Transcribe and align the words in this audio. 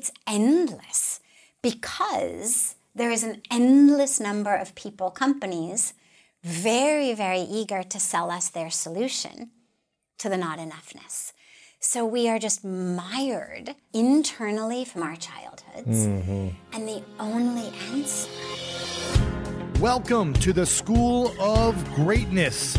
it's 0.00 0.12
endless 0.26 1.20
because 1.60 2.74
there 2.94 3.10
is 3.10 3.22
an 3.22 3.42
endless 3.50 4.18
number 4.18 4.54
of 4.54 4.74
people, 4.74 5.10
companies, 5.10 5.92
very, 6.42 7.12
very 7.12 7.40
eager 7.40 7.82
to 7.82 8.00
sell 8.00 8.30
us 8.30 8.48
their 8.48 8.70
solution 8.70 9.50
to 10.16 10.30
the 10.30 10.38
not 10.38 10.58
enoughness. 10.58 11.34
So 11.80 12.06
we 12.06 12.30
are 12.30 12.38
just 12.38 12.64
mired 12.64 13.74
internally 13.92 14.86
from 14.86 15.02
our 15.02 15.16
childhoods. 15.16 16.06
Mm-hmm. 16.06 16.48
And 16.72 16.88
the 16.88 17.02
only 17.18 17.70
answer. 17.92 18.30
Welcome 19.80 20.32
to 20.34 20.54
the 20.54 20.64
School 20.64 21.38
of 21.38 21.76
Greatness. 21.94 22.78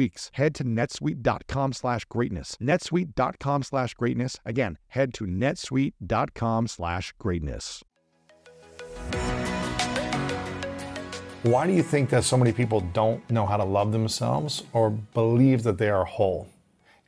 weeks. 0.01 0.31
Head 0.33 0.55
to 0.55 0.63
netsuite.com 0.63 1.73
slash 1.73 2.05
greatness. 2.05 2.57
netsuite.com 2.59 3.63
slash 3.63 3.93
greatness. 3.93 4.37
Again, 4.45 4.77
head 4.87 5.13
to 5.15 5.25
netsuite.com 5.25 6.67
slash 6.67 7.13
greatness. 7.19 7.83
Why 11.43 11.67
do 11.67 11.73
you 11.73 11.83
think 11.83 12.09
that 12.09 12.23
so 12.23 12.37
many 12.37 12.51
people 12.51 12.81
don't 12.81 13.27
know 13.29 13.45
how 13.45 13.57
to 13.57 13.63
love 13.63 13.91
themselves 13.91 14.63
or 14.73 14.89
believe 14.89 15.63
that 15.63 15.77
they 15.77 15.89
are 15.89 16.05
whole 16.05 16.47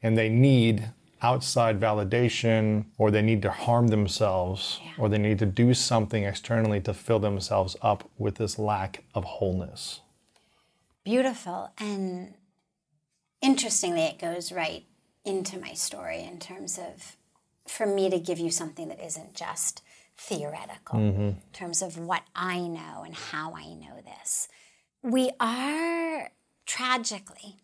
and 0.02 0.18
they 0.18 0.30
need 0.30 0.90
outside 1.22 1.80
validation 1.80 2.86
or 2.98 3.10
they 3.10 3.22
need 3.22 3.42
to 3.42 3.52
harm 3.52 3.88
themselves 3.88 4.80
yeah. 4.84 4.92
or 4.98 5.08
they 5.08 5.18
need 5.18 5.40
to 5.40 5.46
do 5.46 5.74
something 5.74 6.24
externally 6.24 6.82
to 6.82 6.94
fill 6.94 7.20
themselves 7.20 7.76
up 7.82 8.10
with 8.18 8.36
this 8.36 8.60
lack 8.60 9.04
of 9.16 9.24
wholeness? 9.24 10.02
Beautiful. 11.04 11.72
And 11.78 12.34
interestingly, 13.44 14.02
it 14.02 14.18
goes 14.18 14.52
right 14.52 14.86
into 15.24 15.60
my 15.60 15.74
story 15.74 16.24
in 16.24 16.40
terms 16.40 16.80
of 16.80 17.18
for 17.68 17.86
me 17.86 18.10
to 18.10 18.20
give 18.20 18.40
you 18.40 18.50
something 18.50 18.88
that 18.88 19.04
isn't 19.06 19.36
just 19.36 19.84
theoretical, 20.18 21.00
mm-hmm. 21.00 21.22
in 21.22 21.42
terms 21.54 21.82
of 21.82 21.98
what 21.98 22.24
I 22.36 22.62
know 22.62 23.04
and 23.06 23.14
how 23.14 23.54
I 23.56 23.74
know 23.74 24.02
this. 24.04 24.48
We 25.02 25.32
are 25.40 26.32
tragically 26.66 27.58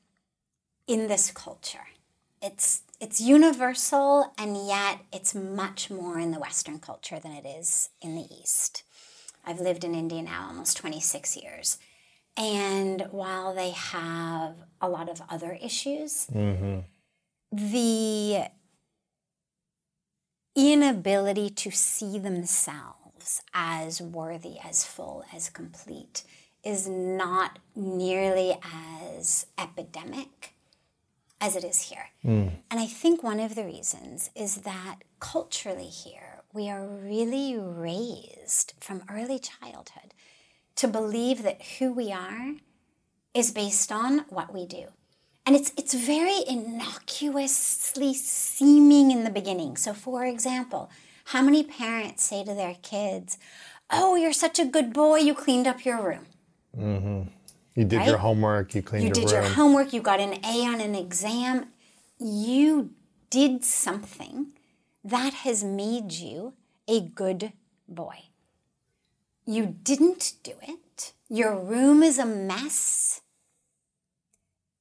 in 0.88 1.08
this 1.08 1.32
culture. 1.32 1.88
It's 2.42 2.84
it's 3.00 3.22
universal 3.22 4.34
and 4.38 4.58
yet 4.68 5.00
it's 5.14 5.34
much 5.34 5.90
more 5.90 6.20
in 6.20 6.32
the 6.32 6.40
Western 6.40 6.80
culture 6.80 7.18
than 7.18 7.32
it 7.32 7.46
is 7.46 7.90
in 8.02 8.16
the 8.16 8.28
East. 8.42 8.84
I've 9.46 9.62
lived 9.62 9.86
in 9.86 9.96
India 9.96 10.22
now 10.22 10.48
almost 10.48 10.76
26 10.78 11.38
years. 11.38 11.78
And 12.40 13.02
while 13.12 13.54
they 13.54 13.72
have 13.72 14.56
a 14.80 14.88
lot 14.88 15.10
of 15.10 15.22
other 15.30 15.58
issues, 15.62 16.26
mm-hmm. 16.34 16.80
the 17.52 18.46
inability 20.56 21.50
to 21.50 21.70
see 21.70 22.18
themselves 22.18 23.42
as 23.54 24.02
worthy, 24.02 24.58
as 24.64 24.86
full, 24.86 25.26
as 25.36 25.50
complete 25.50 26.24
is 26.64 26.88
not 26.88 27.60
nearly 27.76 28.58
as 29.18 29.46
epidemic 29.58 30.54
as 31.42 31.58
it 31.58 31.64
is 31.64 31.84
here. 31.84 32.10
Mm. 32.24 32.52
And 32.72 32.80
I 32.80 32.86
think 32.86 33.22
one 33.22 33.40
of 33.40 33.56
the 33.56 33.66
reasons 33.66 34.30
is 34.36 34.58
that 34.58 35.00
culturally 35.20 35.88
here, 35.88 36.42
we 36.54 36.70
are 36.70 36.86
really 36.86 37.58
raised 37.58 38.74
from 38.80 39.04
early 39.10 39.40
childhood 39.40 40.14
to 40.80 40.88
believe 40.88 41.44
that 41.44 41.62
who 41.78 41.92
we 41.92 42.10
are 42.10 42.54
is 43.34 43.52
based 43.52 43.92
on 43.92 44.20
what 44.30 44.54
we 44.54 44.66
do. 44.66 44.86
And 45.46 45.54
it's, 45.54 45.74
it's 45.76 45.94
very 45.94 46.42
innocuously 46.48 48.14
seeming 48.14 49.12
in 49.12 49.26
the 49.26 49.30
beginning. 49.30 49.76
So, 49.76 49.94
for 49.94 50.24
example, 50.24 50.90
how 51.26 51.42
many 51.42 51.64
parents 51.64 52.24
say 52.24 52.46
to 52.46 52.54
their 52.54 52.76
kids, 52.82 53.38
Oh, 53.92 54.16
you're 54.16 54.32
such 54.32 54.58
a 54.58 54.66
good 54.66 54.94
boy, 54.94 55.18
you 55.18 55.34
cleaned 55.34 55.68
up 55.68 55.84
your 55.84 56.02
room? 56.02 56.28
Mm-hmm. 56.78 57.22
You 57.76 57.86
did 57.86 57.98
right? 57.98 58.08
your 58.08 58.18
homework, 58.18 58.74
you 58.74 58.82
cleaned 58.82 59.04
you 59.04 59.08
your 59.08 59.16
room. 59.16 59.22
You 59.22 59.28
did 59.28 59.34
your 59.34 59.56
homework, 59.56 59.92
you 59.92 60.02
got 60.02 60.22
an 60.22 60.46
A 60.46 60.66
on 60.66 60.80
an 60.80 60.96
exam. 60.96 61.68
You 62.20 62.92
did 63.30 63.66
something 63.66 64.54
that 65.04 65.34
has 65.34 65.62
made 65.62 66.14
you 66.14 66.54
a 66.88 67.02
good 67.02 67.52
boy. 67.86 68.29
You 69.50 69.66
didn't 69.82 70.34
do 70.44 70.54
it. 70.62 71.14
Your 71.28 71.60
room 71.60 72.04
is 72.04 72.20
a 72.20 72.26
mess. 72.26 73.22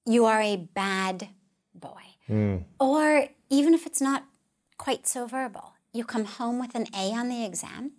You 0.04 0.26
are 0.26 0.42
a 0.42 0.56
bad 0.56 1.30
boy. 1.74 2.02
Mm. 2.28 2.64
Or 2.78 3.28
even 3.48 3.72
if 3.72 3.86
it's 3.86 4.02
not 4.02 4.26
quite 4.76 5.06
so 5.06 5.26
verbal. 5.26 5.72
You 5.94 6.04
come 6.04 6.26
home 6.26 6.58
with 6.58 6.74
an 6.74 6.84
A 6.94 7.14
on 7.14 7.30
the 7.30 7.46
exam. 7.46 7.92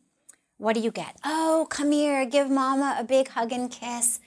What 0.57 0.75
do 0.75 0.81
you 0.81 0.91
get? 0.91 1.15
Oh, 1.25 1.65
come 1.71 1.91
here, 1.91 2.23
give 2.27 2.51
mama 2.51 2.97
a 2.99 3.03
big 3.03 3.29
hug 3.29 3.51
and 3.51 3.71
kiss. 3.71 4.19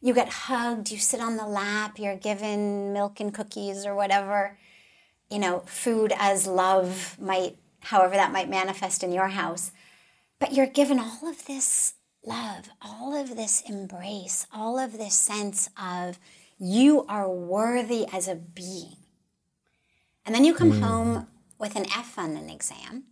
You 0.00 0.14
get 0.14 0.28
hugged, 0.28 0.90
you 0.90 0.98
sit 0.98 1.20
on 1.20 1.36
the 1.36 1.46
lap, 1.46 2.00
you're 2.00 2.16
given 2.16 2.92
milk 2.92 3.20
and 3.20 3.32
cookies 3.32 3.86
or 3.86 3.94
whatever. 3.94 4.58
You 5.30 5.38
know, 5.38 5.60
food 5.66 6.12
as 6.18 6.48
love 6.48 7.16
might, 7.20 7.56
however 7.82 8.16
that 8.16 8.32
might 8.32 8.50
manifest 8.50 9.04
in 9.04 9.12
your 9.12 9.28
house. 9.28 9.70
But 10.44 10.52
you're 10.52 10.66
given 10.66 11.00
all 11.00 11.26
of 11.26 11.46
this 11.46 11.94
love, 12.22 12.68
all 12.82 13.18
of 13.18 13.34
this 13.34 13.62
embrace, 13.66 14.46
all 14.52 14.78
of 14.78 14.98
this 14.98 15.14
sense 15.14 15.70
of 15.82 16.18
you 16.58 17.06
are 17.08 17.30
worthy 17.30 18.04
as 18.12 18.28
a 18.28 18.34
being. 18.34 18.96
And 20.26 20.34
then 20.34 20.44
you 20.44 20.52
come 20.52 20.72
mm. 20.72 20.80
home 20.82 21.28
with 21.58 21.76
an 21.76 21.86
F 21.86 22.18
on 22.18 22.36
an 22.36 22.50
exam 22.50 23.04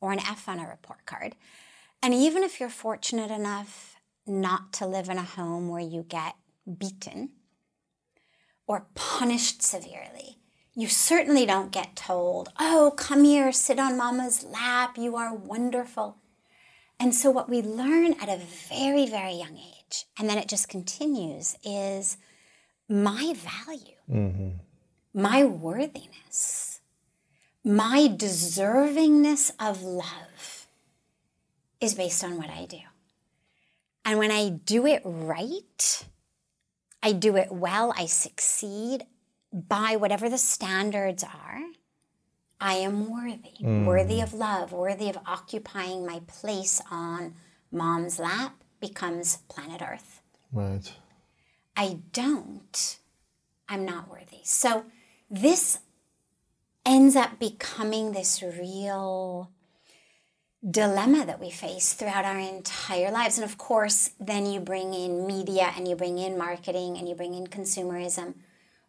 or 0.00 0.10
an 0.10 0.18
F 0.18 0.48
on 0.48 0.58
a 0.58 0.66
report 0.66 1.06
card. 1.06 1.36
And 2.02 2.12
even 2.12 2.42
if 2.42 2.58
you're 2.58 2.68
fortunate 2.68 3.30
enough 3.30 4.00
not 4.26 4.72
to 4.72 4.88
live 4.88 5.08
in 5.08 5.18
a 5.18 5.22
home 5.22 5.68
where 5.68 5.78
you 5.78 6.02
get 6.02 6.34
beaten 6.76 7.30
or 8.66 8.88
punished 8.96 9.62
severely, 9.62 10.38
you 10.74 10.88
certainly 10.88 11.46
don't 11.46 11.70
get 11.70 11.94
told, 11.94 12.48
oh, 12.58 12.92
come 12.96 13.22
here, 13.22 13.52
sit 13.52 13.78
on 13.78 13.96
mama's 13.96 14.42
lap, 14.42 14.98
you 14.98 15.14
are 15.14 15.32
wonderful. 15.32 16.16
And 16.98 17.14
so, 17.14 17.30
what 17.30 17.48
we 17.48 17.60
learn 17.60 18.14
at 18.20 18.28
a 18.28 18.40
very, 18.68 19.06
very 19.06 19.34
young 19.34 19.58
age, 19.58 20.06
and 20.18 20.28
then 20.28 20.38
it 20.38 20.48
just 20.48 20.68
continues, 20.68 21.56
is 21.62 22.16
my 22.88 23.34
value, 23.34 23.96
mm-hmm. 24.10 24.50
my 25.12 25.44
worthiness, 25.44 26.80
my 27.62 28.08
deservingness 28.08 29.50
of 29.60 29.82
love 29.82 30.66
is 31.80 31.94
based 31.94 32.24
on 32.24 32.38
what 32.38 32.48
I 32.48 32.64
do. 32.64 32.80
And 34.04 34.18
when 34.18 34.30
I 34.30 34.48
do 34.48 34.86
it 34.86 35.02
right, 35.04 36.06
I 37.02 37.12
do 37.12 37.36
it 37.36 37.48
well, 37.50 37.92
I 37.96 38.06
succeed 38.06 39.04
by 39.52 39.96
whatever 39.96 40.28
the 40.28 40.38
standards 40.38 41.24
are. 41.24 41.60
I 42.60 42.74
am 42.74 43.10
worthy, 43.10 43.62
mm. 43.62 43.84
worthy 43.84 44.20
of 44.20 44.32
love, 44.32 44.72
worthy 44.72 45.08
of 45.08 45.18
occupying 45.26 46.06
my 46.06 46.20
place 46.26 46.80
on 46.90 47.34
mom's 47.70 48.18
lap 48.18 48.62
becomes 48.80 49.38
planet 49.48 49.82
Earth. 49.82 50.20
Right. 50.52 50.90
I 51.76 51.98
don't, 52.12 52.98
I'm 53.68 53.84
not 53.84 54.08
worthy. 54.08 54.40
So 54.44 54.86
this 55.30 55.80
ends 56.86 57.16
up 57.16 57.38
becoming 57.38 58.12
this 58.12 58.42
real 58.42 59.50
dilemma 60.68 61.26
that 61.26 61.40
we 61.40 61.50
face 61.50 61.92
throughout 61.92 62.24
our 62.24 62.38
entire 62.38 63.10
lives. 63.10 63.36
And 63.36 63.44
of 63.44 63.58
course, 63.58 64.10
then 64.18 64.46
you 64.46 64.60
bring 64.60 64.94
in 64.94 65.26
media 65.26 65.72
and 65.76 65.86
you 65.86 65.94
bring 65.94 66.18
in 66.18 66.38
marketing 66.38 66.96
and 66.96 67.08
you 67.08 67.14
bring 67.14 67.34
in 67.34 67.48
consumerism 67.48 68.34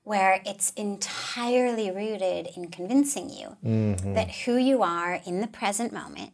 where 0.07 0.42
it's 0.45 0.71
entirely 0.77 1.92
rooted 1.92 2.48
in 2.56 2.69
convincing 2.69 3.30
you 3.30 3.57
mm-hmm. 3.62 4.13
that 4.13 4.31
who 4.31 4.56
you 4.56 4.81
are 4.81 5.19
in 5.25 5.42
the 5.42 5.48
present 5.48 5.92
moment 5.92 6.33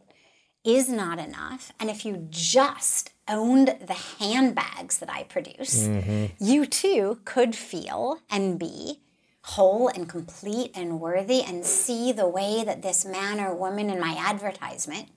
is 0.62 0.88
not 0.88 1.18
enough. 1.18 1.72
And 1.80 1.90
if 1.90 2.06
you 2.06 2.28
just 2.30 3.10
owned 3.26 3.76
the 3.84 3.98
handbags 4.20 4.98
that 4.98 5.10
I 5.10 5.24
produce, 5.24 5.88
mm-hmm. 5.88 6.26
you 6.38 6.66
too 6.66 7.18
could 7.24 7.56
feel 7.56 8.20
and 8.30 8.60
be 8.60 9.00
whole 9.42 9.88
and 9.88 10.08
complete 10.08 10.70
and 10.76 11.00
worthy 11.00 11.42
and 11.42 11.66
see 11.66 12.12
the 12.12 12.28
way 12.28 12.62
that 12.64 12.82
this 12.82 13.04
man 13.04 13.40
or 13.40 13.56
woman 13.56 13.90
in 13.90 13.98
my 13.98 14.14
advertisement 14.16 15.08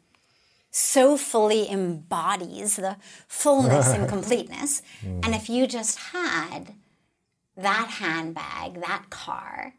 so 0.72 1.16
fully 1.16 1.70
embodies 1.70 2.76
the 2.78 2.98
fullness 3.28 3.90
and 3.90 4.10
completeness. 4.16 4.82
Mm. 5.06 5.26
And 5.26 5.36
if 5.36 5.48
you 5.48 5.68
just 5.68 6.00
had 6.12 6.74
that 7.58 7.90
handbag, 8.00 8.82
that 8.82 9.10
car, 9.10 9.74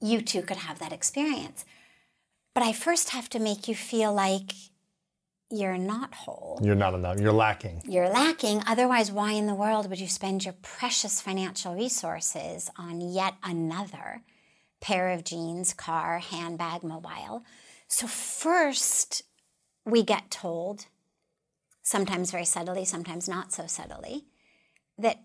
you 0.00 0.20
too 0.20 0.42
could 0.42 0.58
have 0.58 0.78
that 0.80 0.92
experience. 0.92 1.64
But 2.54 2.64
I 2.64 2.72
first 2.72 3.10
have 3.10 3.30
to 3.30 3.38
make 3.38 3.68
you 3.68 3.74
feel 3.74 4.12
like 4.12 4.52
you're 5.50 5.78
not 5.78 6.14
whole. 6.14 6.58
You're 6.62 6.74
not 6.74 6.94
enough. 6.94 7.20
You're 7.20 7.32
lacking. 7.32 7.82
You're 7.86 8.08
lacking. 8.08 8.62
Otherwise, 8.66 9.12
why 9.12 9.32
in 9.32 9.46
the 9.46 9.54
world 9.54 9.88
would 9.88 10.00
you 10.00 10.08
spend 10.08 10.44
your 10.44 10.54
precious 10.62 11.20
financial 11.20 11.74
resources 11.74 12.70
on 12.76 13.00
yet 13.00 13.34
another 13.42 14.22
pair 14.80 15.10
of 15.10 15.24
jeans, 15.24 15.74
car, 15.74 16.18
handbag, 16.18 16.82
mobile? 16.82 17.44
So, 17.86 18.06
first, 18.06 19.22
we 19.84 20.02
get 20.02 20.30
told, 20.30 20.86
sometimes 21.82 22.30
very 22.30 22.46
subtly, 22.46 22.86
sometimes 22.86 23.28
not 23.28 23.52
so 23.52 23.66
subtly, 23.66 24.24
that 24.96 25.20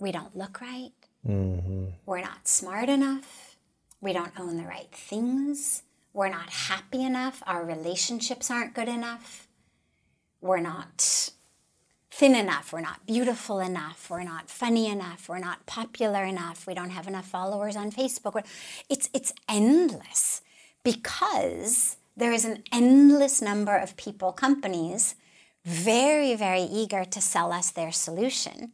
we 0.00 0.12
don't 0.12 0.36
look 0.36 0.60
right. 0.60 0.92
Mm-hmm. 1.26 1.86
We're 2.06 2.20
not 2.20 2.46
smart 2.46 2.88
enough. 2.88 3.56
We 4.00 4.12
don't 4.12 4.38
own 4.38 4.56
the 4.56 4.64
right 4.64 4.92
things. 4.92 5.82
We're 6.12 6.28
not 6.28 6.50
happy 6.50 7.02
enough. 7.02 7.42
Our 7.46 7.64
relationships 7.64 8.50
aren't 8.50 8.74
good 8.74 8.88
enough. 8.88 9.48
We're 10.40 10.60
not 10.60 11.30
thin 12.10 12.34
enough. 12.34 12.72
We're 12.72 12.80
not 12.80 13.06
beautiful 13.06 13.60
enough. 13.60 14.08
We're 14.08 14.24
not 14.24 14.48
funny 14.48 14.88
enough. 14.88 15.28
We're 15.28 15.38
not 15.38 15.66
popular 15.66 16.24
enough. 16.24 16.66
We 16.66 16.74
don't 16.74 16.90
have 16.90 17.08
enough 17.08 17.26
followers 17.26 17.76
on 17.76 17.90
Facebook. 17.90 18.44
It's, 18.88 19.10
it's 19.12 19.32
endless 19.48 20.42
because 20.84 21.96
there 22.16 22.32
is 22.32 22.44
an 22.44 22.64
endless 22.72 23.42
number 23.42 23.76
of 23.76 23.96
people, 23.96 24.32
companies, 24.32 25.14
very, 25.64 26.34
very 26.34 26.62
eager 26.62 27.04
to 27.04 27.20
sell 27.20 27.52
us 27.52 27.70
their 27.70 27.92
solution 27.92 28.72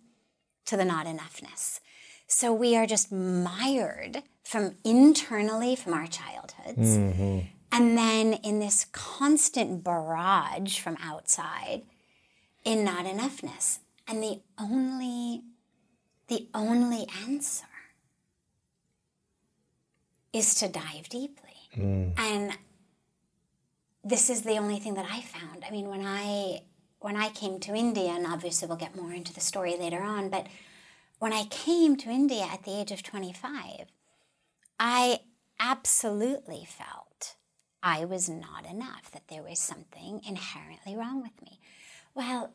to 0.67 0.77
the 0.77 0.85
not 0.85 1.07
enoughness. 1.07 1.81
So 2.27 2.53
we 2.53 2.77
are 2.77 2.87
just 2.87 3.13
mired 3.13 4.23
from 4.43 4.77
internally 4.85 5.77
from 5.77 5.95
our 5.95 6.07
childhoods. 6.07 6.97
Mm-hmm. 6.97 7.39
And 7.73 7.99
then 7.99 8.35
in 8.35 8.61
this 8.61 8.87
constant 8.93 9.83
barrage 9.83 10.79
from 10.79 10.97
outside 11.03 11.83
in 12.65 12.85
not 12.85 13.05
enoughness. 13.05 13.79
And 14.07 14.23
the 14.23 14.41
only 14.59 15.43
the 16.29 16.49
only 16.55 17.07
answer 17.27 17.67
is 20.33 20.55
to 20.57 20.69
dive 20.69 21.09
deeply. 21.09 21.51
Mm. 21.77 22.19
And 22.19 22.57
this 24.03 24.31
is 24.31 24.43
the 24.43 24.57
only 24.57 24.79
thing 24.79 24.95
that 24.95 25.07
I 25.11 25.21
found. 25.21 25.65
I 25.67 25.71
mean, 25.71 25.89
when 25.89 26.05
I 26.05 26.63
when 27.05 27.17
I 27.17 27.29
came 27.29 27.61
to 27.61 27.75
India, 27.75 28.13
and 28.13 28.27
obviously 28.27 28.67
we'll 28.67 28.79
get 28.79 28.97
more 28.97 29.13
into 29.13 29.35
the 29.35 29.41
story 29.43 29.77
later 29.77 30.01
on, 30.01 30.31
but 30.31 30.47
when 31.19 31.35
I 31.35 31.45
came 31.51 31.97
to 31.97 32.09
India 32.09 32.49
at 32.51 32.63
the 32.63 32.81
age 32.81 32.93
of 32.93 33.03
25, 33.03 33.89
I 34.81 35.21
absolutely 35.61 36.67
felt 36.67 37.35
I 37.83 38.07
was 38.07 38.31
not 38.31 38.65
enough, 38.65 39.11
that 39.13 39.29
there 39.29 39.43
was 39.43 39.59
something 39.59 40.23
inherently 40.27 40.97
wrong 40.97 41.21
with 41.21 41.43
me. 41.43 41.61
Well, 42.15 42.55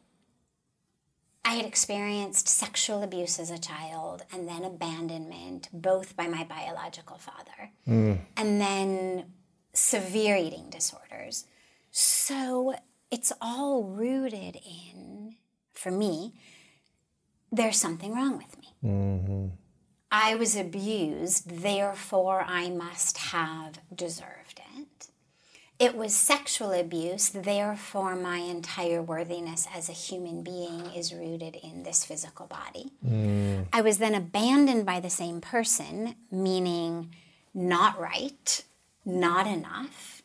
I 1.45 1.53
had 1.53 1.67
experienced 1.67 2.47
sexual 2.49 3.03
abuse 3.03 3.39
as 3.39 3.51
a 3.51 3.59
child 3.59 4.23
and 4.33 4.47
then 4.49 4.63
abandonment, 4.63 5.69
both 5.71 6.15
by 6.15 6.25
my 6.25 6.43
biological 6.43 7.19
father, 7.19 7.69
mm. 7.87 8.17
and 8.35 8.59
then 8.59 9.25
severe 9.73 10.35
eating 10.37 10.71
disorders. 10.71 11.45
So 11.91 12.73
it's 13.11 13.31
all 13.41 13.83
rooted 13.83 14.55
in, 14.55 15.35
for 15.73 15.91
me, 15.91 16.33
there's 17.51 17.77
something 17.77 18.13
wrong 18.13 18.37
with 18.37 18.57
me. 18.57 18.73
Mm-hmm. 18.83 19.47
I 20.11 20.35
was 20.35 20.55
abused, 20.55 21.61
therefore 21.61 22.43
I 22.47 22.69
must 22.69 23.17
have 23.17 23.79
deserved 23.93 24.61
it. 24.77 25.07
It 25.77 25.95
was 25.95 26.13
sexual 26.13 26.73
abuse, 26.73 27.29
therefore 27.29 28.15
my 28.15 28.37
entire 28.37 29.01
worthiness 29.01 29.65
as 29.73 29.87
a 29.87 29.93
human 29.93 30.43
being 30.43 30.87
is 30.93 31.13
rooted 31.13 31.55
in 31.55 31.83
this 31.83 32.03
physical 32.03 32.47
body. 32.47 32.91
Mm. 33.05 33.67
I 33.71 33.81
was 33.81 33.97
then 33.97 34.13
abandoned 34.13 34.85
by 34.85 34.99
the 34.99 35.09
same 35.09 35.39
person, 35.39 36.15
meaning 36.29 37.13
not 37.53 37.97
right, 37.97 38.63
not 39.05 39.47
enough. 39.47 40.21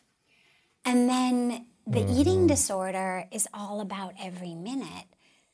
And 0.83 1.07
then 1.07 1.67
the 1.87 1.99
mm-hmm. 1.99 2.19
eating 2.19 2.47
disorder 2.47 3.27
is 3.31 3.47
all 3.53 3.79
about 3.79 4.13
every 4.19 4.55
minute. 4.55 5.05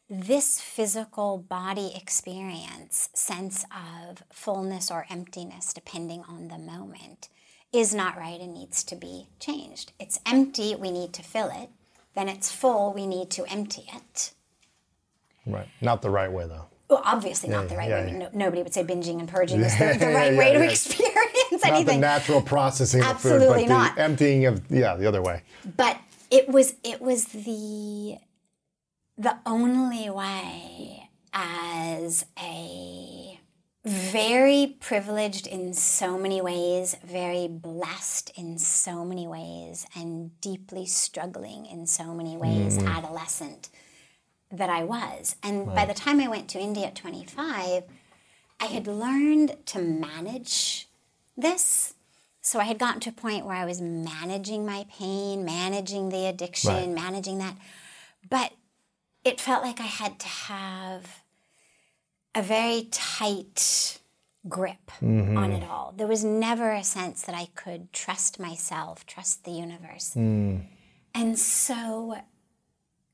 This 0.09 0.59
physical 0.59 1.37
body 1.37 1.93
experience, 1.95 3.09
sense 3.13 3.65
of 3.71 4.23
fullness 4.31 4.91
or 4.91 5.05
emptiness, 5.09 5.73
depending 5.73 6.23
on 6.27 6.47
the 6.47 6.57
moment, 6.57 7.29
is 7.73 7.93
not 7.93 8.17
right 8.17 8.39
and 8.39 8.53
needs 8.53 8.83
to 8.85 8.95
be 8.95 9.27
changed. 9.39 9.93
It's 9.99 10.19
empty, 10.25 10.75
we 10.75 10.91
need 10.91 11.13
to 11.13 11.23
fill 11.23 11.49
it. 11.49 11.69
Then 12.13 12.27
it's 12.27 12.51
full, 12.51 12.93
we 12.93 13.07
need 13.07 13.29
to 13.31 13.45
empty 13.51 13.85
it. 13.93 14.33
Right. 15.45 15.67
Not 15.79 16.01
the 16.01 16.09
right 16.09 16.31
way, 16.31 16.45
though. 16.45 16.65
Well, 16.89 17.01
obviously 17.05 17.49
yeah, 17.49 17.57
not 17.57 17.69
the 17.69 17.77
right 17.77 17.89
yeah, 17.89 18.01
way. 18.01 18.11
Mean, 18.11 18.19
no, 18.19 18.29
nobody 18.33 18.63
would 18.63 18.73
say 18.73 18.83
binging 18.83 19.19
and 19.19 19.29
purging 19.29 19.61
is 19.61 19.77
the, 19.77 19.95
the 19.99 20.07
right 20.07 20.35
way 20.35 20.53
to 20.53 20.63
experience 20.63 21.63
not 21.63 21.67
anything. 21.67 22.01
the 22.01 22.07
natural 22.07 22.41
processing 22.41 23.01
Absolutely 23.01 23.47
of 23.47 23.53
food, 23.55 23.67
but 23.67 23.73
not. 23.73 23.95
the 23.95 24.01
emptying 24.01 24.45
of 24.45 24.61
yeah, 24.69 24.95
the 24.95 25.05
other 25.05 25.21
way. 25.21 25.41
but 25.77 25.97
it 26.31 26.47
was 26.49 26.75
it 26.83 27.01
was 27.01 27.25
the 27.25 28.17
the 29.17 29.37
only 29.45 30.09
way 30.09 31.09
as 31.33 32.25
a 32.39 33.39
very 33.83 34.77
privileged 34.79 35.47
in 35.47 35.73
so 35.73 36.17
many 36.17 36.39
ways, 36.39 36.95
very 37.03 37.47
blessed 37.47 38.31
in 38.35 38.57
so 38.57 39.03
many 39.03 39.27
ways, 39.27 39.85
and 39.95 40.39
deeply 40.39 40.85
struggling 40.85 41.65
in 41.65 41.87
so 41.87 42.13
many 42.13 42.37
ways, 42.37 42.77
mm. 42.77 42.87
adolescent 42.87 43.69
that 44.51 44.69
I 44.69 44.83
was. 44.83 45.35
And 45.41 45.65
by 45.65 45.85
the 45.85 45.93
time 45.93 46.19
I 46.19 46.27
went 46.27 46.47
to 46.49 46.59
India 46.59 46.87
at 46.87 46.95
25, 46.95 47.83
I 48.59 48.65
had 48.65 48.85
learned 48.85 49.57
to 49.67 49.79
manage 49.79 50.87
this. 51.35 51.95
So 52.51 52.59
I 52.59 52.65
had 52.65 52.79
gotten 52.79 52.99
to 52.99 53.11
a 53.11 53.13
point 53.13 53.45
where 53.45 53.55
I 53.55 53.63
was 53.63 53.79
managing 53.79 54.65
my 54.65 54.85
pain, 54.91 55.45
managing 55.45 56.09
the 56.09 56.25
addiction, 56.25 56.75
Right. 56.75 56.89
managing 56.89 57.37
that. 57.37 57.55
But 58.29 58.51
it 59.23 59.39
felt 59.39 59.63
like 59.63 59.79
I 59.79 59.85
had 59.85 60.19
to 60.19 60.27
have 60.27 61.23
a 62.35 62.41
very 62.41 62.89
tight 62.91 63.99
grip 64.49 64.91
mm-hmm. 65.01 65.37
on 65.37 65.53
it 65.53 65.63
all. 65.63 65.93
There 65.95 66.07
was 66.07 66.25
never 66.25 66.71
a 66.71 66.83
sense 66.83 67.21
that 67.21 67.35
I 67.35 67.45
could 67.55 67.93
trust 67.93 68.37
myself, 68.37 69.05
trust 69.05 69.45
the 69.45 69.51
universe. 69.51 70.11
Mm. 70.13 70.63
And 71.15 71.39
so 71.39 72.17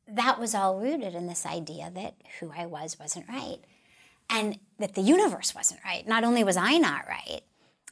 that 0.08 0.40
was 0.40 0.56
all 0.56 0.80
rooted 0.80 1.14
in 1.14 1.28
this 1.28 1.46
idea 1.46 1.92
that 1.94 2.16
who 2.40 2.52
I 2.58 2.66
was 2.66 2.98
wasn't 2.98 3.30
right 3.30 3.60
and 4.32 4.58
that 4.80 4.96
the 4.96 5.02
universe 5.02 5.54
wasn't 5.54 5.82
right. 5.86 6.08
Not 6.08 6.24
only 6.24 6.44
was 6.44 6.58
I 6.58 6.80
not 6.80 7.08
right, 7.08 7.42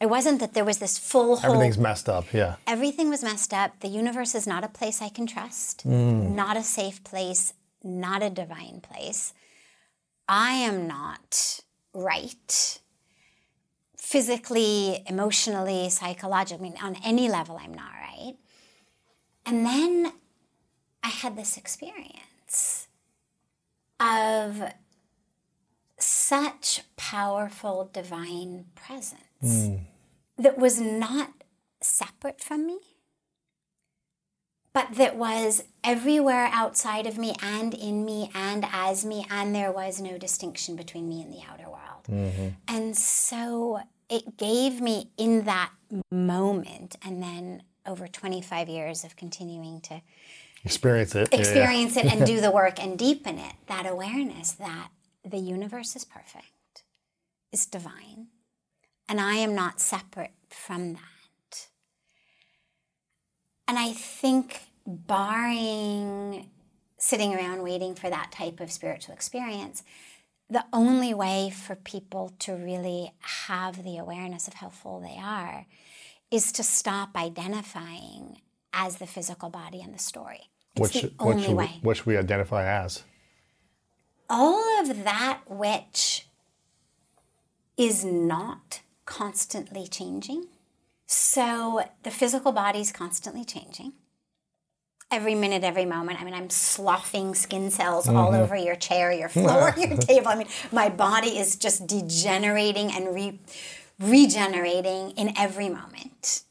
it 0.01 0.07
wasn't 0.07 0.39
that 0.41 0.53
there 0.53 0.65
was 0.65 0.79
this 0.79 0.97
full 0.97 1.37
whole 1.37 1.53
Everything's 1.53 1.77
messed 1.77 2.09
up. 2.09 2.33
Yeah. 2.33 2.55
everything 2.67 3.09
was 3.09 3.23
messed 3.23 3.53
up. 3.53 3.79
The 3.79 3.87
universe 3.87 4.35
is 4.35 4.45
not 4.45 4.63
a 4.63 4.67
place 4.67 5.01
I 5.01 5.09
can 5.09 5.25
trust, 5.25 5.87
mm. 5.87 6.35
not 6.35 6.57
a 6.57 6.63
safe 6.63 7.03
place, 7.03 7.53
not 7.83 8.21
a 8.21 8.29
divine 8.29 8.81
place. 8.81 9.33
I 10.27 10.51
am 10.53 10.87
not 10.87 11.61
right. 11.93 12.79
Physically, 13.97 15.03
emotionally, 15.07 15.89
psychologically, 15.89 16.67
I 16.67 16.69
mean, 16.69 16.77
on 16.81 16.97
any 17.03 17.29
level, 17.29 17.59
I'm 17.61 17.73
not 17.73 17.91
right. 17.93 18.35
And 19.45 19.65
then 19.65 20.11
I 21.03 21.09
had 21.09 21.37
this 21.37 21.57
experience 21.57 22.87
of 23.99 24.61
such 25.97 26.81
powerful 26.97 27.89
divine 27.93 28.65
presence 28.75 29.21
Hmm. 29.41 29.75
that 30.37 30.57
was 30.57 30.79
not 30.79 31.31
separate 31.81 32.41
from 32.41 32.65
me, 32.65 32.79
but 34.73 34.95
that 34.95 35.15
was 35.15 35.63
everywhere 35.83 36.49
outside 36.51 37.05
of 37.05 37.17
me 37.17 37.35
and 37.41 37.73
in 37.73 38.05
me 38.05 38.31
and 38.33 38.65
as 38.71 39.05
me, 39.05 39.25
and 39.29 39.53
there 39.53 39.71
was 39.71 40.01
no 40.01 40.17
distinction 40.17 40.75
between 40.75 41.07
me 41.07 41.21
and 41.21 41.31
the 41.31 41.41
outer 41.49 41.69
world. 41.69 42.05
Mm-hmm. 42.09 42.47
And 42.67 42.97
so 42.97 43.81
it 44.09 44.37
gave 44.37 44.81
me 44.81 45.11
in 45.17 45.43
that 45.45 45.71
moment, 46.11 46.95
and 47.03 47.21
then 47.21 47.63
over 47.85 48.07
25 48.07 48.67
years 48.67 49.03
of 49.03 49.15
continuing 49.15 49.79
to 49.81 50.01
Experience 50.65 51.13
it. 51.13 51.29
Yeah, 51.31 51.37
yeah. 51.37 51.39
experience 51.39 51.95
it 51.95 52.05
and 52.05 52.25
do 52.25 52.41
the 52.45 52.51
work 52.51 52.81
and 52.81 52.97
deepen 52.97 53.37
it 53.37 53.53
that 53.67 53.85
awareness 53.85 54.51
that 54.53 54.89
the 55.23 55.37
universe 55.37 55.95
is 55.95 56.03
perfect, 56.03 56.83
is 57.51 57.65
divine, 57.65 58.27
and 59.07 59.19
I 59.19 59.35
am 59.35 59.55
not 59.55 59.79
separate 59.79 60.31
from 60.49 60.93
that. 60.93 61.67
And 63.67 63.77
I 63.77 63.93
think, 63.93 64.61
barring 64.85 66.49
sitting 66.97 67.35
around 67.35 67.61
waiting 67.61 67.95
for 67.95 68.09
that 68.09 68.31
type 68.31 68.59
of 68.59 68.71
spiritual 68.71 69.13
experience, 69.13 69.83
the 70.49 70.65
only 70.71 71.13
way 71.13 71.49
for 71.49 71.75
people 71.75 72.33
to 72.39 72.53
really 72.53 73.13
have 73.19 73.83
the 73.83 73.97
awareness 73.97 74.47
of 74.47 74.55
how 74.55 74.69
full 74.69 74.99
they 74.99 75.17
are 75.19 75.65
is 76.31 76.51
to 76.51 76.63
stop 76.63 77.15
identifying 77.15 78.41
as 78.73 78.97
the 78.97 79.07
physical 79.07 79.49
body 79.49 79.81
and 79.81 79.93
the 79.93 79.99
story. 79.99 80.49
It's 80.75 81.01
the 81.01 81.13
only 81.19 81.47
we, 81.49 81.53
way. 81.53 81.79
which 81.81 82.05
we 82.05 82.17
identify 82.17 82.65
as. 82.65 83.03
All 84.29 84.81
of 84.81 85.03
that 85.03 85.41
which 85.47 86.27
is 87.77 88.03
not 88.03 88.81
constantly 89.05 89.87
changing. 89.87 90.47
So 91.07 91.83
the 92.03 92.11
physical 92.11 92.51
body 92.51 92.79
is 92.79 92.91
constantly 92.91 93.45
changing. 93.45 93.93
Every 95.11 95.35
minute, 95.35 95.63
every 95.63 95.85
moment. 95.85 96.19
I 96.19 96.25
mean, 96.25 96.33
I'm 96.33 96.49
sloughing 96.49 97.35
skin 97.35 97.69
cells 97.69 98.07
all 98.07 98.31
mm-hmm. 98.31 98.41
over 98.41 98.55
your 98.55 98.75
chair, 98.75 99.11
your 99.11 99.29
floor, 99.43 99.73
your 99.77 99.97
table. 99.97 100.29
I 100.29 100.35
mean, 100.35 100.47
my 100.71 100.89
body 100.89 101.37
is 101.37 101.55
just 101.55 101.85
degenerating 101.85 102.91
and 102.91 103.13
re- 103.13 103.39
regenerating 103.99 105.11
in 105.11 105.33
every 105.37 105.69
moment. 105.69 106.41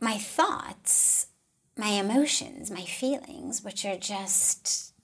My 0.00 0.16
thoughts, 0.16 1.26
my 1.76 1.88
emotions, 1.88 2.70
my 2.70 2.84
feelings, 2.84 3.62
which 3.62 3.84
are 3.84 3.96
just 3.96 4.94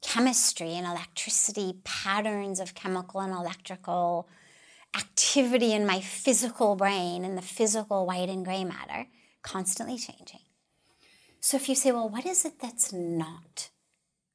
chemistry 0.00 0.74
and 0.74 0.86
electricity, 0.86 1.76
patterns 1.84 2.60
of 2.60 2.74
chemical 2.74 3.20
and 3.20 3.32
electrical 3.32 4.28
activity 4.96 5.72
in 5.72 5.86
my 5.86 6.00
physical 6.00 6.76
brain 6.76 7.24
and 7.24 7.36
the 7.36 7.42
physical 7.42 8.06
white 8.06 8.28
and 8.28 8.44
gray 8.44 8.64
matter, 8.64 9.06
constantly 9.42 9.98
changing. 9.98 10.40
So 11.40 11.56
if 11.56 11.68
you 11.68 11.74
say, 11.74 11.92
well, 11.92 12.08
what 12.08 12.24
is 12.24 12.44
it 12.44 12.60
that's 12.60 12.92
not 12.92 13.70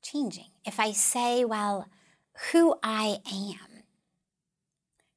changing? 0.04 0.52
If 0.66 0.80
I 0.80 0.92
say, 0.92 1.44
well, 1.44 1.88
who 2.52 2.76
I 2.84 3.18
am 3.32 3.84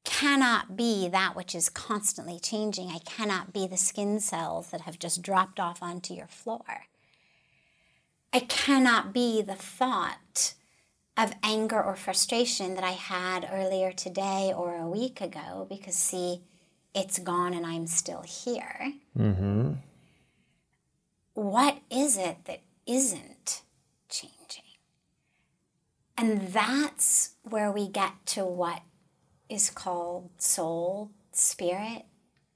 cannot 0.05 0.77
be 0.77 1.09
that 1.09 1.37
which 1.37 1.55
is 1.55 1.69
constantly 1.69 2.39
changing, 2.41 2.89
I 2.89 2.99
cannot 2.99 3.53
be 3.53 3.67
the 3.67 3.77
skin 3.77 4.21
cells 4.21 4.71
that 4.71 4.83
have 4.83 4.99
just 4.99 5.23
dropped 5.23 5.61
off 5.61 5.83
onto 5.83 6.15
your 6.15 6.27
floor. 6.27 6.87
I 8.33 8.41
cannot 8.41 9.13
be 9.13 9.43
the 9.43 9.55
thought 9.55 10.17
of 11.17 11.35
anger 11.43 11.83
or 11.83 11.95
frustration 11.95 12.75
that 12.75 12.85
I 12.85 12.93
had 12.93 13.49
earlier 13.53 13.93
today 13.93 14.53
or 14.57 14.77
a 14.77 14.89
week 14.89 15.21
ago 15.21 15.67
because, 15.69 15.95
see, 15.95 16.41
it's 16.95 17.19
gone 17.19 17.55
and 17.55 17.67
I'm 17.67 17.87
still 17.87 18.23
here. 18.23 18.95
Mm-hmm. 19.19 19.73
What 21.35 21.79
is 21.91 22.17
it 22.17 22.45
that 22.45 22.61
isn't 22.87 23.63
changing? 24.09 24.63
And 26.17 26.49
that's 26.49 27.31
where 27.43 27.73
we 27.73 27.89
get 27.89 28.13
to 28.27 28.45
what 28.45 28.83
is 29.49 29.71
called 29.71 30.31
soul, 30.39 31.11
spirit, 31.33 32.05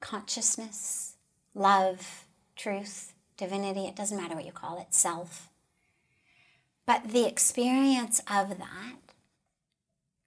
consciousness, 0.01 1.17
love, 1.55 2.27
truth, 2.55 3.13
divinity. 3.37 3.87
It 3.87 3.97
doesn't 3.97 4.17
matter 4.17 4.35
what 4.35 4.47
you 4.47 4.53
call 4.53 4.79
it, 4.79 4.95
self. 4.95 5.49
But 6.87 7.09
the 7.09 7.27
experience 7.27 8.21
of 8.31 8.59
that, 8.59 8.97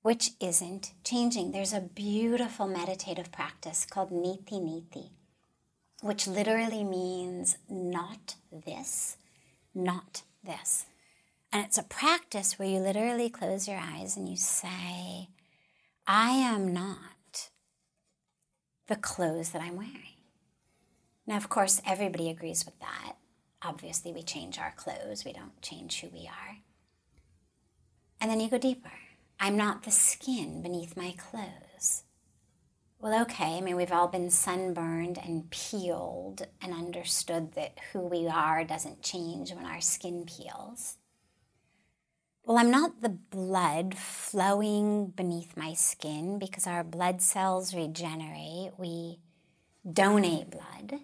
which 0.02 0.32
isn't 0.42 0.94
changing, 1.06 1.52
there's 1.52 1.74
a 1.74 1.80
beautiful 1.80 2.68
meditative 2.68 3.32
practice 3.32 3.86
called 3.86 4.12
Neti 4.12 4.60
Neti, 4.62 5.12
which 6.02 6.28
literally 6.28 6.84
means 6.84 7.58
not 7.70 8.36
this, 8.52 9.18
not 9.74 10.24
this. 10.44 10.86
And 11.52 11.66
it's 11.66 11.78
a 11.78 11.84
practice 11.84 12.60
where 12.60 12.68
you 12.68 12.80
literally 12.80 13.30
close 13.30 13.68
your 13.68 13.80
eyes 13.80 14.18
and 14.18 14.28
you 14.28 14.36
say, 14.36 15.30
I 16.06 16.32
am 16.32 16.74
not 16.74 17.50
the 18.88 18.96
clothes 18.96 19.52
that 19.52 19.62
I'm 19.62 19.78
wearing. 19.78 20.18
Now, 21.26 21.38
of 21.38 21.48
course, 21.48 21.82
everybody 21.86 22.30
agrees 22.30 22.66
with 22.66 22.80
that. 22.80 23.19
Obviously, 23.62 24.14
we 24.14 24.24
change 24.24 24.58
our 24.58 24.74
clothes, 24.76 25.26
we 25.26 25.34
don't 25.34 25.62
change 25.62 26.00
who 26.00 26.10
we 26.10 26.28
are. 26.28 26.58
And 28.22 28.30
then 28.30 28.40
you 28.40 28.50
go 28.50 28.58
deeper. 28.58 28.92
I'm 29.40 29.58
not 29.58 29.84
the 29.84 29.92
skin 29.92 30.62
beneath 30.62 30.98
my 30.98 31.14
clothes. 31.18 32.04
Well, 33.02 33.22
okay, 33.22 33.58
I 33.58 33.62
mean, 33.62 33.78
we've 33.78 33.94
all 33.94 34.10
been 34.10 34.30
sunburned 34.30 35.18
and 35.18 35.50
peeled 35.50 36.48
and 36.62 36.74
understood 36.74 37.54
that 37.54 37.78
who 37.92 38.00
we 38.02 38.28
are 38.28 38.66
doesn't 38.66 39.02
change 39.02 39.54
when 39.54 39.66
our 39.66 39.80
skin 39.80 40.26
peels. 40.26 40.98
Well, 42.44 42.58
I'm 42.58 42.72
not 42.72 43.02
the 43.02 43.10
blood 43.10 43.96
flowing 43.96 45.08
beneath 45.08 45.56
my 45.56 45.74
skin 45.74 46.40
because 46.40 46.68
our 46.68 46.84
blood 46.84 47.22
cells 47.22 47.74
regenerate. 47.74 48.72
We 48.78 49.20
donate 49.90 50.50
blood. 50.50 51.00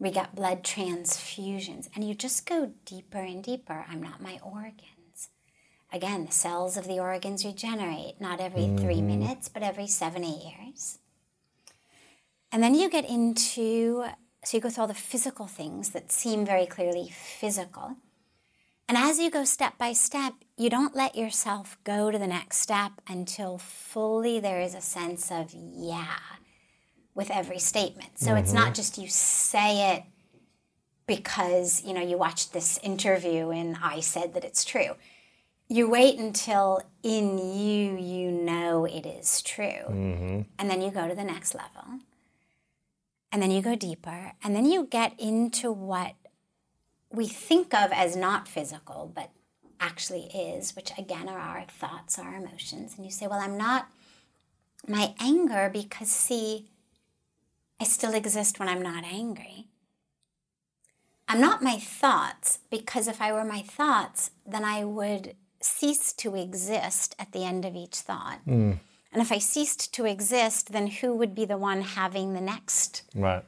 We 0.00 0.10
get 0.10 0.34
blood 0.34 0.64
transfusions. 0.64 1.88
And 1.94 2.02
you 2.02 2.14
just 2.14 2.46
go 2.46 2.72
deeper 2.86 3.18
and 3.18 3.44
deeper. 3.44 3.84
I'm 3.88 4.02
not 4.02 4.22
my 4.22 4.40
organs. 4.42 5.28
Again, 5.92 6.24
the 6.24 6.32
cells 6.32 6.76
of 6.76 6.88
the 6.88 6.98
organs 6.98 7.44
regenerate 7.44 8.20
not 8.20 8.40
every 8.40 8.66
three 8.78 8.96
mm-hmm. 8.96 9.20
minutes, 9.20 9.48
but 9.48 9.62
every 9.62 9.86
seven, 9.86 10.24
eight 10.24 10.42
years. 10.42 10.98
And 12.50 12.62
then 12.62 12.74
you 12.74 12.88
get 12.88 13.08
into, 13.08 14.06
so 14.42 14.56
you 14.56 14.60
go 14.60 14.70
through 14.70 14.82
all 14.82 14.88
the 14.88 14.94
physical 14.94 15.46
things 15.46 15.90
that 15.90 16.10
seem 16.10 16.46
very 16.46 16.66
clearly 16.66 17.10
physical. 17.12 17.96
And 18.88 18.96
as 18.96 19.20
you 19.20 19.30
go 19.30 19.44
step 19.44 19.78
by 19.78 19.92
step, 19.92 20.32
you 20.56 20.70
don't 20.70 20.96
let 20.96 21.14
yourself 21.14 21.78
go 21.84 22.10
to 22.10 22.18
the 22.18 22.26
next 22.26 22.56
step 22.56 22.92
until 23.06 23.58
fully 23.58 24.40
there 24.40 24.60
is 24.60 24.74
a 24.74 24.80
sense 24.80 25.30
of 25.30 25.54
yeah 25.54 26.16
with 27.14 27.30
every 27.30 27.58
statement. 27.58 28.18
So 28.18 28.28
mm-hmm. 28.28 28.38
it's 28.38 28.52
not 28.52 28.74
just 28.74 28.98
you 28.98 29.08
say 29.08 29.94
it 29.94 30.04
because, 31.06 31.82
you 31.84 31.92
know, 31.92 32.00
you 32.00 32.16
watched 32.16 32.52
this 32.52 32.78
interview 32.82 33.50
and 33.50 33.76
I 33.82 34.00
said 34.00 34.34
that 34.34 34.44
it's 34.44 34.64
true. 34.64 34.94
You 35.68 35.88
wait 35.88 36.18
until 36.18 36.82
in 37.02 37.38
you 37.38 37.96
you 37.96 38.30
know 38.30 38.84
it 38.84 39.06
is 39.06 39.42
true. 39.42 39.84
Mm-hmm. 39.88 40.40
And 40.58 40.70
then 40.70 40.82
you 40.82 40.90
go 40.90 41.08
to 41.08 41.14
the 41.14 41.24
next 41.24 41.54
level. 41.54 42.00
And 43.32 43.40
then 43.40 43.50
you 43.50 43.62
go 43.62 43.76
deeper 43.76 44.32
and 44.42 44.56
then 44.56 44.64
you 44.64 44.86
get 44.90 45.18
into 45.18 45.70
what 45.70 46.14
we 47.12 47.26
think 47.26 47.74
of 47.74 47.92
as 47.92 48.16
not 48.16 48.48
physical, 48.48 49.10
but 49.14 49.30
actually 49.80 50.24
is, 50.34 50.76
which 50.76 50.92
again 50.98 51.28
are 51.28 51.38
our 51.38 51.64
thoughts, 51.64 52.18
our 52.18 52.34
emotions. 52.34 52.94
And 52.96 53.04
you 53.04 53.10
say, 53.10 53.26
Well, 53.26 53.40
I'm 53.40 53.56
not 53.56 53.88
my 54.86 55.14
anger 55.18 55.70
because, 55.72 56.10
see, 56.10 56.69
I 57.80 57.84
still 57.84 58.14
exist 58.14 58.58
when 58.58 58.68
I'm 58.68 58.82
not 58.82 59.04
angry. 59.04 59.68
I'm 61.26 61.40
not 61.40 61.62
my 61.62 61.78
thoughts 61.78 62.58
because 62.70 63.08
if 63.08 63.22
I 63.22 63.32
were 63.32 63.44
my 63.44 63.62
thoughts, 63.62 64.32
then 64.46 64.64
I 64.64 64.84
would 64.84 65.36
cease 65.60 66.12
to 66.14 66.34
exist 66.34 67.14
at 67.18 67.32
the 67.32 67.44
end 67.44 67.64
of 67.64 67.74
each 67.74 67.96
thought. 67.96 68.40
Mm. 68.46 68.78
And 69.12 69.22
if 69.22 69.32
I 69.32 69.38
ceased 69.38 69.94
to 69.94 70.04
exist, 70.04 70.72
then 70.72 70.86
who 70.88 71.14
would 71.14 71.34
be 71.34 71.44
the 71.44 71.58
one 71.58 71.82
having 71.82 72.34
the 72.34 72.40
next 72.40 73.02
right. 73.14 73.44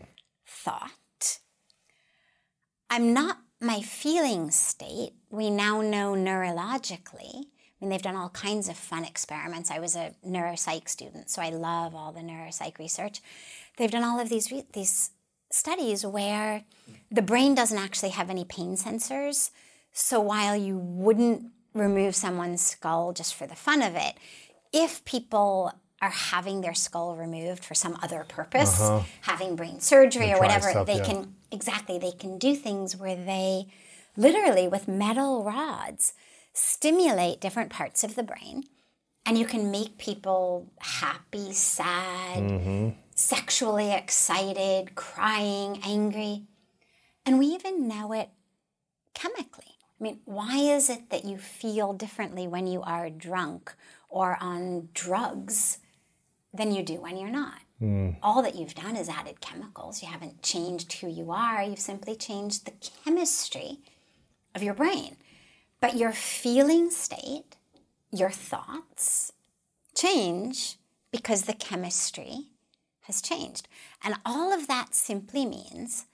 thought? 0.46 1.38
I'm 2.88 3.12
not 3.12 3.38
my 3.60 3.80
feeling 3.80 4.50
state, 4.50 5.12
we 5.30 5.50
now 5.50 5.80
know 5.80 6.14
neurologically. 6.14 7.34
I 7.34 7.44
mean, 7.80 7.90
they've 7.90 8.02
done 8.02 8.16
all 8.16 8.28
kinds 8.28 8.68
of 8.68 8.76
fun 8.76 9.04
experiments. 9.04 9.70
I 9.70 9.78
was 9.78 9.96
a 9.96 10.14
neuropsych 10.26 10.88
student, 10.88 11.30
so 11.30 11.40
I 11.40 11.50
love 11.50 11.94
all 11.94 12.12
the 12.12 12.20
neuropsych 12.20 12.78
research. 12.78 13.20
They've 13.76 13.90
done 13.90 14.04
all 14.04 14.20
of 14.20 14.28
these 14.28 14.50
re- 14.50 14.66
these 14.72 15.10
studies 15.50 16.04
where 16.04 16.64
the 17.10 17.22
brain 17.22 17.54
doesn't 17.54 17.78
actually 17.78 18.10
have 18.10 18.30
any 18.30 18.44
pain 18.44 18.76
sensors. 18.76 19.50
So 19.92 20.20
while 20.20 20.56
you 20.56 20.78
wouldn't 20.78 21.50
remove 21.74 22.14
someone's 22.14 22.62
skull 22.62 23.12
just 23.12 23.34
for 23.34 23.46
the 23.46 23.54
fun 23.54 23.82
of 23.82 23.94
it, 23.94 24.16
if 24.72 25.04
people 25.04 25.72
are 26.00 26.10
having 26.10 26.60
their 26.60 26.74
skull 26.74 27.14
removed 27.14 27.64
for 27.64 27.74
some 27.74 27.96
other 28.02 28.24
purpose, 28.26 28.80
uh-huh. 28.80 29.04
having 29.22 29.54
brain 29.54 29.80
surgery 29.80 30.32
or 30.32 30.38
whatever, 30.38 30.70
stuff, 30.70 30.86
they 30.86 30.96
yeah. 30.96 31.04
can 31.04 31.34
exactly 31.50 31.98
they 31.98 32.12
can 32.12 32.38
do 32.38 32.54
things 32.54 32.96
where 32.96 33.14
they 33.14 33.66
literally 34.16 34.66
with 34.66 34.88
metal 34.88 35.44
rods 35.44 36.14
stimulate 36.54 37.40
different 37.40 37.70
parts 37.70 38.04
of 38.04 38.14
the 38.14 38.22
brain 38.22 38.64
and 39.24 39.38
you 39.38 39.46
can 39.46 39.70
make 39.70 39.98
people 39.98 40.68
happy, 40.80 41.52
sad, 41.52 42.42
mm-hmm. 42.42 42.88
Sexually 43.22 43.92
excited, 43.92 44.94
crying, 44.94 45.80
angry. 45.84 46.42
And 47.24 47.38
we 47.38 47.46
even 47.46 47.86
know 47.88 48.12
it 48.12 48.30
chemically. 49.14 49.76
I 50.00 50.04
mean, 50.04 50.20
why 50.24 50.56
is 50.56 50.90
it 50.90 51.10
that 51.10 51.24
you 51.24 51.38
feel 51.38 51.92
differently 51.92 52.46
when 52.48 52.66
you 52.66 52.82
are 52.82 53.08
drunk 53.08 53.74
or 54.08 54.36
on 54.40 54.88
drugs 54.92 55.78
than 56.54 56.72
you 56.72 56.82
do 56.82 57.00
when 57.00 57.16
you're 57.16 57.30
not. 57.30 57.60
Mm. 57.80 58.16
All 58.22 58.42
that 58.42 58.54
you've 58.54 58.74
done 58.74 58.96
is 58.96 59.08
added 59.08 59.40
chemicals. 59.40 60.02
You 60.02 60.08
haven't 60.08 60.42
changed 60.42 60.92
who 60.94 61.08
you 61.08 61.30
are, 61.32 61.62
you've 61.62 61.78
simply 61.78 62.14
changed 62.14 62.66
the 62.66 62.90
chemistry 63.04 63.78
of 64.54 64.62
your 64.62 64.74
brain. 64.74 65.16
But 65.80 65.96
your 65.96 66.12
feeling 66.12 66.90
state, 66.90 67.56
your 68.12 68.30
thoughts 68.30 69.32
change 69.94 70.76
because 71.10 71.42
the 71.42 71.54
chemistry 71.54 72.48
has 73.02 73.20
changed. 73.20 73.68
And 74.02 74.14
all 74.24 74.52
of 74.52 74.66
that 74.68 74.94
simply 74.94 75.46
means 75.46 76.06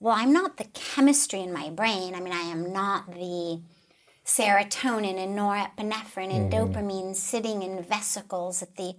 well, 0.00 0.16
I'm 0.18 0.32
not 0.34 0.58
the 0.58 0.64
chemistry 0.74 1.40
in 1.40 1.52
my 1.52 1.70
brain. 1.70 2.14
I 2.14 2.20
mean, 2.20 2.32
I 2.34 2.42
am 2.42 2.72
not 2.72 3.10
the 3.14 3.62
serotonin 4.24 5.16
and 5.16 5.38
norepinephrine 5.38 6.34
and 6.34 6.50
mm. 6.50 6.52
dopamine 6.52 7.14
sitting 7.14 7.62
in 7.62 7.82
vesicles 7.82 8.62
at 8.62 8.76
the 8.76 8.94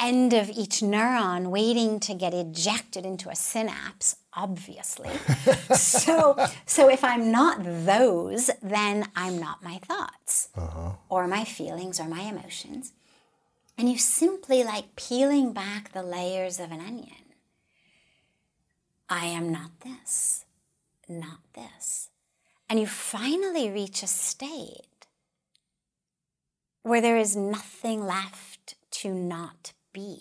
end 0.00 0.32
of 0.32 0.48
each 0.50 0.80
neuron 0.80 1.50
waiting 1.50 2.00
to 2.00 2.14
get 2.14 2.34
ejected 2.34 3.06
into 3.06 3.28
a 3.28 3.36
synapse 3.36 4.16
obviously 4.32 5.08
so 5.76 6.36
so 6.66 6.88
if 6.90 7.04
i'm 7.04 7.30
not 7.30 7.58
those 7.62 8.50
then 8.60 9.08
i'm 9.14 9.38
not 9.38 9.62
my 9.62 9.78
thoughts 9.78 10.48
uh-huh. 10.56 10.90
or 11.08 11.28
my 11.28 11.44
feelings 11.44 12.00
or 12.00 12.08
my 12.08 12.22
emotions 12.22 12.92
and 13.76 13.90
you 13.90 13.98
simply 13.98 14.62
like 14.62 14.96
peeling 14.96 15.52
back 15.52 15.92
the 15.92 16.02
layers 16.02 16.60
of 16.60 16.70
an 16.70 16.80
onion. 16.80 17.24
I 19.08 19.26
am 19.26 19.50
not 19.50 19.80
this. 19.80 20.44
Not 21.08 21.40
this. 21.54 22.10
And 22.68 22.80
you 22.80 22.86
finally 22.86 23.70
reach 23.70 24.02
a 24.02 24.06
state 24.06 25.06
where 26.82 27.00
there 27.00 27.18
is 27.18 27.36
nothing 27.36 28.06
left 28.06 28.74
to 28.90 29.12
not 29.12 29.72
be. 29.92 30.20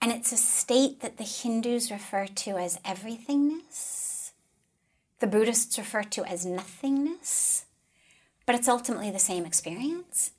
And 0.00 0.12
it's 0.12 0.32
a 0.32 0.36
state 0.36 1.00
that 1.00 1.16
the 1.16 1.24
Hindus 1.24 1.90
refer 1.90 2.26
to 2.26 2.50
as 2.52 2.78
everythingness, 2.78 4.32
the 5.18 5.26
Buddhists 5.26 5.76
refer 5.76 6.02
to 6.04 6.24
as 6.24 6.46
nothingness, 6.46 7.66
but 8.46 8.54
it's 8.54 8.68
ultimately 8.68 9.10
the 9.10 9.18
same 9.18 9.44
experience. 9.44 10.30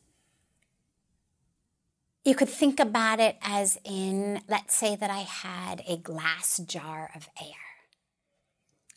You 2.26 2.36
could 2.36 2.50
think 2.50 2.80
about 2.80 3.20
it 3.20 3.38
as 3.42 3.78
in, 3.84 4.42
let's 4.48 4.76
say 4.76 4.96
that 4.96 5.10
I 5.10 5.20
had 5.20 5.82
a 5.88 5.98
glass 5.98 6.60
jar 6.60 7.10
of 7.16 7.30
air, 7.42 7.56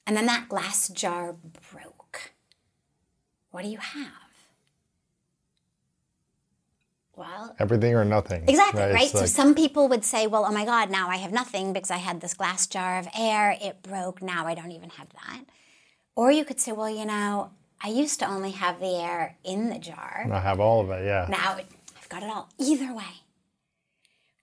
and 0.06 0.16
then 0.16 0.26
that 0.26 0.48
glass 0.48 0.88
jar 0.88 1.34
broke. 1.72 2.32
What 3.50 3.62
do 3.62 3.70
you 3.70 3.78
have? 3.78 4.08
Well, 7.14 7.54
everything 7.58 7.94
or 7.94 8.04
nothing. 8.04 8.48
Exactly, 8.48 8.80
right? 8.80 8.94
right? 8.94 9.08
So 9.08 9.20
like, 9.20 9.28
some 9.28 9.54
people 9.54 9.86
would 9.88 10.04
say, 10.04 10.26
well, 10.26 10.44
oh 10.46 10.52
my 10.52 10.64
God, 10.64 10.90
now 10.90 11.08
I 11.08 11.16
have 11.16 11.32
nothing 11.32 11.72
because 11.72 11.90
I 11.90 11.98
had 11.98 12.20
this 12.20 12.34
glass 12.34 12.66
jar 12.66 12.98
of 12.98 13.06
air, 13.16 13.56
it 13.60 13.82
broke, 13.82 14.22
now 14.22 14.46
I 14.46 14.54
don't 14.54 14.72
even 14.72 14.90
have 14.90 15.08
that. 15.10 15.44
Or 16.16 16.32
you 16.32 16.44
could 16.44 16.58
say, 16.58 16.72
well, 16.72 16.90
you 16.90 17.04
know, 17.04 17.50
I 17.84 17.88
used 17.88 18.18
to 18.20 18.26
only 18.26 18.52
have 18.52 18.80
the 18.80 18.96
air 18.96 19.36
in 19.44 19.68
the 19.68 19.78
jar. 19.78 20.26
I 20.30 20.40
have 20.40 20.58
all 20.58 20.80
of 20.80 20.90
it, 20.90 21.04
yeah. 21.04 21.26
Now 21.28 21.58
got 22.12 22.22
it 22.22 22.30
all. 22.30 22.50
Either 22.58 22.92
way. 22.94 23.22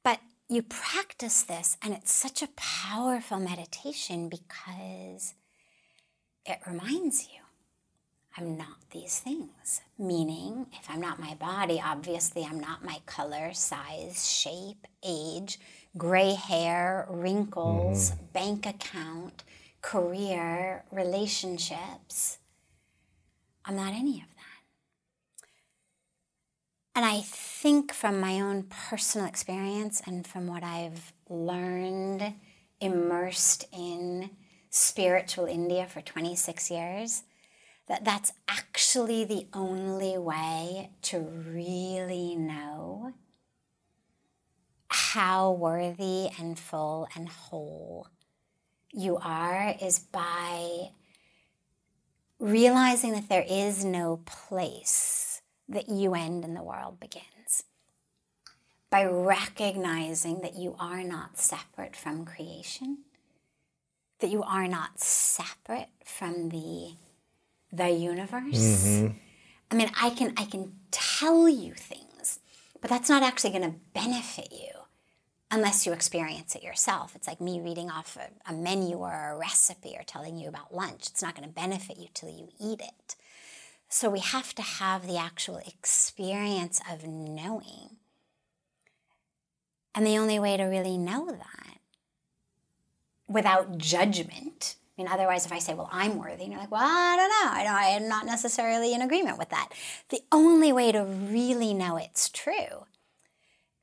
But 0.03 0.19
you 0.49 0.63
practice 0.63 1.43
this, 1.43 1.77
and 1.83 1.93
it's 1.93 2.11
such 2.11 2.41
a 2.41 2.49
powerful 2.55 3.39
meditation 3.39 4.27
because 4.27 5.35
it 6.45 6.59
reminds 6.65 7.27
you 7.27 7.39
I'm 8.37 8.57
not 8.57 8.77
these 8.91 9.19
things. 9.19 9.81
Meaning, 9.97 10.67
if 10.73 10.89
I'm 10.89 11.01
not 11.01 11.19
my 11.19 11.35
body, 11.35 11.81
obviously 11.83 12.43
I'm 12.43 12.59
not 12.59 12.83
my 12.83 12.99
color, 13.05 13.53
size, 13.53 14.31
shape, 14.31 14.87
age, 15.03 15.59
gray 15.97 16.33
hair, 16.33 17.05
wrinkles, 17.09 18.11
mm-hmm. 18.11 18.25
bank 18.33 18.65
account, 18.65 19.43
career, 19.81 20.85
relationships. 20.91 22.39
I'm 23.65 23.75
not 23.75 23.93
any 23.93 24.21
of 24.21 24.29
that. 24.35 24.38
And 26.99 27.05
I 27.05 27.21
think 27.21 27.93
from 27.93 28.19
my 28.19 28.41
own 28.41 28.63
personal 28.63 29.25
experience 29.25 30.01
and 30.05 30.27
from 30.27 30.47
what 30.47 30.65
I've 30.65 31.13
learned, 31.29 32.33
immersed 32.81 33.63
in 33.71 34.31
spiritual 34.69 35.45
India 35.45 35.85
for 35.85 36.01
26 36.01 36.69
years, 36.69 37.23
that 37.87 38.03
that's 38.03 38.33
actually 38.49 39.23
the 39.23 39.47
only 39.53 40.17
way 40.17 40.89
to 41.03 41.19
really 41.19 42.35
know 42.35 43.13
how 44.89 45.53
worthy 45.53 46.27
and 46.37 46.59
full 46.59 47.07
and 47.15 47.29
whole 47.29 48.09
you 48.91 49.15
are 49.15 49.73
is 49.81 49.99
by 49.99 50.89
realizing 52.39 53.13
that 53.13 53.29
there 53.29 53.45
is 53.47 53.85
no 53.85 54.17
place 54.25 55.28
that 55.69 55.89
you 55.89 56.15
end 56.15 56.43
and 56.45 56.55
the 56.57 56.63
world 56.63 56.99
begins. 56.99 57.63
By 58.89 59.05
recognizing 59.05 60.41
that 60.41 60.55
you 60.55 60.75
are 60.79 61.03
not 61.03 61.37
separate 61.37 61.95
from 61.95 62.25
creation, 62.25 62.99
that 64.19 64.31
you 64.31 64.43
are 64.43 64.67
not 64.67 64.99
separate 64.99 65.89
from 66.05 66.49
the 66.49 66.95
the 67.71 67.89
universe. 67.91 68.43
Mm-hmm. 68.57 69.17
I 69.71 69.75
mean, 69.75 69.91
I 70.01 70.09
can 70.11 70.33
I 70.37 70.45
can 70.45 70.73
tell 70.91 71.47
you 71.49 71.73
things, 71.75 72.39
but 72.81 72.89
that's 72.89 73.09
not 73.09 73.23
actually 73.23 73.51
going 73.51 73.71
to 73.71 73.79
benefit 73.93 74.51
you. 74.51 74.71
unless 75.51 75.85
you 75.85 75.93
experience 75.93 76.55
it 76.55 76.63
yourself. 76.63 77.15
It's 77.15 77.27
like 77.27 77.41
me 77.41 77.59
reading 77.59 77.89
off 77.89 78.17
a, 78.17 78.51
a 78.51 78.53
menu 78.53 78.97
or 78.97 79.31
a 79.31 79.37
recipe 79.37 79.95
or 79.97 80.03
telling 80.03 80.37
you 80.37 80.47
about 80.47 80.73
lunch. 80.73 81.07
It's 81.07 81.21
not 81.21 81.35
going 81.35 81.47
to 81.47 81.53
benefit 81.53 81.97
you 81.97 82.07
till 82.13 82.29
you 82.29 82.49
eat 82.59 82.81
it. 82.81 83.15
So 83.89 84.09
we 84.09 84.19
have 84.19 84.53
to 84.55 84.61
have 84.61 85.07
the 85.07 85.17
actual 85.17 85.57
experience 85.57 86.79
of 86.89 87.05
knowing. 87.05 87.97
And 89.95 90.05
the 90.05 90.17
only 90.17 90.39
way 90.39 90.57
to 90.57 90.63
really 90.63 90.97
know 90.97 91.31
that 91.31 91.79
without 93.27 93.79
judgment. 93.79 94.75
I 94.97 95.01
mean, 95.01 95.11
otherwise, 95.11 95.45
if 95.45 95.51
I 95.51 95.59
say, 95.59 95.73
well, 95.73 95.89
I'm 95.91 96.17
worthy, 96.17 96.43
and 96.43 96.51
you're 96.51 96.61
like, 96.61 96.71
well, 96.71 96.81
I 96.83 97.15
don't 97.15 97.29
know. 97.29 97.51
I, 97.51 97.63
know, 97.63 97.71
I 97.71 97.85
am 97.95 98.07
not 98.07 98.25
necessarily 98.25 98.93
in 98.93 99.01
agreement 99.01 99.37
with 99.37 99.49
that. 99.49 99.69
The 100.09 100.21
only 100.31 100.71
way 100.71 100.91
to 100.91 101.03
really 101.03 101.73
know 101.73 101.97
it's 101.97 102.29
true 102.29 102.85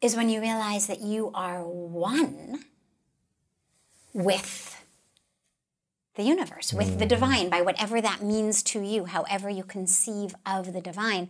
is 0.00 0.14
when 0.14 0.28
you 0.28 0.40
realize 0.40 0.86
that 0.86 1.00
you 1.00 1.32
are 1.34 1.64
one 1.64 2.64
with 4.12 4.75
the 6.16 6.22
universe, 6.22 6.72
with 6.72 6.98
the 6.98 7.06
divine, 7.06 7.48
by 7.48 7.60
whatever 7.60 8.00
that 8.00 8.22
means 8.22 8.62
to 8.64 8.80
you, 8.80 9.04
however 9.04 9.48
you 9.48 9.62
conceive 9.62 10.34
of 10.44 10.72
the 10.72 10.80
divine, 10.80 11.28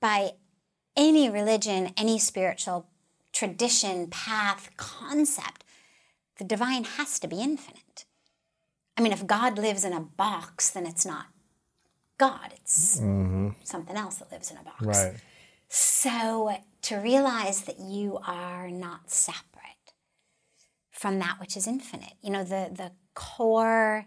by 0.00 0.32
any 0.96 1.30
religion, 1.30 1.92
any 1.96 2.18
spiritual 2.18 2.86
tradition, 3.32 4.08
path, 4.08 4.70
concept 4.76 5.64
the 6.38 6.44
divine 6.44 6.84
has 6.84 7.18
to 7.20 7.28
be 7.28 7.40
infinite. 7.40 8.04
I 8.96 9.02
mean, 9.02 9.12
if 9.12 9.26
God 9.26 9.58
lives 9.58 9.84
in 9.84 9.92
a 9.92 10.00
box, 10.00 10.70
then 10.70 10.86
it's 10.86 11.06
not 11.06 11.26
God, 12.18 12.52
it's 12.52 13.00
mm-hmm. 13.00 13.50
something 13.64 13.96
else 13.96 14.16
that 14.16 14.30
lives 14.30 14.50
in 14.50 14.56
a 14.56 14.62
box. 14.62 14.82
Right. 14.82 15.14
So 15.68 16.56
to 16.82 16.96
realize 16.96 17.62
that 17.62 17.80
you 17.80 18.18
are 18.24 18.70
not 18.70 19.10
separate 19.10 19.42
from 20.90 21.18
that 21.18 21.40
which 21.40 21.56
is 21.56 21.66
infinite, 21.66 22.14
you 22.22 22.30
know, 22.30 22.44
the, 22.44 22.70
the 22.72 22.92
core 23.14 24.06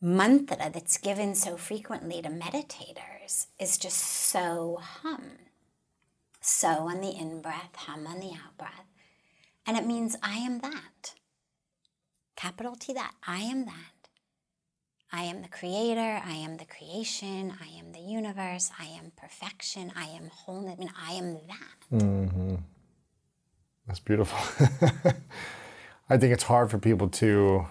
mantra 0.00 0.70
that's 0.72 0.98
given 0.98 1.34
so 1.34 1.56
frequently 1.56 2.22
to 2.22 2.28
meditators 2.28 3.46
is 3.58 3.78
just 3.78 3.98
so 3.98 4.78
hum. 4.80 5.32
So 6.40 6.68
on 6.68 7.00
the 7.00 7.10
in 7.10 7.42
breath, 7.42 7.74
hum 7.74 8.06
on 8.06 8.20
the 8.20 8.32
out 8.32 8.56
breath. 8.58 8.86
And 9.66 9.76
it 9.76 9.86
means 9.86 10.16
I 10.22 10.36
am 10.36 10.60
that. 10.60 11.14
Capital 12.36 12.76
T 12.76 12.92
that. 12.92 13.14
I 13.26 13.38
am 13.38 13.64
that. 13.64 13.96
I 15.12 15.22
am 15.22 15.42
the 15.42 15.48
creator. 15.48 16.20
I 16.24 16.34
am 16.34 16.58
the 16.58 16.66
creation. 16.66 17.54
I 17.60 17.78
am 17.78 17.92
the 17.92 18.00
universe. 18.00 18.70
I 18.78 18.86
am 18.86 19.12
perfection. 19.16 19.92
I 19.96 20.04
am 20.04 20.28
wholeness. 20.28 20.74
I 20.76 20.78
mean, 20.78 20.90
I 20.96 21.12
am 21.12 21.32
that. 21.48 21.98
Mm-hmm. 22.04 22.54
That's 23.86 24.00
beautiful. 24.00 24.38
I 26.10 26.16
think 26.16 26.32
it's 26.32 26.42
hard 26.42 26.70
for 26.70 26.78
people 26.78 27.08
to 27.08 27.66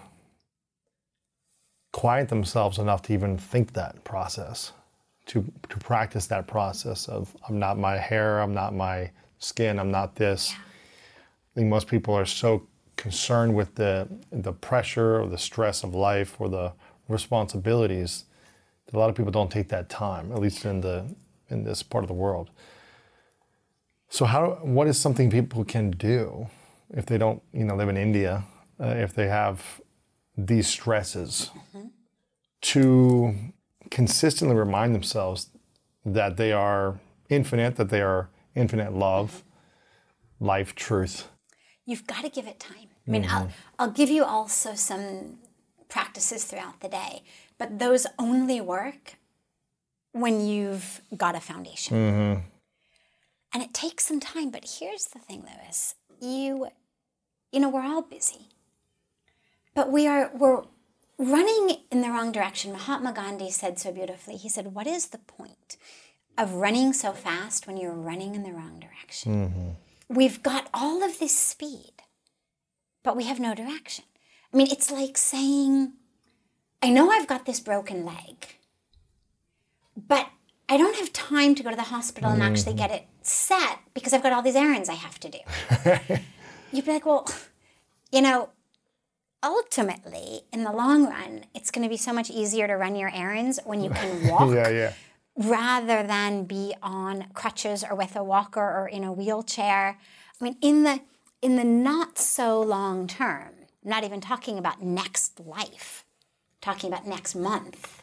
quiet 1.96 2.28
themselves 2.28 2.76
enough 2.76 3.00
to 3.00 3.14
even 3.14 3.38
think 3.38 3.72
that 3.72 4.04
process, 4.04 4.72
to, 5.24 5.42
to 5.70 5.78
practice 5.78 6.26
that 6.26 6.46
process 6.46 7.08
of 7.08 7.34
I'm 7.48 7.58
not 7.58 7.78
my 7.78 7.96
hair, 7.96 8.40
I'm 8.40 8.52
not 8.52 8.74
my 8.74 9.10
skin, 9.38 9.78
I'm 9.78 9.90
not 9.90 10.14
this. 10.14 10.50
Yeah. 10.52 10.58
I 10.58 11.52
think 11.54 11.68
most 11.68 11.86
people 11.86 12.12
are 12.12 12.26
so 12.26 12.66
concerned 12.96 13.54
with 13.54 13.76
the 13.76 14.08
the 14.30 14.52
pressure 14.52 15.18
or 15.22 15.26
the 15.26 15.38
stress 15.38 15.84
of 15.84 15.94
life 15.94 16.38
or 16.38 16.50
the 16.50 16.72
responsibilities 17.08 18.24
that 18.84 18.94
a 18.94 18.98
lot 18.98 19.08
of 19.08 19.16
people 19.16 19.32
don't 19.32 19.50
take 19.50 19.68
that 19.68 19.88
time, 19.88 20.32
at 20.32 20.38
least 20.38 20.66
in 20.66 20.82
the 20.82 21.06
in 21.48 21.64
this 21.64 21.82
part 21.82 22.04
of 22.04 22.08
the 22.08 22.20
world. 22.26 22.50
So 24.10 24.26
how 24.26 24.58
what 24.60 24.86
is 24.86 24.98
something 24.98 25.30
people 25.30 25.64
can 25.64 25.92
do 25.92 26.48
if 26.90 27.06
they 27.06 27.16
don't, 27.16 27.40
you 27.54 27.64
know, 27.64 27.74
live 27.74 27.88
in 27.88 27.96
India, 27.96 28.44
uh, 28.78 28.88
if 28.88 29.14
they 29.14 29.28
have 29.28 29.80
these 30.36 30.66
stresses 30.66 31.50
mm-hmm. 31.74 31.88
to 32.62 33.34
consistently 33.90 34.56
remind 34.56 34.94
themselves 34.94 35.50
that 36.04 36.36
they 36.36 36.52
are 36.52 36.98
infinite, 37.28 37.76
that 37.76 37.88
they 37.88 38.02
are 38.02 38.28
infinite 38.54 38.92
love, 38.92 39.44
life, 40.40 40.74
truth 40.74 41.28
you've 41.86 42.06
got 42.06 42.24
to 42.24 42.28
give 42.28 42.46
it 42.46 42.60
time. 42.60 42.88
I 43.06 43.10
mean, 43.10 43.22
mm-hmm. 43.22 43.34
I'll, 43.34 43.48
I'll 43.78 43.90
give 43.90 44.10
you 44.10 44.24
also 44.24 44.74
some 44.74 45.38
practices 45.88 46.44
throughout 46.44 46.80
the 46.80 46.88
day, 46.88 47.22
but 47.56 47.78
those 47.78 48.06
only 48.18 48.60
work 48.60 49.14
when 50.12 50.44
you've 50.46 51.00
got 51.16 51.36
a 51.36 51.40
foundation. 51.40 51.96
Mm-hmm. 51.96 52.40
And 53.54 53.62
it 53.62 53.72
takes 53.72 54.04
some 54.04 54.20
time, 54.20 54.50
but 54.50 54.76
here's 54.78 55.06
the 55.06 55.20
thing, 55.20 55.42
Lewis. 55.42 55.94
You, 56.20 56.68
you 57.52 57.60
know, 57.60 57.68
we're 57.68 57.86
all 57.86 58.02
busy, 58.02 58.48
but 59.76 59.92
we 59.92 60.08
are, 60.08 60.32
we're 60.34 60.64
running 61.16 61.76
in 61.92 62.00
the 62.00 62.08
wrong 62.08 62.32
direction. 62.32 62.72
Mahatma 62.72 63.12
Gandhi 63.12 63.52
said 63.52 63.78
so 63.78 63.92
beautifully. 63.92 64.36
He 64.36 64.48
said, 64.48 64.74
What 64.74 64.88
is 64.88 65.06
the 65.08 65.18
point 65.18 65.76
of 66.36 66.54
running 66.54 66.92
so 66.92 67.12
fast 67.12 67.68
when 67.68 67.76
you're 67.76 67.92
running 67.92 68.34
in 68.34 68.42
the 68.42 68.52
wrong 68.52 68.80
direction? 68.80 69.48
Mm-hmm 69.48 69.70
we've 70.08 70.42
got 70.42 70.68
all 70.72 71.02
of 71.02 71.18
this 71.18 71.36
speed, 71.36 71.92
but 73.02 73.16
we 73.16 73.24
have 73.24 73.40
no 73.40 73.54
direction. 73.54 74.04
I 74.52 74.56
mean, 74.56 74.68
it's 74.70 74.90
like 74.90 75.18
saying, 75.18 75.92
I 76.82 76.90
know 76.90 77.10
I've 77.10 77.26
got 77.26 77.46
this 77.46 77.60
broken 77.60 78.04
leg, 78.04 78.58
but 79.96 80.28
I 80.68 80.76
don't 80.76 80.96
have 80.96 81.12
time 81.12 81.54
to 81.54 81.62
go 81.62 81.70
to 81.70 81.76
the 81.76 81.82
hospital 81.82 82.30
and 82.30 82.42
actually 82.42 82.74
get 82.74 82.90
it 82.90 83.06
set 83.22 83.78
because 83.94 84.12
I've 84.12 84.22
got 84.22 84.32
all 84.32 84.42
these 84.42 84.56
errands 84.56 84.88
I 84.88 84.94
have 84.94 85.18
to 85.20 85.28
do. 85.28 85.38
You'd 86.72 86.84
be 86.84 86.92
like, 86.92 87.06
well, 87.06 87.28
you 88.10 88.20
know, 88.20 88.50
ultimately, 89.46 90.42
in 90.52 90.64
the 90.64 90.72
long 90.72 91.06
run, 91.06 91.44
it's 91.54 91.70
going 91.70 91.84
to 91.84 91.88
be 91.88 91.96
so 91.96 92.12
much 92.12 92.30
easier 92.30 92.66
to 92.66 92.74
run 92.74 92.96
your 92.96 93.10
errands 93.14 93.60
when 93.64 93.80
you 93.80 93.90
can 93.90 94.26
walk. 94.28 94.52
yeah, 94.52 94.68
yeah 94.68 94.92
rather 95.36 96.02
than 96.02 96.44
be 96.44 96.74
on 96.82 97.26
crutches 97.34 97.84
or 97.84 97.94
with 97.94 98.16
a 98.16 98.24
walker 98.24 98.60
or 98.60 98.88
in 98.88 99.04
a 99.04 99.12
wheelchair. 99.12 99.98
I 100.40 100.44
mean, 100.44 100.56
in 100.60 100.82
the 100.82 101.00
in 101.42 101.56
the 101.56 101.64
not 101.64 102.18
so 102.18 102.60
long 102.60 103.06
term, 103.06 103.52
not 103.84 104.02
even 104.04 104.20
talking 104.20 104.58
about 104.58 104.82
next 104.82 105.38
life, 105.40 106.04
talking 106.60 106.90
about 106.90 107.06
next 107.06 107.34
month, 107.34 108.02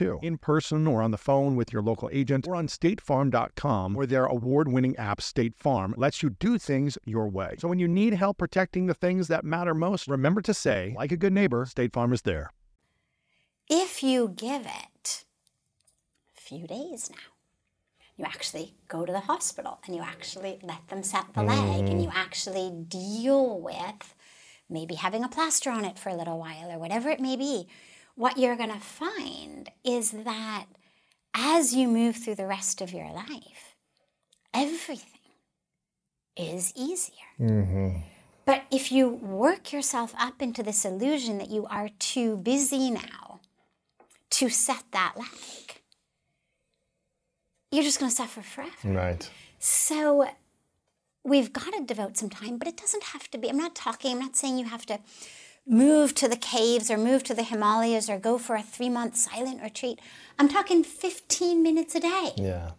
too, 0.01 0.19
in 0.21 0.37
person 0.37 0.87
or 0.87 1.01
on 1.01 1.11
the 1.11 1.17
phone 1.17 1.55
with 1.55 1.71
your 1.71 1.81
local 1.81 2.09
agent 2.11 2.47
or 2.47 2.55
on 2.55 2.67
statefarm.com, 2.67 3.93
where 3.93 4.05
their 4.05 4.25
award 4.25 4.67
winning 4.67 4.95
app, 4.97 5.21
State 5.21 5.53
Farm, 5.57 5.93
lets 5.97 6.23
you 6.23 6.31
do 6.31 6.57
things 6.57 6.97
your 7.05 7.27
way. 7.27 7.55
So 7.59 7.67
when 7.67 7.79
you 7.79 7.87
need 7.87 8.13
help 8.13 8.37
protecting 8.37 8.87
the 8.87 8.93
things 8.93 9.27
that 9.27 9.45
matter 9.45 9.73
most, 9.73 10.07
remember 10.07 10.41
to 10.41 10.53
say, 10.53 10.95
like 10.97 11.11
a 11.11 11.17
good 11.17 11.33
neighbor, 11.33 11.65
State 11.65 11.93
Farm 11.93 12.13
is 12.13 12.23
there. 12.23 12.51
If 13.69 14.03
you 14.03 14.33
give 14.35 14.63
it 14.63 15.25
a 16.37 16.41
few 16.41 16.67
days 16.67 17.09
now, 17.09 17.31
you 18.17 18.25
actually 18.25 18.75
go 18.87 19.05
to 19.05 19.11
the 19.11 19.21
hospital 19.21 19.79
and 19.85 19.95
you 19.95 20.01
actually 20.01 20.59
let 20.61 20.87
them 20.89 21.03
set 21.03 21.33
the 21.33 21.43
leg 21.43 21.87
and 21.87 22.01
you 22.01 22.09
mm. 22.09 22.15
actually 22.15 22.71
deal 22.87 23.59
with 23.59 24.15
maybe 24.69 24.95
having 24.95 25.23
a 25.23 25.29
plaster 25.29 25.69
on 25.69 25.85
it 25.85 25.97
for 25.97 26.09
a 26.09 26.15
little 26.15 26.37
while 26.37 26.71
or 26.71 26.77
whatever 26.77 27.09
it 27.09 27.19
may 27.19 27.35
be 27.35 27.67
what 28.21 28.37
you're 28.37 28.55
going 28.55 28.71
to 28.71 28.79
find 28.79 29.71
is 29.83 30.11
that 30.11 30.65
as 31.33 31.73
you 31.73 31.87
move 31.87 32.17
through 32.17 32.35
the 32.35 32.45
rest 32.45 32.79
of 32.79 32.93
your 32.93 33.11
life, 33.11 33.75
everything 34.53 35.19
is 36.37 36.71
easier. 36.75 37.31
Mm-hmm. 37.39 37.97
But 38.45 38.65
if 38.69 38.91
you 38.91 39.09
work 39.09 39.73
yourself 39.73 40.13
up 40.19 40.39
into 40.39 40.61
this 40.61 40.85
illusion 40.85 41.39
that 41.39 41.49
you 41.49 41.65
are 41.65 41.89
too 41.97 42.37
busy 42.37 42.91
now 42.91 43.39
to 44.29 44.49
set 44.49 44.83
that 44.91 45.13
leg, 45.17 45.81
you're 47.71 47.83
just 47.83 47.99
going 47.99 48.11
to 48.11 48.15
suffer 48.15 48.43
forever. 48.43 48.71
Right. 48.83 49.27
So 49.57 50.27
we've 51.23 51.51
got 51.51 51.73
to 51.73 51.83
devote 51.83 52.17
some 52.17 52.29
time, 52.29 52.59
but 52.59 52.67
it 52.67 52.77
doesn't 52.77 53.03
have 53.03 53.31
to 53.31 53.39
be. 53.39 53.49
I'm 53.49 53.57
not 53.57 53.73
talking, 53.73 54.11
I'm 54.11 54.19
not 54.19 54.35
saying 54.35 54.59
you 54.59 54.65
have 54.65 54.85
to 54.85 54.99
move 55.67 56.15
to 56.15 56.27
the 56.27 56.35
caves 56.35 56.89
or 56.89 56.97
move 56.97 57.23
to 57.23 57.33
the 57.33 57.43
Himalayas 57.43 58.09
or 58.09 58.17
go 58.17 58.37
for 58.37 58.55
a 58.55 58.63
three 58.63 58.89
month 58.89 59.15
silent 59.15 59.61
retreat. 59.61 59.99
I'm 60.39 60.49
talking 60.49 60.83
15 60.83 61.61
minutes 61.61 61.95
a 61.95 61.99
day. 61.99 62.31
Yeah. 62.37 62.71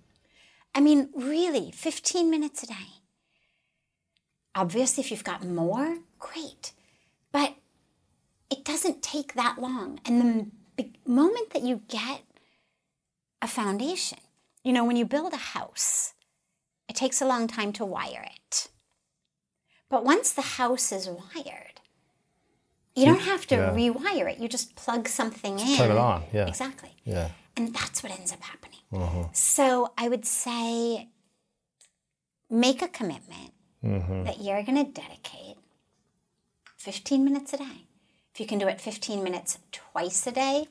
I 0.75 0.81
mean, 0.81 1.11
really, 1.15 1.71
15 1.71 2.31
minutes 2.31 2.63
a 2.63 2.67
day. 2.67 3.03
Obviously, 4.55 5.03
if 5.03 5.11
you've 5.11 5.25
got 5.25 5.45
more, 5.45 5.99
great. 6.19 6.73
But 7.31 7.55
it 8.51 8.65
doesn't 8.65 9.03
take 9.03 9.35
that 9.35 9.59
long. 9.59 10.01
And 10.05 10.53
the 10.77 10.91
moment 11.07 11.51
that 11.51 11.63
you 11.63 11.83
get 11.89 12.23
a 13.41 13.47
foundation, 13.47 14.19
you 14.63 14.73
know, 14.73 14.85
when 14.85 14.97
you 14.97 15.05
build 15.05 15.33
a 15.33 15.39
house, 15.39 16.15
it 16.89 16.97
takes 16.97 17.23
a 17.23 17.27
long 17.27 17.47
time 17.47 17.73
to 17.75 17.85
wire 17.85 18.27
it. 18.35 18.69
But 19.89 20.05
once 20.05 20.33
the 20.33 20.43
house 20.43 20.93
is 20.93 21.09
wired, 21.09 21.72
you 22.95 23.07
don't 23.07 23.21
have 23.21 23.47
to 23.47 23.55
yeah. 23.55 23.71
rewire 23.71 24.31
it. 24.31 24.39
You 24.39 24.49
just 24.49 24.75
plug 24.77 25.09
something 25.09 25.59
just 25.59 25.71
in. 25.71 25.77
Turn 25.77 25.91
it 25.91 25.99
on. 25.99 26.23
Yeah. 26.33 26.47
Exactly. 26.47 26.91
Yeah. 27.05 27.29
And 27.57 27.75
that's 27.75 28.03
what 28.03 28.13
ends 28.13 28.33
up 28.33 28.43
happening. 28.43 28.79
Uh-huh. 28.93 29.25
So 29.33 29.93
I 29.97 30.09
would 30.09 30.27
say 30.27 31.09
make 32.51 32.83
a 32.83 32.89
commitment 32.89 33.53
mm-hmm. 33.83 34.25
that 34.25 34.43
you're 34.43 34.63
going 34.63 34.85
to 34.85 34.91
dedicate 34.91 35.57
15 36.77 37.25
minutes 37.25 37.53
a 37.55 37.59
day. 37.59 37.87
If 38.35 38.41
you 38.41 38.47
can 38.47 38.59
do 38.59 38.69
it 38.69 38.81
15 38.81 39.23
minutes 39.23 39.59
twice 39.73 40.27
a 40.27 40.33
day, 40.33 40.67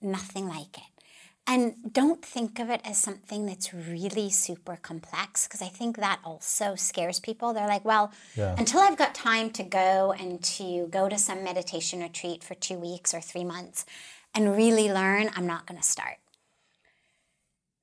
nothing 0.00 0.48
like 0.48 0.78
it. 0.78 0.95
And 1.48 1.92
don't 1.92 2.24
think 2.24 2.58
of 2.58 2.70
it 2.70 2.80
as 2.84 2.98
something 2.98 3.46
that's 3.46 3.72
really 3.72 4.30
super 4.30 4.76
complex 4.76 5.46
because 5.46 5.62
I 5.62 5.68
think 5.68 5.96
that 5.98 6.18
also 6.24 6.74
scares 6.74 7.20
people. 7.20 7.52
They're 7.52 7.68
like, 7.68 7.84
well, 7.84 8.12
yeah. 8.34 8.56
until 8.58 8.80
I've 8.80 8.96
got 8.96 9.14
time 9.14 9.50
to 9.50 9.62
go 9.62 10.12
and 10.18 10.42
to 10.42 10.88
go 10.88 11.08
to 11.08 11.16
some 11.16 11.44
meditation 11.44 12.00
retreat 12.00 12.42
for 12.42 12.54
two 12.54 12.76
weeks 12.76 13.14
or 13.14 13.20
three 13.20 13.44
months 13.44 13.86
and 14.34 14.56
really 14.56 14.92
learn, 14.92 15.30
I'm 15.36 15.46
not 15.46 15.66
going 15.66 15.80
to 15.80 15.86
start. 15.86 16.16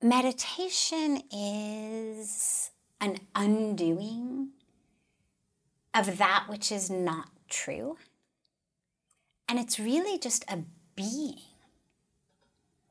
Meditation 0.01 1.21
is 1.31 2.71
an 2.99 3.19
undoing 3.33 4.49
of 5.93 6.17
that 6.17 6.47
which 6.49 6.69
is 6.69 6.89
not 6.89 7.29
true. 7.49 7.97
And 9.47 9.57
it's 9.57 9.79
really 9.79 10.17
just 10.17 10.43
a 10.49 10.59
being 10.95 11.52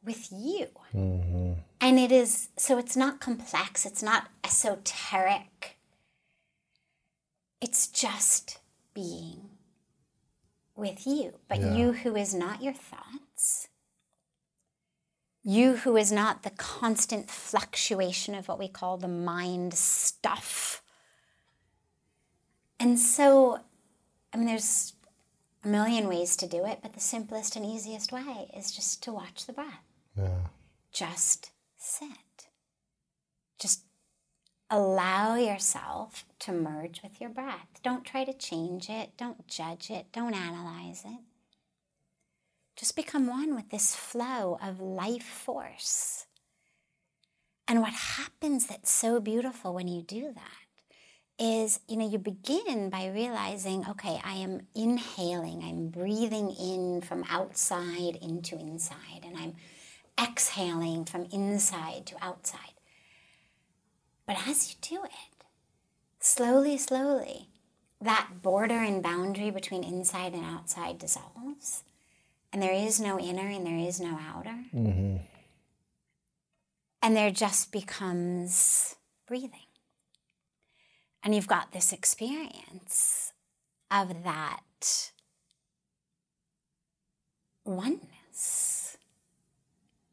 with 0.05 0.29
you. 0.33 0.69
Mm-hmm. 0.95 1.53
And 1.81 1.99
it 1.99 2.13
is, 2.13 2.49
so 2.57 2.79
it's 2.79 2.97
not 2.97 3.21
complex, 3.21 3.87
it's 3.87 4.03
not 4.03 4.29
esoteric. 4.45 5.77
It's 7.61 7.87
just 7.87 8.59
being 8.95 9.51
with 10.75 11.07
you. 11.07 11.35
But 11.49 11.61
yeah. 11.61 11.75
you 11.75 11.93
who 11.93 12.17
is 12.17 12.35
not 12.35 12.63
your 12.63 12.73
thoughts, 12.73 13.69
you 15.45 15.77
who 15.77 15.97
is 15.97 16.13
not 16.13 16.43
the 16.43 16.51
constant 16.51 17.31
fluctuation 17.31 18.35
of 18.35 18.49
what 18.49 18.59
we 18.59 18.69
call 18.69 18.97
the 18.97 19.09
mind 19.09 19.75
stuff. 19.75 20.83
And 22.79 22.99
so, 22.99 23.61
I 24.33 24.37
mean, 24.37 24.47
there's 24.47 24.95
a 25.65 25.69
million 25.69 26.09
ways 26.09 26.37
to 26.37 26.47
do 26.47 26.65
it, 26.65 26.81
but 26.83 26.95
the 26.95 27.01
simplest 27.01 27.55
and 27.55 27.65
easiest 27.65 28.13
way 28.13 28.51
is 28.57 28.73
just 28.73 29.03
to 29.05 29.13
watch 29.13 29.47
the 29.47 29.53
breath. 29.53 29.92
Yeah. 30.17 30.47
Just 30.93 31.51
sit. 31.77 32.49
Just 33.59 33.85
allow 34.71 35.37
yourself 35.37 36.25
to 36.41 36.53
merge 36.53 37.03
with 37.03 37.21
your 37.21 37.31
breath. 37.31 37.81
Don't 37.83 38.05
try 38.05 38.25
to 38.25 38.33
change 38.33 38.89
it. 38.89 39.11
Don't 39.17 39.47
judge 39.47 39.91
it. 39.91 40.07
Don't 40.13 40.35
analyze 40.35 41.05
it. 41.05 41.21
Just 42.77 42.97
become 42.97 43.27
one 43.27 43.55
with 43.55 43.71
this 43.71 43.95
flow 43.95 44.59
of 44.63 44.81
life 44.81 45.23
force. 45.23 46.27
And 47.69 47.81
what 47.81 47.93
happens 47.93 48.67
that's 48.67 48.91
so 48.91 49.21
beautiful 49.21 49.73
when 49.75 49.89
you 49.89 50.03
do 50.03 50.33
that 50.35 50.63
is, 51.39 51.81
you 51.89 51.97
know, 51.97 52.09
you 52.09 52.19
begin 52.19 52.91
by 52.91 53.09
realizing, 53.09 53.85
okay, 53.89 54.21
I 54.25 54.35
am 54.35 54.67
inhaling, 54.75 55.63
I'm 55.63 55.89
breathing 55.89 56.51
in 56.51 57.01
from 57.01 57.25
outside 57.29 58.17
into 58.21 58.59
inside, 58.59 59.25
and 59.25 59.37
I'm 59.37 59.55
exhaling 60.21 61.05
from 61.05 61.27
inside 61.33 62.07
to 62.07 62.25
outside. 62.25 62.75
But 64.27 64.37
as 64.47 64.71
you 64.71 64.77
do 64.81 65.05
it, 65.05 65.45
slowly, 66.21 66.79
slowly, 66.79 67.49
that 68.01 68.43
border 68.43 68.79
and 68.79 69.03
boundary 69.03 69.51
between 69.51 69.85
inside 69.85 70.33
and 70.33 70.45
outside 70.45 70.99
dissolves. 70.99 71.85
And 72.53 72.63
there 72.63 72.73
is 72.73 73.01
no 73.01 73.19
inner 73.19 73.49
and 73.49 73.67
there 73.67 73.79
is 73.79 74.01
no 74.01 74.19
outer. 74.29 74.65
Mm-hmm. 74.75 75.17
And 77.01 77.17
there 77.17 77.31
just 77.31 77.73
becomes 77.73 78.97
breathing. 79.27 79.67
And 81.23 81.35
you've 81.35 81.49
got 81.49 81.73
this 81.73 81.93
experience 81.93 83.33
of 83.91 84.25
that 84.25 85.13
oneness 87.65 88.72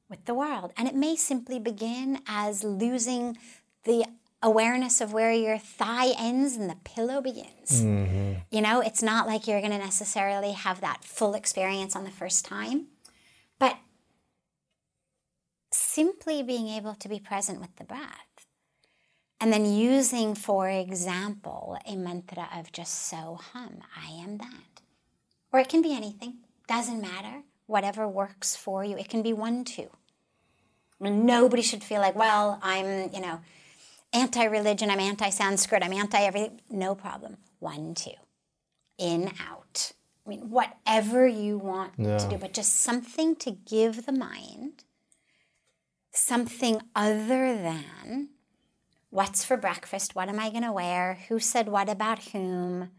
with 0.09 0.25
the 0.25 0.33
world. 0.33 0.73
And 0.75 0.87
it 0.87 0.95
may 0.95 1.15
simply 1.15 1.59
begin 1.59 2.21
as 2.27 2.63
losing 2.63 3.37
the 3.83 4.05
awareness 4.41 5.01
of 5.01 5.13
where 5.13 5.33
your 5.33 5.57
thigh 5.57 6.13
ends 6.17 6.55
and 6.55 6.69
the 6.69 6.77
pillow 6.83 7.21
begins. 7.21 7.81
Mm-hmm. 7.81 8.33
You 8.51 8.61
know, 8.61 8.81
it's 8.81 9.03
not 9.03 9.27
like 9.27 9.47
you're 9.47 9.59
going 9.59 9.71
to 9.71 9.77
necessarily 9.77 10.53
have 10.53 10.81
that 10.81 11.03
full 11.03 11.33
experience 11.33 11.95
on 11.95 12.05
the 12.05 12.11
first 12.11 12.45
time, 12.45 12.87
but 13.59 13.77
simply 15.71 16.41
being 16.41 16.67
able 16.67 16.95
to 16.95 17.09
be 17.09 17.19
present 17.19 17.59
with 17.59 17.75
the 17.75 17.83
breath. 17.83 18.47
And 19.41 19.53
then 19.53 19.65
using, 19.65 20.35
for 20.35 20.69
example, 20.69 21.77
a 21.85 21.95
mantra 21.95 22.49
of 22.55 22.71
just 22.71 23.07
so 23.07 23.39
hum, 23.53 23.79
I 23.95 24.11
am 24.11 24.37
that. 24.37 24.81
Or 25.51 25.59
it 25.59 25.69
can 25.69 25.81
be 25.81 25.95
anything, 25.95 26.39
doesn't 26.67 27.01
matter, 27.01 27.43
whatever 27.65 28.07
works 28.07 28.55
for 28.55 28.83
you. 28.83 28.97
It 28.97 29.09
can 29.09 29.21
be 29.21 29.31
one, 29.31 29.63
two. 29.63 29.89
Nobody 30.99 31.61
should 31.61 31.83
feel 31.83 32.01
like, 32.01 32.15
well, 32.15 32.59
I'm, 32.61 33.11
you 33.13 33.21
know, 33.21 33.39
anti 34.13 34.43
religion, 34.43 34.89
I'm 34.89 34.99
anti 34.99 35.29
Sanskrit, 35.29 35.83
I'm 35.83 35.93
anti 35.93 36.19
everything. 36.19 36.61
No 36.69 36.95
problem. 36.95 37.37
One, 37.59 37.93
two. 37.93 38.11
In, 38.97 39.31
out. 39.49 39.93
I 40.25 40.29
mean, 40.29 40.49
whatever 40.49 41.25
you 41.25 41.57
want 41.57 41.97
to 41.97 42.27
do, 42.29 42.37
but 42.37 42.53
just 42.53 42.77
something 42.81 43.35
to 43.37 43.51
give 43.51 44.05
the 44.05 44.11
mind 44.11 44.83
something 46.11 46.81
other 46.95 47.55
than 47.55 48.29
what's 49.09 49.43
for 49.43 49.57
breakfast, 49.57 50.15
what 50.15 50.29
am 50.29 50.39
I 50.39 50.49
going 50.49 50.63
to 50.63 50.71
wear, 50.71 51.19
who 51.29 51.39
said 51.39 51.67
what 51.69 51.89
about 51.89 52.19
whom, 52.25 52.91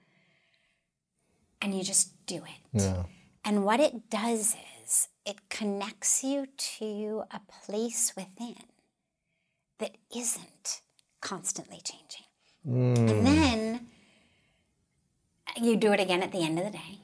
and 1.60 1.76
you 1.76 1.84
just 1.84 2.26
do 2.26 2.36
it. 2.36 2.82
Yeah. 2.82 3.04
And 3.44 3.64
what 3.64 3.80
it 3.80 4.10
does 4.10 4.54
is 4.54 4.56
it 5.30 5.48
connects 5.48 6.24
you 6.24 6.46
to 6.56 7.22
a 7.30 7.40
place 7.64 8.14
within 8.16 8.56
that 9.78 9.96
isn't 10.14 10.82
constantly 11.20 11.80
changing. 11.84 12.26
And 12.64 13.10
hmm. 13.10 13.24
then 13.24 13.86
you 15.56 15.76
do 15.76 15.92
it 15.92 16.00
again 16.00 16.24
at 16.24 16.32
the 16.32 16.42
end 16.42 16.58
of 16.58 16.64
the 16.64 16.72
day. 16.72 16.98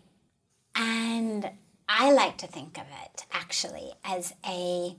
And 0.75 1.51
I 1.89 2.13
like 2.13 2.37
to 2.39 2.49
think 2.49 2.77
of 2.79 2.87
it 3.05 3.25
actually 3.33 3.93
as 4.05 4.35
a 4.45 4.97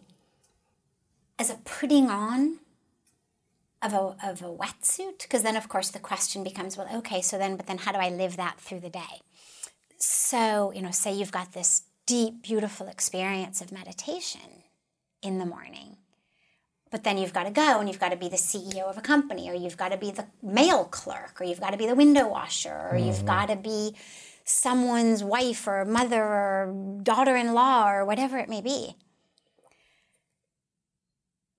as 1.38 1.50
a 1.50 1.56
putting 1.66 2.10
on 2.10 2.60
of 3.82 3.94
a 3.94 4.16
of 4.24 4.42
a 4.42 4.46
wetsuit 4.46 5.22
because 5.24 5.44
then 5.44 5.58
of 5.58 5.68
course 5.68 5.90
the 5.90 6.00
question 6.00 6.44
becomes 6.44 6.78
well 6.78 6.88
okay 6.96 7.22
so 7.22 7.38
then 7.38 7.58
but 7.58 7.68
then 7.68 7.78
how 7.78 7.92
do 7.92 8.00
I 8.00 8.10
live 8.10 8.38
that 8.38 8.60
through 8.60 8.80
the 8.80 8.90
day? 8.90 9.22
So, 10.00 10.72
you 10.72 10.82
know, 10.82 10.92
say 10.92 11.14
you've 11.14 11.32
got 11.32 11.54
this 11.54 11.84
deep 12.08 12.42
beautiful 12.42 12.88
experience 12.88 13.62
of 13.62 13.72
meditation 13.72 14.64
in 15.22 15.38
the 15.38 15.46
morning. 15.46 15.98
But 16.90 17.04
then 17.04 17.18
you've 17.18 17.34
got 17.34 17.44
to 17.44 17.52
go 17.52 17.80
and 17.80 17.88
you've 17.88 18.00
got 18.00 18.10
to 18.10 18.18
be 18.18 18.30
the 18.30 18.38
CEO 18.38 18.84
of 18.84 18.98
a 18.98 19.02
company, 19.02 19.50
or 19.50 19.54
you've 19.54 19.78
got 19.78 19.92
to 19.92 19.98
be 19.98 20.10
the 20.10 20.26
mail 20.42 20.86
clerk, 20.86 21.40
or 21.40 21.44
you've 21.44 21.60
got 21.60 21.72
to 21.72 21.78
be 21.78 21.86
the 21.86 21.96
window 21.96 22.28
washer, 22.28 22.90
or 22.92 22.98
you've 22.98 23.18
mm-hmm. 23.18 23.26
got 23.28 23.50
to 23.50 23.58
be 23.58 23.94
someone's 24.46 25.24
wife 25.24 25.68
or 25.68 25.84
mother 25.84 26.24
or 26.24 27.00
daughter 27.04 27.36
in 27.36 27.54
law, 27.54 27.92
or 27.92 28.06
whatever 28.06 28.38
it 28.38 28.48
may 28.48 28.62
be. 28.62 28.96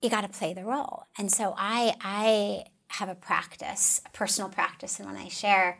You 0.01 0.09
got 0.09 0.23
to 0.23 0.29
play 0.29 0.55
the 0.55 0.65
role. 0.65 1.05
And 1.19 1.31
so 1.31 1.55
I, 1.59 1.95
I 2.01 2.65
have 2.89 3.11
a 3.11 3.15
practice, 3.15 4.01
a 4.07 4.11
personal 4.17 4.49
practice, 4.49 4.99
and 4.99 5.07
when 5.07 5.19
I 5.19 5.29
share, 5.29 5.79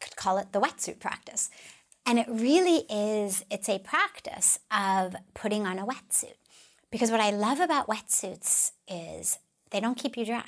could 0.00 0.16
call 0.16 0.38
it 0.38 0.52
the 0.52 0.60
wetsuit 0.60 0.98
practice. 0.98 1.48
And 2.06 2.18
it 2.18 2.26
really 2.28 2.84
is, 2.90 3.44
it's 3.50 3.68
a 3.68 3.78
practice 3.78 4.58
of 4.70 5.16
putting 5.32 5.66
on 5.66 5.78
a 5.78 5.86
wetsuit. 5.86 6.34
Because 6.90 7.10
what 7.10 7.20
I 7.20 7.30
love 7.30 7.60
about 7.60 7.88
wetsuits 7.88 8.72
is 8.86 9.38
they 9.70 9.80
don't 9.80 9.96
keep 9.96 10.16
you 10.16 10.24
dry. 10.24 10.44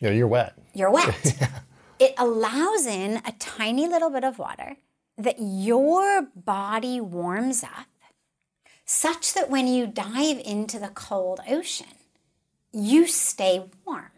Yeah, 0.00 0.10
you're 0.10 0.28
wet. 0.28 0.54
You're 0.74 0.90
wet. 0.90 1.38
It 1.98 2.14
allows 2.18 2.86
in 2.86 3.22
a 3.24 3.32
tiny 3.38 3.86
little 3.88 4.10
bit 4.10 4.24
of 4.24 4.38
water 4.38 4.76
that 5.16 5.36
your 5.38 6.26
body 6.34 7.00
warms 7.00 7.62
up 7.62 7.86
such 8.84 9.32
that 9.34 9.48
when 9.48 9.66
you 9.68 9.86
dive 9.86 10.40
into 10.44 10.78
the 10.78 10.88
cold 10.88 11.40
ocean, 11.48 11.86
you 12.72 13.06
stay 13.06 13.64
warm. 13.86 14.10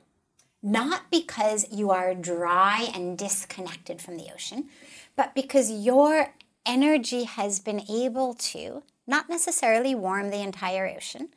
Not 0.63 1.11
because 1.11 1.67
you 1.71 1.91
are 1.91 2.15
dry 2.15 2.91
and 2.95 3.17
disconnected 3.17 4.01
from 4.01 4.17
the 4.17 4.33
ocean, 4.35 4.69
but 5.17 5.35
because 5.35 5.71
your 5.71 6.35
energy 6.65 7.25
has 7.25 7.61
been 7.61 7.83
able 7.89 8.35
to 8.35 8.83
not 9.07 9.29
necessarily 9.29 9.95
warm 9.95 10.31
the 10.31 10.43
entire 10.43 10.89
ocean, 10.89 11.29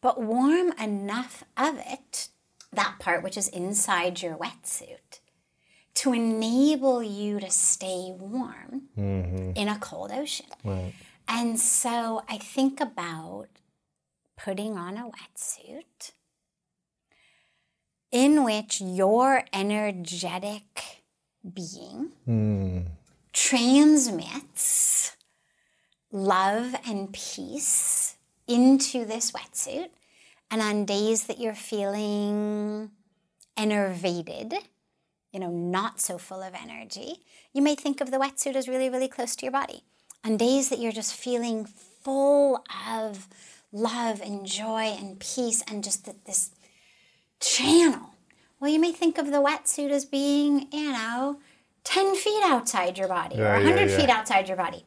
but 0.00 0.20
warm 0.20 0.72
enough 0.72 1.44
of 1.56 1.78
it, 1.78 2.28
that 2.72 2.96
part 2.98 3.22
which 3.22 3.36
is 3.36 3.48
inside 3.48 4.22
your 4.22 4.36
wetsuit, 4.36 5.20
to 5.94 6.12
enable 6.12 7.02
you 7.02 7.38
to 7.40 7.50
stay 7.50 8.12
warm 8.18 8.88
mm-hmm. 8.98 9.52
in 9.54 9.68
a 9.68 9.78
cold 9.78 10.10
ocean. 10.12 10.46
Right. 10.64 10.94
And 11.28 11.60
so 11.60 12.22
I 12.28 12.38
think 12.38 12.80
about 12.80 13.48
putting 14.36 14.76
on 14.78 14.96
a 14.96 15.10
wetsuit 15.10 16.12
in 18.10 18.42
which 18.44 18.80
your 18.80 19.44
energetic 19.52 21.02
being 21.54 22.12
mm. 22.28 22.86
Transmits 23.32 25.16
love 26.12 26.74
and 26.86 27.12
peace 27.12 28.16
into 28.46 29.04
this 29.04 29.32
wetsuit. 29.32 29.90
And 30.50 30.60
on 30.60 30.84
days 30.84 31.24
that 31.24 31.38
you're 31.38 31.54
feeling 31.54 32.90
enervated, 33.56 34.54
you 35.32 35.38
know, 35.38 35.50
not 35.50 36.00
so 36.00 36.18
full 36.18 36.42
of 36.42 36.54
energy, 36.54 37.18
you 37.52 37.62
may 37.62 37.76
think 37.76 38.00
of 38.00 38.10
the 38.10 38.18
wetsuit 38.18 38.56
as 38.56 38.68
really, 38.68 38.90
really 38.90 39.08
close 39.08 39.36
to 39.36 39.46
your 39.46 39.52
body. 39.52 39.84
On 40.24 40.36
days 40.36 40.68
that 40.68 40.80
you're 40.80 40.92
just 40.92 41.14
feeling 41.14 41.64
full 41.64 42.64
of 42.88 43.28
love 43.72 44.20
and 44.20 44.44
joy 44.44 44.96
and 44.98 45.20
peace 45.20 45.62
and 45.68 45.84
just 45.84 46.04
th- 46.04 46.16
this 46.26 46.50
channel, 47.38 48.10
well, 48.58 48.70
you 48.70 48.80
may 48.80 48.92
think 48.92 49.16
of 49.16 49.26
the 49.26 49.42
wetsuit 49.42 49.90
as 49.90 50.04
being, 50.04 50.66
you 50.72 50.92
know, 50.92 51.38
10 51.84 52.14
feet 52.16 52.42
outside 52.44 52.98
your 52.98 53.08
body 53.08 53.36
Yeah, 53.36 53.56
or 53.56 53.60
yeah, 53.60 53.64
100 53.64 53.90
yeah. 53.90 53.96
feet 53.96 54.10
outside 54.10 54.48
your 54.48 54.56
body. 54.56 54.84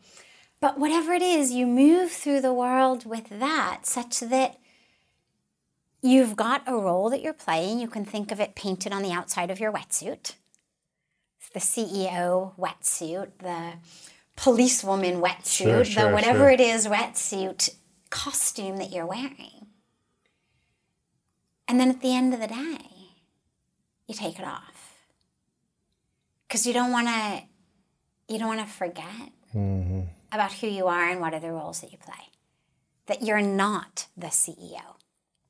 But 0.60 0.80
whatever 0.80 1.14
it 1.14 1.22
is, 1.22 1.52
you 1.52 1.66
move 1.68 2.12
through 2.12 2.42
the 2.42 2.54
world 2.54 3.06
with 3.06 3.28
that 3.30 3.82
such 3.86 4.20
that 4.22 4.58
you've 6.02 6.36
got 6.36 6.64
a 6.66 6.76
role 6.76 7.10
that 7.10 7.22
you're 7.22 7.34
playing. 7.34 7.80
You 7.80 7.88
can 7.88 8.06
think 8.06 8.32
of 8.32 8.40
it 8.40 8.56
painted 8.56 8.94
on 8.94 9.02
the 9.02 9.12
outside 9.12 9.52
of 9.52 9.60
your 9.60 9.72
wetsuit. 9.74 10.36
It's 11.40 11.50
the 11.54 11.60
CEO 11.60 12.56
wetsuit, 12.58 13.32
the 13.40 13.74
policewoman 14.38 15.22
wetsuit, 15.22 15.46
Sure, 15.46 15.78
the 15.80 15.86
sure, 15.86 16.14
whatever 16.14 16.40
sure. 16.40 16.50
it 16.52 16.62
is 16.62 16.88
wetsuit 16.88 17.70
costume 18.10 18.78
that 18.78 18.92
you're 18.92 19.06
wearing. 19.06 19.68
And 21.68 21.80
then 21.80 21.90
at 21.90 22.02
the 22.02 22.16
end 22.16 22.34
of 22.34 22.40
the 22.40 22.48
day, 22.48 22.78
you 24.08 24.14
take 24.16 24.40
it 24.40 24.46
off. 24.46 24.73
Cuz 26.54 26.68
you 26.68 26.74
don't 26.74 26.92
want 26.92 27.08
to 27.08 27.42
you 28.32 28.38
don't 28.38 28.48
want 28.56 28.60
to 28.60 28.72
forget 28.72 29.32
mm-hmm. 29.56 30.02
about 30.32 30.54
who 30.54 30.68
you 30.68 30.86
are 30.86 31.10
and 31.10 31.20
what 31.20 31.34
are 31.34 31.39
the 31.39 31.52
roles 31.52 31.82
that 31.82 31.92
you 31.92 31.98
play. 31.98 32.30
That 33.08 33.24
you're 33.24 33.42
not 33.42 34.06
the 34.16 34.28
CEO. 34.28 34.98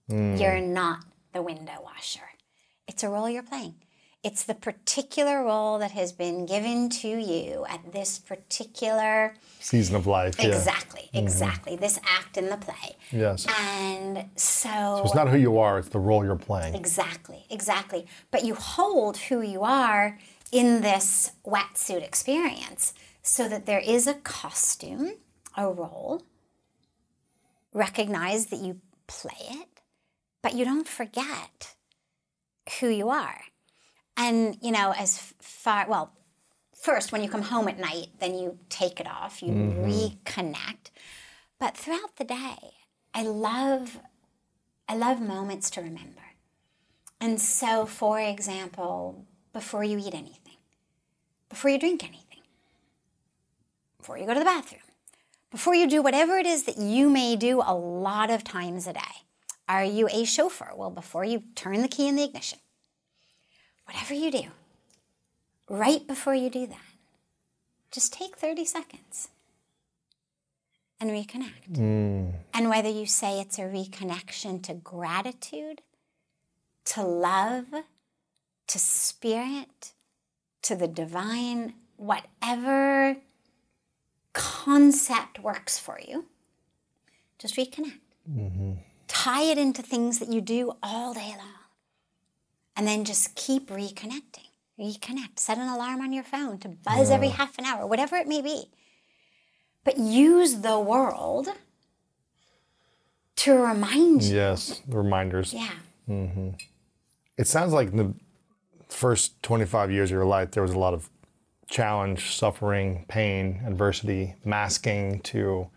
Mm. 0.09 0.39
You're 0.39 0.61
not 0.61 1.03
the 1.33 1.41
window 1.41 1.81
washer. 1.83 2.29
It's 2.87 3.03
a 3.03 3.09
role 3.09 3.29
you're 3.29 3.43
playing. 3.43 3.75
It's 4.23 4.45
the 4.45 4.55
particular 4.55 5.43
role 5.43 5.77
that 5.79 5.91
has 5.91 6.13
been 6.13 6.45
given 6.45 6.89
to 7.01 7.09
you 7.09 7.65
at 7.67 7.91
this 7.91 8.19
particular 8.19 9.35
Season 9.59 9.97
of 9.97 10.07
life. 10.07 10.35
Yeah. 10.39 10.55
exactly, 10.55 11.09
mm-hmm. 11.13 11.17
exactly 11.17 11.75
this 11.75 11.99
act 12.05 12.37
in 12.37 12.49
the 12.49 12.55
play. 12.55 12.95
Yes. 13.11 13.45
And 13.59 14.29
so 14.37 15.01
It's 15.03 15.13
not 15.13 15.27
who 15.27 15.37
you 15.37 15.57
are, 15.59 15.77
it's 15.79 15.89
the 15.89 15.99
role 15.99 16.23
you're 16.23 16.37
playing. 16.37 16.73
Exactly, 16.73 17.45
exactly. 17.49 18.05
But 18.31 18.45
you 18.45 18.55
hold 18.55 19.17
who 19.17 19.41
you 19.41 19.63
are 19.63 20.17
in 20.53 20.81
this 20.81 21.31
wetsuit 21.43 22.03
experience 22.03 22.93
so 23.23 23.49
that 23.49 23.65
there 23.65 23.79
is 23.79 24.05
a 24.05 24.13
costume, 24.13 25.13
a 25.57 25.67
role. 25.67 26.21
Recognize 27.73 28.45
that 28.47 28.59
you 28.59 28.79
play 29.07 29.47
it, 29.49 29.81
but 30.43 30.53
you 30.53 30.63
don't 30.63 30.87
forget 30.87 31.73
who 32.79 32.87
you 32.87 33.09
are. 33.09 33.41
And, 34.15 34.57
you 34.61 34.71
know, 34.71 34.93
as 34.95 35.33
far, 35.41 35.89
well, 35.89 36.13
first, 36.79 37.11
when 37.11 37.23
you 37.23 37.29
come 37.29 37.41
home 37.41 37.67
at 37.67 37.79
night, 37.79 38.09
then 38.19 38.37
you 38.37 38.59
take 38.69 38.99
it 38.99 39.07
off, 39.07 39.41
you 39.41 39.49
mm-hmm. 39.49 39.85
reconnect. 39.85 40.91
But 41.59 41.75
throughout 41.75 42.17
the 42.17 42.25
day, 42.25 42.75
I 43.11 43.23
love, 43.23 43.99
I 44.87 44.95
love 44.95 45.19
moments 45.19 45.71
to 45.71 45.81
remember. 45.81 46.21
And 47.19 47.41
so, 47.41 47.87
for 47.87 48.19
example, 48.19 49.25
before 49.51 49.83
you 49.83 49.97
eat 49.97 50.13
anything, 50.13 50.42
before 51.53 51.69
you 51.69 51.77
drink 51.77 52.03
anything, 52.03 52.41
before 53.99 54.17
you 54.17 54.25
go 54.25 54.33
to 54.33 54.39
the 54.39 54.45
bathroom, 54.45 54.81
before 55.51 55.75
you 55.75 55.87
do 55.87 56.01
whatever 56.01 56.35
it 56.39 56.47
is 56.47 56.63
that 56.63 56.77
you 56.77 57.11
may 57.11 57.35
do 57.35 57.61
a 57.63 57.75
lot 57.75 58.31
of 58.31 58.43
times 58.43 58.87
a 58.87 58.93
day. 58.93 58.99
Are 59.69 59.83
you 59.83 60.09
a 60.11 60.25
chauffeur? 60.25 60.71
Well, 60.75 60.89
before 60.89 61.23
you 61.23 61.43
turn 61.53 61.83
the 61.83 61.87
key 61.87 62.07
in 62.07 62.15
the 62.15 62.23
ignition, 62.23 62.57
whatever 63.85 64.15
you 64.15 64.31
do, 64.31 64.43
right 65.69 66.05
before 66.07 66.33
you 66.33 66.49
do 66.49 66.65
that, 66.65 66.95
just 67.91 68.11
take 68.11 68.35
30 68.35 68.65
seconds 68.65 69.29
and 70.99 71.11
reconnect. 71.11 71.71
Mm. 71.71 72.33
And 72.55 72.69
whether 72.69 72.89
you 72.89 73.05
say 73.05 73.39
it's 73.39 73.59
a 73.59 73.61
reconnection 73.61 74.63
to 74.63 74.73
gratitude, 74.73 75.81
to 76.85 77.03
love, 77.03 77.67
to 78.67 78.79
spirit, 78.79 79.93
to 80.63 80.75
the 80.75 80.87
divine, 80.87 81.73
whatever 81.97 83.17
concept 84.33 85.39
works 85.39 85.77
for 85.77 85.99
you, 86.05 86.25
just 87.37 87.55
reconnect. 87.55 87.99
Mm-hmm. 88.29 88.73
Tie 89.07 89.43
it 89.43 89.57
into 89.57 89.81
things 89.81 90.19
that 90.19 90.29
you 90.29 90.41
do 90.41 90.73
all 90.81 91.13
day 91.13 91.35
long. 91.37 91.47
And 92.75 92.87
then 92.87 93.05
just 93.05 93.35
keep 93.35 93.69
reconnecting. 93.69 94.49
reconnect, 94.79 95.37
set 95.37 95.57
an 95.57 95.67
alarm 95.67 96.01
on 96.01 96.11
your 96.11 96.23
phone 96.23 96.57
to 96.59 96.69
buzz 96.69 97.09
every 97.09 97.29
half 97.29 97.57
an 97.57 97.65
hour, 97.65 97.85
whatever 97.85 98.15
it 98.15 98.27
may 98.27 98.41
be. 98.41 98.65
But 99.83 99.97
use 99.97 100.61
the 100.61 100.79
world 100.79 101.49
to 103.37 103.53
remind 103.53 104.23
you. 104.23 104.35
Yes, 104.35 104.81
the 104.87 104.97
reminders. 104.97 105.53
Yeah. 105.53 105.69
Mm-hmm. 106.09 106.49
It 107.37 107.47
sounds 107.47 107.73
like 107.73 107.91
the 107.91 108.13
first 108.93 109.41
25 109.43 109.91
years 109.91 110.09
of 110.09 110.15
your 110.15 110.25
life, 110.25 110.51
there 110.51 110.63
was 110.63 110.73
a 110.73 110.79
lot 110.79 110.93
of 110.93 111.09
challenge, 111.69 112.35
suffering, 112.35 113.05
pain, 113.07 113.61
adversity, 113.65 114.35
masking 114.45 115.19
to 115.21 115.67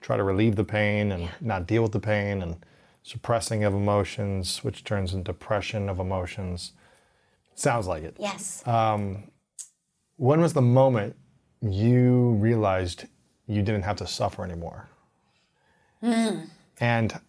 try 0.00 0.16
to 0.16 0.24
relieve 0.24 0.56
the 0.56 0.64
pain 0.64 1.12
and 1.12 1.28
not 1.40 1.66
deal 1.66 1.82
with 1.82 1.92
the 1.92 2.00
pain, 2.00 2.42
and 2.42 2.56
suppressing 3.02 3.64
of 3.64 3.74
emotions, 3.74 4.64
which 4.64 4.82
turns 4.84 5.14
into 5.14 5.32
depression 5.32 5.88
of 5.88 5.98
emotions. 5.98 6.72
Sounds 7.54 7.86
like 7.86 8.02
it. 8.02 8.16
Yes. 8.18 8.66
Um, 8.66 9.30
when 10.16 10.40
was 10.40 10.52
the 10.52 10.62
moment 10.62 11.16
you 11.60 12.32
realized 12.40 13.06
you 13.46 13.62
didn't 13.62 13.82
have 13.82 13.96
to 13.96 14.06
suffer 14.06 14.44
anymore? 14.44 14.88
Hmm. 16.00 16.40
And 16.80 17.20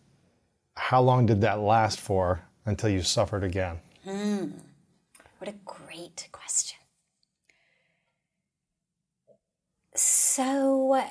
how 0.75 1.01
long 1.01 1.25
did 1.25 1.41
that 1.41 1.59
last 1.59 1.99
for 1.99 2.41
until 2.65 2.89
you 2.89 3.01
suffered 3.01 3.43
again? 3.43 3.79
Hmm. 4.03 4.47
What 5.41 5.49
a 5.49 5.57
great 5.65 6.29
question. 6.31 6.77
So, 9.95 11.01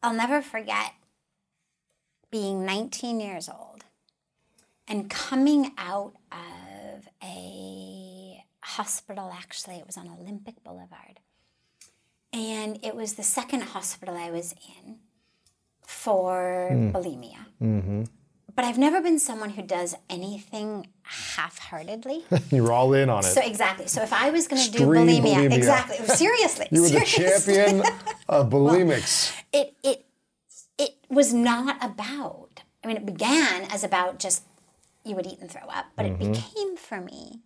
I'll 0.00 0.12
never 0.12 0.42
forget 0.42 0.92
being 2.30 2.64
19 2.64 3.18
years 3.18 3.48
old 3.48 3.82
and 4.86 5.10
coming 5.10 5.72
out 5.76 6.12
of 6.30 7.08
a 7.20 8.44
hospital. 8.60 9.32
Actually, 9.36 9.78
it 9.78 9.86
was 9.88 9.96
on 9.96 10.08
Olympic 10.20 10.62
Boulevard. 10.62 11.18
And 12.32 12.78
it 12.84 12.94
was 12.94 13.14
the 13.14 13.24
second 13.24 13.62
hospital 13.62 14.16
I 14.16 14.30
was 14.30 14.54
in 14.78 15.00
for 15.84 16.68
hmm. 16.70 16.90
bulimia. 16.90 17.44
Mm-hmm. 17.60 18.04
But 18.54 18.64
I've 18.66 18.78
never 18.78 19.00
been 19.00 19.18
someone 19.18 19.50
who 19.50 19.62
does 19.62 19.94
anything 20.10 20.88
half 21.04 21.58
heartedly. 21.58 22.24
You're 22.50 22.72
all 22.72 22.92
in 22.92 23.08
on 23.08 23.20
it. 23.20 23.28
So 23.28 23.40
exactly. 23.40 23.86
So 23.86 24.02
if 24.02 24.12
I 24.12 24.30
was 24.30 24.46
going 24.46 24.62
to 24.62 24.70
do 24.70 24.80
bulimia, 24.80 25.22
bulimia. 25.22 25.52
exactly. 25.56 25.96
Seriously. 26.06 26.66
you 26.70 26.82
were 26.82 26.88
the 26.88 27.00
champion 27.00 27.80
of 28.28 28.50
bulimics. 28.50 29.32
It 29.52 29.74
it 29.82 30.04
it 30.78 30.96
was 31.08 31.32
not 31.32 31.82
about. 31.82 32.60
I 32.84 32.88
mean, 32.88 32.96
it 32.96 33.06
began 33.06 33.62
as 33.70 33.84
about 33.84 34.18
just 34.18 34.42
you 35.04 35.14
would 35.16 35.26
eat 35.26 35.38
and 35.40 35.50
throw 35.50 35.62
up, 35.68 35.86
but 35.96 36.06
Mm-hmm. 36.06 36.22
it 36.22 36.32
became 36.34 36.76
for 36.76 37.00
me 37.00 37.40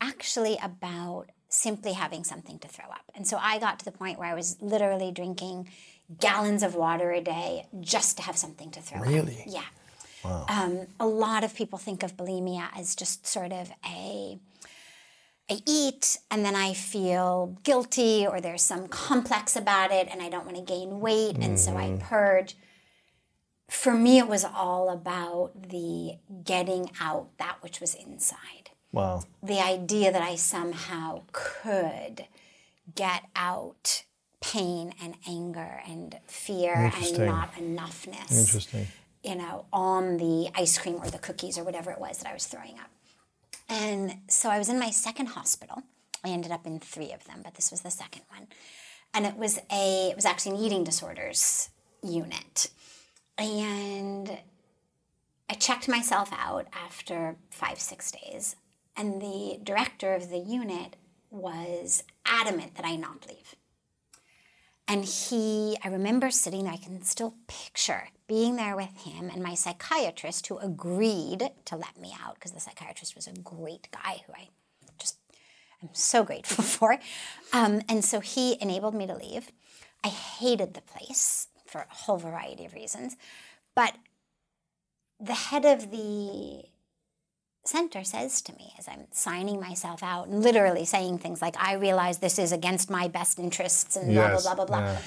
actually 0.00 0.58
about 0.62 1.26
simply 1.48 1.92
having 1.92 2.24
something 2.24 2.58
to 2.60 2.68
throw 2.68 2.86
up. 2.86 3.04
And 3.14 3.26
so 3.26 3.38
I 3.40 3.58
got 3.58 3.78
to 3.78 3.84
the 3.84 3.92
point 3.92 4.18
where 4.18 4.28
I 4.28 4.34
was 4.34 4.56
literally 4.60 5.10
drinking 5.12 5.68
gallons 6.20 6.62
of 6.62 6.74
water 6.74 7.12
a 7.12 7.20
day 7.20 7.66
just 7.80 8.16
to 8.18 8.22
have 8.24 8.36
something 8.36 8.70
to 8.72 8.80
throw 8.80 9.00
up. 9.00 9.06
Really? 9.06 9.44
Yeah. 9.46 9.62
Um, 10.24 10.86
a 10.98 11.06
lot 11.06 11.44
of 11.44 11.54
people 11.54 11.78
think 11.78 12.02
of 12.02 12.16
bulimia 12.16 12.68
as 12.76 12.94
just 12.96 13.26
sort 13.26 13.52
of 13.52 13.70
a 13.84 14.38
I 15.48 15.60
eat 15.64 16.18
and 16.30 16.44
then 16.44 16.56
I 16.56 16.72
feel 16.72 17.56
guilty 17.62 18.26
or 18.26 18.40
there's 18.40 18.62
some 18.62 18.88
complex 18.88 19.54
about 19.54 19.92
it 19.92 20.08
and 20.10 20.20
I 20.20 20.28
don't 20.28 20.44
want 20.44 20.56
to 20.56 20.62
gain 20.62 21.00
weight 21.00 21.36
and 21.38 21.58
so 21.58 21.76
I 21.76 21.96
purge. 22.00 22.56
For 23.68 23.94
me, 23.94 24.18
it 24.18 24.28
was 24.28 24.44
all 24.44 24.90
about 24.90 25.70
the 25.70 26.16
getting 26.44 26.90
out 27.00 27.36
that 27.38 27.58
which 27.60 27.80
was 27.80 27.94
inside. 27.94 28.70
Wow. 28.92 29.24
The 29.42 29.60
idea 29.60 30.10
that 30.10 30.22
I 30.22 30.36
somehow 30.36 31.22
could 31.32 32.26
get 32.94 33.24
out 33.34 34.04
pain 34.40 34.92
and 35.02 35.14
anger 35.28 35.80
and 35.86 36.18
fear 36.26 36.74
and 36.74 37.18
not 37.18 37.54
enoughness 37.54 38.30
Interesting. 38.30 38.86
You 39.26 39.34
know, 39.34 39.66
on 39.72 40.18
the 40.18 40.48
ice 40.54 40.78
cream 40.78 40.96
or 40.96 41.10
the 41.10 41.18
cookies 41.18 41.58
or 41.58 41.64
whatever 41.64 41.90
it 41.90 42.00
was 42.00 42.18
that 42.18 42.30
I 42.30 42.34
was 42.34 42.46
throwing 42.46 42.78
up. 42.78 42.90
And 43.68 44.18
so 44.28 44.48
I 44.48 44.58
was 44.58 44.68
in 44.68 44.78
my 44.78 44.90
second 44.90 45.26
hospital. 45.26 45.82
I 46.24 46.28
ended 46.28 46.52
up 46.52 46.66
in 46.66 46.78
three 46.78 47.12
of 47.12 47.24
them, 47.24 47.40
but 47.42 47.54
this 47.54 47.70
was 47.70 47.80
the 47.80 47.90
second 47.90 48.22
one. 48.28 48.46
And 49.12 49.26
it 49.26 49.36
was 49.36 49.58
a 49.70 50.10
it 50.10 50.16
was 50.16 50.24
actually 50.24 50.56
an 50.56 50.64
eating 50.64 50.84
disorders 50.84 51.70
unit. 52.02 52.70
And 53.38 54.38
I 55.50 55.54
checked 55.54 55.88
myself 55.88 56.30
out 56.32 56.66
after 56.72 57.36
five, 57.50 57.80
six 57.80 58.12
days. 58.12 58.56
And 58.96 59.20
the 59.20 59.58
director 59.62 60.14
of 60.14 60.30
the 60.30 60.38
unit 60.38 60.96
was 61.30 62.04
adamant 62.24 62.76
that 62.76 62.86
I 62.86 62.96
not 62.96 63.26
leave. 63.28 63.56
And 64.88 65.04
he, 65.04 65.76
I 65.82 65.88
remember 65.88 66.30
sitting 66.30 66.64
there, 66.64 66.72
I 66.72 66.76
can 66.76 67.02
still 67.02 67.34
picture 67.48 68.08
being 68.28 68.56
there 68.56 68.76
with 68.76 69.04
him 69.04 69.30
and 69.32 69.42
my 69.42 69.54
psychiatrist 69.54 70.46
who 70.46 70.58
agreed 70.58 71.50
to 71.64 71.76
let 71.76 72.00
me 72.00 72.14
out 72.22 72.34
because 72.34 72.52
the 72.52 72.60
psychiatrist 72.60 73.16
was 73.16 73.26
a 73.26 73.32
great 73.32 73.88
guy 73.90 74.22
who 74.26 74.32
I 74.32 74.48
just 74.98 75.18
am 75.82 75.88
so 75.92 76.22
grateful 76.22 76.64
for. 76.64 76.98
Um, 77.52 77.82
and 77.88 78.04
so 78.04 78.20
he 78.20 78.56
enabled 78.60 78.94
me 78.94 79.06
to 79.06 79.14
leave. 79.14 79.50
I 80.04 80.08
hated 80.08 80.74
the 80.74 80.82
place 80.82 81.48
for 81.66 81.80
a 81.80 81.94
whole 81.94 82.18
variety 82.18 82.64
of 82.64 82.74
reasons. 82.74 83.16
But 83.74 83.96
the 85.18 85.34
head 85.34 85.64
of 85.64 85.90
the 85.90 86.64
center 87.68 88.04
says 88.04 88.40
to 88.42 88.52
me 88.54 88.72
as 88.78 88.88
I'm 88.88 89.06
signing 89.12 89.60
myself 89.60 90.02
out 90.02 90.28
and 90.28 90.42
literally 90.42 90.84
saying 90.84 91.18
things 91.18 91.40
like, 91.42 91.56
I 91.58 91.74
realize 91.74 92.18
this 92.18 92.38
is 92.38 92.52
against 92.52 92.90
my 92.90 93.08
best 93.08 93.38
interests 93.38 93.96
and 93.96 94.12
blah, 94.14 94.28
Yes, 94.32 94.42
blah, 94.44 94.54
blah, 94.54 94.64
blah, 94.64 94.80
blah. 94.80 94.86
yeah. 94.92 94.98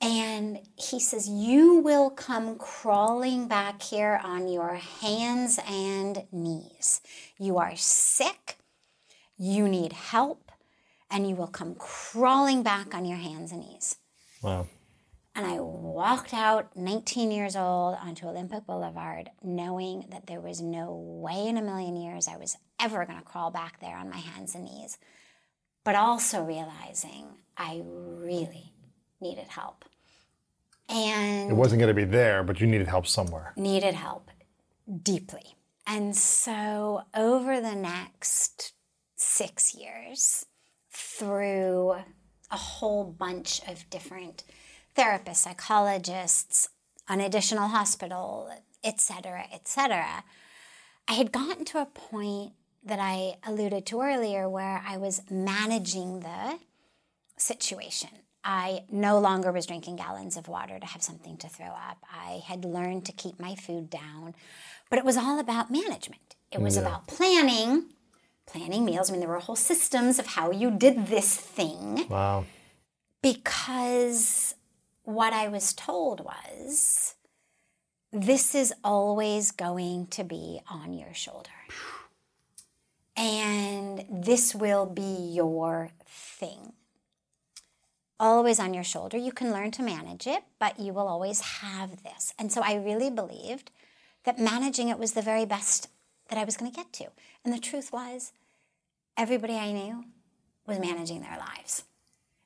And 0.00 0.58
he 0.76 1.00
says, 1.00 1.28
You 1.28 1.74
will 1.80 2.08
come 2.10 2.56
crawling 2.56 3.48
back 3.48 3.82
here 3.82 4.20
on 4.22 4.46
your 4.48 4.74
hands 4.76 5.58
and 5.68 6.24
knees. 6.30 7.00
You 7.38 7.58
are 7.58 7.74
sick, 7.74 8.58
you 9.36 9.68
need 9.68 9.92
help, 9.92 10.52
and 11.10 11.28
you 11.28 11.34
will 11.34 11.48
come 11.48 11.74
crawling 11.74 12.62
back 12.62 12.94
on 12.94 13.04
your 13.06 13.18
hands 13.18 13.50
and 13.50 13.60
knees. 13.62 13.96
Wow. 14.42 14.66
And 15.38 15.46
I 15.46 15.60
walked 15.60 16.34
out, 16.34 16.76
19 16.76 17.30
years 17.30 17.54
old, 17.54 17.96
onto 18.02 18.26
Olympic 18.26 18.66
Boulevard, 18.66 19.30
knowing 19.40 20.06
that 20.10 20.26
there 20.26 20.40
was 20.40 20.60
no 20.60 20.92
way 20.92 21.46
in 21.46 21.56
a 21.56 21.62
million 21.62 21.96
years 21.96 22.26
I 22.26 22.36
was 22.36 22.56
ever 22.80 23.06
going 23.06 23.20
to 23.20 23.24
crawl 23.24 23.52
back 23.52 23.78
there 23.80 23.96
on 23.96 24.10
my 24.10 24.16
hands 24.16 24.56
and 24.56 24.64
knees, 24.64 24.98
but 25.84 25.94
also 25.94 26.42
realizing 26.42 27.26
I 27.56 27.82
really 27.84 28.72
needed 29.20 29.46
help. 29.46 29.84
And 30.88 31.52
It 31.52 31.54
wasn't 31.54 31.78
going 31.78 31.94
to 31.94 31.94
be 31.94 32.04
there, 32.04 32.42
but 32.42 32.60
you 32.60 32.66
needed 32.66 32.88
help 32.88 33.06
somewhere. 33.06 33.52
needed 33.54 33.94
help 33.94 34.32
deeply. 35.04 35.54
And 35.86 36.16
so 36.16 37.02
over 37.16 37.60
the 37.60 37.76
next 37.76 38.72
six 39.14 39.72
years, 39.72 40.46
through 40.90 41.92
a 42.50 42.56
whole 42.56 43.04
bunch 43.04 43.60
of 43.68 43.88
different 43.88 44.42
therapists, 44.98 45.36
psychologists, 45.36 46.68
an 47.08 47.20
additional 47.20 47.68
hospital, 47.68 48.50
et 48.82 49.00
cetera, 49.00 49.44
et 49.52 49.68
cetera, 49.68 50.24
I 51.06 51.12
had 51.12 51.32
gotten 51.32 51.64
to 51.66 51.80
a 51.80 51.86
point 51.86 52.52
that 52.84 52.98
I 53.00 53.36
alluded 53.46 53.86
to 53.86 54.00
earlier 54.00 54.48
where 54.48 54.82
I 54.86 54.96
was 54.96 55.22
managing 55.30 56.20
the 56.20 56.58
situation. 57.36 58.10
I 58.44 58.84
no 58.90 59.18
longer 59.18 59.52
was 59.52 59.66
drinking 59.66 59.96
gallons 59.96 60.36
of 60.36 60.48
water 60.48 60.78
to 60.78 60.86
have 60.86 61.02
something 61.02 61.36
to 61.38 61.48
throw 61.48 61.66
up. 61.66 61.98
I 62.12 62.40
had 62.46 62.64
learned 62.64 63.04
to 63.06 63.12
keep 63.12 63.38
my 63.38 63.54
food 63.54 63.90
down, 63.90 64.34
but 64.90 64.98
it 64.98 65.04
was 65.04 65.16
all 65.16 65.38
about 65.38 65.70
management. 65.70 66.34
It 66.50 66.60
was 66.60 66.76
about 66.78 67.06
planning, 67.06 67.86
planning 68.46 68.84
meals. 68.84 69.10
I 69.10 69.12
mean, 69.12 69.20
there 69.20 69.28
were 69.28 69.38
whole 69.38 69.56
systems 69.56 70.18
of 70.18 70.26
how 70.28 70.50
you 70.50 70.70
did 70.70 71.08
this 71.08 71.36
thing 71.36 72.06
Wow. 72.08 72.46
because 73.22 74.54
what 75.08 75.32
I 75.32 75.48
was 75.48 75.72
told 75.72 76.20
was 76.20 77.14
this 78.12 78.54
is 78.54 78.74
always 78.84 79.52
going 79.52 80.06
to 80.08 80.22
be 80.22 80.60
on 80.70 80.92
your 80.92 81.14
shoulder. 81.14 81.48
And 83.16 84.04
this 84.10 84.54
will 84.54 84.84
be 84.84 85.32
your 85.32 85.92
thing. 86.06 86.74
Always 88.20 88.60
on 88.60 88.74
your 88.74 88.84
shoulder. 88.84 89.16
You 89.16 89.32
can 89.32 89.50
learn 89.50 89.70
to 89.72 89.82
manage 89.82 90.26
it, 90.26 90.42
but 90.58 90.78
you 90.78 90.92
will 90.92 91.08
always 91.08 91.40
have 91.40 92.02
this. 92.02 92.34
And 92.38 92.52
so 92.52 92.60
I 92.62 92.74
really 92.74 93.08
believed 93.08 93.70
that 94.24 94.38
managing 94.38 94.90
it 94.90 94.98
was 94.98 95.12
the 95.12 95.22
very 95.22 95.46
best 95.46 95.88
that 96.28 96.38
I 96.38 96.44
was 96.44 96.58
going 96.58 96.70
to 96.70 96.76
get 96.76 96.92
to. 96.92 97.06
And 97.46 97.54
the 97.54 97.58
truth 97.58 97.94
was, 97.94 98.32
everybody 99.16 99.54
I 99.54 99.72
knew 99.72 100.04
was 100.66 100.78
managing 100.78 101.22
their 101.22 101.38
lives. 101.38 101.84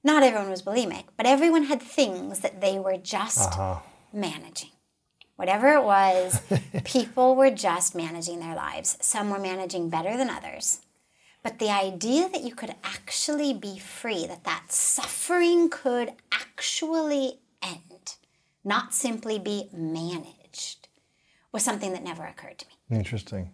Not 0.04 0.22
everyone 0.22 0.50
was 0.50 0.62
bulimic, 0.62 1.04
but 1.16 1.26
everyone 1.26 1.64
had 1.64 1.80
things 1.80 2.40
that 2.40 2.60
they 2.60 2.78
were 2.78 2.96
just 2.96 3.52
uh-huh. 3.52 3.78
managing. 4.12 4.70
Whatever 5.36 5.74
it 5.74 5.84
was, 5.84 6.40
people 6.84 7.36
were 7.36 7.50
just 7.50 7.94
managing 7.94 8.40
their 8.40 8.54
lives. 8.54 8.96
Some 9.00 9.30
were 9.30 9.38
managing 9.38 9.90
better 9.90 10.16
than 10.16 10.30
others, 10.30 10.80
But 11.42 11.58
the 11.58 11.70
idea 11.70 12.28
that 12.28 12.42
you 12.42 12.54
could 12.54 12.74
actually 12.84 13.52
be 13.52 13.78
free, 13.78 14.26
that 14.26 14.44
that 14.44 14.66
suffering 14.72 15.68
could 15.68 16.12
actually 16.32 17.40
end, 17.60 18.16
not 18.64 18.94
simply 18.94 19.38
be 19.38 19.68
managed, 19.72 20.88
was 21.50 21.64
something 21.64 21.92
that 21.92 22.04
never 22.04 22.24
occurred 22.24 22.58
to 22.58 22.66
me. 22.68 22.96
Interesting. 22.98 23.50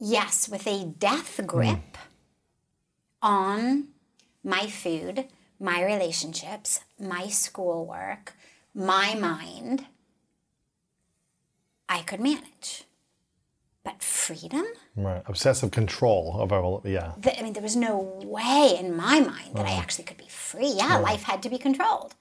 Yes, 0.00 0.48
with 0.48 0.66
a 0.66 0.84
death 0.84 1.36
hmm. 1.36 1.46
grip 1.46 1.98
on 3.22 3.88
my 4.42 4.66
food, 4.66 5.26
my 5.60 5.84
relationships, 5.84 6.80
my 6.98 7.28
schoolwork, 7.28 8.32
my 8.74 9.14
mind, 9.14 9.84
I 11.88 12.00
could 12.02 12.20
manage. 12.20 12.84
But 13.84 14.02
freedom? 14.02 14.64
Right. 14.96 15.22
Obsessive 15.26 15.70
control 15.70 16.36
of 16.38 16.52
our, 16.52 16.80
yeah. 16.84 17.12
Th- 17.22 17.36
I 17.38 17.42
mean, 17.42 17.52
there 17.52 17.62
was 17.62 17.76
no 17.76 17.98
way 18.24 18.76
in 18.78 18.96
my 18.96 19.20
mind 19.20 19.54
that 19.54 19.66
I 19.66 19.72
actually 19.72 20.04
could 20.04 20.18
be 20.18 20.28
free. 20.28 20.72
Yeah, 20.76 20.96
life 20.96 21.22
had 21.22 21.42
to 21.44 21.50
be 21.50 21.58
controlled. 21.58 22.14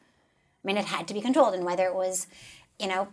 I 0.63 0.67
mean, 0.67 0.77
it 0.77 0.85
had 0.85 1.07
to 1.07 1.13
be 1.13 1.21
controlled. 1.21 1.53
And 1.53 1.65
whether 1.65 1.85
it 1.85 1.95
was, 1.95 2.27
you 2.79 2.87
know, 2.87 3.09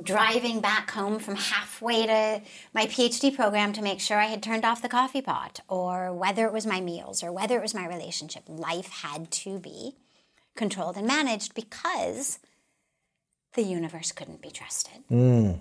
driving 0.00 0.60
back 0.60 0.90
home 0.90 1.18
from 1.18 1.34
halfway 1.34 2.06
to 2.06 2.42
my 2.72 2.86
PhD 2.86 3.34
program 3.34 3.72
to 3.72 3.82
make 3.82 4.00
sure 4.00 4.18
I 4.18 4.26
had 4.26 4.42
turned 4.42 4.64
off 4.64 4.80
the 4.80 4.88
coffee 4.88 5.20
pot, 5.20 5.60
or 5.68 6.12
whether 6.12 6.46
it 6.46 6.52
was 6.52 6.66
my 6.66 6.80
meals, 6.80 7.22
or 7.22 7.32
whether 7.32 7.56
it 7.56 7.62
was 7.62 7.74
my 7.74 7.86
relationship, 7.86 8.44
life 8.46 8.88
had 8.88 9.30
to 9.32 9.58
be 9.58 9.96
controlled 10.56 10.96
and 10.96 11.06
managed 11.06 11.54
because 11.54 12.38
the 13.54 13.62
universe 13.62 14.12
couldn't 14.12 14.40
be 14.40 14.50
trusted. 14.50 15.02
Mm. 15.10 15.60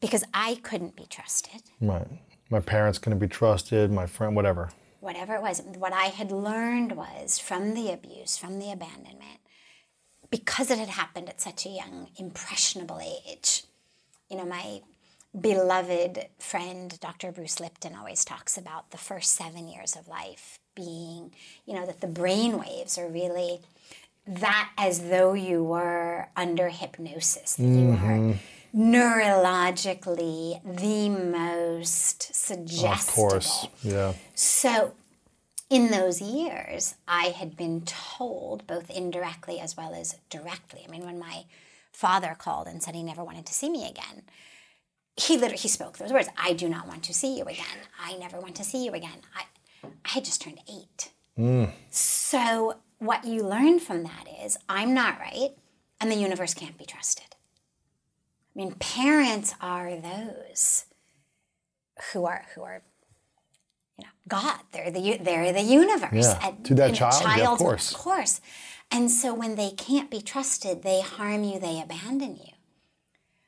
Because 0.00 0.24
I 0.34 0.56
couldn't 0.62 0.96
be 0.96 1.06
trusted. 1.06 1.62
Right. 1.80 2.06
My 2.50 2.60
parents 2.60 2.98
couldn't 2.98 3.20
be 3.20 3.28
trusted, 3.28 3.90
my 3.90 4.06
friend, 4.06 4.36
whatever. 4.36 4.70
whatever 5.00 5.34
it 5.34 5.42
was, 5.42 5.62
what 5.78 5.92
I 5.92 6.06
had 6.06 6.30
learned 6.30 6.92
was 6.92 7.38
from 7.38 7.74
the 7.74 7.90
abuse, 7.90 8.36
from 8.36 8.58
the 8.58 8.70
abandonment, 8.70 9.40
because 10.34 10.68
it 10.68 10.78
had 10.78 10.88
happened 10.88 11.28
at 11.28 11.40
such 11.40 11.64
a 11.64 11.68
young, 11.68 12.08
impressionable 12.16 12.98
age. 13.00 13.62
You 14.28 14.38
know, 14.38 14.44
my 14.44 14.80
beloved 15.40 16.26
friend, 16.40 16.98
Dr. 16.98 17.30
Bruce 17.30 17.60
Lipton, 17.60 17.94
always 17.94 18.24
talks 18.24 18.58
about 18.58 18.90
the 18.90 18.98
first 18.98 19.34
seven 19.34 19.68
years 19.68 19.94
of 19.94 20.08
life 20.08 20.58
being, 20.74 21.30
you 21.66 21.74
know, 21.74 21.86
that 21.86 22.00
the 22.00 22.08
brain 22.08 22.58
waves 22.58 22.98
are 22.98 23.06
really 23.06 23.60
that 24.26 24.72
as 24.76 25.08
though 25.08 25.34
you 25.34 25.62
were 25.62 26.26
under 26.36 26.68
hypnosis, 26.68 27.54
that 27.54 27.62
you 27.62 27.90
are 27.90 28.18
mm-hmm. 28.18 28.92
neurologically 28.92 30.60
the 30.64 31.10
most 31.10 32.34
suggestible. 32.34 32.92
Of 32.92 33.30
course. 33.30 33.68
Yeah. 33.84 34.14
So, 34.34 34.94
in 35.70 35.90
those 35.90 36.20
years, 36.20 36.94
I 37.08 37.26
had 37.26 37.56
been 37.56 37.82
told, 37.82 38.66
both 38.66 38.90
indirectly 38.90 39.60
as 39.60 39.76
well 39.76 39.94
as 39.94 40.16
directly. 40.30 40.84
I 40.86 40.90
mean, 40.90 41.04
when 41.04 41.18
my 41.18 41.44
father 41.92 42.36
called 42.38 42.66
and 42.66 42.82
said 42.82 42.94
he 42.94 43.02
never 43.02 43.24
wanted 43.24 43.46
to 43.46 43.54
see 43.54 43.70
me 43.70 43.88
again, 43.88 44.22
he 45.16 45.36
literally 45.36 45.56
he 45.56 45.68
spoke 45.68 45.98
those 45.98 46.12
words. 46.12 46.28
I 46.36 46.52
do 46.52 46.68
not 46.68 46.88
want 46.88 47.02
to 47.04 47.14
see 47.14 47.38
you 47.38 47.44
again. 47.44 47.78
I 47.98 48.16
never 48.16 48.40
want 48.40 48.56
to 48.56 48.64
see 48.64 48.84
you 48.84 48.92
again. 48.92 49.20
I, 49.34 49.44
I 50.04 50.08
had 50.10 50.24
just 50.24 50.42
turned 50.42 50.60
eight. 50.68 51.10
Mm. 51.38 51.70
So, 51.90 52.76
what 52.98 53.24
you 53.24 53.42
learn 53.42 53.80
from 53.80 54.02
that 54.04 54.26
is 54.44 54.56
I'm 54.68 54.94
not 54.94 55.18
right, 55.18 55.50
and 56.00 56.10
the 56.10 56.16
universe 56.16 56.54
can't 56.54 56.78
be 56.78 56.84
trusted. 56.84 57.36
I 58.54 58.58
mean, 58.58 58.74
parents 58.74 59.54
are 59.60 59.96
those 59.96 60.86
who 62.12 62.24
are 62.24 62.46
who 62.54 62.62
are 62.62 62.82
you 63.98 64.04
know 64.04 64.10
God. 64.28 64.60
They're 64.72 64.90
the 64.90 65.18
they're 65.20 65.52
the 65.52 65.62
universe. 65.62 66.12
Yeah. 66.12 66.52
To 66.64 66.74
that 66.74 66.86
and 66.88 66.94
a 66.94 66.98
child, 66.98 67.38
yeah, 67.38 67.50
of 67.52 67.58
course. 67.58 67.90
of 67.92 67.98
course. 67.98 68.40
And 68.90 69.10
so 69.10 69.34
when 69.34 69.54
they 69.56 69.70
can't 69.70 70.10
be 70.10 70.20
trusted, 70.20 70.82
they 70.82 71.00
harm 71.00 71.42
you. 71.44 71.58
They 71.58 71.80
abandon 71.80 72.36
you. 72.36 72.52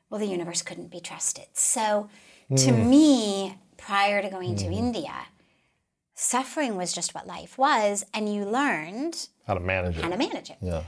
Well, 0.09 0.19
the 0.19 0.27
universe 0.27 0.61
couldn't 0.61 0.89
be 0.91 0.99
trusted. 0.99 1.45
So 1.53 2.09
to 2.55 2.71
Hmm. 2.71 2.89
me, 2.89 3.57
prior 3.77 4.21
to 4.21 4.29
going 4.29 4.55
to 4.57 4.65
India, 4.71 5.13
suffering 6.15 6.75
was 6.75 6.93
just 6.93 7.13
what 7.13 7.27
life 7.27 7.57
was, 7.57 8.05
and 8.13 8.33
you 8.33 8.43
learned 8.45 9.27
How 9.45 9.53
to 9.53 9.59
manage 9.59 9.97
it. 9.97 10.03
how 10.03 10.09
to 10.09 10.17
manage 10.17 10.49
it 10.49 10.57
Yeah. 10.61 10.83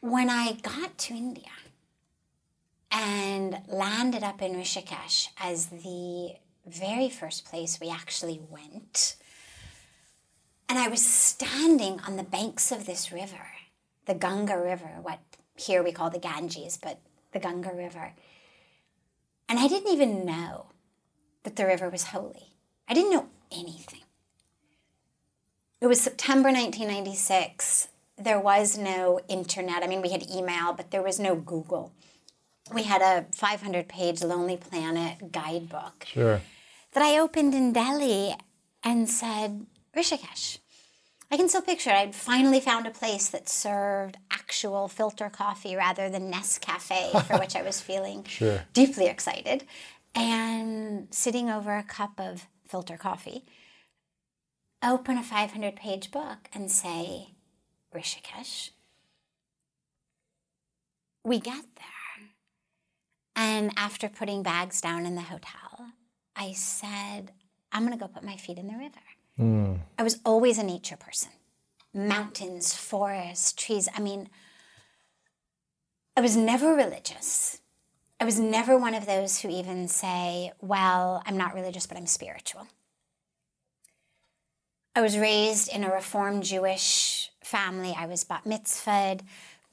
when 0.00 0.28
I 0.28 0.52
got 0.52 0.98
to 0.98 1.14
India 1.14 1.50
and 2.90 3.62
landed 3.68 4.22
up 4.22 4.42
in 4.42 4.54
Rishikesh 4.54 5.28
as 5.40 5.66
the 5.66 6.34
very 6.66 7.08
first 7.08 7.44
place 7.44 7.78
we 7.80 7.90
actually 7.90 8.40
went, 8.50 9.16
and 10.68 10.78
I 10.78 10.88
was 10.88 11.04
standing 11.04 12.00
on 12.06 12.16
the 12.16 12.22
banks 12.22 12.72
of 12.72 12.86
this 12.86 13.12
river, 13.12 13.46
the 14.06 14.14
Ganga 14.14 14.58
River, 14.58 14.90
what 15.02 15.20
here 15.56 15.82
we 15.82 15.92
call 15.92 16.10
the 16.10 16.18
Ganges, 16.18 16.76
but 16.76 16.98
the 17.32 17.38
Ganga 17.38 17.72
River. 17.72 18.12
And 19.48 19.58
I 19.58 19.68
didn't 19.68 19.92
even 19.92 20.24
know 20.24 20.66
that 21.42 21.56
the 21.56 21.66
river 21.66 21.90
was 21.90 22.04
holy. 22.04 22.54
I 22.88 22.94
didn't 22.94 23.12
know 23.12 23.28
anything. 23.52 24.00
It 25.80 25.86
was 25.86 26.00
September 26.00 26.48
1996. 26.48 27.88
There 28.16 28.40
was 28.40 28.78
no 28.78 29.20
internet. 29.28 29.82
I 29.82 29.86
mean, 29.86 30.00
we 30.00 30.10
had 30.10 30.30
email, 30.30 30.72
but 30.72 30.90
there 30.90 31.02
was 31.02 31.20
no 31.20 31.34
Google. 31.34 31.92
We 32.72 32.84
had 32.84 33.02
a 33.02 33.26
500 33.34 33.88
page 33.88 34.22
Lonely 34.22 34.56
Planet 34.56 35.30
guidebook 35.30 36.06
Sure. 36.06 36.40
That 36.94 37.02
I 37.02 37.18
opened 37.18 37.54
in 37.54 37.72
Delhi 37.72 38.34
and 38.82 39.08
said, 39.08 39.66
Rishikesh. 39.96 40.58
I 41.30 41.36
can 41.36 41.48
still 41.48 41.62
picture 41.62 41.90
it. 41.90 41.94
I'd 41.96 42.14
finally 42.14 42.60
found 42.60 42.86
a 42.86 42.90
place 42.90 43.28
that 43.28 43.48
served 43.48 44.16
actual 44.30 44.88
filter 44.88 45.28
coffee 45.28 45.74
rather 45.74 46.08
than 46.08 46.30
Nescafe, 46.30 47.24
for 47.26 47.38
which 47.38 47.56
I 47.56 47.62
was 47.62 47.80
feeling 47.88 48.24
Sure. 48.24 48.62
deeply 48.72 49.06
excited. 49.06 49.64
And 50.14 51.08
sitting 51.12 51.50
over 51.50 51.76
a 51.76 51.82
cup 51.82 52.20
of 52.20 52.46
filter 52.68 52.96
coffee, 52.96 53.44
open 54.82 55.18
a 55.18 55.22
500 55.24 55.74
page 55.74 56.10
book 56.12 56.48
and 56.52 56.70
say, 56.70 57.28
Rishikesh. 57.92 58.70
We 61.24 61.40
get 61.40 61.64
there. 61.76 62.28
And 63.34 63.72
after 63.76 64.08
putting 64.08 64.42
bags 64.44 64.80
down 64.80 65.06
in 65.06 65.16
the 65.16 65.22
hotel, 65.22 65.63
I 66.36 66.52
said, 66.52 67.32
I'm 67.72 67.86
going 67.86 67.96
to 67.96 68.02
go 68.02 68.08
put 68.08 68.24
my 68.24 68.36
feet 68.36 68.58
in 68.58 68.66
the 68.66 68.76
river. 68.76 69.00
Hmm. 69.36 69.74
I 69.98 70.02
was 70.02 70.20
always 70.24 70.58
a 70.58 70.62
nature 70.62 70.96
person 70.96 71.30
mountains, 71.96 72.74
forests, 72.74 73.52
trees. 73.52 73.88
I 73.94 74.00
mean, 74.00 74.28
I 76.16 76.20
was 76.20 76.36
never 76.36 76.74
religious. 76.74 77.60
I 78.20 78.24
was 78.24 78.38
never 78.38 78.76
one 78.76 78.94
of 78.94 79.06
those 79.06 79.40
who 79.40 79.48
even 79.48 79.88
say, 79.88 80.52
Well, 80.60 81.22
I'm 81.26 81.36
not 81.36 81.54
religious, 81.54 81.86
but 81.86 81.96
I'm 81.96 82.06
spiritual. 82.06 82.66
I 84.96 85.00
was 85.00 85.18
raised 85.18 85.68
in 85.72 85.82
a 85.82 85.92
Reformed 85.92 86.44
Jewish 86.44 87.30
family. 87.42 87.94
I 87.96 88.06
was 88.06 88.22
bat 88.22 88.44
mitzvahed, 88.44 89.22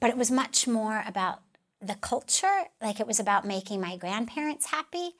but 0.00 0.10
it 0.10 0.16
was 0.16 0.30
much 0.30 0.66
more 0.66 1.04
about 1.06 1.42
the 1.80 1.94
culture. 1.94 2.64
Like 2.80 2.98
it 2.98 3.06
was 3.06 3.20
about 3.20 3.46
making 3.46 3.80
my 3.80 3.96
grandparents 3.96 4.66
happy. 4.66 5.10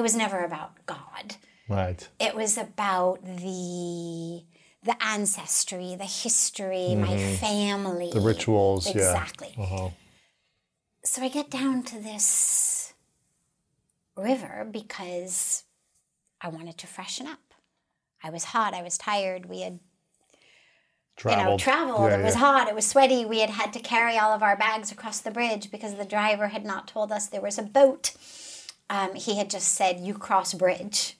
It 0.00 0.02
was 0.02 0.16
never 0.16 0.42
about 0.42 0.86
God. 0.86 1.36
Right. 1.68 2.08
It 2.18 2.34
was 2.34 2.56
about 2.56 3.22
the 3.22 4.42
the 4.82 4.96
ancestry, 5.04 5.94
the 5.94 6.06
history, 6.06 6.94
my 6.94 7.18
family, 7.34 8.06
Mm-hmm. 8.06 8.18
The 8.18 8.24
rituals, 8.24 8.86
yeah. 8.86 8.92
exactly. 8.92 9.54
Uh-huh. 9.58 9.90
So 11.04 11.22
I 11.22 11.28
get 11.28 11.50
down 11.50 11.82
to 11.82 11.98
this 11.98 12.94
river 14.16 14.66
because 14.70 15.64
I 16.40 16.48
wanted 16.48 16.78
to 16.78 16.86
freshen 16.86 17.26
up. 17.26 17.52
I 18.24 18.30
was 18.30 18.44
hot. 18.44 18.72
I 18.72 18.82
was 18.82 18.96
tired. 18.96 19.44
We 19.50 19.60
had 19.60 19.74
you 19.74 21.30
know, 21.36 21.58
Traveled. 21.58 21.60
traveled. 21.60 22.10
Yeah, 22.10 22.20
it 22.20 22.24
was 22.24 22.36
hot. 22.36 22.68
It 22.68 22.74
was 22.74 22.86
sweaty. 22.86 23.26
We 23.26 23.40
had 23.40 23.50
had 23.50 23.74
to 23.74 23.80
carry 23.80 24.16
all 24.16 24.32
of 24.32 24.42
our 24.42 24.56
bags 24.56 24.90
across 24.90 25.20
the 25.20 25.30
bridge 25.30 25.70
because 25.70 25.96
the 25.96 26.06
driver 26.06 26.48
had 26.48 26.64
not 26.64 26.88
told 26.88 27.12
us 27.12 27.26
there 27.28 27.42
was 27.42 27.58
a 27.58 27.62
boat. 27.62 28.14
Um, 28.90 29.14
he 29.14 29.36
had 29.36 29.48
just 29.48 29.68
said, 29.68 30.00
"You 30.00 30.12
cross 30.14 30.52
bridge," 30.52 31.16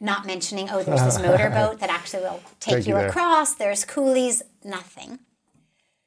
not 0.00 0.26
mentioning, 0.26 0.68
"Oh, 0.68 0.82
there's 0.82 1.02
this 1.02 1.18
motorboat 1.28 1.80
that 1.80 1.88
actually 1.88 2.24
will 2.24 2.42
take, 2.58 2.74
Take 2.78 2.86
you 2.86 2.94
you 2.94 3.00
there. 3.00 3.08
across." 3.08 3.54
There's 3.54 3.84
coolies. 3.86 4.42
Nothing. 4.62 5.20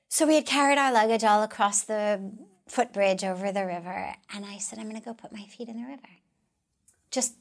So 0.10 0.28
we 0.28 0.36
had 0.36 0.46
carried 0.46 0.78
our 0.78 0.92
luggage 0.94 1.24
all 1.24 1.42
across 1.42 1.82
the 1.82 2.22
footbridge 2.68 3.24
over 3.24 3.52
the 3.52 3.66
river, 3.66 4.14
and 4.36 4.46
I 4.46 4.58
said, 4.60 4.78
"I'm 4.78 4.90
going 4.90 5.02
to 5.02 5.06
go 5.06 5.14
put 5.16 5.32
my 5.32 5.46
feet 5.46 5.70
in 5.70 5.82
the 5.82 5.88
river." 5.88 6.10
Just 7.10 7.36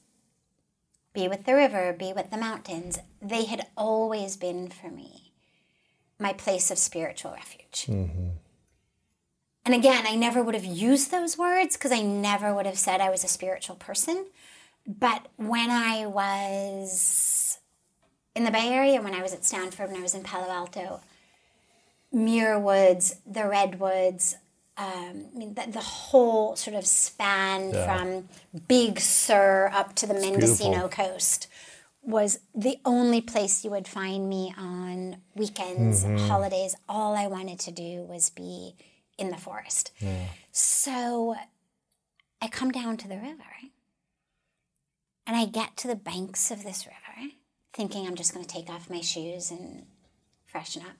be 1.12 1.28
with 1.28 1.44
the 1.44 1.54
river, 1.54 1.92
be 1.92 2.12
with 2.12 2.30
the 2.30 2.38
mountains. 2.38 2.98
They 3.20 3.44
had 3.44 3.66
always 3.76 4.36
been 4.36 4.68
for 4.70 4.88
me 4.90 5.32
my 6.18 6.32
place 6.32 6.70
of 6.70 6.78
spiritual 6.78 7.32
refuge. 7.32 7.88
And 9.64 9.74
again, 9.74 10.06
I 10.06 10.16
never 10.16 10.42
would 10.42 10.54
have 10.54 10.64
used 10.64 11.10
those 11.10 11.38
words 11.38 11.76
because 11.76 11.92
I 11.92 12.00
never 12.00 12.54
would 12.54 12.66
have 12.66 12.78
said 12.78 13.00
I 13.00 13.10
was 13.10 13.22
a 13.22 13.28
spiritual 13.28 13.76
person. 13.76 14.26
But 14.86 15.28
when 15.36 15.70
I 15.70 16.06
was 16.06 17.58
in 18.34 18.44
the 18.44 18.50
Bay 18.50 18.68
Area, 18.68 19.00
when 19.00 19.14
I 19.14 19.22
was 19.22 19.32
at 19.32 19.44
Stanford, 19.44 19.88
when 19.88 19.98
I 19.98 20.02
was 20.02 20.14
in 20.14 20.24
Palo 20.24 20.50
Alto, 20.50 21.00
Muir 22.10 22.58
Woods, 22.58 23.16
the 23.24 23.46
Redwoods, 23.46 24.36
um, 24.76 25.26
I 25.34 25.38
mean, 25.38 25.54
the, 25.54 25.66
the, 25.70 25.80
whole 25.80 26.56
sort 26.56 26.74
of 26.74 26.86
span 26.86 27.70
yeah. 27.70 27.84
from 27.84 28.28
Big 28.68 28.98
Sur 28.98 29.70
up 29.72 29.94
to 29.96 30.06
the 30.06 30.14
it's 30.14 30.24
Mendocino 30.24 30.88
beautiful. 30.88 31.04
coast 31.04 31.46
was 32.02 32.40
the 32.54 32.78
only 32.84 33.20
place 33.20 33.64
you 33.64 33.70
would 33.70 33.86
find 33.86 34.28
me 34.28 34.52
on 34.58 35.18
weekends, 35.34 36.04
mm-hmm. 36.04 36.26
holidays. 36.26 36.74
All 36.88 37.14
I 37.14 37.26
wanted 37.26 37.60
to 37.60 37.70
do 37.70 38.02
was 38.08 38.30
be 38.30 38.74
in 39.22 39.30
the 39.30 39.38
forest. 39.38 39.92
Yeah. 40.00 40.26
So 40.50 41.36
I 42.42 42.48
come 42.48 42.72
down 42.72 42.96
to 42.98 43.08
the 43.08 43.16
river 43.16 43.44
and 45.26 45.36
I 45.36 45.46
get 45.46 45.76
to 45.78 45.88
the 45.88 45.94
banks 45.94 46.50
of 46.50 46.64
this 46.64 46.86
river 46.86 47.30
thinking 47.72 48.06
I'm 48.06 48.16
just 48.16 48.34
going 48.34 48.44
to 48.44 48.54
take 48.54 48.68
off 48.68 48.90
my 48.90 49.00
shoes 49.00 49.50
and 49.50 49.86
freshen 50.44 50.82
up. 50.82 50.96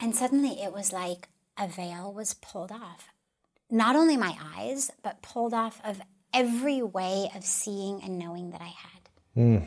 And 0.00 0.16
suddenly 0.16 0.62
it 0.62 0.72
was 0.72 0.92
like 0.92 1.28
a 1.56 1.68
veil 1.68 2.12
was 2.12 2.34
pulled 2.34 2.72
off. 2.72 3.08
Not 3.70 3.94
only 3.94 4.16
my 4.16 4.34
eyes, 4.56 4.90
but 5.02 5.22
pulled 5.22 5.52
off 5.52 5.80
of 5.84 6.00
every 6.32 6.82
way 6.82 7.30
of 7.34 7.44
seeing 7.44 8.02
and 8.02 8.18
knowing 8.18 8.50
that 8.50 8.62
I 8.62 8.72
had. 8.84 9.08
Mm. 9.36 9.66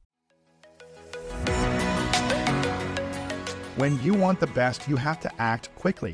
When 3.77 3.97
you 4.03 4.13
want 4.13 4.41
the 4.41 4.47
best, 4.47 4.89
you 4.89 4.97
have 4.97 5.21
to 5.21 5.31
act 5.41 5.73
quickly, 5.75 6.13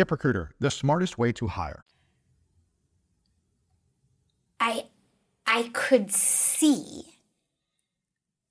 ZipRecruiter, 0.01 0.49
the 0.59 0.71
smartest 0.71 1.17
way 1.17 1.31
to 1.33 1.47
hire. 1.47 1.83
I 4.59 4.85
I 5.45 5.69
could 5.73 6.11
see 6.11 7.03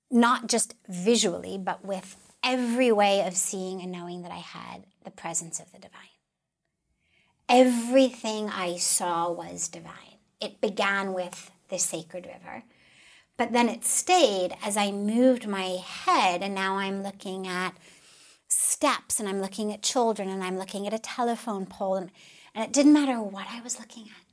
not 0.09 0.47
just 0.47 0.75
visually, 0.87 1.57
but 1.57 1.85
with 1.85 2.17
every 2.43 2.91
way 2.91 3.25
of 3.25 3.33
seeing 3.35 3.81
and 3.81 3.91
knowing 3.91 4.23
that 4.23 4.31
I 4.31 4.35
had 4.37 4.85
the 5.03 5.11
presence 5.11 5.59
of 5.59 5.71
the 5.71 5.79
divine. 5.79 6.01
Everything 7.47 8.49
I 8.49 8.77
saw 8.77 9.31
was 9.31 9.67
divine. 9.67 10.19
It 10.39 10.61
began 10.61 11.13
with 11.13 11.51
the 11.69 11.79
sacred 11.79 12.25
river, 12.25 12.63
but 13.37 13.51
then 13.51 13.69
it 13.69 13.85
stayed 13.85 14.55
as 14.63 14.75
I 14.75 14.91
moved 14.91 15.47
my 15.47 15.77
head, 15.83 16.43
and 16.43 16.53
now 16.53 16.77
I'm 16.77 17.03
looking 17.03 17.47
at 17.47 17.75
steps 18.61 19.19
and 19.19 19.27
I'm 19.27 19.41
looking 19.41 19.73
at 19.73 19.81
children 19.81 20.29
and 20.29 20.43
I'm 20.43 20.57
looking 20.57 20.87
at 20.87 20.93
a 20.93 20.99
telephone 20.99 21.65
pole, 21.65 21.95
and, 21.95 22.11
and 22.53 22.63
it 22.63 22.71
didn't 22.71 22.93
matter 22.93 23.21
what 23.21 23.47
I 23.49 23.61
was 23.61 23.79
looking 23.79 24.03
at 24.03 24.31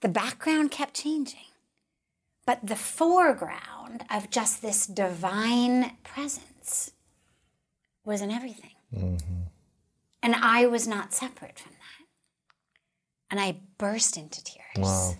the 0.00 0.08
background 0.08 0.70
kept 0.70 0.94
changing. 0.94 1.40
But 2.46 2.66
the 2.66 2.76
foreground 2.76 4.04
of 4.10 4.30
just 4.30 4.62
this 4.62 4.86
divine 4.86 5.92
presence 6.02 6.92
was 8.04 8.22
in 8.22 8.30
everything. 8.30 8.74
Mm-hmm. 8.94 9.42
And 10.22 10.34
I 10.34 10.66
was 10.66 10.88
not 10.88 11.12
separate 11.12 11.58
from 11.58 11.72
that. 11.72 12.06
And 13.30 13.40
I 13.40 13.60
burst 13.78 14.16
into 14.16 14.42
tears. 14.42 14.64
Wow. 14.76 15.14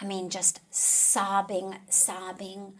I 0.00 0.04
mean, 0.04 0.28
just 0.28 0.60
sobbing, 0.70 1.76
sobbing. 1.88 2.74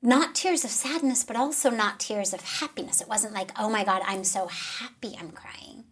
Not 0.00 0.34
tears 0.34 0.64
of 0.64 0.70
sadness, 0.70 1.24
but 1.24 1.36
also 1.36 1.70
not 1.70 1.98
tears 1.98 2.32
of 2.32 2.40
happiness. 2.40 3.00
It 3.00 3.08
wasn't 3.08 3.34
like, 3.34 3.50
oh 3.58 3.68
my 3.68 3.84
God, 3.84 4.02
I'm 4.04 4.24
so 4.24 4.46
happy 4.46 5.16
I'm 5.18 5.32
crying 5.32 5.84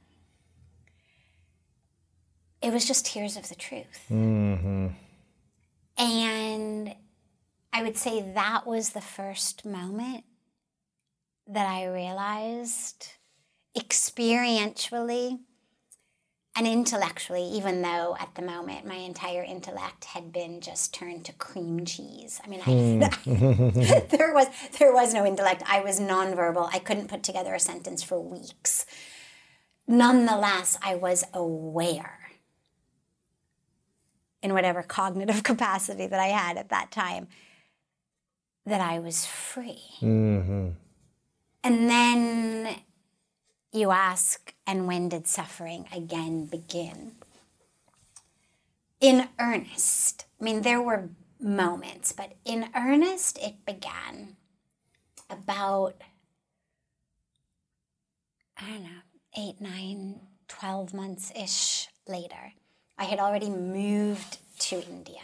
it 2.66 2.72
was 2.72 2.84
just 2.84 3.06
tears 3.06 3.36
of 3.36 3.48
the 3.48 3.54
truth. 3.54 4.06
Mm-hmm. 4.10 4.88
And 5.98 6.94
I 7.72 7.82
would 7.82 7.96
say 7.96 8.32
that 8.34 8.66
was 8.66 8.90
the 8.90 9.00
first 9.00 9.64
moment 9.64 10.24
that 11.46 11.66
I 11.66 11.86
realized 11.86 13.08
experientially 13.76 15.38
and 16.56 16.66
intellectually, 16.66 17.42
even 17.42 17.82
though 17.82 18.16
at 18.18 18.34
the 18.34 18.42
moment 18.42 18.86
my 18.86 18.94
entire 18.94 19.42
intellect 19.42 20.06
had 20.06 20.32
been 20.32 20.62
just 20.62 20.94
turned 20.94 21.26
to 21.26 21.32
cream 21.34 21.84
cheese. 21.84 22.40
I 22.42 22.48
mean, 22.48 22.60
I, 22.62 22.64
mm. 22.64 24.08
there 24.10 24.32
was 24.32 24.46
there 24.78 24.92
was 24.92 25.12
no 25.12 25.26
intellect. 25.26 25.62
I 25.66 25.80
was 25.80 26.00
nonverbal. 26.00 26.70
I 26.72 26.78
couldn't 26.78 27.08
put 27.08 27.22
together 27.22 27.54
a 27.54 27.60
sentence 27.60 28.02
for 28.02 28.18
weeks. 28.18 28.86
Nonetheless, 29.86 30.78
I 30.82 30.94
was 30.94 31.24
aware 31.34 32.30
in 34.42 34.54
whatever 34.54 34.82
cognitive 34.82 35.42
capacity 35.42 36.06
that 36.06 36.20
I 36.20 36.28
had 36.28 36.56
at 36.56 36.70
that 36.70 36.90
time, 36.90 37.28
that 38.64 38.80
I 38.80 38.98
was 38.98 39.26
free. 39.26 39.82
Mm-hmm. 40.00 40.70
And 41.64 41.90
then 41.90 42.76
you 43.76 43.90
ask, 43.90 44.54
and 44.66 44.86
when 44.86 45.08
did 45.08 45.26
suffering 45.26 45.86
again 45.94 46.46
begin? 46.46 47.12
In 49.00 49.28
earnest, 49.38 50.24
I 50.40 50.44
mean, 50.44 50.62
there 50.62 50.80
were 50.80 51.10
moments, 51.38 52.12
but 52.12 52.32
in 52.44 52.68
earnest, 52.74 53.38
it 53.38 53.64
began 53.66 54.36
about, 55.28 55.94
I 58.56 58.70
don't 58.70 58.82
know, 58.84 59.02
eight, 59.36 59.60
nine, 59.60 60.20
12 60.48 60.94
months 60.94 61.32
ish 61.36 61.88
later. 62.08 62.52
I 62.98 63.04
had 63.04 63.18
already 63.18 63.50
moved 63.50 64.38
to 64.60 64.82
India. 64.88 65.20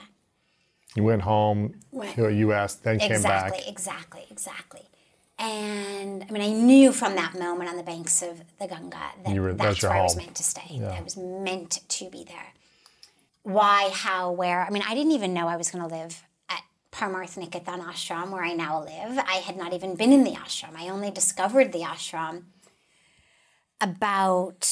You 0.95 1.05
went 1.05 1.23
home 1.23 1.81
Went- 1.91 2.15
to 2.17 2.23
the 2.23 2.35
U.S., 2.35 2.75
then 2.75 2.99
came 2.99 3.23
back. 3.23 3.47
exactly, 3.47 3.63
exactly, 3.67 4.27
exactly. 4.31 4.83
And 5.39 6.25
I 6.29 6.31
mean, 6.33 6.43
I 6.43 6.53
knew 6.53 6.93
from 6.93 7.17
that 7.17 7.37
moment 7.39 7.69
on 7.71 7.77
the 7.77 7.83
banks 7.83 8.23
of 8.23 8.43
the 8.61 8.67
Ganga 8.69 8.99
that 9.25 9.37
were- 9.37 9.53
that's, 9.55 9.81
that's 9.81 9.83
where 9.83 9.93
I 9.93 10.03
was 10.03 10.17
meant 10.17 10.37
to 10.37 10.43
stay. 10.43 10.81
I 10.85 11.01
was 11.03 11.17
meant 11.17 11.81
to 11.89 12.11
be 12.11 12.25
there. 12.25 12.53
Why, 13.43 13.91
how, 13.93 14.31
where? 14.31 14.65
I 14.65 14.71
mean, 14.71 14.85
I 14.87 14.95
didn't 14.95 15.13
even 15.13 15.35
know 15.35 15.49
I 15.49 15.57
was 15.57 15.71
going 15.71 15.89
to 15.89 15.93
live 15.93 16.23
at 16.49 16.61
Parmarth 16.93 17.37
Niketan 17.37 17.81
Ashram, 17.85 18.31
where 18.31 18.45
I 18.45 18.53
now 18.53 18.81
live. 18.85 19.19
I 19.19 19.37
had 19.45 19.57
not 19.57 19.73
even 19.73 19.97
been 19.97 20.13
in 20.13 20.23
the 20.23 20.33
ashram. 20.33 20.77
I 20.77 20.89
only 20.89 21.11
discovered 21.11 21.73
the 21.73 21.81
ashram 21.81 22.45
about 23.81 24.69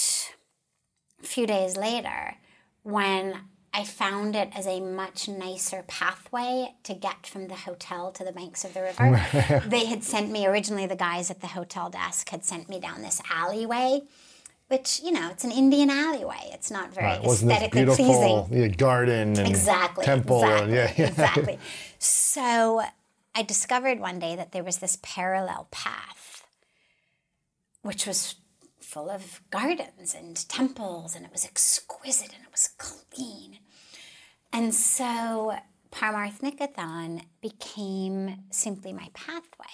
a 1.23 1.27
few 1.27 1.47
days 1.47 1.77
later 1.77 2.37
when 2.85 3.41
I 3.73 3.85
found 3.85 4.35
it 4.35 4.51
as 4.57 4.66
a 4.66 4.81
much 4.81 5.29
nicer 5.29 5.85
pathway 5.87 6.75
to 6.83 6.93
get 6.95 7.25
from 7.27 7.47
the 7.49 7.55
hotel 7.55 8.11
to 8.12 8.25
the 8.25 8.33
banks 8.33 8.64
of 8.64 8.75
the 8.75 8.83
river. 8.83 9.62
they 9.68 9.85
had 9.87 10.03
sent 10.03 10.31
me, 10.31 10.47
originally, 10.47 10.87
the 10.87 10.97
guys 10.97 11.31
at 11.31 11.41
the 11.41 11.47
hotel 11.49 11.89
desk 11.89 12.29
had 12.31 12.45
sent 12.45 12.68
me 12.68 12.81
down 12.81 13.03
this 13.03 13.23
alleyway, 13.33 14.01
which, 14.66 15.01
you 15.05 15.12
know, 15.12 15.29
it's 15.31 15.45
an 15.45 15.53
Indian 15.53 15.89
alleyway. 15.89 16.51
It's 16.53 16.71
not 16.71 16.93
very 16.93 17.07
Right, 17.07 17.23
Wasn't 17.23 17.49
this 17.49 17.57
aesthetically 17.59 17.85
beautiful 17.85 18.45
pleasing. 18.49 18.62
yeah, 18.62 18.68
garden 18.77 19.39
and 19.39 19.49
Exactly. 19.49 20.05
temple? 20.05 20.43
Exactly. 20.43 20.64
And, 20.64 20.73
yeah, 20.75 20.93
yeah. 20.97 21.09
exactly. 21.09 21.59
So 21.99 22.83
I 23.35 23.43
discovered 23.43 24.01
one 24.01 24.18
day 24.18 24.35
that 24.35 24.53
there 24.53 24.64
was 24.64 24.79
this 24.79 24.99
parallel 25.03 25.68
path, 25.71 26.47
which 27.83 28.07
was 28.07 28.35
full 28.91 29.09
of 29.09 29.41
gardens 29.51 30.14
and 30.14 30.49
temples, 30.49 31.14
and 31.14 31.24
it 31.24 31.32
was 31.32 31.45
exquisite 31.45 32.34
and 32.34 32.45
it 32.45 32.51
was 32.51 32.70
clean. 32.76 33.61
And 34.53 34.74
so 34.74 35.57
Parmarth 35.93 36.41
Niketan 36.41 37.22
became 37.41 38.45
simply 38.51 38.93
my 38.93 39.09
pathway. 39.14 39.66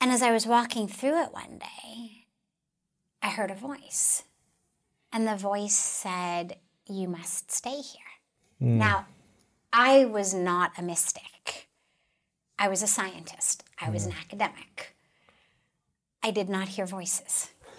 And 0.00 0.10
as 0.10 0.22
I 0.22 0.32
was 0.32 0.46
walking 0.46 0.88
through 0.88 1.22
it 1.22 1.32
one 1.32 1.58
day, 1.58 2.26
I 3.22 3.28
heard 3.28 3.52
a 3.52 3.54
voice. 3.54 4.24
And 5.12 5.26
the 5.26 5.36
voice 5.36 5.76
said, 5.76 6.56
You 6.86 7.08
must 7.08 7.52
stay 7.52 7.80
here. 7.80 8.02
Hmm. 8.58 8.78
Now, 8.78 9.06
I 9.72 10.04
was 10.04 10.34
not 10.34 10.72
a 10.76 10.82
mystic. 10.82 11.68
I 12.58 12.68
was 12.68 12.82
a 12.82 12.86
scientist. 12.88 13.62
I 13.80 13.90
was 13.90 14.06
an 14.06 14.12
hmm. 14.12 14.18
academic. 14.18 14.95
I 16.26 16.32
did 16.32 16.48
not 16.48 16.66
hear 16.66 16.86
voices. 16.86 17.50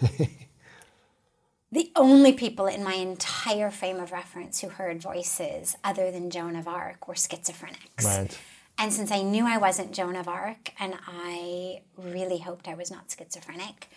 the 1.70 1.92
only 1.94 2.32
people 2.32 2.66
in 2.66 2.82
my 2.82 2.94
entire 2.94 3.70
frame 3.70 4.00
of 4.00 4.10
reference 4.10 4.62
who 4.62 4.70
heard 4.70 5.02
voices 5.02 5.76
other 5.84 6.10
than 6.10 6.30
Joan 6.30 6.56
of 6.56 6.66
Arc 6.66 7.06
were 7.06 7.14
schizophrenics. 7.14 8.04
Right. 8.04 8.38
And 8.78 8.90
since 8.90 9.10
I 9.10 9.20
knew 9.20 9.46
I 9.46 9.58
wasn't 9.58 9.92
Joan 9.92 10.16
of 10.16 10.28
Arc 10.28 10.72
and 10.80 10.94
I 11.06 11.82
really 11.98 12.38
hoped 12.38 12.68
I 12.68 12.74
was 12.74 12.90
not 12.90 13.14
schizophrenic, 13.14 13.90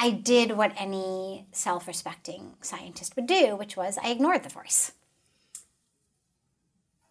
I 0.00 0.10
did 0.10 0.56
what 0.56 0.72
any 0.76 1.46
self 1.52 1.86
respecting 1.86 2.54
scientist 2.60 3.14
would 3.14 3.28
do, 3.28 3.54
which 3.54 3.76
was 3.76 3.98
I 4.02 4.10
ignored 4.10 4.42
the 4.42 4.48
voice. 4.48 4.90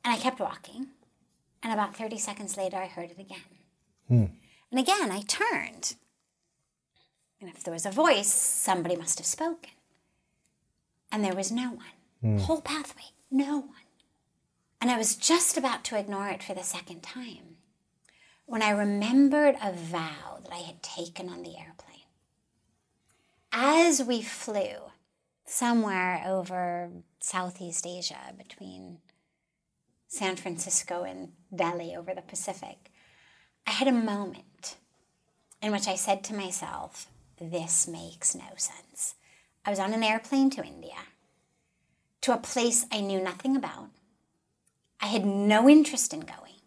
And 0.04 0.14
I 0.14 0.18
kept 0.18 0.42
walking. 0.42 0.88
And 1.64 1.72
about 1.72 1.96
30 1.96 2.18
seconds 2.18 2.58
later, 2.58 2.76
I 2.76 2.88
heard 2.88 3.12
it 3.12 3.20
again. 3.20 3.40
Hmm. 4.10 4.26
And 4.72 4.80
again, 4.80 5.12
I 5.12 5.22
turned. 5.22 5.96
And 7.40 7.50
if 7.50 7.64
there 7.64 7.74
was 7.74 7.86
a 7.86 7.92
voice, 7.92 8.32
somebody 8.32 8.96
must 8.96 9.20
have 9.20 9.26
spoken. 9.26 9.72
And 11.12 11.24
there 11.24 11.36
was 11.36 11.52
no 11.52 11.72
one. 11.72 11.86
Hmm. 12.22 12.38
Whole 12.38 12.62
pathway, 12.62 13.10
no 13.30 13.58
one. 13.58 13.76
And 14.80 14.90
I 14.90 14.98
was 14.98 15.16
just 15.16 15.58
about 15.58 15.84
to 15.86 16.00
ignore 16.00 16.30
it 16.30 16.42
for 16.42 16.54
the 16.54 16.64
second 16.64 17.04
time 17.04 17.58
when 18.46 18.62
I 18.62 18.72
remembered 18.72 19.56
a 19.62 19.72
vow 19.72 20.40
that 20.44 20.52
I 20.52 20.58
had 20.58 20.82
taken 20.82 21.30
on 21.30 21.44
the 21.44 21.58
airplane. 21.58 22.00
As 23.52 24.02
we 24.04 24.22
flew 24.22 24.92
somewhere 25.46 26.24
over 26.26 26.90
Southeast 27.20 27.86
Asia 27.86 28.34
between 28.38 29.00
San 30.08 30.36
Francisco 30.36 31.04
and 31.04 31.34
Delhi 31.54 31.96
over 31.96 32.14
the 32.14 32.22
Pacific, 32.22 32.92
I 33.68 33.72
had 33.72 33.88
a 33.88 33.94
moment 33.94 34.46
in 35.62 35.72
which 35.72 35.88
I 35.88 35.96
said 35.96 36.24
to 36.26 36.34
myself, 36.34 37.08
This 37.40 37.88
makes 37.88 38.36
no 38.36 38.56
sense. 38.58 39.16
I 39.66 39.70
was 39.70 39.80
on 39.80 39.94
an 39.94 40.04
airplane 40.04 40.50
to 40.52 40.64
India, 40.64 40.98
to 42.22 42.34
a 42.34 42.38
place 42.38 42.86
I 42.92 43.02
knew 43.02 43.22
nothing 43.22 43.56
about. 43.56 43.90
I 45.00 45.08
had 45.08 45.26
no 45.26 45.70
interest 45.70 46.14
in 46.14 46.22
going. 46.22 46.62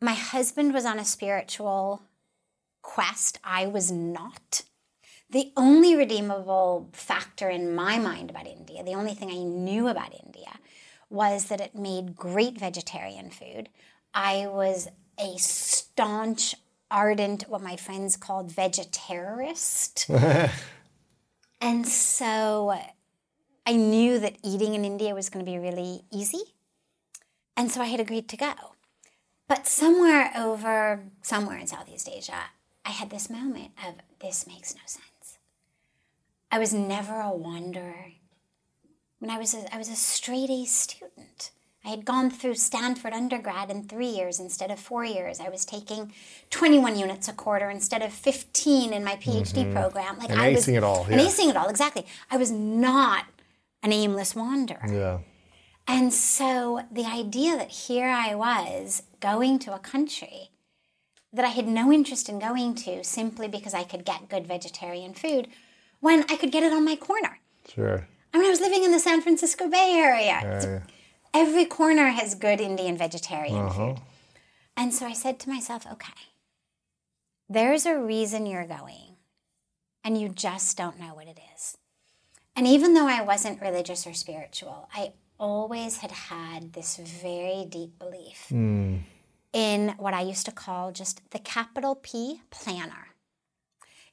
My 0.00 0.14
husband 0.14 0.74
was 0.74 0.84
on 0.84 0.98
a 0.98 1.04
spiritual 1.04 2.02
quest. 2.82 3.38
I 3.42 3.66
was 3.66 3.90
not. 3.90 4.62
The 5.30 5.52
only 5.56 5.96
redeemable 5.96 6.90
factor 6.92 7.48
in 7.48 7.74
my 7.74 7.98
mind 7.98 8.30
about 8.30 8.46
India, 8.46 8.84
the 8.84 8.94
only 8.94 9.14
thing 9.14 9.30
I 9.30 9.42
knew 9.42 9.88
about 9.88 10.14
India, 10.24 10.58
was 11.08 11.46
that 11.46 11.60
it 11.60 11.74
made 11.74 12.16
great 12.16 12.58
vegetarian 12.58 13.30
food. 13.30 13.68
I 14.12 14.46
was 14.46 14.88
a 15.18 15.36
staunch, 15.38 16.54
ardent, 16.94 17.44
what 17.48 17.60
my 17.60 17.74
friends 17.76 18.16
called 18.16 18.52
vegetarist. 18.52 20.08
and 21.60 21.86
so 21.86 22.78
I 23.66 23.72
knew 23.72 24.20
that 24.20 24.36
eating 24.44 24.74
in 24.74 24.84
India 24.84 25.14
was 25.14 25.28
going 25.28 25.44
to 25.44 25.50
be 25.50 25.58
really 25.58 26.02
easy. 26.12 26.54
And 27.56 27.70
so 27.70 27.80
I 27.80 27.86
had 27.86 28.00
agreed 28.00 28.28
to 28.28 28.36
go. 28.36 28.54
But 29.48 29.66
somewhere 29.66 30.30
over, 30.36 31.04
somewhere 31.20 31.58
in 31.58 31.66
Southeast 31.66 32.08
Asia, 32.10 32.44
I 32.84 32.90
had 32.90 33.10
this 33.10 33.28
moment 33.28 33.72
of 33.86 33.96
this 34.20 34.46
makes 34.46 34.74
no 34.74 34.82
sense. 34.86 35.38
I 36.50 36.58
was 36.58 36.72
never 36.72 37.20
a 37.20 37.34
wanderer. 37.34 38.12
When 39.18 39.30
I 39.30 39.38
was 39.38 39.54
a, 39.54 39.74
I 39.74 39.78
was 39.78 39.88
a 39.88 39.96
straight 39.96 40.50
A 40.50 40.64
student. 40.64 41.50
I 41.84 41.90
had 41.90 42.04
gone 42.04 42.30
through 42.30 42.54
Stanford 42.54 43.12
undergrad 43.12 43.70
in 43.70 43.84
three 43.84 44.08
years 44.08 44.40
instead 44.40 44.70
of 44.70 44.78
four 44.78 45.04
years. 45.04 45.38
I 45.38 45.50
was 45.50 45.64
taking 45.64 46.12
21 46.50 46.98
units 46.98 47.28
a 47.28 47.32
quarter 47.32 47.68
instead 47.68 48.00
of 48.00 48.12
15 48.12 48.92
in 48.92 49.04
my 49.04 49.16
PhD 49.16 49.64
mm-hmm. 49.64 49.72
program. 49.72 50.18
Like 50.18 50.30
And 50.30 50.40
I 50.40 50.50
was 50.50 50.66
acing 50.66 50.76
it 50.76 50.82
all, 50.82 51.04
And 51.04 51.20
yeah. 51.20 51.26
acing 51.26 51.50
it 51.50 51.56
all, 51.56 51.68
exactly. 51.68 52.06
I 52.30 52.38
was 52.38 52.50
not 52.50 53.26
an 53.82 53.92
aimless 53.92 54.34
wanderer. 54.34 54.80
Yeah. 54.88 55.18
And 55.86 56.12
so 56.14 56.80
the 56.90 57.04
idea 57.04 57.56
that 57.58 57.70
here 57.70 58.08
I 58.08 58.34
was 58.34 59.02
going 59.20 59.58
to 59.60 59.74
a 59.74 59.78
country 59.78 60.50
that 61.34 61.44
I 61.44 61.48
had 61.48 61.68
no 61.68 61.92
interest 61.92 62.30
in 62.30 62.38
going 62.38 62.74
to 62.76 63.04
simply 63.04 63.48
because 63.48 63.74
I 63.74 63.84
could 63.84 64.06
get 64.06 64.30
good 64.30 64.46
vegetarian 64.46 65.12
food 65.12 65.48
when 66.00 66.24
I 66.30 66.36
could 66.36 66.52
get 66.52 66.62
it 66.62 66.72
on 66.72 66.84
my 66.84 66.96
corner. 66.96 67.40
Sure. 67.68 68.06
I 68.32 68.38
mean, 68.38 68.46
I 68.46 68.50
was 68.50 68.60
living 68.60 68.84
in 68.84 68.92
the 68.92 68.98
San 68.98 69.20
Francisco 69.20 69.68
Bay 69.68 69.94
Area. 69.96 70.40
Yeah. 70.42 70.80
Every 71.34 71.64
corner 71.64 72.08
has 72.10 72.34
good 72.34 72.60
Indian 72.60 72.96
vegetarian 72.96 73.66
Uh-huh. 73.66 73.94
food. 73.94 74.02
And 74.76 74.94
so 74.94 75.06
I 75.06 75.12
said 75.12 75.38
to 75.40 75.48
myself, 75.50 75.86
okay, 75.90 76.12
there's 77.48 77.86
a 77.86 77.98
reason 77.98 78.46
you're 78.46 78.66
going, 78.66 79.16
and 80.04 80.20
you 80.20 80.28
just 80.28 80.76
don't 80.76 80.98
know 80.98 81.14
what 81.14 81.26
it 81.28 81.38
is. 81.54 81.76
And 82.56 82.66
even 82.66 82.94
though 82.94 83.08
I 83.08 83.22
wasn't 83.22 83.60
religious 83.60 84.06
or 84.06 84.14
spiritual, 84.14 84.88
I 84.94 85.12
always 85.38 85.98
had 85.98 86.12
had 86.12 86.72
this 86.72 86.96
very 86.96 87.64
deep 87.68 87.98
belief 87.98 88.50
in 89.52 89.88
what 89.98 90.14
I 90.14 90.22
used 90.22 90.46
to 90.46 90.52
call 90.52 90.92
just 90.92 91.20
the 91.30 91.38
capital 91.40 91.96
P 91.96 92.40
planner. 92.50 93.08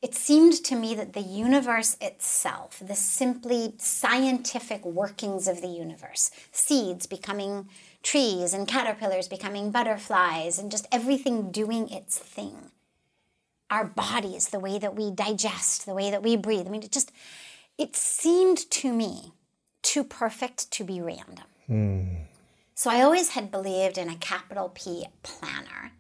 It 0.02 0.16
seemed 0.16 0.54
to 0.66 0.76
me 0.76 0.96
that 0.96 1.14
the 1.14 1.22
universe 1.22 1.96
itself, 2.02 2.82
the 2.84 2.96
simply 2.96 3.76
scientific 3.78 4.84
workings 4.84 5.48
of 5.48 5.62
the 5.62 5.68
universe, 5.68 6.32
seeds 6.52 7.06
becoming 7.06 7.70
trees 8.02 8.52
and 8.54 8.68
caterpillars 8.68 9.28
becoming 9.28 9.70
butterflies 9.70 10.58
and 10.58 10.72
just 10.72 10.88
everything 10.92 11.52
doing 11.52 11.88
its 11.90 12.18
thing. 12.18 12.72
Our 13.70 13.86
bodies, 13.86 14.50
the 14.50 14.60
way 14.60 14.80
that 14.80 14.96
we 14.96 15.12
digest, 15.12 15.86
the 15.86 15.94
way 15.94 16.10
that 16.10 16.24
we 16.24 16.36
breathe. 16.36 16.66
I 16.66 16.72
mean, 16.72 16.84
it 16.84 16.92
just, 16.92 17.12
it 17.78 17.96
seemed 17.96 18.70
to 18.72 18.92
me 18.92 19.34
too 19.84 20.04
perfect 20.04 20.72
to 20.72 20.84
be 20.84 21.00
random. 21.00 21.46
Hmm. 21.68 22.06
So 22.74 22.90
I 22.90 23.02
always 23.02 23.30
had 23.30 23.52
believed 23.52 24.00
in 24.00 24.10
a 24.10 24.16
capital 24.16 24.70
P 24.74 25.06
planner 25.22 25.92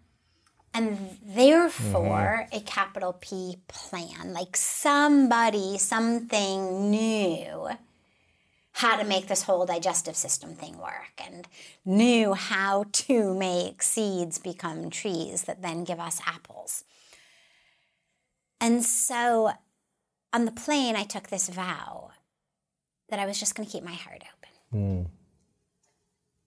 and 0.74 1.17
therefore 1.24 2.47
mm-hmm. 2.47 2.57
a 2.57 2.61
capital 2.61 3.13
P 3.13 3.57
plan. 3.67 4.34
Like 4.34 4.55
somebody, 4.55 5.78
something 5.78 6.89
knew 6.89 7.69
how 8.74 8.95
to 8.97 9.03
make 9.03 9.28
this 9.28 9.43
whole 9.43 9.65
digestive 9.65 10.15
system 10.15 10.55
thing 10.55 10.78
work 10.78 11.22
and 11.24 11.47
knew 11.84 12.34
how 12.34 12.86
to 12.93 13.34
make 13.34 13.84
seeds 13.84 14.38
become 14.39 14.89
trees 14.89 15.43
that 15.43 15.61
then 15.61 15.84
give 15.84 15.99
us 15.99 16.22
apples. 16.26 16.86
And 18.61 18.84
so 18.84 19.51
on 20.32 20.45
the 20.45 20.51
plane, 20.51 20.95
I 20.95 21.03
took 21.03 21.28
this 21.28 21.49
vow 21.49 22.11
that 23.09 23.19
I 23.19 23.26
was 23.26 23.39
just 23.39 23.55
going 23.55 23.67
to 23.67 23.72
keep 23.72 23.84
my 23.84 23.93
heart 23.93 24.24
open. 24.24 25.07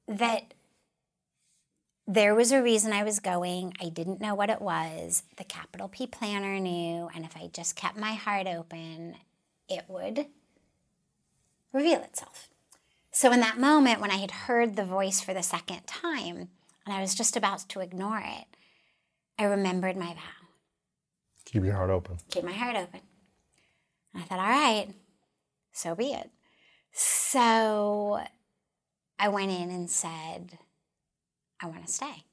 Hmm. 0.09 0.17
that 0.17 0.55
there 2.07 2.35
was 2.35 2.53
a 2.53 2.63
reason 2.63 2.93
I 2.93 3.03
was 3.03 3.19
going. 3.21 3.73
I 3.81 3.89
didn't 3.89 4.21
know 4.21 4.35
what 4.35 4.51
it 4.51 4.61
was. 4.61 5.23
The 5.37 5.45
capital 5.45 5.89
P 5.89 6.07
planner 6.07 6.59
knew, 6.61 7.09
and 7.15 7.25
if 7.25 7.37
I 7.37 7.49
just 7.53 7.77
kept 7.77 7.97
my 7.97 8.13
heart 8.13 8.47
open, 8.47 9.17
it 9.69 9.85
would 9.89 10.27
reveal 11.73 12.01
itself. 12.03 12.49
So, 13.11 13.33
in 13.33 13.41
that 13.41 13.59
moment, 13.59 14.01
when 14.01 14.11
I 14.11 14.17
had 14.17 14.31
heard 14.33 14.77
the 14.77 14.85
voice 14.85 15.21
for 15.21 15.33
the 15.33 15.43
second 15.43 15.87
time 15.87 16.49
and 16.85 16.95
I 16.95 17.01
was 17.01 17.15
just 17.15 17.37
about 17.37 17.61
to 17.71 17.81
ignore 17.81 18.19
it, 18.25 18.47
I 19.39 19.45
remembered 19.45 19.97
my 19.97 20.15
vow 20.15 20.47
Keep 21.45 21.65
your 21.65 21.75
heart 21.75 21.91
open. 21.91 22.19
keep 22.31 22.45
my 22.45 22.53
heart 22.53 22.77
open. 22.77 23.01
And 24.13 24.23
I 24.23 24.27
thought, 24.27 24.39
all 24.41 24.47
right, 24.47 24.89
so 25.73 25.95
be 25.95 26.13
it. 26.13 26.31
So 26.93 28.21
I 29.19 29.29
went 29.29 29.51
in 29.51 29.71
and 29.71 29.89
said, 29.91 30.59
I 31.61 31.67
want 31.67 31.87
to 31.87 31.93
stay. 31.93 32.25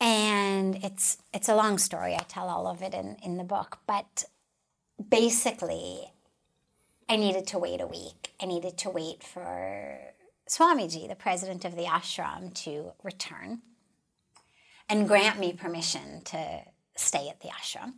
And 0.00 0.76
it's 0.84 1.18
it's 1.34 1.48
a 1.48 1.56
long 1.56 1.78
story. 1.78 2.14
I 2.14 2.24
tell 2.28 2.48
all 2.48 2.66
of 2.66 2.82
it 2.82 2.94
in, 2.94 3.16
in 3.22 3.36
the 3.36 3.44
book. 3.44 3.78
But 3.86 4.24
basically, 5.10 6.12
I 7.08 7.16
needed 7.16 7.46
to 7.48 7.58
wait 7.58 7.80
a 7.80 7.86
week. 7.86 8.32
I 8.40 8.46
needed 8.46 8.78
to 8.78 8.90
wait 8.90 9.22
for 9.22 9.98
Swamiji, 10.48 11.08
the 11.08 11.16
president 11.16 11.64
of 11.64 11.74
the 11.74 11.84
ashram, 11.84 12.54
to 12.64 12.92
return 13.02 13.62
and 14.88 15.06
grant 15.06 15.38
me 15.38 15.52
permission 15.52 16.22
to 16.24 16.60
stay 16.96 17.28
at 17.28 17.40
the 17.40 17.48
ashram. 17.48 17.94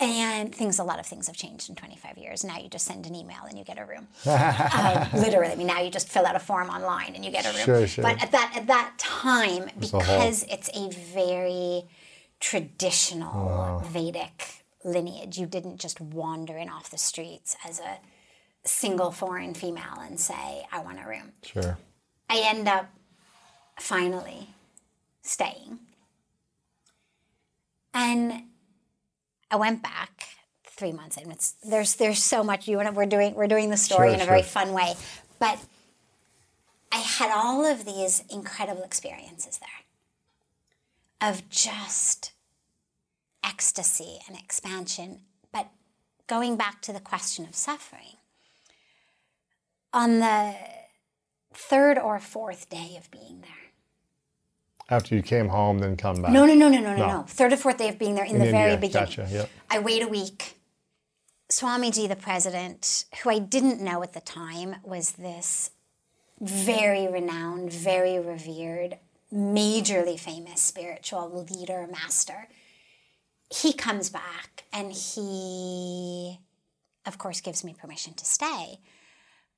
And 0.00 0.54
things, 0.54 0.78
a 0.78 0.84
lot 0.84 1.00
of 1.00 1.06
things 1.06 1.26
have 1.26 1.34
changed 1.36 1.68
in 1.68 1.74
25 1.74 2.18
years. 2.18 2.44
Now 2.44 2.58
you 2.58 2.68
just 2.68 2.84
send 2.84 3.06
an 3.06 3.16
email 3.16 3.42
and 3.48 3.58
you 3.58 3.64
get 3.64 3.78
a 3.78 3.84
room. 3.84 4.06
um, 4.26 5.08
literally, 5.20 5.52
I 5.52 5.56
mean, 5.56 5.66
now 5.66 5.80
you 5.80 5.90
just 5.90 6.08
fill 6.08 6.24
out 6.24 6.36
a 6.36 6.38
form 6.38 6.70
online 6.70 7.16
and 7.16 7.24
you 7.24 7.32
get 7.32 7.44
a 7.44 7.48
room. 7.48 7.64
Sure, 7.64 7.86
sure. 7.86 8.02
But 8.04 8.22
at 8.22 8.30
that 8.30 8.52
at 8.54 8.68
that 8.68 8.94
time, 8.96 9.64
a 9.64 9.80
because 9.80 10.44
it's 10.48 10.70
a 10.72 10.88
very 10.90 11.82
traditional 12.38 13.82
Vedic 13.86 14.62
lineage, 14.84 15.36
you 15.36 15.46
didn't 15.46 15.78
just 15.78 16.00
wander 16.00 16.56
in 16.56 16.68
off 16.68 16.90
the 16.90 16.98
streets 16.98 17.56
as 17.66 17.80
a 17.80 17.98
single 18.64 19.10
foreign 19.10 19.52
female 19.52 19.98
and 20.00 20.20
say, 20.20 20.64
"I 20.70 20.78
want 20.78 21.00
a 21.04 21.08
room." 21.08 21.32
Sure. 21.42 21.76
I 22.30 22.42
end 22.44 22.68
up 22.68 22.88
finally 23.80 24.50
staying. 25.22 25.80
And 27.94 28.47
I 29.50 29.56
went 29.56 29.82
back 29.82 30.28
three 30.64 30.92
months 30.92 31.16
in. 31.16 31.30
It's, 31.30 31.52
there's 31.64 31.96
there's 31.96 32.22
so 32.22 32.44
much 32.44 32.68
you 32.68 32.80
and 32.80 32.94
we're 32.96 33.06
doing 33.06 33.34
we're 33.34 33.46
doing 33.46 33.70
the 33.70 33.76
story 33.76 34.08
Sure, 34.08 34.14
in 34.16 34.20
a 34.20 34.26
very 34.26 34.42
fun 34.42 34.72
way. 34.72 34.94
But 35.38 35.58
I 36.92 36.98
had 36.98 37.30
all 37.34 37.64
of 37.64 37.84
these 37.84 38.24
incredible 38.30 38.82
experiences 38.82 39.58
there 39.58 41.28
of 41.30 41.48
just 41.48 42.32
ecstasy 43.44 44.18
and 44.28 44.36
expansion. 44.38 45.20
But 45.52 45.68
going 46.26 46.56
back 46.56 46.80
to 46.82 46.92
the 46.92 47.00
question 47.00 47.44
of 47.46 47.54
suffering, 47.54 48.18
on 49.92 50.20
the 50.20 50.54
third 51.52 51.98
or 51.98 52.20
fourth 52.20 52.68
day 52.68 52.96
of 52.96 53.10
being 53.10 53.40
there. 53.40 53.67
After 54.90 55.14
you 55.14 55.22
came 55.22 55.48
home, 55.48 55.78
then 55.78 55.96
come 55.96 56.22
back. 56.22 56.32
No, 56.32 56.46
no, 56.46 56.54
no, 56.54 56.68
no, 56.68 56.80
no, 56.80 56.96
no, 56.96 57.06
No. 57.06 57.22
Third 57.28 57.52
or 57.52 57.56
fourth 57.56 57.76
day 57.76 57.88
of 57.90 57.98
being 57.98 58.14
there 58.14 58.24
in, 58.24 58.36
In 58.36 58.38
the 58.40 58.50
very 58.50 58.76
beginning. 58.76 59.06
Gotcha. 59.06 59.28
Yep. 59.30 59.50
I 59.70 59.78
wait 59.80 60.02
a 60.02 60.08
week. 60.08 60.58
Swamiji, 61.50 62.08
the 62.08 62.16
president, 62.16 63.04
who 63.22 63.30
I 63.30 63.38
didn't 63.38 63.80
know 63.80 64.02
at 64.02 64.12
the 64.12 64.20
time, 64.20 64.76
was 64.82 65.12
this 65.12 65.70
very 66.40 67.06
renowned, 67.08 67.72
very 67.72 68.18
revered, 68.18 68.98
majorly 69.32 70.18
famous 70.18 70.60
spiritual 70.60 71.46
leader, 71.50 71.86
master. 71.90 72.48
He 73.50 73.72
comes 73.72 74.10
back 74.10 74.64
and 74.72 74.92
he, 74.92 76.38
of 77.06 77.18
course, 77.18 77.40
gives 77.40 77.64
me 77.64 77.74
permission 77.78 78.14
to 78.14 78.24
stay. 78.24 78.78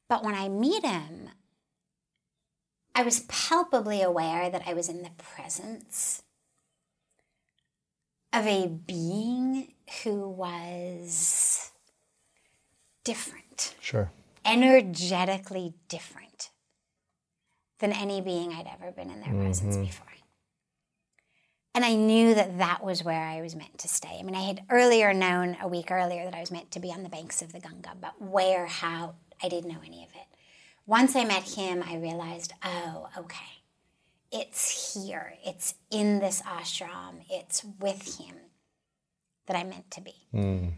But 0.08 0.24
when 0.24 0.34
I 0.34 0.48
meet 0.48 0.84
him, 0.84 1.30
I 2.94 3.02
was 3.02 3.20
palpably 3.28 4.02
aware 4.02 4.50
that 4.50 4.62
I 4.66 4.74
was 4.74 4.88
in 4.88 5.02
the 5.02 5.10
presence 5.16 6.22
of 8.32 8.46
a 8.46 8.66
being 8.66 9.74
who 10.02 10.28
was 10.28 11.70
different, 13.04 13.74
Sure. 13.80 14.10
energetically 14.44 15.74
different 15.88 16.50
than 17.78 17.92
any 17.92 18.20
being 18.20 18.52
I'd 18.52 18.68
ever 18.68 18.92
been 18.92 19.10
in 19.10 19.20
their 19.20 19.30
mm-hmm. 19.30 19.42
presence 19.42 19.76
before. 19.76 20.06
And 21.74 21.84
I 21.84 21.94
knew 21.94 22.34
that 22.34 22.58
that 22.58 22.84
was 22.84 23.04
where 23.04 23.22
I 23.22 23.40
was 23.40 23.54
meant 23.54 23.78
to 23.78 23.88
stay. 23.88 24.18
I 24.18 24.22
mean, 24.22 24.34
I 24.34 24.42
had 24.42 24.64
earlier 24.70 25.14
known 25.14 25.56
a 25.62 25.68
week 25.68 25.90
earlier 25.90 26.24
that 26.24 26.34
I 26.34 26.40
was 26.40 26.50
meant 26.50 26.70
to 26.72 26.80
be 26.80 26.92
on 26.92 27.04
the 27.04 27.08
banks 27.08 27.42
of 27.42 27.52
the 27.52 27.60
Ganga, 27.60 27.92
but 28.00 28.20
where, 28.20 28.66
how, 28.66 29.14
I 29.42 29.48
didn't 29.48 29.70
know 29.70 29.80
any 29.86 30.02
of 30.02 30.10
it. 30.10 30.26
Once 30.90 31.14
I 31.14 31.22
met 31.22 31.44
him, 31.44 31.84
I 31.86 31.94
realized, 31.94 32.52
oh, 32.64 33.10
okay, 33.16 33.62
it's 34.32 34.92
here, 34.92 35.34
it's 35.46 35.74
in 35.88 36.18
this 36.18 36.42
ashram, 36.42 37.20
it's 37.30 37.64
with 37.78 38.18
him 38.18 38.34
that 39.46 39.56
I'm 39.56 39.68
meant 39.68 39.88
to 39.92 40.00
be. 40.00 40.14
Hmm. 40.32 40.70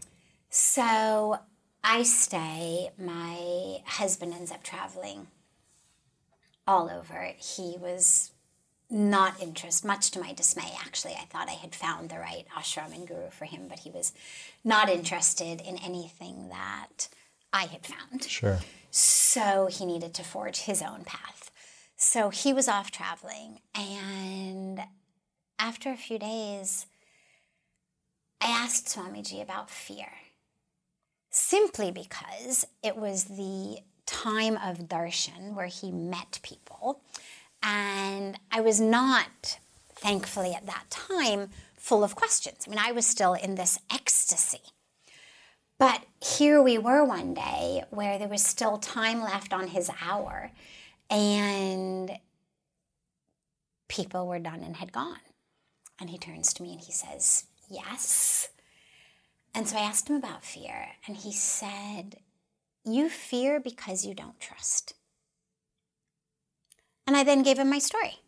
So 0.51 1.39
I 1.83 2.03
stay. 2.03 2.91
My 2.95 3.79
husband 3.87 4.35
ends 4.35 4.51
up 4.51 4.61
traveling 4.61 5.29
all 6.67 6.91
over. 6.91 7.31
He 7.39 7.75
was 7.79 8.33
not 8.91 9.41
interested, 9.41 9.87
much 9.87 10.11
to 10.11 10.19
my 10.19 10.31
dismay, 10.31 10.73
actually. 10.85 11.13
I 11.13 11.25
thought 11.25 11.49
I 11.49 11.53
had 11.53 11.73
found 11.73 12.09
the 12.09 12.19
right 12.19 12.45
ashram 12.55 12.93
and 12.93 13.07
guru 13.07 13.31
for 13.31 13.45
him, 13.45 13.63
but 13.67 13.79
he 13.79 13.89
was 13.89 14.13
not 14.63 14.89
interested 14.89 15.59
in 15.59 15.77
anything 15.77 16.49
that 16.49 17.07
I 17.51 17.63
had 17.65 17.83
found. 17.83 18.25
Sure. 18.25 18.59
So 18.95 19.65
he 19.71 19.87
needed 19.87 20.13
to 20.13 20.23
forge 20.23 20.59
his 20.59 20.83
own 20.83 21.03
path. 21.03 21.49
So 21.95 22.29
he 22.29 22.53
was 22.53 22.67
off 22.67 22.91
traveling. 22.91 23.57
And 23.73 24.81
after 25.57 25.89
a 25.89 25.97
few 25.97 26.19
days, 26.19 26.85
I 28.39 28.49
asked 28.49 28.85
Swamiji 28.85 29.41
about 29.41 29.71
fear. 29.71 30.11
Simply 31.31 31.89
because 31.89 32.67
it 32.83 32.95
was 32.95 33.23
the 33.23 33.79
time 34.05 34.57
of 34.57 34.87
darshan 34.87 35.55
where 35.55 35.65
he 35.65 35.91
met 35.91 36.39
people. 36.43 37.01
And 37.63 38.37
I 38.51 38.61
was 38.61 38.79
not, 38.79 39.57
thankfully, 39.95 40.53
at 40.53 40.67
that 40.67 40.85
time, 40.91 41.49
full 41.79 42.03
of 42.03 42.15
questions. 42.15 42.65
I 42.67 42.69
mean, 42.69 42.79
I 42.79 42.91
was 42.91 43.07
still 43.07 43.33
in 43.33 43.55
this 43.55 43.79
ecstasy. 43.91 44.72
But 45.79 46.03
here 46.21 46.61
we 46.61 46.77
were 46.77 47.03
one 47.03 47.33
day 47.33 47.83
where 47.89 48.17
there 48.17 48.27
was 48.27 48.45
still 48.45 48.77
time 48.77 49.21
left 49.21 49.53
on 49.53 49.67
his 49.67 49.89
hour, 50.01 50.51
and 51.09 52.11
people 53.87 54.27
were 54.27 54.39
done 54.39 54.61
and 54.63 54.77
had 54.77 54.91
gone. 54.91 55.19
And 55.99 56.09
he 56.09 56.17
turns 56.17 56.53
to 56.53 56.63
me 56.63 56.73
and 56.73 56.81
he 56.81 56.91
says, 56.91 57.45
Yes. 57.69 58.49
And 59.53 59.67
so 59.67 59.77
I 59.77 59.81
asked 59.81 60.09
him 60.09 60.15
about 60.15 60.43
fear, 60.43 60.89
and 61.07 61.15
he 61.15 61.31
said, 61.31 62.17
You 62.83 63.09
fear 63.09 63.59
because 63.59 64.05
you 64.05 64.13
don't 64.13 64.39
trust. 64.39 64.95
And 67.05 67.15
I 67.15 67.23
then 67.23 67.43
gave 67.43 67.59
him 67.59 67.69
my 67.69 67.79
story. 67.79 68.19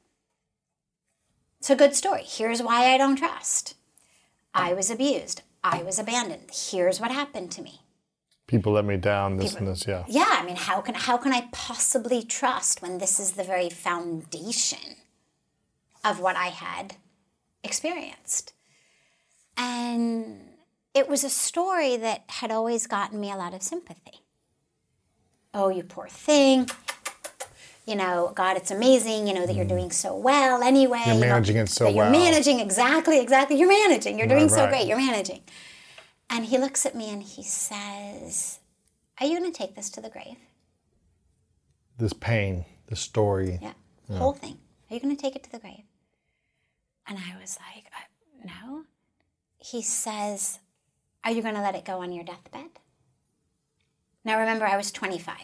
It's 1.59 1.69
a 1.69 1.75
good 1.75 1.95
story. 1.95 2.23
Here's 2.23 2.61
why 2.61 2.93
I 2.93 2.97
don't 2.97 3.15
trust. 3.15 3.75
I 4.53 4.73
was 4.73 4.91
abused. 4.91 5.41
I 5.65 5.81
was 5.81 5.97
abandoned. 5.97 6.51
Here's 6.53 7.01
what 7.01 7.09
happened 7.09 7.51
to 7.53 7.61
me. 7.63 7.81
People 8.45 8.73
let 8.73 8.85
me 8.85 8.97
down. 8.97 9.37
This 9.37 9.55
and 9.55 9.67
this. 9.67 9.87
Yeah. 9.87 10.03
Yeah, 10.07 10.27
I 10.29 10.45
mean, 10.45 10.57
how 10.57 10.79
can 10.79 10.93
how 10.93 11.17
can 11.17 11.33
I 11.33 11.49
possibly 11.51 12.21
trust 12.21 12.83
when 12.83 12.99
this 12.99 13.19
is 13.19 13.31
the 13.31 13.43
very 13.43 13.71
foundation 13.71 14.97
of 16.03 16.19
what 16.19 16.35
I 16.35 16.47
had 16.47 16.97
experienced? 17.63 18.53
And 19.57 20.41
it 20.93 21.09
was 21.09 21.23
a 21.23 21.31
story 21.31 21.97
that 21.97 22.25
had 22.27 22.51
always 22.51 22.85
gotten 22.85 23.19
me 23.19 23.31
a 23.31 23.35
lot 23.35 23.55
of 23.55 23.63
sympathy. 23.63 24.19
Oh, 25.51 25.69
you 25.69 25.81
poor 25.81 26.07
thing. 26.07 26.69
You 27.85 27.95
know, 27.95 28.31
God, 28.35 28.57
it's 28.57 28.71
amazing, 28.71 29.27
you 29.27 29.33
know, 29.35 29.45
that 29.45 29.55
you're 29.55 29.63
doing 29.63 29.91
so 29.91 30.15
well 30.15 30.63
anyway. 30.63 30.99
Mm. 30.99 31.05
You're 31.05 31.13
you 31.15 31.21
know, 31.21 31.27
managing 31.27 31.57
it 31.57 31.69
so 31.69 31.85
well. 31.85 32.11
You're 32.11 32.19
managing 32.23 32.59
exactly, 32.59 33.19
exactly. 33.19 33.57
You're 33.59 33.69
managing. 33.69 34.17
You're 34.17 34.27
doing 34.27 34.43
Right, 34.43 34.51
so 34.51 34.57
right. 34.61 34.69
great. 34.69 34.87
You're 34.87 34.97
managing. 34.97 35.41
And 36.29 36.45
he 36.45 36.57
looks 36.57 36.85
at 36.87 36.95
me 36.95 37.11
and 37.13 37.21
he 37.21 37.43
says, 37.43 38.59
Are 39.21 39.27
you 39.27 39.39
going 39.39 39.51
to 39.51 39.57
take 39.57 39.75
this 39.75 39.91
to 39.91 40.01
the 40.01 40.09
grave? 40.09 40.37
This 41.97 42.13
pain, 42.13 42.65
the 42.87 42.95
story. 42.95 43.59
Yeah, 43.61 43.73
whole 44.17 44.33
thing. 44.33 44.57
Are 44.89 44.95
you 44.95 44.99
going 44.99 45.15
to 45.15 45.21
take 45.21 45.35
it 45.35 45.43
to 45.43 45.51
the 45.51 45.59
grave? 45.59 45.83
And 47.07 47.19
I 47.19 47.39
was 47.39 47.57
like, 47.73 47.85
uh, 47.93 48.47
No. 48.67 48.85
He 49.59 49.83
says, 49.83 50.57
Are 51.23 51.29
you 51.31 51.43
going 51.43 51.55
to 51.55 51.61
let 51.61 51.75
it 51.75 51.85
go 51.85 52.01
on 52.01 52.11
your 52.11 52.23
deathbed? 52.23 52.69
Now 54.23 54.39
remember, 54.39 54.65
I 54.65 54.75
was 54.75 54.91
25. 54.91 55.35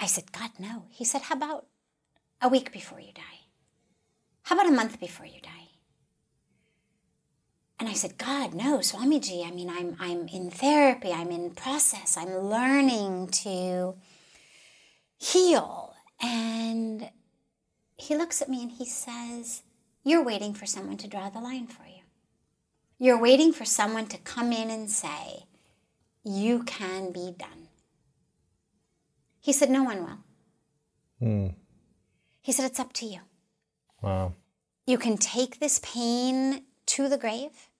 I 0.00 0.06
said, 0.06 0.32
God, 0.32 0.50
no. 0.58 0.86
He 0.88 1.04
said, 1.04 1.22
How 1.22 1.36
about 1.36 1.66
a 2.40 2.48
week 2.48 2.72
before 2.72 2.98
you 3.00 3.12
die? 3.12 3.40
How 4.44 4.56
about 4.56 4.68
a 4.68 4.74
month 4.74 4.98
before 4.98 5.26
you 5.26 5.40
die? 5.40 5.68
And 7.78 7.88
I 7.88 7.92
said, 7.92 8.18
God, 8.18 8.54
no, 8.54 8.78
Swamiji. 8.78 9.46
I 9.46 9.50
mean, 9.50 9.70
I'm, 9.70 9.96
I'm 10.00 10.26
in 10.28 10.50
therapy, 10.50 11.12
I'm 11.12 11.30
in 11.30 11.50
process, 11.50 12.16
I'm 12.16 12.36
learning 12.36 13.28
to 13.28 13.94
heal. 15.18 15.94
And 16.22 17.10
he 17.96 18.16
looks 18.16 18.42
at 18.42 18.48
me 18.48 18.62
and 18.62 18.72
he 18.72 18.86
says, 18.86 19.62
You're 20.02 20.24
waiting 20.24 20.54
for 20.54 20.66
someone 20.66 20.96
to 20.98 21.08
draw 21.08 21.28
the 21.28 21.40
line 21.40 21.66
for 21.66 21.84
you. 21.84 22.02
You're 22.98 23.20
waiting 23.20 23.52
for 23.52 23.64
someone 23.64 24.06
to 24.06 24.18
come 24.18 24.52
in 24.52 24.70
and 24.70 24.90
say, 24.90 25.44
You 26.24 26.62
can 26.62 27.12
be 27.12 27.34
done. 27.38 27.59
He 29.40 29.52
said, 29.52 29.70
No 29.70 29.84
one 29.84 30.04
will. 30.04 30.18
Hmm. 31.18 31.48
He 32.42 32.52
said, 32.52 32.66
It's 32.66 32.80
up 32.80 32.92
to 32.94 33.06
you. 33.06 33.20
Wow. 34.02 34.34
You 34.86 34.98
can 34.98 35.16
take 35.16 35.60
this 35.60 35.80
pain 35.82 36.64
to 36.86 37.08
the 37.08 37.18
grave. 37.18 37.70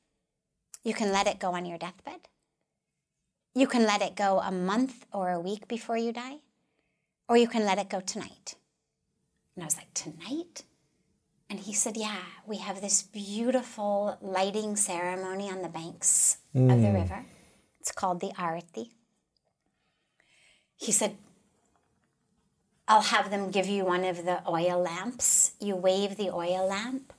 You 0.83 0.95
can 0.95 1.13
let 1.13 1.27
it 1.27 1.39
go 1.39 1.55
on 1.55 1.67
your 1.67 1.79
deathbed. 1.79 2.29
You 3.55 3.67
can 3.67 3.85
let 3.85 4.01
it 4.01 4.15
go 4.15 4.41
a 4.41 4.53
month 4.53 5.07
or 5.13 5.31
a 5.31 5.41
week 5.41 5.67
before 5.67 5.97
you 5.97 6.13
die. 6.13 6.39
Or 7.29 7.37
you 7.37 7.49
can 7.49 7.65
let 7.65 7.79
it 7.79 7.89
go 7.89 8.01
tonight. 8.01 8.55
And 9.55 9.63
I 9.63 9.67
was 9.67 9.77
like, 9.77 9.93
Tonight? 9.95 10.65
And 11.49 11.59
he 11.59 11.75
said, 11.75 11.97
Yeah, 11.97 12.23
we 12.47 12.59
have 12.59 12.81
this 12.81 13.03
beautiful 13.03 14.17
lighting 14.21 14.77
ceremony 14.77 15.51
on 15.51 15.63
the 15.63 15.69
banks 15.69 16.39
of 16.55 16.69
the 16.69 16.89
hmm. 16.89 16.95
river. 16.95 17.25
It's 17.81 17.93
called 17.93 18.21
the 18.21 18.33
Arati. 18.39 18.91
He 20.77 20.93
said, 20.93 21.17
I'll 22.91 23.03
have 23.03 23.31
them 23.31 23.53
give 23.53 23.69
you 23.69 23.85
one 23.85 24.03
of 24.03 24.25
the 24.25 24.43
oil 24.49 24.83
lamps. 24.83 25.53
You 25.61 25.77
wave 25.77 26.17
the 26.17 26.29
oil 26.31 26.67
lamp. 26.67 27.13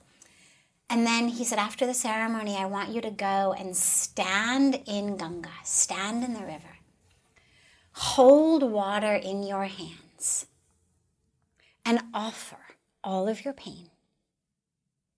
And 0.89 1.07
then 1.07 1.29
he 1.29 1.45
said, 1.45 1.59
after 1.59 1.87
the 1.87 1.93
ceremony, 1.93 2.57
I 2.57 2.65
want 2.65 2.89
you 2.89 2.99
to 2.99 3.09
go 3.09 3.55
and 3.57 3.73
stand 3.73 4.81
in 4.85 5.15
Ganga, 5.15 5.49
stand 5.63 6.25
in 6.25 6.33
the 6.33 6.41
river. 6.41 6.75
Hold 7.93 8.63
water 8.63 9.15
in 9.15 9.43
your 9.43 9.63
hands 9.63 10.47
and 11.85 12.01
offer 12.13 12.57
all 13.01 13.29
of 13.29 13.45
your 13.45 13.53
pain 13.53 13.91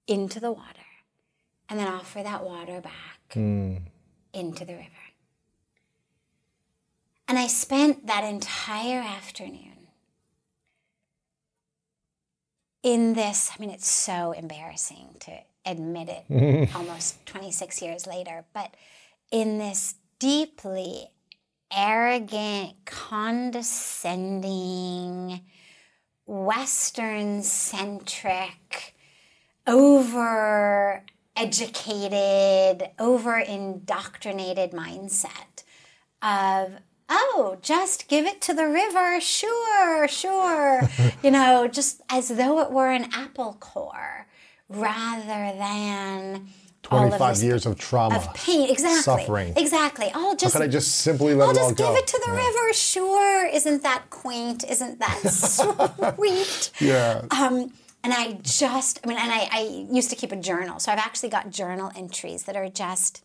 into 0.06 0.40
the 0.40 0.52
water. 0.52 0.86
And 1.68 1.80
then 1.80 1.88
offer 1.88 2.22
that 2.22 2.44
water 2.44 2.80
back 2.80 3.34
hmm. 3.34 3.78
into 4.34 4.66
the 4.66 4.74
river. 4.74 5.04
And 7.28 7.40
I 7.40 7.48
spent 7.48 8.06
that 8.06 8.24
entire 8.24 9.00
afternoon 9.00 9.73
in 12.84 13.14
this. 13.14 13.50
I 13.56 13.60
mean, 13.60 13.72
it's 13.72 13.90
so 13.90 14.34
embarrassing 14.34 15.16
to 15.22 15.32
admit 15.66 16.10
it 16.10 16.70
almost 16.76 17.26
26 17.26 17.82
years 17.82 18.06
later, 18.06 18.44
but 18.54 18.76
in 19.32 19.58
this 19.58 19.96
deeply 20.20 21.08
arrogant, 21.72 22.74
condescending, 22.86 25.42
Western 26.26 27.44
centric, 27.44 28.96
over 29.66 31.04
educated, 31.36 32.90
over 33.00 33.40
indoctrinated 33.40 34.72
mindset 34.72 35.64
of, 36.22 36.78
oh, 37.10 37.58
just 37.62 38.08
give 38.08 38.26
it 38.26 38.42
to 38.42 38.54
the 38.54 38.68
river, 38.68 39.20
sure, 39.22 40.08
sure. 40.08 40.82
you 41.24 41.32
know, 41.32 41.68
just 41.68 42.02
as 42.10 42.30
though 42.30 42.60
it 42.60 42.72
were 42.72 42.90
an 42.92 43.08
apple 43.14 43.58
core 43.60 44.28
rather 44.70 45.58
than. 45.58 46.48
all 46.90 47.04
of 47.06 47.18
25 47.18 47.44
years 47.44 47.66
of 47.66 47.78
trauma. 47.78 48.16
of 48.16 48.34
pain, 48.34 48.70
exactly, 48.70 49.02
Suffering. 49.02 49.54
exactly. 49.56 50.12
I'll 50.14 50.36
just 50.36 50.54
Could 50.56 50.64
I 50.64 50.68
just 50.68 50.96
simply 50.98 51.34
let 51.34 51.50
I'll 51.50 51.56
it 51.56 51.60
all 51.62 51.70
just 51.70 51.78
go? 51.78 51.88
give 51.90 51.98
it 51.98 52.08
to 52.08 52.22
the 52.26 52.32
Yeah. 52.34 52.48
river. 52.48 52.74
Sure, 52.74 53.46
isn't 53.48 53.84
that 53.84 54.10
quaint? 54.10 54.64
Isn't 54.70 55.00
that 55.00 55.20
sweet? 56.16 56.72
Yeah. 56.80 57.22
Um, 57.32 57.74
and 58.04 58.12
I 58.14 58.34
just, 58.42 59.00
I 59.04 59.08
mean, 59.08 59.18
and 59.18 59.32
I, 59.32 59.48
I 59.52 59.88
used 59.92 60.10
to 60.10 60.16
keep 60.16 60.32
a 60.34 60.36
journal, 60.36 60.80
so 60.80 60.92
I've 60.92 60.98
actually 61.00 61.30
got 61.30 61.50
journal 61.52 61.90
entries 61.96 62.44
that 62.44 62.56
are 62.58 62.68
just 62.68 63.23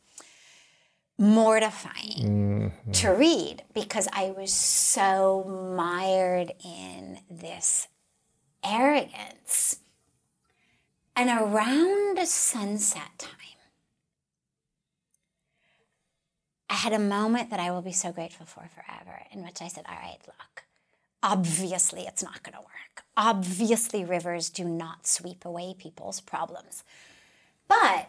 mortifying 1.18 2.72
mm-hmm. 2.72 2.92
to 2.92 3.08
read 3.10 3.64
because 3.74 4.08
I 4.12 4.30
was 4.30 4.52
so 4.52 5.44
mired 5.74 6.52
in 6.64 7.18
this 7.28 7.88
arrogance. 8.64 9.80
And 11.16 11.28
around 11.28 12.24
sunset 12.26 13.18
time, 13.18 13.32
I 16.70 16.74
had 16.74 16.92
a 16.92 16.98
moment 16.98 17.50
that 17.50 17.58
I 17.58 17.72
will 17.72 17.82
be 17.82 17.92
so 17.92 18.12
grateful 18.12 18.46
for 18.46 18.68
forever, 18.68 19.22
in 19.32 19.42
which 19.42 19.60
I 19.60 19.68
said, 19.68 19.84
All 19.88 19.96
right, 19.96 20.18
look, 20.26 20.64
obviously 21.22 22.02
it's 22.02 22.22
not 22.22 22.44
going 22.44 22.54
to 22.54 22.60
work. 22.60 23.04
Obviously, 23.16 24.04
rivers 24.04 24.48
do 24.48 24.64
not 24.64 25.06
sweep 25.06 25.44
away 25.44 25.74
people's 25.76 26.20
problems. 26.20 26.84
But 27.66 28.08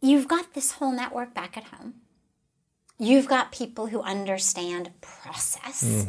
you've 0.00 0.28
got 0.28 0.54
this 0.54 0.72
whole 0.72 0.92
network 0.92 1.34
back 1.34 1.56
at 1.56 1.64
home. 1.64 1.94
You've 2.98 3.28
got 3.28 3.52
people 3.52 3.86
who 3.88 4.00
understand 4.02 4.90
process. 5.00 6.06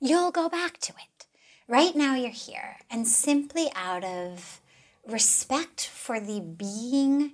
You'll 0.00 0.30
go 0.32 0.48
back 0.48 0.78
to 0.78 0.92
it. 0.92 1.26
Right 1.68 1.94
now, 1.96 2.14
you're 2.14 2.30
here, 2.30 2.76
and 2.90 3.06
simply 3.08 3.68
out 3.74 4.04
of 4.04 4.60
respect 5.06 5.86
for 5.86 6.20
the 6.20 6.40
being 6.40 7.32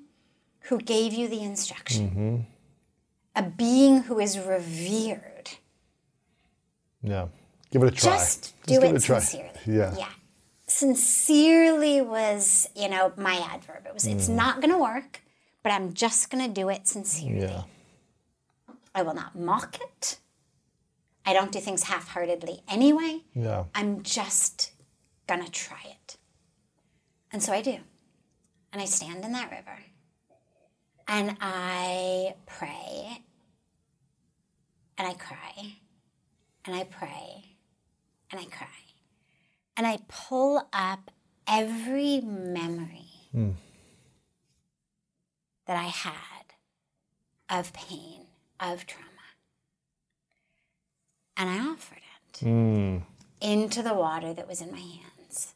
who 0.65 0.79
gave 0.79 1.13
you 1.13 1.27
the 1.29 1.43
instruction, 1.43 2.47
a 3.35 3.43
being 3.43 4.03
who 4.03 4.19
is 4.21 4.39
revered, 4.39 5.51
Yeah. 7.03 7.29
Give 7.71 7.83
it 7.85 7.89
a 7.89 7.91
try. 7.93 8.17
just 8.17 8.55
do 8.67 8.75
give 8.75 8.83
it, 8.85 8.97
a 8.97 9.01
try. 9.01 9.19
sincerely. 9.21 9.51
Yeah. 9.67 9.95
Yeah. 9.97 10.09
Sincerely 10.67 12.01
was, 12.01 12.69
you 12.75 12.89
know, 12.89 13.13
my 13.17 13.37
adverb. 13.53 13.87
It 13.87 13.95
was, 13.95 14.07
it's 14.07 14.29
Mm. 14.29 14.35
not 14.35 14.57
going 14.61 14.71
to 14.73 14.79
work, 14.79 15.21
but 15.63 15.73
I'm 15.73 15.93
just 15.95 16.31
going 16.31 16.47
to 16.47 16.53
do 16.53 16.69
it 16.69 16.87
sincerely. 16.87 17.41
Yeah. 17.41 17.63
I 18.95 19.03
will 19.03 19.15
not 19.15 19.39
mock 19.39 19.79
it. 19.81 20.19
I 21.25 21.33
don't 21.33 21.53
do 21.53 21.61
things 21.61 21.85
half 21.85 22.09
heartedly 22.09 22.61
anyway. 22.69 23.21
Yeah. 23.35 23.65
I'm 23.75 24.03
just 24.03 24.73
going 25.27 25.45
to 25.45 25.51
try 25.51 25.81
it. 25.85 26.17
And 27.33 27.43
so 27.43 27.53
I 27.53 27.63
do. 27.63 27.79
And 28.73 28.81
I 28.81 28.85
stand 28.85 29.25
in 29.25 29.33
that 29.33 29.51
river 29.51 29.79
and 31.09 31.37
I 31.41 32.35
pray 32.47 33.23
and 34.97 35.09
I 35.09 35.15
cry 35.15 35.75
and 36.65 36.75
I 36.77 36.85
pray 36.85 37.57
and 38.31 38.41
I 38.41 38.45
cry. 38.45 38.69
And 39.77 39.87
I 39.87 39.99
pull 40.09 40.69
up 40.73 41.11
every 41.49 42.21
memory 42.21 43.09
hmm. 43.33 43.51
That 45.71 45.79
I 45.79 45.85
had 45.85 46.47
of 47.49 47.73
pain, 47.73 48.27
of 48.59 48.89
trauma. 48.89 49.07
And 51.37 51.49
I 51.49 51.61
offered 51.61 51.99
it 51.99 52.39
hmm. 52.41 52.97
into 53.41 53.81
the 53.81 53.95
water 53.95 54.35
that 54.35 54.49
was 54.49 54.61
in 54.61 54.73
my 54.73 54.81
hands 54.81 55.55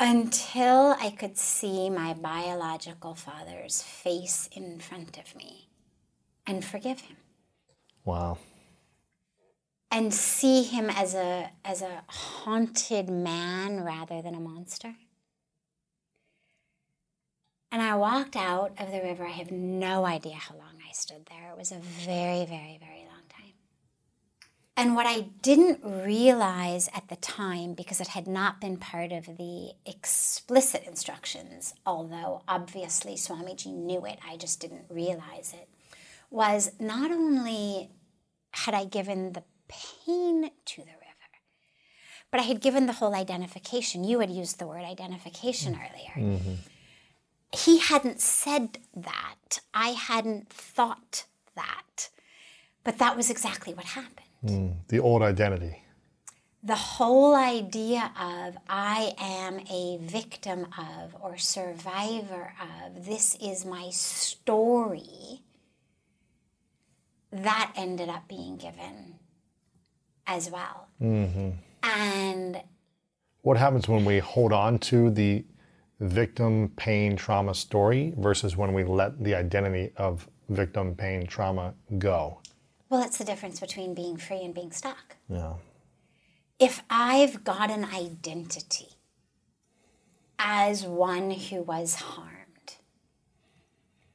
until 0.00 0.96
I 0.98 1.10
could 1.10 1.36
see 1.36 1.90
my 1.90 2.14
biological 2.14 3.14
father's 3.14 3.82
face 3.82 4.48
in 4.50 4.78
front 4.80 5.18
of 5.18 5.36
me 5.36 5.68
and 6.46 6.64
forgive 6.64 7.00
him 7.00 7.18
Wow. 8.06 8.38
and 9.90 10.14
see 10.14 10.62
him 10.62 10.88
as 10.88 11.14
a 11.14 11.50
as 11.62 11.82
a 11.82 12.04
haunted 12.06 13.10
man 13.10 13.84
rather 13.84 14.22
than 14.22 14.34
a 14.34 14.40
monster. 14.40 14.94
And 17.74 17.82
I 17.82 17.96
walked 17.96 18.36
out 18.36 18.70
of 18.78 18.92
the 18.92 19.00
river. 19.00 19.26
I 19.26 19.30
have 19.30 19.50
no 19.50 20.06
idea 20.06 20.36
how 20.36 20.54
long 20.54 20.76
I 20.88 20.92
stood 20.92 21.26
there. 21.26 21.50
It 21.50 21.58
was 21.58 21.72
a 21.72 21.80
very, 21.80 22.46
very, 22.46 22.78
very 22.78 23.00
long 23.00 23.24
time. 23.28 23.52
And 24.76 24.94
what 24.94 25.06
I 25.06 25.22
didn't 25.42 25.80
realize 25.82 26.88
at 26.94 27.08
the 27.08 27.16
time, 27.16 27.74
because 27.74 28.00
it 28.00 28.06
had 28.06 28.28
not 28.28 28.60
been 28.60 28.76
part 28.76 29.10
of 29.10 29.26
the 29.26 29.72
explicit 29.84 30.84
instructions, 30.86 31.74
although 31.84 32.42
obviously 32.46 33.16
Swamiji 33.16 33.74
knew 33.74 34.06
it, 34.06 34.20
I 34.24 34.36
just 34.36 34.60
didn't 34.60 34.84
realize 34.88 35.52
it, 35.52 35.68
was 36.30 36.70
not 36.78 37.10
only 37.10 37.90
had 38.52 38.74
I 38.74 38.84
given 38.84 39.32
the 39.32 39.42
pain 39.66 40.48
to 40.66 40.80
the 40.80 40.86
river, 40.86 41.00
but 42.30 42.38
I 42.38 42.44
had 42.44 42.60
given 42.60 42.86
the 42.86 42.92
whole 42.92 43.16
identification. 43.16 44.04
You 44.04 44.20
had 44.20 44.30
used 44.30 44.60
the 44.60 44.68
word 44.68 44.84
identification 44.84 45.74
mm-hmm. 45.74 45.82
earlier. 45.82 46.36
Mm-hmm. 46.36 46.54
He 47.56 47.78
hadn't 47.78 48.20
said 48.20 48.78
that. 48.94 49.60
I 49.72 49.88
hadn't 49.90 50.48
thought 50.48 51.26
that. 51.54 52.10
But 52.82 52.98
that 52.98 53.16
was 53.16 53.30
exactly 53.30 53.72
what 53.74 53.86
happened. 53.86 54.26
Hmm, 54.46 54.68
the 54.88 54.98
old 55.00 55.22
identity. 55.22 55.82
The 56.62 56.74
whole 56.74 57.34
idea 57.34 58.10
of 58.18 58.56
I 58.68 59.14
am 59.18 59.60
a 59.70 59.98
victim 60.00 60.66
of 60.78 61.14
or 61.20 61.36
survivor 61.36 62.54
of, 62.60 63.04
this 63.04 63.36
is 63.40 63.64
my 63.66 63.90
story, 63.90 65.42
that 67.30 67.72
ended 67.76 68.08
up 68.08 68.28
being 68.28 68.56
given 68.56 69.16
as 70.26 70.50
well. 70.50 70.88
Mm-hmm. 71.02 71.50
And 71.82 72.62
What 73.42 73.58
happens 73.58 73.86
when 73.88 74.04
we 74.06 74.18
hold 74.20 74.52
on 74.52 74.78
to 74.80 75.10
the 75.10 75.44
victim 76.00 76.72
pain 76.76 77.16
trauma 77.16 77.54
story 77.54 78.12
versus 78.16 78.56
when 78.56 78.72
we 78.72 78.84
let 78.84 79.22
the 79.22 79.34
identity 79.34 79.92
of 79.96 80.28
victim 80.48 80.94
pain 80.94 81.26
trauma 81.26 81.74
go? 81.98 82.40
well, 82.94 83.02
it's 83.02 83.18
the 83.18 83.24
difference 83.24 83.58
between 83.58 83.92
being 83.92 84.16
free 84.16 84.42
and 84.44 84.54
being 84.54 84.70
stuck. 84.70 85.16
Yeah. 85.28 85.54
if 86.60 86.82
I've 86.88 87.42
got 87.42 87.68
an 87.68 87.84
identity 87.84 88.90
as 90.38 90.84
one 90.84 91.32
who 91.32 91.62
was 91.62 91.96
harmed, 91.96 92.76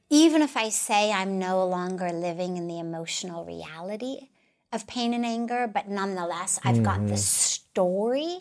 even 0.08 0.40
if 0.40 0.56
I 0.56 0.70
say 0.70 1.12
I'm 1.12 1.38
no 1.38 1.66
longer 1.66 2.10
living 2.10 2.56
in 2.56 2.68
the 2.68 2.78
emotional 2.78 3.44
reality 3.44 4.30
of 4.72 4.86
pain 4.86 5.12
and 5.12 5.26
anger, 5.26 5.70
but 5.72 5.88
nonetheless, 5.88 6.58
I've 6.64 6.82
got 6.82 7.00
the 7.00 7.14
mm-hmm. 7.14 7.16
story 7.16 8.38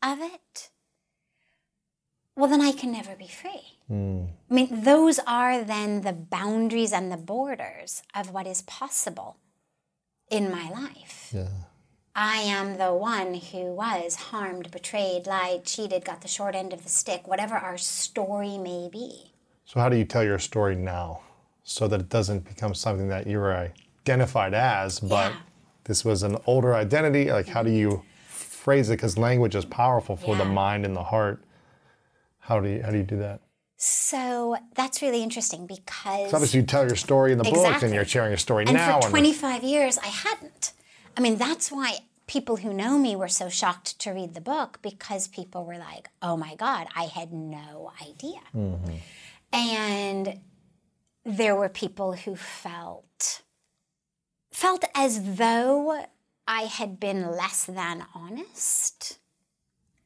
of 0.00 0.20
it, 0.20 0.70
well, 2.40 2.48
then 2.50 2.60
I 2.60 2.72
can 2.72 2.90
never 2.92 3.14
be 3.14 3.28
free. 3.28 3.78
Hmm. 3.88 4.24
I 4.50 4.54
mean, 4.54 4.82
those 4.84 5.18
are 5.26 5.62
then 5.62 6.00
the 6.02 6.12
boundaries 6.12 6.92
and 6.92 7.12
the 7.12 7.16
borders 7.16 8.02
of 8.14 8.30
what 8.30 8.46
is 8.46 8.62
possible 8.62 9.36
in 10.30 10.50
my 10.50 10.70
life. 10.70 11.30
Yeah. 11.34 11.48
I 12.14 12.36
am 12.38 12.78
the 12.78 12.92
one 12.92 13.34
who 13.34 13.72
was 13.74 14.14
harmed, 14.16 14.70
betrayed, 14.70 15.26
lied, 15.26 15.64
cheated, 15.64 16.04
got 16.04 16.22
the 16.22 16.28
short 16.28 16.54
end 16.54 16.72
of 16.72 16.82
the 16.82 16.88
stick, 16.88 17.28
whatever 17.28 17.54
our 17.56 17.78
story 17.78 18.58
may 18.58 18.88
be. 18.90 19.32
So, 19.64 19.78
how 19.80 19.88
do 19.88 19.96
you 19.96 20.04
tell 20.04 20.24
your 20.24 20.38
story 20.38 20.74
now 20.76 21.20
so 21.62 21.86
that 21.86 22.00
it 22.00 22.08
doesn't 22.08 22.48
become 22.48 22.74
something 22.74 23.08
that 23.08 23.26
you're 23.26 23.70
identified 24.02 24.54
as, 24.54 24.98
but 24.98 25.32
Yeah. 25.32 25.38
this 25.84 26.04
was 26.04 26.22
an 26.24 26.36
older 26.46 26.74
identity? 26.74 27.30
Like, 27.30 27.46
how 27.48 27.62
do 27.62 27.70
you 27.70 28.02
phrase 28.28 28.88
it? 28.90 28.94
Because 28.94 29.16
language 29.16 29.54
is 29.54 29.64
powerful 29.64 30.16
for 30.16 30.34
the 30.36 30.44
mind 30.44 30.84
and 30.84 30.96
the 30.96 31.04
heart. 31.04 31.42
How 32.40 32.60
do 32.60 32.68
you, 32.68 32.82
how 32.82 32.90
do 32.90 32.98
you 32.98 33.04
do 33.04 33.18
that? 33.18 33.40
So 33.76 34.56
that's 34.74 35.00
really 35.00 35.22
interesting 35.22 35.66
because. 35.66 36.30
So 36.30 36.36
obviously, 36.36 36.60
you 36.60 36.66
tell 36.66 36.86
your 36.86 36.96
story 36.96 37.32
in 37.32 37.38
the 37.38 37.44
book, 37.44 37.82
and 37.82 37.94
you're 37.94 38.04
sharing 38.04 38.30
your 38.30 38.38
story 38.38 38.64
and 38.64 38.74
now. 38.74 39.00
for 39.00 39.06
and- 39.06 39.10
25 39.10 39.62
years, 39.62 39.96
I 39.96 40.08
hadn't. 40.08 40.72
I 41.16 41.22
mean, 41.22 41.36
that's 41.36 41.72
why 41.72 42.00
people 42.26 42.56
who 42.56 42.72
know 42.74 42.98
me 42.98 43.16
were 43.16 43.28
so 43.28 43.48
shocked 43.48 43.98
to 44.00 44.10
read 44.10 44.34
the 44.34 44.40
book 44.40 44.78
because 44.82 45.28
people 45.28 45.64
were 45.64 45.78
like, 45.78 46.08
oh 46.22 46.36
my 46.36 46.54
God, 46.54 46.86
I 46.94 47.04
had 47.04 47.32
no 47.32 47.90
idea. 48.02 48.40
Mm-hmm. 48.54 48.94
And 49.52 50.40
there 51.24 51.56
were 51.56 51.68
people 51.68 52.12
who 52.12 52.36
felt 52.36 53.42
felt 54.52 54.84
as 54.94 55.36
though 55.36 56.04
I 56.46 56.62
had 56.62 57.00
been 57.00 57.30
less 57.30 57.64
than 57.64 58.04
honest 58.14 59.19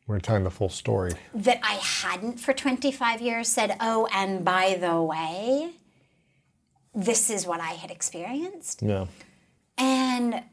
we're 0.06 0.20
telling 0.20 0.44
the 0.44 0.50
full 0.50 0.68
story. 0.68 1.12
that 1.34 1.60
I 1.62 1.74
hadn't 1.74 2.38
for 2.40 2.52
25 2.52 3.20
years 3.20 3.48
said, 3.48 3.76
oh, 3.80 4.06
and 4.12 4.44
by 4.44 4.76
the 4.78 5.00
way, 5.00 5.72
this 6.94 7.30
is 7.30 7.46
what 7.46 7.60
I 7.60 7.70
had 7.72 7.90
experienced. 7.90 8.82
Yeah. 8.82 9.06
And 9.78 10.44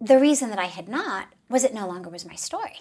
the 0.00 0.18
reason 0.18 0.50
that 0.50 0.58
I 0.58 0.66
had 0.66 0.88
not 0.88 1.28
was 1.48 1.64
it 1.64 1.74
no 1.74 1.86
longer 1.86 2.10
was 2.10 2.26
my 2.26 2.34
story. 2.34 2.80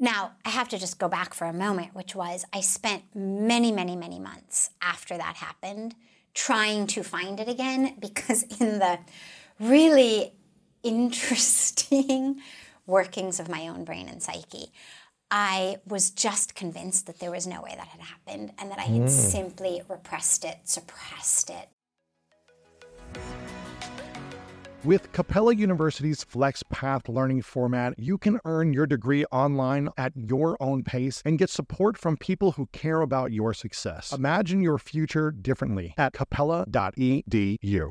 Now, 0.00 0.32
I 0.44 0.50
have 0.50 0.68
to 0.68 0.78
just 0.78 0.98
go 0.98 1.08
back 1.08 1.34
for 1.34 1.46
a 1.46 1.52
moment, 1.52 1.94
which 1.94 2.14
was 2.14 2.44
I 2.52 2.60
spent 2.60 3.02
many, 3.14 3.72
many, 3.72 3.96
many 3.96 4.18
months 4.18 4.70
after 4.80 5.16
that 5.16 5.36
happened 5.36 5.94
trying 6.34 6.86
to 6.88 7.02
find 7.02 7.40
it 7.40 7.48
again 7.48 7.96
because, 8.00 8.44
in 8.60 8.78
the 8.78 8.98
really 9.58 10.32
interesting 10.84 12.40
workings 12.88 13.38
of 13.38 13.48
my 13.48 13.68
own 13.68 13.84
brain 13.84 14.08
and 14.08 14.20
psyche, 14.20 14.72
I 15.30 15.76
was 15.86 16.10
just 16.10 16.56
convinced 16.56 17.06
that 17.06 17.20
there 17.20 17.30
was 17.30 17.46
no 17.46 17.62
way 17.62 17.74
that 17.76 17.86
had 17.86 18.00
happened 18.00 18.52
and 18.58 18.70
that 18.70 18.78
I 18.78 18.84
had 18.84 19.02
mm. 19.02 19.08
simply 19.08 19.82
repressed 19.88 20.44
it, 20.44 20.58
suppressed 20.64 21.50
it, 21.50 21.68
With 24.84 25.10
Capella 25.12 25.54
University's 25.56 26.22
Flex 26.22 26.62
Path 26.70 27.08
learning 27.08 27.42
format, 27.42 27.98
you 27.98 28.16
can 28.16 28.38
earn 28.44 28.72
your 28.72 28.86
degree 28.86 29.24
online 29.26 29.88
at 29.98 30.12
your 30.14 30.56
own 30.60 30.84
pace 30.84 31.20
and 31.24 31.36
get 31.36 31.50
support 31.50 31.98
from 31.98 32.16
people 32.16 32.52
who 32.52 32.66
care 32.72 33.00
about 33.00 33.32
your 33.32 33.52
success. 33.52 34.12
Imagine 34.12 34.62
your 34.62 34.78
future 34.78 35.32
differently 35.32 35.94
at 35.98 36.12
capella.edu. 36.12 37.90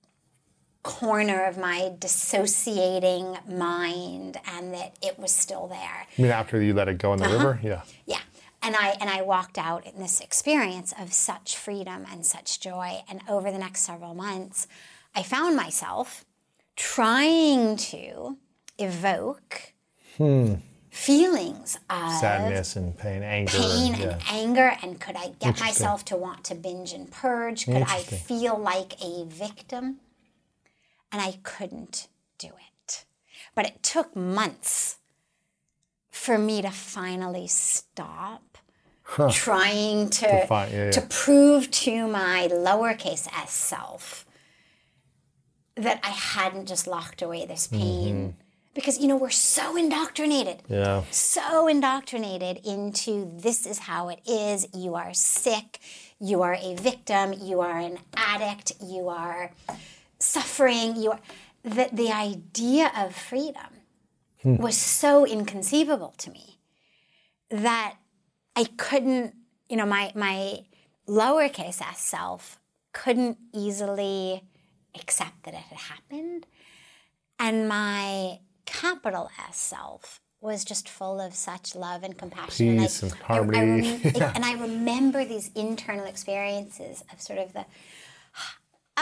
corner 0.83 1.45
of 1.45 1.57
my 1.57 1.91
dissociating 1.99 3.37
mind 3.47 4.37
and 4.45 4.73
that 4.73 4.95
it 5.01 5.19
was 5.19 5.31
still 5.31 5.67
there. 5.67 6.07
I 6.17 6.21
mean, 6.21 6.31
after 6.31 6.61
you 6.61 6.73
let 6.73 6.87
it 6.87 6.97
go 6.97 7.13
in 7.13 7.19
the 7.19 7.29
river? 7.29 7.51
Uh-huh. 7.51 7.67
Yeah. 7.67 7.81
Yeah. 8.05 8.19
And 8.63 8.75
I 8.75 8.95
and 8.99 9.09
I 9.09 9.21
walked 9.21 9.57
out 9.57 9.85
in 9.85 9.99
this 9.99 10.19
experience 10.19 10.93
of 10.99 11.13
such 11.13 11.57
freedom 11.57 12.05
and 12.11 12.25
such 12.25 12.59
joy 12.59 13.01
and 13.09 13.21
over 13.27 13.51
the 13.51 13.57
next 13.57 13.81
several 13.81 14.13
months 14.13 14.67
I 15.15 15.23
found 15.23 15.55
myself 15.55 16.25
trying 16.75 17.75
to 17.75 18.37
evoke 18.77 19.73
hmm. 20.17 20.55
feelings 20.89 21.77
of 21.89 22.11
Sadness 22.13 22.75
and 22.75 22.97
pain, 22.97 23.23
anger. 23.23 23.51
pain 23.51 23.93
and, 23.93 24.03
and 24.03 24.21
yeah. 24.21 24.27
anger 24.29 24.77
and 24.81 24.99
could 24.99 25.15
I 25.15 25.29
get 25.39 25.59
myself 25.59 26.05
to 26.05 26.15
want 26.15 26.43
to 26.45 26.55
binge 26.55 26.93
and 26.93 27.11
purge? 27.11 27.65
Could 27.65 27.83
I 27.83 27.99
feel 27.99 28.57
like 28.57 28.93
a 29.03 29.25
victim? 29.25 29.99
And 31.11 31.21
I 31.21 31.39
couldn't 31.43 32.07
do 32.37 32.47
it. 32.47 33.05
But 33.55 33.65
it 33.65 33.83
took 33.83 34.15
months 34.15 34.97
for 36.09 36.37
me 36.37 36.61
to 36.61 36.71
finally 36.71 37.47
stop 37.47 38.57
trying 39.31 40.09
to, 40.09 40.45
find- 40.47 40.71
yeah, 40.71 40.91
to 40.91 41.01
prove 41.01 41.69
to 41.71 42.07
my 42.07 42.47
lowercase 42.51 43.27
s 43.33 43.51
self 43.51 44.25
that 45.75 45.99
I 46.03 46.09
hadn't 46.09 46.67
just 46.67 46.87
locked 46.87 47.21
away 47.21 47.45
this 47.45 47.67
pain. 47.67 48.15
Mm-hmm. 48.15 48.29
Because, 48.73 48.99
you 48.99 49.07
know, 49.07 49.17
we're 49.17 49.29
so 49.29 49.75
indoctrinated 49.75 50.61
Yeah. 50.69 51.03
so 51.11 51.67
indoctrinated 51.67 52.65
into 52.65 53.29
this 53.37 53.65
is 53.65 53.79
how 53.79 54.07
it 54.07 54.19
is. 54.25 54.65
You 54.73 54.95
are 54.95 55.13
sick. 55.13 55.79
You 56.21 56.41
are 56.43 56.53
a 56.55 56.75
victim. 56.75 57.33
You 57.33 57.59
are 57.59 57.77
an 57.79 57.99
addict. 58.15 58.71
You 58.81 59.09
are 59.09 59.51
suffering. 60.21 60.95
You 60.95 61.11
are 61.11 61.19
that 61.63 61.95
the 61.95 62.11
idea 62.11 62.91
of 62.97 63.15
freedom 63.15 63.81
hmm. 64.41 64.55
was 64.55 64.75
so 64.75 65.25
inconceivable 65.25 66.13
to 66.17 66.31
me 66.31 66.57
that 67.49 67.97
I 68.55 68.65
couldn't, 68.77 69.35
you 69.69 69.77
know, 69.77 69.85
my 69.85 70.11
my 70.15 70.65
lowercase 71.07 71.81
s 71.81 71.99
self 71.99 72.59
couldn't 72.93 73.37
easily 73.53 74.43
accept 74.95 75.43
that 75.43 75.53
it 75.53 75.61
had 75.61 75.77
happened. 75.77 76.45
And 77.39 77.67
my 77.67 78.39
capital 78.65 79.29
S 79.49 79.57
self 79.57 80.19
was 80.41 80.65
just 80.65 80.89
full 80.89 81.21
of 81.21 81.35
such 81.35 81.75
love 81.75 82.03
and 82.03 82.17
compassion. 82.17 82.79
Peace 82.79 83.03
and 83.03 83.13
I, 83.13 83.15
I 83.15 83.37
harmony. 83.37 83.99
rem- 84.03 84.15
and 84.35 84.43
I 84.43 84.53
remember 84.53 85.23
these 85.23 85.51
internal 85.55 86.05
experiences 86.05 87.03
of 87.13 87.21
sort 87.21 87.39
of 87.39 87.53
the 87.53 87.65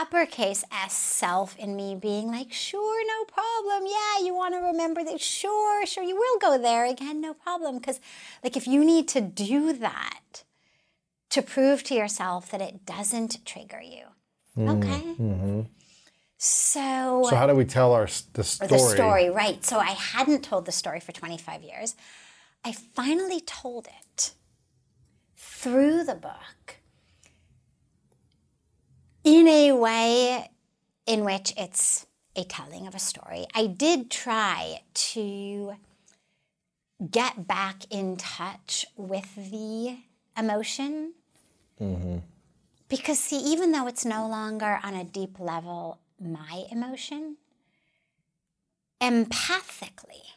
uppercase 0.00 0.64
S 0.72 0.92
self 0.94 1.56
in 1.56 1.76
me 1.76 1.94
being 1.94 2.28
like, 2.28 2.52
sure, 2.52 3.06
no 3.06 3.24
problem. 3.24 3.86
Yeah, 3.86 4.24
you 4.24 4.34
want 4.34 4.54
to 4.54 4.60
remember 4.60 5.04
that? 5.04 5.20
Sure, 5.20 5.84
sure, 5.86 6.02
you 6.04 6.16
will 6.16 6.38
go 6.38 6.58
there 6.58 6.86
again, 6.86 7.20
no 7.20 7.34
problem. 7.34 7.78
Because, 7.78 8.00
like, 8.42 8.56
if 8.56 8.66
you 8.66 8.84
need 8.84 9.08
to 9.08 9.20
do 9.20 9.72
that 9.74 10.44
to 11.30 11.42
prove 11.42 11.82
to 11.84 11.94
yourself 11.94 12.50
that 12.50 12.60
it 12.60 12.84
doesn't 12.86 13.44
trigger 13.44 13.80
you, 13.80 14.04
mm, 14.56 14.78
okay? 14.78 15.02
Mm-hmm. 15.20 15.60
So, 16.38 17.26
So 17.28 17.36
how 17.36 17.46
do 17.46 17.54
we 17.54 17.66
tell 17.66 17.92
our 17.92 18.08
the 18.32 18.44
story? 18.44 18.68
the 18.68 18.78
story, 18.78 19.30
right. 19.30 19.62
So 19.62 19.78
I 19.78 19.90
hadn't 19.90 20.42
told 20.42 20.64
the 20.64 20.72
story 20.72 21.00
for 21.00 21.12
25 21.12 21.62
years. 21.62 21.94
I 22.64 22.72
finally 22.72 23.40
told 23.40 23.86
it 23.86 24.32
through 25.36 26.04
the 26.04 26.14
book 26.14 26.79
in 29.24 29.48
a 29.48 29.72
way 29.72 30.50
in 31.06 31.24
which 31.24 31.52
it's 31.56 32.06
a 32.36 32.44
telling 32.44 32.86
of 32.86 32.94
a 32.94 32.98
story. 32.98 33.46
I 33.54 33.66
did 33.66 34.10
try 34.10 34.82
to 34.94 35.74
get 37.10 37.46
back 37.46 37.84
in 37.90 38.16
touch 38.16 38.86
with 38.96 39.34
the 39.34 39.98
emotion. 40.36 41.14
Mm-hmm. 41.80 42.18
Because, 42.88 43.18
see, 43.18 43.38
even 43.38 43.72
though 43.72 43.86
it's 43.86 44.04
no 44.04 44.28
longer 44.28 44.80
on 44.82 44.94
a 44.94 45.04
deep 45.04 45.38
level 45.38 46.00
my 46.20 46.64
emotion, 46.70 47.36
empathically, 49.00 50.34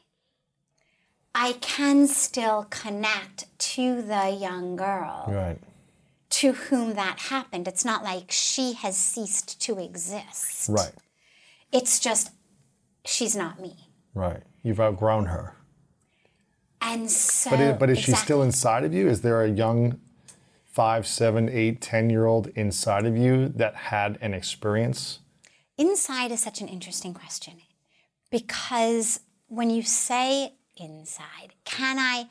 I 1.36 1.54
can 1.54 2.08
still 2.08 2.68
connect 2.70 3.46
to 3.58 4.02
the 4.02 4.30
young 4.30 4.76
girl 4.76 5.26
Right. 5.28 5.58
To 6.34 6.54
whom 6.54 6.96
that 6.96 7.20
happened. 7.20 7.68
It's 7.68 7.86
not 7.86 8.04
like 8.04 8.32
she 8.32 8.74
has 8.74 8.98
ceased 8.98 9.62
to 9.62 9.78
exist. 9.78 10.68
Right. 10.68 10.94
It's 11.72 12.00
just 12.00 12.32
she's 13.06 13.36
not 13.36 13.60
me. 13.60 13.90
Right. 14.16 14.42
You've 14.64 14.80
outgrown 14.80 15.28
her. 15.28 15.56
And 16.82 17.10
so 17.10 17.52
But, 17.52 17.60
it, 17.60 17.80
but 17.80 17.90
is 17.92 18.00
she 18.00 18.14
still 18.14 18.42
inside 18.42 18.84
of 18.84 18.94
you? 18.94 19.08
Is 19.08 19.22
there 19.22 19.44
a 19.44 19.50
young 19.50 20.00
five, 20.66 21.06
seven, 21.06 21.50
eight, 21.50 21.82
ten 21.82 22.10
year 22.10 22.26
old 22.26 22.48
inside 22.56 23.06
of 23.06 23.16
you 23.16 23.50
that 23.50 23.76
had 23.76 24.18
an 24.20 24.34
experience? 24.34 25.20
Inside 25.78 26.32
is 26.32 26.42
such 26.42 26.62
an 26.62 26.68
interesting 26.68 27.14
question 27.14 27.62
because 28.32 29.20
when 29.50 29.70
you 29.70 29.84
say 29.84 30.54
inside, 30.78 31.54
can 31.64 32.00
I 32.00 32.26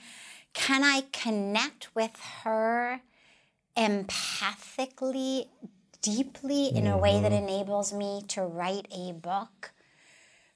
can 0.55 0.83
I 0.83 1.05
connect 1.13 1.95
with 1.95 2.19
her 2.43 3.01
empathically, 3.77 5.49
deeply 6.01 6.69
in 6.69 6.87
a 6.87 6.99
way 6.99 7.21
that 7.21 7.33
mm-hmm. 7.33 7.45
enables 7.45 7.93
me 7.93 8.23
to 8.29 8.43
write 8.43 8.87
a 8.91 9.13
book 9.13 9.73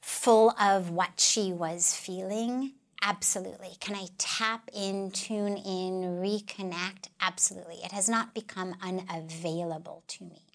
full 0.00 0.50
of 0.60 0.90
what 0.90 1.20
she 1.20 1.52
was 1.52 1.94
feeling? 1.94 2.72
Absolutely. 3.02 3.72
Can 3.78 3.94
I 3.94 4.06
tap 4.18 4.68
in, 4.72 5.10
tune 5.10 5.56
in, 5.56 6.18
reconnect? 6.20 7.08
Absolutely. 7.20 7.76
It 7.84 7.92
has 7.92 8.08
not 8.08 8.34
become 8.34 8.74
unavailable 8.82 10.02
to 10.08 10.24
me 10.24 10.46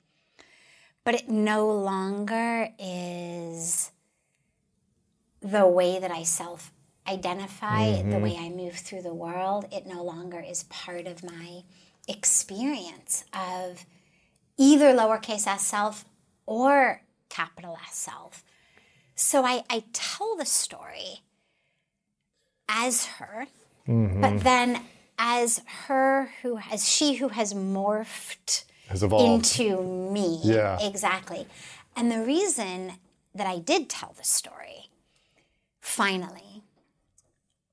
but 1.03 1.15
it 1.15 1.29
no 1.29 1.67
longer 1.67 2.69
is 2.79 3.91
the 5.41 5.67
way 5.67 5.99
that 5.99 6.11
I 6.11 6.23
self 6.23 6.71
identify, 7.07 7.91
the 7.91 8.03
mm-hmm. 8.03 8.21
way 8.21 8.37
I 8.39 8.49
move 8.49 8.75
through 8.75 9.01
the 9.01 9.13
world. 9.13 9.65
It 9.71 9.87
no 9.87 10.03
longer 10.03 10.39
is 10.39 10.63
part 10.63 11.07
of 11.07 11.23
my 11.23 11.63
experience 12.07 13.23
of 13.33 13.85
either 14.57 14.93
lowercase 14.93 15.47
s 15.47 15.65
self 15.65 16.05
or 16.45 17.01
capital 17.29 17.77
S 17.87 17.95
self. 17.95 18.43
So 19.15 19.45
I, 19.45 19.63
I 19.69 19.83
tell 19.93 20.35
the 20.35 20.45
story 20.45 21.21
as 22.67 23.05
her, 23.05 23.47
but 23.85 23.93
mm-hmm. 23.93 24.37
then 24.39 24.81
as 25.17 25.61
her 25.87 26.29
who 26.41 26.59
as 26.71 26.89
she 26.89 27.15
who 27.15 27.29
has 27.29 27.53
morphed 27.53 28.65
Has 28.87 29.03
evolved. 29.03 29.45
into 29.57 29.81
me. 30.11 30.39
Yeah. 30.43 30.79
Exactly. 30.81 31.47
And 31.95 32.11
the 32.11 32.23
reason 32.23 32.93
that 33.35 33.47
I 33.47 33.59
did 33.59 33.89
tell 33.89 34.13
the 34.17 34.23
story 34.23 34.89
finally 35.79 36.63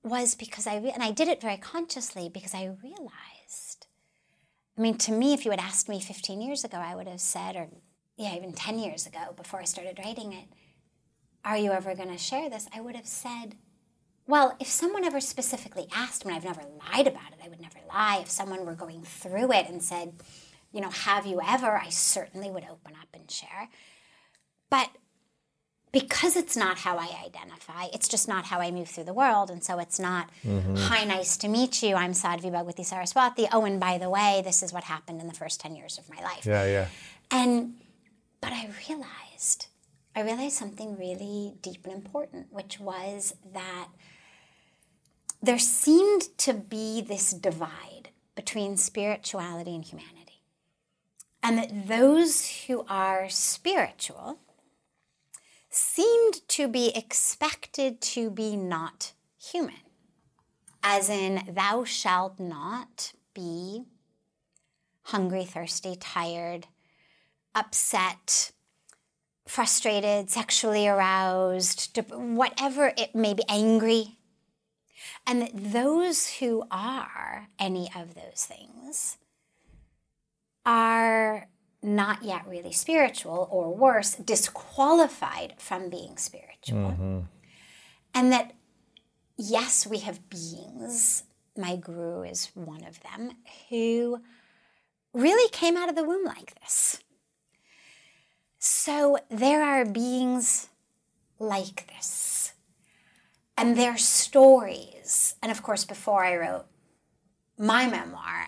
was 0.02 0.34
because 0.34 0.66
I, 0.66 0.78
re- 0.78 0.90
and 0.90 1.02
I 1.02 1.10
did 1.10 1.28
it 1.28 1.40
very 1.40 1.56
consciously 1.56 2.28
because 2.28 2.54
I 2.54 2.76
realized. 2.82 3.37
I 4.78 4.80
mean, 4.80 4.96
to 4.98 5.12
me, 5.12 5.34
if 5.34 5.44
you 5.44 5.50
had 5.50 5.58
asked 5.58 5.88
me 5.88 6.00
15 6.00 6.40
years 6.40 6.62
ago, 6.62 6.78
I 6.78 6.94
would 6.94 7.08
have 7.08 7.20
said, 7.20 7.56
or 7.56 7.68
yeah, 8.16 8.36
even 8.36 8.52
10 8.52 8.78
years 8.78 9.06
ago 9.06 9.34
before 9.36 9.60
I 9.60 9.64
started 9.64 9.98
writing 9.98 10.32
it, 10.32 10.44
are 11.44 11.56
you 11.56 11.72
ever 11.72 11.96
going 11.96 12.10
to 12.10 12.18
share 12.18 12.48
this? 12.48 12.68
I 12.72 12.80
would 12.80 12.94
have 12.94 13.06
said, 13.06 13.56
well, 14.28 14.56
if 14.60 14.68
someone 14.68 15.04
ever 15.04 15.20
specifically 15.20 15.88
asked 15.92 16.24
me, 16.24 16.34
I've 16.34 16.44
never 16.44 16.62
lied 16.62 17.08
about 17.08 17.32
it, 17.32 17.40
I 17.44 17.48
would 17.48 17.60
never 17.60 17.78
lie. 17.88 18.18
If 18.22 18.30
someone 18.30 18.64
were 18.64 18.74
going 18.74 19.02
through 19.02 19.52
it 19.52 19.68
and 19.68 19.82
said, 19.82 20.12
you 20.70 20.80
know, 20.80 20.90
have 20.90 21.26
you 21.26 21.40
ever, 21.44 21.76
I 21.76 21.88
certainly 21.88 22.50
would 22.50 22.64
open 22.64 22.92
up 23.00 23.08
and 23.14 23.28
share. 23.28 23.70
But 24.70 24.90
because 25.98 26.36
it's 26.36 26.56
not 26.56 26.78
how 26.78 26.96
I 26.96 27.08
identify, 27.24 27.86
it's 27.92 28.08
just 28.08 28.28
not 28.28 28.44
how 28.44 28.60
I 28.60 28.70
move 28.70 28.88
through 28.88 29.04
the 29.04 29.12
world. 29.12 29.50
And 29.50 29.64
so 29.64 29.78
it's 29.78 29.98
not, 29.98 30.30
mm-hmm. 30.46 30.76
hi, 30.76 31.04
nice 31.04 31.36
to 31.38 31.48
meet 31.48 31.82
you. 31.82 31.96
I'm 31.96 32.12
Sadhvi 32.12 32.52
Bhagawati 32.52 32.84
Saraswati. 32.84 33.46
Oh, 33.52 33.64
and 33.64 33.80
by 33.80 33.98
the 33.98 34.08
way, 34.08 34.40
this 34.44 34.62
is 34.62 34.72
what 34.72 34.84
happened 34.84 35.20
in 35.20 35.26
the 35.26 35.34
first 35.34 35.60
10 35.60 35.74
years 35.74 35.98
of 35.98 36.08
my 36.08 36.22
life. 36.22 36.46
Yeah, 36.46 36.64
yeah. 36.66 36.86
And 37.30 37.74
but 38.40 38.52
I 38.52 38.70
realized, 38.88 39.66
I 40.14 40.20
realized 40.22 40.56
something 40.56 40.96
really 40.96 41.54
deep 41.62 41.84
and 41.84 41.94
important, 41.94 42.52
which 42.52 42.78
was 42.78 43.34
that 43.52 43.88
there 45.42 45.58
seemed 45.58 46.36
to 46.38 46.54
be 46.54 47.00
this 47.00 47.32
divide 47.32 48.10
between 48.36 48.76
spirituality 48.76 49.74
and 49.74 49.84
humanity. 49.84 50.42
And 51.42 51.58
that 51.58 51.88
those 51.88 52.66
who 52.66 52.84
are 52.88 53.28
spiritual 53.28 54.38
seemed 55.70 56.46
to 56.48 56.68
be 56.68 56.92
expected 56.94 58.00
to 58.00 58.30
be 58.30 58.56
not 58.56 59.12
human. 59.38 59.74
As 60.82 61.08
in, 61.08 61.42
thou 61.48 61.84
shalt 61.84 62.38
not 62.38 63.12
be 63.34 63.84
hungry, 65.02 65.44
thirsty, 65.44 65.96
tired, 65.96 66.66
upset, 67.54 68.52
frustrated, 69.46 70.30
sexually 70.30 70.86
aroused, 70.86 71.98
whatever 72.10 72.92
it 72.96 73.14
may 73.14 73.34
be, 73.34 73.42
angry. 73.48 74.18
And 75.26 75.42
that 75.42 75.72
those 75.72 76.34
who 76.34 76.64
are 76.70 77.48
any 77.58 77.90
of 77.94 78.14
those 78.14 78.44
things 78.44 79.16
are 80.66 81.48
not 81.82 82.22
yet 82.22 82.46
really 82.46 82.72
spiritual, 82.72 83.48
or 83.50 83.74
worse, 83.74 84.14
disqualified 84.14 85.54
from 85.58 85.88
being 85.88 86.16
spiritual. 86.16 86.90
Mm-hmm. 86.90 87.18
And 88.14 88.32
that, 88.32 88.54
yes, 89.36 89.86
we 89.86 89.98
have 89.98 90.28
beings, 90.28 91.24
my 91.56 91.76
guru 91.76 92.22
is 92.22 92.50
one 92.54 92.84
of 92.84 93.00
them, 93.00 93.32
who 93.68 94.20
really 95.14 95.48
came 95.50 95.76
out 95.76 95.88
of 95.88 95.94
the 95.94 96.04
womb 96.04 96.24
like 96.24 96.58
this. 96.60 97.00
So 98.58 99.18
there 99.30 99.62
are 99.62 99.84
beings 99.84 100.68
like 101.38 101.86
this. 101.86 102.52
And 103.56 103.76
their 103.76 103.96
stories, 103.96 105.34
and 105.42 105.50
of 105.50 105.62
course, 105.62 105.84
before 105.84 106.24
I 106.24 106.36
wrote 106.36 106.66
my 107.58 107.88
memoir, 107.88 108.46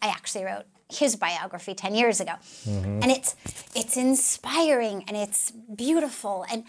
I 0.00 0.08
actually 0.08 0.44
wrote 0.44 0.66
his 0.94 1.16
biography 1.16 1.74
10 1.74 1.94
years 1.94 2.20
ago. 2.20 2.32
And 2.66 3.06
it's 3.10 3.34
it's 3.74 3.96
inspiring 3.96 5.04
and 5.08 5.16
it's 5.16 5.50
beautiful 5.50 6.44
and 6.50 6.64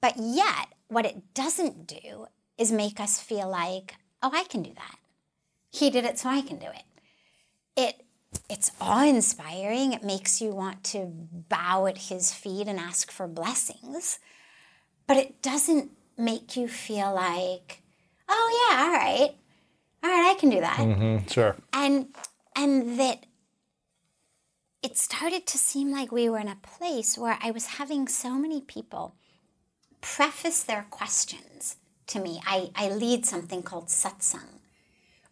but 0.00 0.14
yet 0.18 0.68
what 0.88 1.04
it 1.06 1.34
doesn't 1.34 1.86
do 1.86 2.26
is 2.58 2.70
make 2.72 3.00
us 3.00 3.20
feel 3.20 3.48
like, 3.48 3.96
oh, 4.22 4.30
I 4.32 4.44
can 4.44 4.62
do 4.62 4.72
that. 4.74 4.96
He 5.70 5.90
did 5.90 6.04
it 6.04 6.18
so 6.18 6.28
I 6.28 6.40
can 6.42 6.58
do 6.58 6.66
it. 6.66 6.84
It 7.76 8.02
it's 8.50 8.70
awe-inspiring. 8.80 9.92
It 9.92 10.02
makes 10.04 10.40
you 10.40 10.50
want 10.50 10.84
to 10.84 11.06
bow 11.48 11.86
at 11.86 11.98
his 11.98 12.32
feet 12.32 12.66
and 12.68 12.78
ask 12.78 13.10
for 13.10 13.26
blessings. 13.26 14.18
But 15.06 15.16
it 15.16 15.42
doesn't 15.42 15.90
make 16.18 16.56
you 16.56 16.66
feel 16.68 17.14
like, 17.14 17.82
oh 18.28 18.68
yeah, 18.70 18.82
all 18.84 18.90
right. 18.90 19.34
All 20.04 20.10
right, 20.10 20.34
I 20.36 20.38
can 20.38 20.50
do 20.50 20.60
that 20.60 20.76
Mm-hmm. 20.78 21.26
sure. 21.28 21.56
and 21.72 22.08
and 22.54 22.98
that 23.00 23.25
it 24.86 24.96
started 24.96 25.48
to 25.48 25.58
seem 25.58 25.90
like 25.90 26.12
we 26.12 26.28
were 26.28 26.38
in 26.38 26.46
a 26.46 26.62
place 26.62 27.18
where 27.18 27.36
I 27.42 27.50
was 27.50 27.66
having 27.66 28.06
so 28.06 28.36
many 28.36 28.60
people 28.60 29.16
preface 30.00 30.62
their 30.62 30.86
questions 30.90 31.78
to 32.06 32.20
me. 32.20 32.40
I, 32.46 32.70
I 32.76 32.90
lead 32.90 33.26
something 33.26 33.64
called 33.64 33.88
satsang, 33.88 34.60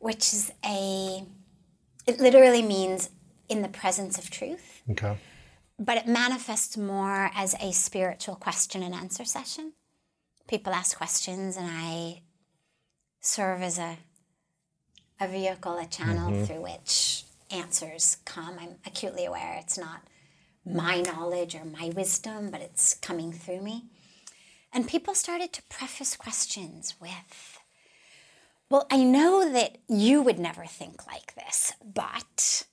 which 0.01 0.35
is 0.35 0.53
a, 0.67 1.25
it 2.05 2.19
literally 2.19 2.63
means 2.63 3.11
in 3.49 3.63
the 3.63 3.69
presence 3.69 4.19
of 4.19 4.29
truth. 4.29 4.83
Okay. 4.91 5.17
But 5.79 5.99
it 5.99 6.09
manifests 6.09 6.77
more 6.77 7.31
as 7.33 7.55
a 7.61 7.73
spiritual 7.73 8.35
question 8.35 8.83
and 8.83 8.93
answer 8.93 9.25
session. 9.25 9.75
People 10.49 10.73
ask 10.73 10.97
questions, 10.97 11.57
and 11.57 11.69
I 11.71 12.23
serve 13.21 13.63
as 13.63 13.79
a, 13.79 13.99
a 15.21 15.29
vehicle, 15.29 15.79
a 15.79 15.87
channel 15.87 16.33
mm-hmm. 16.33 16.45
through 16.45 16.63
which 16.63 17.25
answers 17.55 18.19
come. 18.25 18.57
I'm 18.61 18.77
acutely 18.87 19.25
aware 19.25 19.57
it's 19.61 19.79
not 19.79 20.03
my 20.67 21.01
knowledge 21.01 21.55
or 21.55 21.65
my 21.65 21.93
wisdom, 21.95 22.51
but 22.51 22.61
it's 22.61 22.95
coming 22.95 23.33
through 23.33 23.61
me. 23.61 23.85
And 24.73 24.89
people 24.89 25.15
started 25.15 25.53
to 25.53 25.63
preface 25.65 26.17
questions 26.17 26.95
with, 27.01 27.61
Well, 28.69 28.87
I 28.91 29.05
know 29.05 29.51
that 29.53 29.79
you 29.89 30.23
would 30.23 30.39
never 30.39 30.65
think 30.65 31.07
like 31.07 31.35
this, 31.35 31.73
but, 31.85 32.65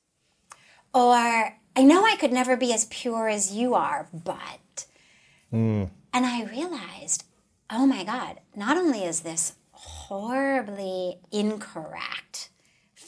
or 0.94 1.58
I 1.76 1.84
know 1.84 2.04
I 2.06 2.16
could 2.16 2.34
never 2.34 2.58
be 2.58 2.74
as 2.74 2.86
pure 2.86 3.28
as 3.28 3.54
you 3.54 3.76
are, 3.76 4.10
but. 4.12 4.86
Mm. 5.54 5.90
And 6.14 6.26
I 6.26 6.44
realized, 6.44 7.24
oh 7.70 7.86
my 7.86 8.04
God, 8.04 8.40
not 8.56 8.78
only 8.78 9.04
is 9.04 9.22
this 9.22 9.54
horribly 9.72 11.20
incorrect, 11.32 12.50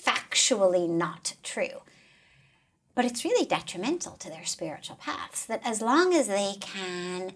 factually 0.05 0.89
not 0.89 1.35
true, 1.43 1.81
but 2.95 3.05
it's 3.05 3.23
really 3.23 3.45
detrimental 3.45 4.13
to 4.13 4.30
their 4.30 4.45
spiritual 4.45 4.97
paths. 4.97 5.45
That 5.45 5.61
as 5.65 5.81
long 5.81 6.13
as 6.13 6.27
they 6.27 6.55
can 6.59 7.34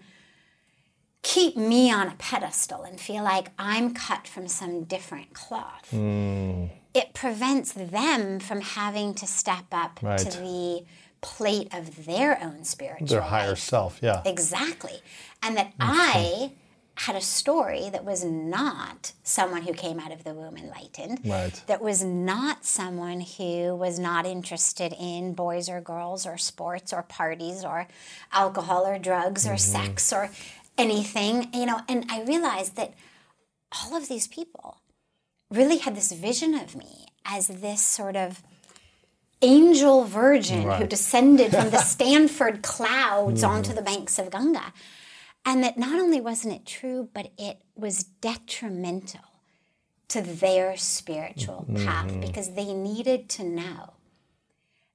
keep 1.22 1.56
me 1.56 1.92
on 1.92 2.08
a 2.08 2.14
pedestal 2.18 2.82
and 2.82 2.98
feel 2.98 3.24
like 3.24 3.48
I'm 3.58 3.92
cut 3.92 4.26
from 4.26 4.48
some 4.48 4.84
different 4.84 5.34
cloth. 5.34 5.90
Mm. 5.92 6.70
It 6.94 7.12
prevents 7.12 7.72
them 7.72 8.40
from 8.40 8.60
having 8.60 9.14
to 9.14 9.26
step 9.26 9.66
up 9.72 10.00
right. 10.02 10.18
to 10.18 10.38
the 10.38 10.84
plate 11.20 11.68
of 11.74 12.06
their 12.06 12.42
own 12.42 12.64
spiritual 12.64 13.08
their 13.08 13.20
higher 13.20 13.48
life. 13.50 13.58
self 13.58 13.98
yeah 14.00 14.22
exactly 14.24 15.00
and 15.42 15.56
that 15.56 15.72
i 15.80 16.52
had 16.98 17.14
a 17.14 17.20
story 17.20 17.88
that 17.90 18.04
was 18.04 18.24
not 18.24 19.12
someone 19.22 19.62
who 19.62 19.72
came 19.72 20.00
out 20.00 20.10
of 20.10 20.24
the 20.24 20.34
womb 20.34 20.56
enlightened 20.56 21.20
right. 21.24 21.62
that 21.68 21.80
was 21.80 22.02
not 22.02 22.64
someone 22.64 23.20
who 23.20 23.74
was 23.76 24.00
not 24.00 24.26
interested 24.26 24.92
in 24.98 25.32
boys 25.32 25.68
or 25.68 25.80
girls 25.80 26.26
or 26.26 26.36
sports 26.36 26.92
or 26.92 27.02
parties 27.04 27.64
or 27.64 27.86
alcohol 28.32 28.84
or 28.84 28.98
drugs 28.98 29.46
or 29.46 29.50
mm-hmm. 29.50 29.86
sex 29.86 30.12
or 30.12 30.30
anything, 30.76 31.48
you 31.52 31.66
know, 31.66 31.80
and 31.88 32.04
I 32.10 32.22
realized 32.22 32.76
that 32.76 32.94
all 33.82 33.96
of 33.96 34.08
these 34.08 34.26
people 34.26 34.78
really 35.50 35.78
had 35.78 35.94
this 35.94 36.12
vision 36.12 36.54
of 36.54 36.74
me 36.74 37.06
as 37.24 37.46
this 37.46 37.80
sort 37.80 38.16
of 38.16 38.42
angel 39.40 40.04
virgin 40.04 40.64
right. 40.64 40.80
who 40.80 40.86
descended 40.86 41.52
from 41.52 41.70
the 41.70 41.78
Stanford 41.82 42.62
clouds 42.62 43.42
mm-hmm. 43.42 43.52
onto 43.52 43.72
the 43.72 43.82
banks 43.82 44.18
of 44.18 44.30
Ganga. 44.30 44.72
And 45.44 45.62
that 45.64 45.78
not 45.78 45.98
only 45.98 46.20
wasn't 46.20 46.54
it 46.54 46.66
true, 46.66 47.08
but 47.14 47.32
it 47.38 47.62
was 47.74 48.04
detrimental 48.04 49.20
to 50.08 50.20
their 50.20 50.76
spiritual 50.76 51.66
mm-hmm. 51.68 51.84
path 51.86 52.20
because 52.20 52.54
they 52.54 52.72
needed 52.72 53.28
to 53.30 53.44
know 53.44 53.94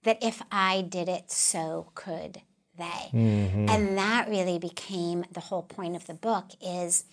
that 0.04 0.24
if 0.24 0.42
I 0.52 0.82
did 0.82 1.08
it, 1.08 1.32
so 1.32 1.92
could 1.96 2.42
they. 2.78 3.10
Mm-hmm. 3.14 3.70
And 3.70 3.98
that 3.98 4.28
really 4.28 4.60
became 4.60 5.26
the 5.32 5.40
whole 5.40 5.64
point 5.64 5.96
of 5.96 6.08
the 6.08 6.14
book 6.14 6.52
is 6.62 7.06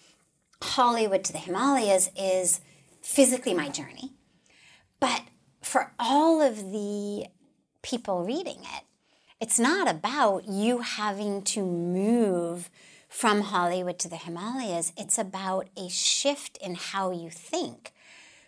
Hollywood 0.62 1.24
to 1.24 1.32
the 1.32 1.38
Himalayas 1.38 2.10
is 2.16 2.60
physically 3.02 3.54
my 3.54 3.68
journey. 3.68 4.12
But 4.98 5.22
for 5.62 5.92
all 5.98 6.42
of 6.42 6.56
the 6.72 7.26
people 7.82 8.24
reading 8.24 8.58
it, 8.60 8.84
it's 9.40 9.58
not 9.58 9.88
about 9.88 10.46
you 10.46 10.78
having 10.80 11.42
to 11.42 11.64
move 11.64 12.70
from 13.10 13.40
Hollywood 13.40 13.98
to 13.98 14.08
the 14.08 14.16
Himalayas. 14.16 14.92
It's 14.96 15.18
about 15.18 15.68
a 15.76 15.88
shift 15.88 16.56
in 16.58 16.76
how 16.76 17.10
you 17.10 17.28
think 17.28 17.92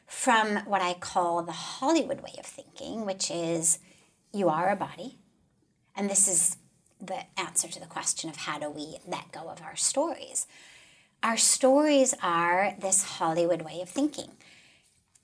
from 0.06 0.58
what 0.66 0.80
I 0.80 0.94
call 0.94 1.42
the 1.42 1.52
Hollywood 1.52 2.20
way 2.20 2.34
of 2.38 2.46
thinking, 2.46 3.04
which 3.04 3.28
is 3.28 3.80
you 4.32 4.48
are 4.48 4.70
a 4.70 4.76
body. 4.76 5.18
And 5.96 6.08
this 6.08 6.28
is 6.28 6.58
the 7.00 7.24
answer 7.36 7.66
to 7.66 7.80
the 7.80 7.86
question 7.86 8.30
of 8.30 8.36
how 8.36 8.60
do 8.60 8.70
we 8.70 8.98
let 9.06 9.32
go 9.32 9.50
of 9.50 9.60
our 9.62 9.74
stories. 9.74 10.46
Our 11.24 11.36
stories 11.36 12.14
are 12.22 12.74
this 12.78 13.02
Hollywood 13.02 13.62
way 13.62 13.80
of 13.82 13.88
thinking. 13.88 14.30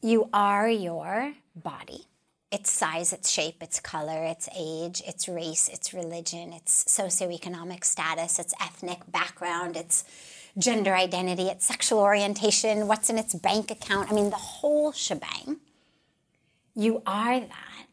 You 0.03 0.29
are 0.33 0.69
your 0.69 1.35
body, 1.55 2.08
its 2.51 2.71
size, 2.71 3.13
its 3.13 3.31
shape, 3.31 3.63
its 3.63 3.79
color, 3.81 4.25
its 4.25 4.49
age, 4.57 5.03
its 5.07 5.29
race, 5.29 5.69
its 5.69 5.93
religion, 5.93 6.53
its 6.53 6.85
socioeconomic 6.85 7.85
status, 7.85 8.39
its 8.39 8.55
ethnic 8.61 9.01
background, 9.11 9.77
its 9.77 10.05
gender 10.57 10.95
identity, 10.95 11.49
its 11.49 11.67
sexual 11.67 11.99
orientation, 11.99 12.89
what's 12.89 13.11
in 13.11 13.19
its 13.19 13.35
bank 13.35 13.71
account. 13.71 14.11
I 14.11 14.15
mean, 14.15 14.31
the 14.31 14.37
whole 14.37 14.93
shebang. 14.93 15.59
You 16.75 17.03
are 17.07 17.41
that 17.41 17.87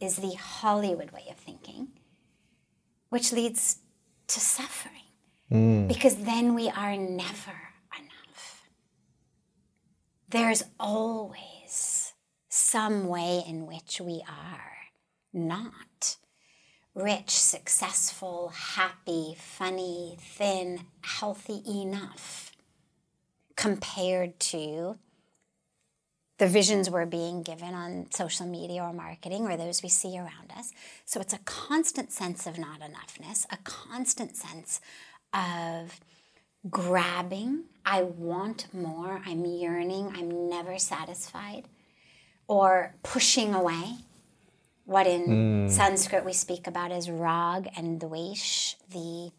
is 0.00 0.16
the 0.16 0.34
Hollywood 0.34 1.10
way 1.10 1.24
of 1.30 1.36
thinking 1.36 1.88
which 3.08 3.32
leads 3.32 3.78
to 4.28 4.40
suffering. 4.40 4.94
Mm. 5.50 5.88
Because 5.88 6.16
then 6.16 6.54
we 6.54 6.68
are 6.68 6.96
never 6.96 7.56
enough. 7.98 8.68
There's 10.28 10.64
always 10.78 11.57
some 12.48 13.06
way 13.06 13.42
in 13.46 13.66
which 13.66 14.00
we 14.00 14.22
are 14.28 14.72
not 15.32 16.16
rich, 16.94 17.30
successful, 17.30 18.52
happy, 18.54 19.34
funny, 19.38 20.16
thin, 20.18 20.80
healthy 21.02 21.62
enough 21.66 22.52
compared 23.56 24.38
to 24.40 24.96
the 26.38 26.46
visions 26.46 26.88
we're 26.88 27.06
being 27.06 27.42
given 27.42 27.74
on 27.74 28.06
social 28.10 28.46
media 28.46 28.82
or 28.82 28.92
marketing 28.92 29.42
or 29.42 29.56
those 29.56 29.82
we 29.82 29.88
see 29.88 30.16
around 30.16 30.52
us. 30.56 30.72
So 31.04 31.20
it's 31.20 31.32
a 31.32 31.38
constant 31.38 32.12
sense 32.12 32.46
of 32.46 32.58
not 32.58 32.80
enoughness, 32.80 33.44
a 33.50 33.58
constant 33.64 34.36
sense 34.36 34.80
of 35.34 36.00
grabbing. 36.70 37.64
I 37.84 38.02
want 38.02 38.72
more. 38.72 39.20
I'm 39.26 39.44
yearning. 39.44 40.12
I'm 40.16 40.48
never 40.48 40.78
satisfied. 40.78 41.64
Or 42.48 42.94
pushing 43.02 43.54
away. 43.54 43.98
What 44.84 45.06
in 45.06 45.26
mm. 45.26 45.70
Sanskrit 45.70 46.24
we 46.24 46.32
speak 46.32 46.66
about 46.66 46.90
as 46.90 47.10
rag 47.10 47.68
and 47.76 48.00
dvesh, 48.00 48.74
the 48.90 49.30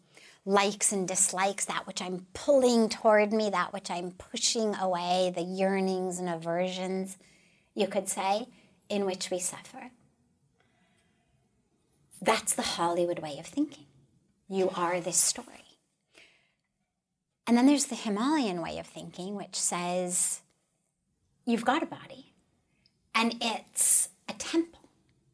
likes 0.46 0.92
and 0.92 1.06
dislikes, 1.06 1.64
that 1.64 1.86
which 1.86 2.00
I'm 2.00 2.26
pulling 2.34 2.88
toward 2.88 3.32
me, 3.32 3.50
that 3.50 3.72
which 3.72 3.90
I'm 3.90 4.12
pushing 4.12 4.74
away, 4.76 5.32
the 5.34 5.42
yearnings 5.42 6.18
and 6.18 6.28
aversions, 6.28 7.18
you 7.74 7.88
could 7.88 8.08
say, 8.08 8.46
in 8.88 9.04
which 9.06 9.30
we 9.30 9.38
suffer. 9.38 9.90
That's 12.22 12.54
the 12.54 12.62
Hollywood 12.62 13.18
way 13.18 13.38
of 13.38 13.46
thinking. 13.46 13.86
You 14.48 14.70
are 14.76 15.00
this 15.00 15.16
story. 15.16 15.46
And 17.46 17.56
then 17.56 17.66
there's 17.66 17.86
the 17.86 17.94
Himalayan 17.96 18.62
way 18.62 18.78
of 18.78 18.86
thinking, 18.86 19.34
which 19.34 19.56
says 19.56 20.42
you've 21.44 21.64
got 21.64 21.82
a 21.82 21.86
body 21.86 22.29
and 23.14 23.36
it's 23.40 24.08
a 24.28 24.32
temple. 24.34 24.80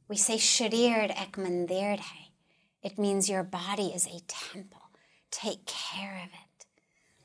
We 0.08 0.16
say 0.16 0.36
Sharir 0.36 1.10
ek 1.10 1.32
mandir 1.32 1.98
hai. 1.98 2.28
It 2.82 2.98
means 2.98 3.28
your 3.28 3.42
body 3.42 3.88
is 3.88 4.06
a 4.06 4.20
temple. 4.28 4.82
Take 5.30 5.66
care 5.66 6.22
of 6.24 6.30
it, 6.32 6.66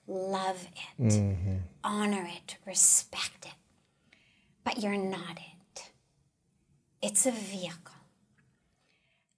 love 0.07 0.67
it, 0.99 1.13
mm-hmm. 1.13 1.57
honor 1.83 2.27
it, 2.27 2.57
respect 2.65 3.45
it. 3.45 3.53
But 4.63 4.81
you're 4.81 4.97
not 4.97 5.37
it, 5.37 5.91
it's 7.01 7.25
a 7.25 7.31
vehicle. 7.31 7.95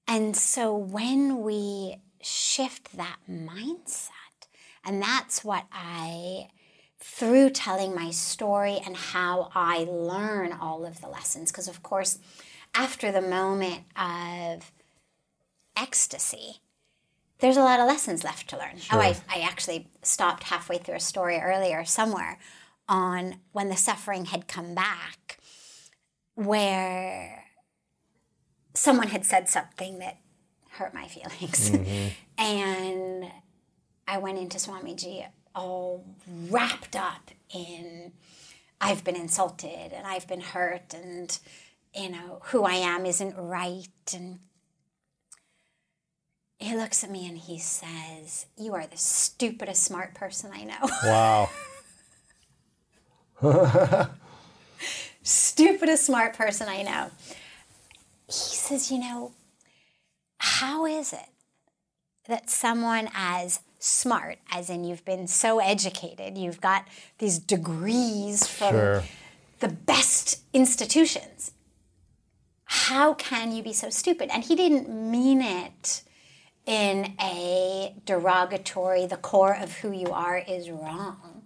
And 0.08 0.36
so 0.36 0.76
when 0.76 1.42
we 1.42 1.98
shift 2.22 2.96
that 2.98 3.18
mindset, 3.30 4.48
and 4.86 5.02
that's 5.02 5.44
what 5.44 5.66
I, 5.72 6.48
through 7.04 7.50
telling 7.50 7.94
my 7.94 8.10
story 8.12 8.80
and 8.86 8.96
how 8.96 9.52
I 9.54 9.86
learn 9.90 10.54
all 10.54 10.86
of 10.86 11.02
the 11.02 11.10
lessons, 11.10 11.52
because 11.52 11.68
of 11.68 11.84
course, 11.84 12.18
after 12.74 13.12
the 13.12 13.22
moment 13.22 13.84
of 13.98 14.72
ecstasy, 15.76 16.62
there's 17.40 17.58
a 17.58 17.62
lot 17.62 17.82
of 17.82 17.88
lessons 17.88 18.24
left 18.24 18.50
to 18.50 18.58
learn. 18.58 18.78
Sure. 18.78 18.98
Oh, 18.98 19.02
I, 19.02 19.18
I 19.30 19.42
actually 19.42 19.90
stopped 20.02 20.44
halfway 20.44 20.78
through 20.78 20.96
a 20.96 21.02
story 21.02 21.38
earlier 21.38 21.84
somewhere 21.84 22.40
on 22.88 23.36
when 23.52 23.68
the 23.68 23.76
suffering 23.76 24.26
had 24.26 24.48
come 24.48 24.74
back, 24.74 25.40
where 26.36 27.44
someone 28.74 29.10
had 29.10 29.26
said 29.26 29.50
something 29.50 30.00
that 30.00 30.20
hurt 30.70 30.94
my 30.94 31.08
feelings. 31.10 31.70
Mm-hmm. 31.70 32.08
and 32.42 33.26
I 34.08 34.20
went 34.20 34.38
into 34.38 34.58
Swamiji 34.58 35.26
all 35.56 36.06
wrapped 36.50 36.96
up 36.96 37.32
in 37.54 38.12
I've 38.82 39.04
been 39.04 39.16
insulted 39.16 39.94
and 39.94 40.06
I've 40.06 40.28
been 40.28 40.42
hurt 40.42 40.94
and 40.94 41.38
you 41.96 42.10
know 42.10 42.42
who 42.46 42.64
I 42.64 42.74
am 42.76 43.06
isn't 43.06 43.36
right 43.38 43.88
and 44.14 44.40
he 46.64 46.76
looks 46.78 47.04
at 47.04 47.12
me 47.12 47.28
and 47.28 47.38
he 47.38 47.60
says, 47.60 48.46
"You 48.58 48.74
are 48.74 48.88
the 48.88 48.98
stupidest 48.98 49.84
smart 49.84 50.14
person 50.16 50.52
I 50.54 50.64
know." 50.64 50.90
Wow. 53.42 54.30
stupidest 55.24 56.06
smart 56.06 56.36
person 56.36 56.70
I 56.70 56.84
know. 56.84 57.12
He 58.28 58.56
says, 58.56 58.90
"You 58.90 59.00
know, 59.00 59.34
how 60.38 60.86
is 60.86 61.12
it 61.12 61.28
that 62.28 62.50
someone 62.50 63.10
as 63.14 63.60
smart, 63.84 64.40
as 64.52 64.70
in 64.70 64.84
you've 64.84 65.04
been 65.06 65.28
so 65.28 65.60
educated, 65.60 66.38
you've 66.38 66.62
got 66.62 66.88
these 67.18 67.38
degrees 67.38 68.48
from 68.48 68.72
Sure. 68.72 69.04
the 69.60 69.68
best 69.68 70.40
institutions. 70.54 71.52
How 72.66 73.14
can 73.14 73.52
you 73.52 73.62
be 73.62 73.74
so 73.74 73.90
stupid? 73.90 74.30
And 74.32 74.44
he 74.44 74.56
didn't 74.56 74.90
mean 74.90 75.42
it 75.42 76.04
in 76.66 77.14
a 77.20 77.94
derogatory, 78.06 79.06
the 79.06 79.18
core 79.18 79.54
of 79.54 79.74
who 79.78 79.92
you 79.92 80.12
are 80.12 80.38
is 80.38 80.70
wrong. 80.70 81.44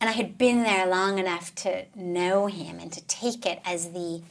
And 0.00 0.08
I 0.08 0.12
had 0.12 0.38
been 0.38 0.62
there 0.62 0.86
long 0.86 1.18
enough 1.18 1.54
to 1.56 1.86
know 1.94 2.46
him 2.46 2.78
and 2.78 2.92
to 2.92 3.00
take 3.06 3.44
it 3.44 3.60
as 3.64 3.90
the 3.92 4.22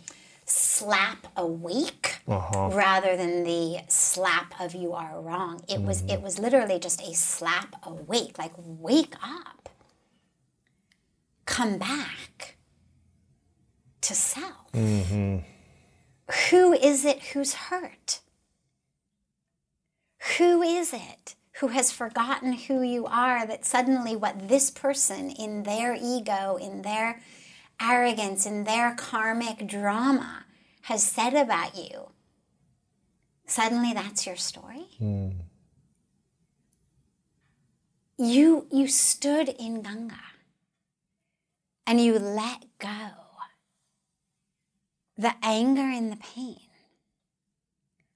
slap 0.51 1.27
awake 1.37 2.19
uh-huh. 2.27 2.69
rather 2.73 3.15
than 3.15 3.43
the 3.43 3.79
slap 3.87 4.53
of 4.59 4.75
you 4.75 4.93
are 4.93 5.19
wrong. 5.21 5.63
It 5.69 5.81
was 5.81 6.01
mm-hmm. 6.01 6.11
it 6.11 6.21
was 6.21 6.39
literally 6.39 6.79
just 6.79 7.01
a 7.01 7.13
slap 7.13 7.75
awake, 7.83 8.37
like 8.37 8.53
wake 8.57 9.15
up. 9.23 9.69
Come 11.45 11.77
back 11.77 12.57
to 14.01 14.13
self. 14.13 14.71
Mm-hmm. 14.73 15.37
Who 16.49 16.73
is 16.73 17.05
it 17.05 17.23
who's 17.33 17.53
hurt? 17.53 18.19
Who 20.37 20.61
is 20.61 20.93
it 20.93 21.35
who 21.59 21.67
has 21.67 21.91
forgotten 21.91 22.53
who 22.53 22.81
you 22.81 23.05
are 23.05 23.45
that 23.45 23.65
suddenly 23.65 24.15
what 24.15 24.47
this 24.47 24.71
person 24.71 25.29
in 25.29 25.63
their 25.63 25.93
ego, 25.93 26.57
in 26.59 26.81
their 26.81 27.21
arrogance, 27.81 28.45
and 28.45 28.65
their 28.65 28.93
karmic 28.95 29.67
drama 29.67 30.45
has 30.83 31.03
said 31.03 31.33
about 31.33 31.77
you? 31.77 32.09
Suddenly 33.45 33.93
that's 33.93 34.25
your 34.25 34.37
story? 34.37 34.85
Hmm. 34.97 35.29
You, 38.17 38.67
you 38.71 38.87
stood 38.87 39.49
in 39.49 39.81
Ganga 39.81 40.15
and 41.87 41.99
you 41.99 42.19
let 42.19 42.65
go 42.77 43.09
the 45.17 45.33
anger 45.43 45.81
and 45.81 46.11
the 46.11 46.17
pain 46.17 46.57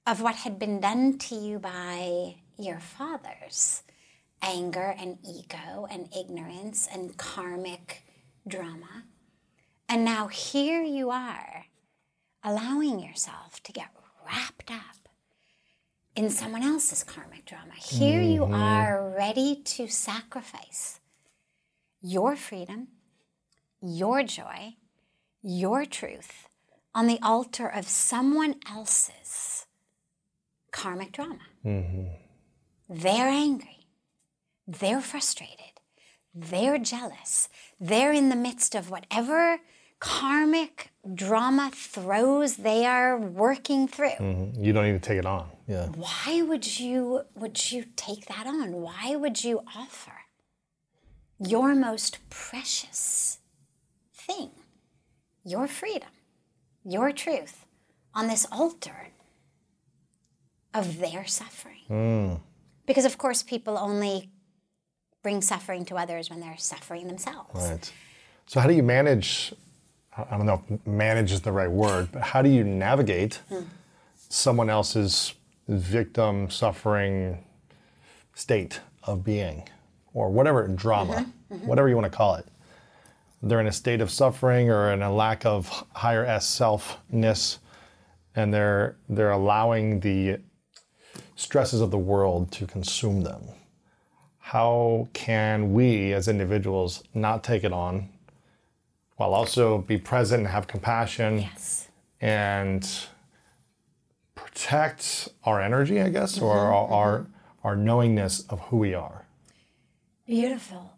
of 0.07 0.21
what 0.21 0.35
had 0.35 0.57
been 0.57 0.79
done 0.79 1.17
to 1.17 1.35
you 1.35 1.59
by 1.59 2.35
your 2.57 2.79
fathers 2.79 3.83
anger 4.41 4.95
and 4.97 5.17
ego 5.23 5.87
and 5.89 6.07
ignorance 6.15 6.87
and 6.91 7.17
karmic 7.17 8.03
drama. 8.47 9.03
And 9.87 10.03
now 10.03 10.27
here 10.27 10.81
you 10.81 11.11
are 11.11 11.65
allowing 12.43 12.99
yourself 12.99 13.61
to 13.63 13.71
get 13.71 13.89
wrapped 14.25 14.71
up 14.71 15.09
in 16.15 16.29
someone 16.29 16.63
else's 16.63 17.03
karmic 17.03 17.45
drama. 17.45 17.73
Here 17.75 18.21
you 18.21 18.41
mm-hmm. 18.41 18.53
are 18.53 19.13
ready 19.15 19.61
to 19.63 19.87
sacrifice 19.87 20.99
your 22.01 22.35
freedom, 22.35 22.87
your 23.81 24.23
joy, 24.23 24.75
your 25.41 25.85
truth 25.85 26.47
on 26.93 27.07
the 27.07 27.19
altar 27.21 27.67
of 27.67 27.87
someone 27.87 28.55
else's 28.69 29.65
karmic 30.71 31.11
drama. 31.11 31.47
Mm-hmm. 31.65 32.07
They're 32.89 33.27
angry. 33.27 33.87
They're 34.67 35.01
frustrated. 35.01 35.79
They're 36.33 36.77
jealous. 36.77 37.49
They're 37.79 38.13
in 38.13 38.29
the 38.29 38.35
midst 38.35 38.75
of 38.75 38.89
whatever 38.89 39.59
karmic 40.05 40.91
drama 41.15 41.71
throws 41.73 42.57
they 42.57 42.85
are 42.85 43.17
working 43.17 43.87
through. 43.87 44.19
Mm-hmm. 44.19 44.63
You 44.63 44.71
don't 44.71 44.85
need 44.85 45.01
to 45.01 45.07
take 45.09 45.17
it 45.17 45.25
on. 45.25 45.49
Yeah. 45.67 45.87
Why 45.87 46.43
would 46.43 46.79
you 46.79 47.21
would 47.33 47.71
you 47.71 47.85
take 47.95 48.27
that 48.27 48.45
on? 48.45 48.71
Why 48.73 49.15
would 49.15 49.43
you 49.43 49.61
offer 49.75 50.11
your 51.39 51.73
most 51.73 52.19
precious 52.29 53.39
thing, 54.13 54.51
your 55.43 55.67
freedom, 55.67 56.13
your 56.83 57.11
truth, 57.11 57.65
on 58.13 58.27
this 58.27 58.45
altar 58.51 59.09
of 60.71 60.99
their 60.99 61.25
suffering? 61.25 61.85
Mm. 61.89 62.41
Because 62.85 63.05
of 63.05 63.17
course 63.17 63.41
people 63.41 63.75
only 63.75 64.29
bring 65.23 65.41
suffering 65.41 65.83
to 65.85 65.95
others 65.95 66.29
when 66.29 66.41
they're 66.41 66.57
suffering 66.59 67.07
themselves. 67.07 67.69
Right. 67.69 67.91
So 68.45 68.59
how 68.59 68.67
do 68.67 68.75
you 68.75 68.83
manage? 68.83 69.51
I 70.17 70.37
don't 70.37 70.45
know 70.45 70.63
if 70.69 70.87
manage 70.87 71.31
is 71.31 71.41
the 71.41 71.51
right 71.51 71.69
word, 71.69 72.09
but 72.11 72.21
how 72.21 72.41
do 72.41 72.49
you 72.49 72.63
navigate 72.63 73.41
hmm. 73.49 73.63
someone 74.29 74.69
else's 74.69 75.33
victim 75.67 76.49
suffering 76.49 77.43
state 78.33 78.79
of 79.03 79.23
being, 79.23 79.67
or 80.13 80.29
whatever 80.29 80.67
drama, 80.67 81.13
mm-hmm. 81.13 81.55
Mm-hmm. 81.55 81.67
whatever 81.67 81.89
you 81.89 81.95
want 81.95 82.09
to 82.11 82.15
call 82.15 82.35
it? 82.35 82.47
They're 83.43 83.59
in 83.59 83.67
a 83.67 83.73
state 83.73 84.01
of 84.01 84.09
suffering 84.09 84.69
or 84.69 84.91
in 84.91 85.01
a 85.01 85.13
lack 85.13 85.45
of 85.45 85.67
higher 85.93 86.25
S 86.25 86.47
selfness, 86.47 87.57
and 88.35 88.53
they're 88.53 88.95
they're 89.09 89.31
allowing 89.31 89.99
the 89.99 90.39
stresses 91.35 91.81
of 91.81 91.91
the 91.91 91.97
world 91.97 92.51
to 92.53 92.65
consume 92.65 93.21
them. 93.21 93.43
How 94.39 95.09
can 95.13 95.73
we 95.73 96.13
as 96.13 96.27
individuals 96.27 97.03
not 97.13 97.43
take 97.43 97.63
it 97.63 97.73
on 97.73 98.09
while 99.15 99.33
also 99.33 99.79
be 99.79 99.97
present 99.97 100.41
and 100.41 100.49
have 100.49 100.67
compassion 100.67 101.39
Yes. 101.39 101.87
and 102.19 102.87
protect 104.35 105.29
our 105.43 105.61
energy, 105.61 106.01
I 106.01 106.09
guess, 106.09 106.39
or 106.39 106.55
mm-hmm, 106.55 106.73
our, 106.73 106.87
our 106.87 107.19
mm-hmm. 107.19 107.31
our 107.67 107.75
knowingness 107.75 108.45
of 108.49 108.59
who 108.61 108.77
we 108.77 108.93
are? 108.93 109.25
Beautiful. 110.25 110.91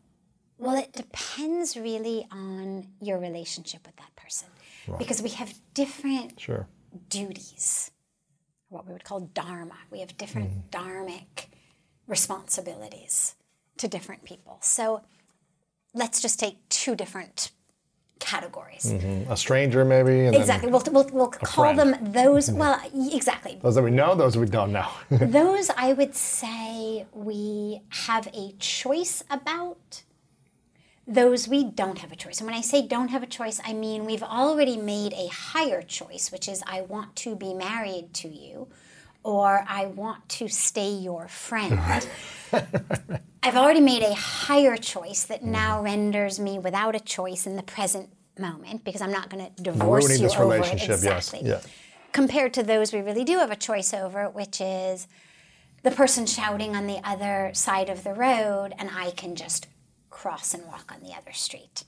Well, 0.57 0.77
it 0.77 0.93
depends 0.93 1.77
really 1.77 2.27
on 2.31 2.87
your 2.99 3.19
relationship 3.19 3.85
with 3.85 3.95
that 3.97 4.15
person. 4.15 4.47
Because 4.97 5.21
we 5.21 5.29
have 5.29 5.53
different 5.73 6.39
Sure. 6.39 6.67
duties, 7.09 7.91
what 8.69 8.87
we 8.87 8.93
would 8.93 9.03
call 9.03 9.19
dharma. 9.19 9.75
We 9.91 9.99
have 9.99 10.17
different 10.17 10.49
mm. 10.49 10.69
dharmic 10.69 11.47
responsibilities 12.07 13.35
to 13.77 13.87
different 13.87 14.23
people. 14.23 14.57
So 14.61 15.01
let's 15.93 16.21
just 16.21 16.39
take 16.39 16.57
two 16.69 16.95
different 16.95 17.51
categories. 18.19 18.85
Mm-hmm. 18.85 19.31
A 19.31 19.37
stranger, 19.37 19.85
maybe, 19.85 20.27
Exactly. 20.27 20.71
We'll, 20.71 20.83
we'll, 20.91 21.09
we'll 21.11 21.27
call 21.27 21.73
friend. 21.73 21.79
them 21.79 22.13
those. 22.13 22.49
Mm-hmm. 22.49 22.59
Well, 22.59 22.81
exactly. 22.93 23.59
those 23.61 23.75
that 23.75 23.83
we 23.83 23.91
know, 23.91 24.15
those 24.15 24.33
that 24.33 24.39
we 24.39 24.47
don't 24.47 24.71
know. 24.71 24.89
Those 25.09 25.69
I 25.77 25.93
would 25.93 26.15
say 26.15 27.05
we 27.13 27.81
have 27.89 28.27
a 28.33 28.53
choice 28.59 29.23
about. 29.29 30.03
Those 31.09 31.47
we 31.47 31.63
don't 31.63 31.99
have 31.99 32.11
a 32.11 32.17
choice. 32.17 32.39
And 32.39 32.47
when 32.47 32.57
I 32.57 32.61
say 32.61 32.85
don't 32.85 33.07
have 33.09 33.23
a 33.23 33.27
choice, 33.27 33.61
I 33.63 33.73
mean 33.73 34.05
we've 34.05 34.23
already 34.23 34.75
made 34.77 35.13
a 35.13 35.27
higher 35.27 35.81
choice, 35.81 36.31
which 36.31 36.49
is 36.49 36.61
I 36.67 36.81
want 36.81 37.15
to 37.17 37.35
be 37.35 37.53
married 37.53 38.13
to 38.15 38.27
you 38.27 38.67
or 39.27 39.65
I 39.67 39.87
want 39.87 40.29
to 40.29 40.47
stay 40.47 40.89
your 40.89 41.27
friend. 41.27 41.77
I've 43.43 43.57
already 43.57 43.81
made 43.81 44.01
a 44.01 44.13
higher 44.13 44.77
choice 44.77 45.25
that 45.25 45.41
mm-hmm. 45.41 45.51
now 45.51 45.83
renders 45.83 46.39
me 46.39 46.59
without 46.59 46.95
a 46.95 46.99
choice 47.01 47.45
in 47.45 47.57
the 47.57 47.63
present 47.63 48.09
moment 48.39 48.85
because 48.85 49.01
I'm 49.01 49.11
not 49.11 49.29
going 49.29 49.53
to 49.53 49.61
divorce 49.61 50.05
Ruining 50.05 50.21
you 50.21 50.27
this 50.29 50.37
over 50.37 50.45
relationship, 50.45 50.99
it. 50.99 51.03
yes. 51.03 51.33
Exactly 51.33 51.49
Yeah. 51.49 51.59
compared 52.13 52.53
to 52.53 52.63
those 52.63 52.93
we 52.93 53.01
really 53.01 53.25
do 53.25 53.39
have 53.39 53.51
a 53.51 53.57
choice 53.57 53.93
over, 53.93 54.29
which 54.29 54.61
is 54.61 55.09
the 55.83 55.91
person 55.91 56.25
shouting 56.25 56.73
on 56.73 56.87
the 56.87 57.01
other 57.03 57.51
side 57.53 57.89
of 57.89 58.05
the 58.05 58.13
road, 58.13 58.73
and 58.79 58.89
I 58.89 59.11
can 59.11 59.35
just 59.35 59.67
cross 60.09 60.53
and 60.53 60.65
walk 60.65 60.89
on 60.93 61.01
the 61.01 61.13
other 61.13 61.33
street. 61.33 61.83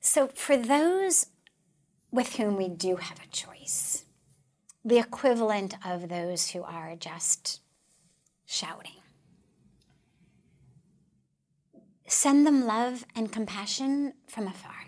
So, 0.00 0.26
for 0.26 0.56
those 0.56 1.26
with 2.10 2.34
whom 2.34 2.56
we 2.56 2.68
do 2.68 2.96
have 2.96 3.20
a 3.20 3.28
choice, 3.30 4.01
the 4.84 4.98
equivalent 4.98 5.76
of 5.84 6.08
those 6.08 6.50
who 6.50 6.62
are 6.62 6.96
just 6.96 7.60
shouting, 8.46 9.00
send 12.06 12.46
them 12.46 12.66
love 12.66 13.04
and 13.14 13.30
compassion 13.32 14.14
from 14.26 14.46
afar. 14.46 14.86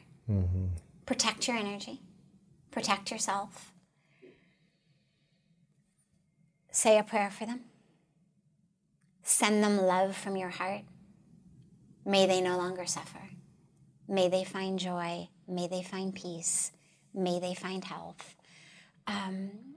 Protect 1.07 1.47
your 1.49 1.57
energy, 1.57 2.01
protect 2.71 3.11
yourself. 3.11 3.73
say 6.75 6.99
a 6.99 7.05
prayer 7.05 7.31
for 7.31 7.47
them. 7.47 7.61
Send 9.23 9.63
them 9.63 9.79
love 9.81 10.17
from 10.17 10.37
your 10.37 10.51
heart. 10.51 10.83
May 12.05 12.27
they 12.27 12.41
no 12.41 12.59
longer 12.59 12.85
suffer. 12.85 13.31
May 14.07 14.29
they 14.29 14.45
find 14.45 14.79
joy. 14.79 15.29
May 15.49 15.69
they 15.69 15.83
find 15.83 16.15
peace. 16.15 16.73
May 17.15 17.39
they 17.39 17.55
find 17.55 17.85
health. 17.85 18.35
Um, 19.07 19.74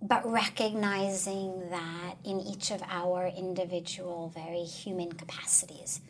but 0.00 0.30
recognizing 0.30 1.70
that 1.70 2.14
in 2.24 2.40
each 2.40 2.70
of 2.70 2.82
our 2.88 3.26
individual, 3.26 4.32
very 4.34 4.62
human 4.62 5.12
capacities, 5.12 6.00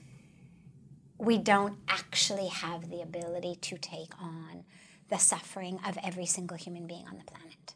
we 1.19 1.39
don't 1.39 1.79
actually 1.89 2.49
have 2.49 2.91
the 2.91 3.01
ability 3.01 3.57
to 3.61 3.79
take 3.79 4.13
on 4.21 4.65
the 5.09 5.19
suffering 5.19 5.81
of 5.87 5.99
every 6.03 6.27
single 6.27 6.57
human 6.57 6.87
being 6.87 7.07
on 7.09 7.17
the 7.17 7.25
planet. 7.25 7.75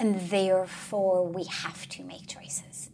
And 0.00 0.20
therefore, 0.30 1.26
we 1.26 1.44
have 1.44 1.88
to 1.90 2.04
make 2.04 2.26
choices. 2.26 2.90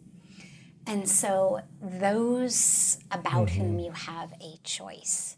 And 0.86 1.08
so, 1.08 1.60
those 1.80 2.98
about 3.10 3.48
mm-hmm. 3.48 3.60
whom 3.60 3.78
you 3.78 3.92
have 3.92 4.32
a 4.40 4.58
choice, 4.62 5.36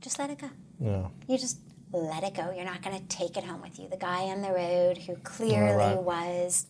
just 0.00 0.18
let 0.18 0.30
it 0.30 0.38
go. 0.38 0.50
Yeah. 0.78 1.08
You 1.26 1.38
just 1.38 1.58
let 1.92 2.22
it 2.24 2.34
go. 2.34 2.52
You're 2.54 2.64
not 2.64 2.82
going 2.82 2.98
to 2.98 3.04
take 3.08 3.36
it 3.36 3.44
home 3.44 3.62
with 3.62 3.78
you. 3.78 3.88
The 3.88 3.96
guy 3.96 4.24
on 4.24 4.42
the 4.42 4.52
road 4.52 4.98
who 4.98 5.16
clearly 5.16 5.76
right. 5.76 5.96
was 5.96 6.66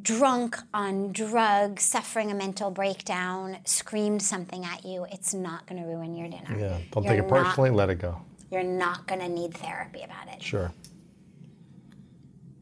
drunk 0.00 0.56
on 0.72 1.12
drugs, 1.12 1.82
suffering 1.82 2.30
a 2.30 2.34
mental 2.34 2.70
breakdown, 2.70 3.58
screamed 3.64 4.22
something 4.22 4.64
at 4.64 4.84
you, 4.84 5.06
it's 5.10 5.34
not 5.34 5.66
going 5.66 5.80
to 5.82 5.86
ruin 5.86 6.14
your 6.16 6.28
dinner. 6.28 6.58
Yeah, 6.58 6.78
don't 6.90 7.04
you're 7.04 7.14
take 7.14 7.22
it 7.24 7.28
personally, 7.28 7.70
not, 7.70 7.76
let 7.76 7.90
it 7.90 7.96
go. 7.96 8.20
You're 8.50 8.62
not 8.62 9.06
going 9.06 9.20
to 9.20 9.28
need 9.28 9.54
therapy 9.54 10.02
about 10.02 10.28
it. 10.34 10.42
Sure. 10.42 10.72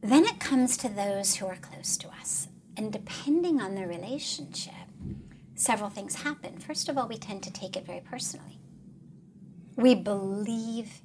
Then 0.01 0.25
it 0.25 0.39
comes 0.39 0.77
to 0.77 0.89
those 0.89 1.35
who 1.35 1.45
are 1.45 1.57
close 1.57 1.95
to 1.97 2.07
us. 2.09 2.47
And 2.75 2.91
depending 2.91 3.61
on 3.61 3.75
the 3.75 3.85
relationship, 3.85 4.73
several 5.55 5.89
things 5.89 6.15
happen. 6.15 6.57
First 6.57 6.89
of 6.89 6.97
all, 6.97 7.07
we 7.07 7.17
tend 7.17 7.43
to 7.43 7.51
take 7.51 7.77
it 7.77 7.85
very 7.85 8.01
personally. 8.01 8.59
We 9.75 9.95
believe 9.95 11.01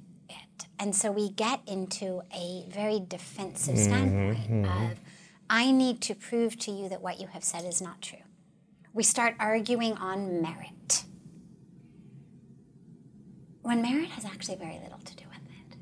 it. 0.59 0.65
And 0.79 0.95
so 0.95 1.11
we 1.11 1.29
get 1.29 1.61
into 1.67 2.21
a 2.33 2.65
very 2.69 2.99
defensive 2.99 3.75
mm-hmm, 3.75 3.83
standpoint 3.83 4.49
mm-hmm. 4.49 4.91
of, 4.91 4.99
I 5.49 5.71
need 5.71 6.01
to 6.01 6.15
prove 6.15 6.57
to 6.59 6.71
you 6.71 6.89
that 6.89 7.01
what 7.01 7.19
you 7.19 7.27
have 7.27 7.43
said 7.43 7.65
is 7.65 7.81
not 7.81 8.01
true. 8.01 8.19
We 8.93 9.03
start 9.03 9.35
arguing 9.39 9.93
on 9.93 10.41
merit. 10.41 11.03
When 13.61 13.81
merit 13.81 14.09
has 14.09 14.25
actually 14.25 14.57
very 14.57 14.79
little 14.81 14.99
to 14.99 15.15
do 15.15 15.23
with 15.29 15.37
it. 15.71 15.77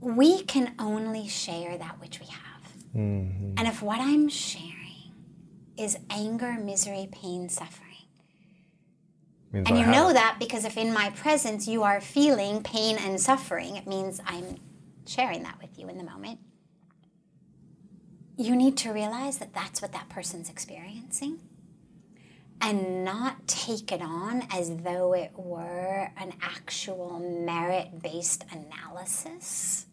We 0.00 0.42
can 0.42 0.74
only 0.78 1.28
share 1.28 1.78
that 1.78 2.00
which 2.00 2.20
we 2.20 2.26
have. 2.26 2.72
Mm-hmm. 2.96 3.54
And 3.56 3.68
if 3.68 3.80
what 3.82 4.00
I'm 4.00 4.28
sharing 4.28 5.14
is 5.76 5.96
anger, 6.10 6.52
misery, 6.54 7.08
pain, 7.10 7.48
suffering, 7.48 7.89
and 9.52 9.68
I 9.68 9.80
you 9.80 9.86
know 9.86 10.10
it. 10.10 10.14
that 10.14 10.36
because 10.38 10.64
if 10.64 10.76
in 10.76 10.92
my 10.92 11.10
presence 11.10 11.66
you 11.66 11.82
are 11.82 12.00
feeling 12.00 12.62
pain 12.62 12.96
and 12.98 13.20
suffering, 13.20 13.76
it 13.76 13.86
means 13.86 14.20
I'm 14.24 14.56
sharing 15.06 15.42
that 15.42 15.60
with 15.60 15.78
you 15.78 15.88
in 15.88 15.98
the 15.98 16.04
moment. 16.04 16.38
You 18.36 18.56
need 18.56 18.76
to 18.78 18.92
realize 18.92 19.38
that 19.38 19.52
that's 19.52 19.82
what 19.82 19.92
that 19.92 20.08
person's 20.08 20.48
experiencing 20.48 21.40
and 22.60 23.04
not 23.04 23.46
take 23.46 23.90
it 23.90 24.02
on 24.02 24.46
as 24.52 24.76
though 24.78 25.14
it 25.14 25.32
were 25.34 26.10
an 26.16 26.32
actual 26.42 27.18
merit 27.18 28.02
based 28.02 28.44
analysis 28.52 29.86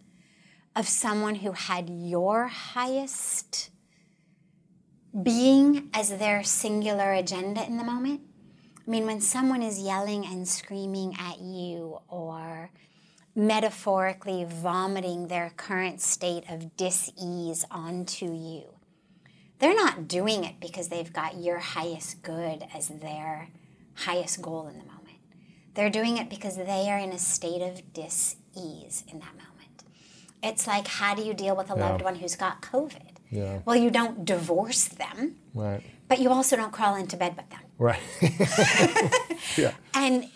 of 0.76 0.88
someone 0.88 1.36
who 1.36 1.54
had 1.54 1.90
your 1.90 2.48
highest 2.48 3.70
being 5.24 5.90
as 5.94 6.18
their 6.18 6.44
singular 6.44 7.14
agenda 7.14 7.66
in 7.66 7.78
the 7.78 7.84
moment. 7.84 8.22
I 8.88 8.90
mean, 8.90 9.06
when 9.06 9.20
someone 9.20 9.62
is 9.62 9.80
yelling 9.80 10.26
and 10.26 10.48
screaming 10.48 11.16
at 11.20 11.40
you 11.42 12.00
or 12.08 12.72
metaphorically 13.38 14.46
vomiting 14.50 15.28
their 15.28 15.52
current 15.58 16.02
state 16.02 16.44
of 16.50 16.76
dis-ease 16.76 17.66
onto 17.70 18.34
you. 18.34 18.64
They're 19.60 19.76
not 19.76 20.08
doing 20.08 20.44
it 20.44 20.60
because 20.60 20.88
they've 20.88 21.14
got 21.14 21.38
your 21.38 21.60
highest 21.60 22.24
good 22.24 22.66
as 22.74 22.88
their 22.88 23.50
highest 23.94 24.42
goal 24.42 24.68
in 24.68 24.80
the 24.80 24.86
moment. 24.86 25.20
They're 25.76 25.92
doing 25.92 26.18
it 26.18 26.32
because 26.32 26.58
they 26.58 26.90
are 26.90 26.98
in 26.98 27.12
a 27.12 27.20
state 27.20 27.62
of 27.62 27.94
dis-ease 27.94 29.04
in 29.08 29.20
that 29.20 29.34
moment. 29.34 29.84
It's 30.42 30.66
like 30.66 30.88
how 30.88 31.14
do 31.14 31.22
you 31.22 31.36
deal 31.36 31.56
with 31.56 31.70
a 31.70 31.76
yeah. 31.78 31.90
loved 31.90 32.04
one 32.04 32.16
who's 32.16 32.36
got 32.36 32.64
COVID? 32.64 33.18
Yeah. 33.30 33.60
Well, 33.66 33.76
you 33.76 33.92
don't 33.92 34.26
divorce 34.26 34.88
them. 34.88 35.36
Right. 35.54 35.84
But 36.08 36.20
you 36.20 36.32
also 36.32 36.56
don't 36.56 36.72
crawl 36.72 36.96
into 36.96 37.18
bed 37.18 37.36
with 37.38 37.50
them. 37.52 37.60
Right. 37.78 38.00
yeah. 39.58 39.74
And 39.94 40.30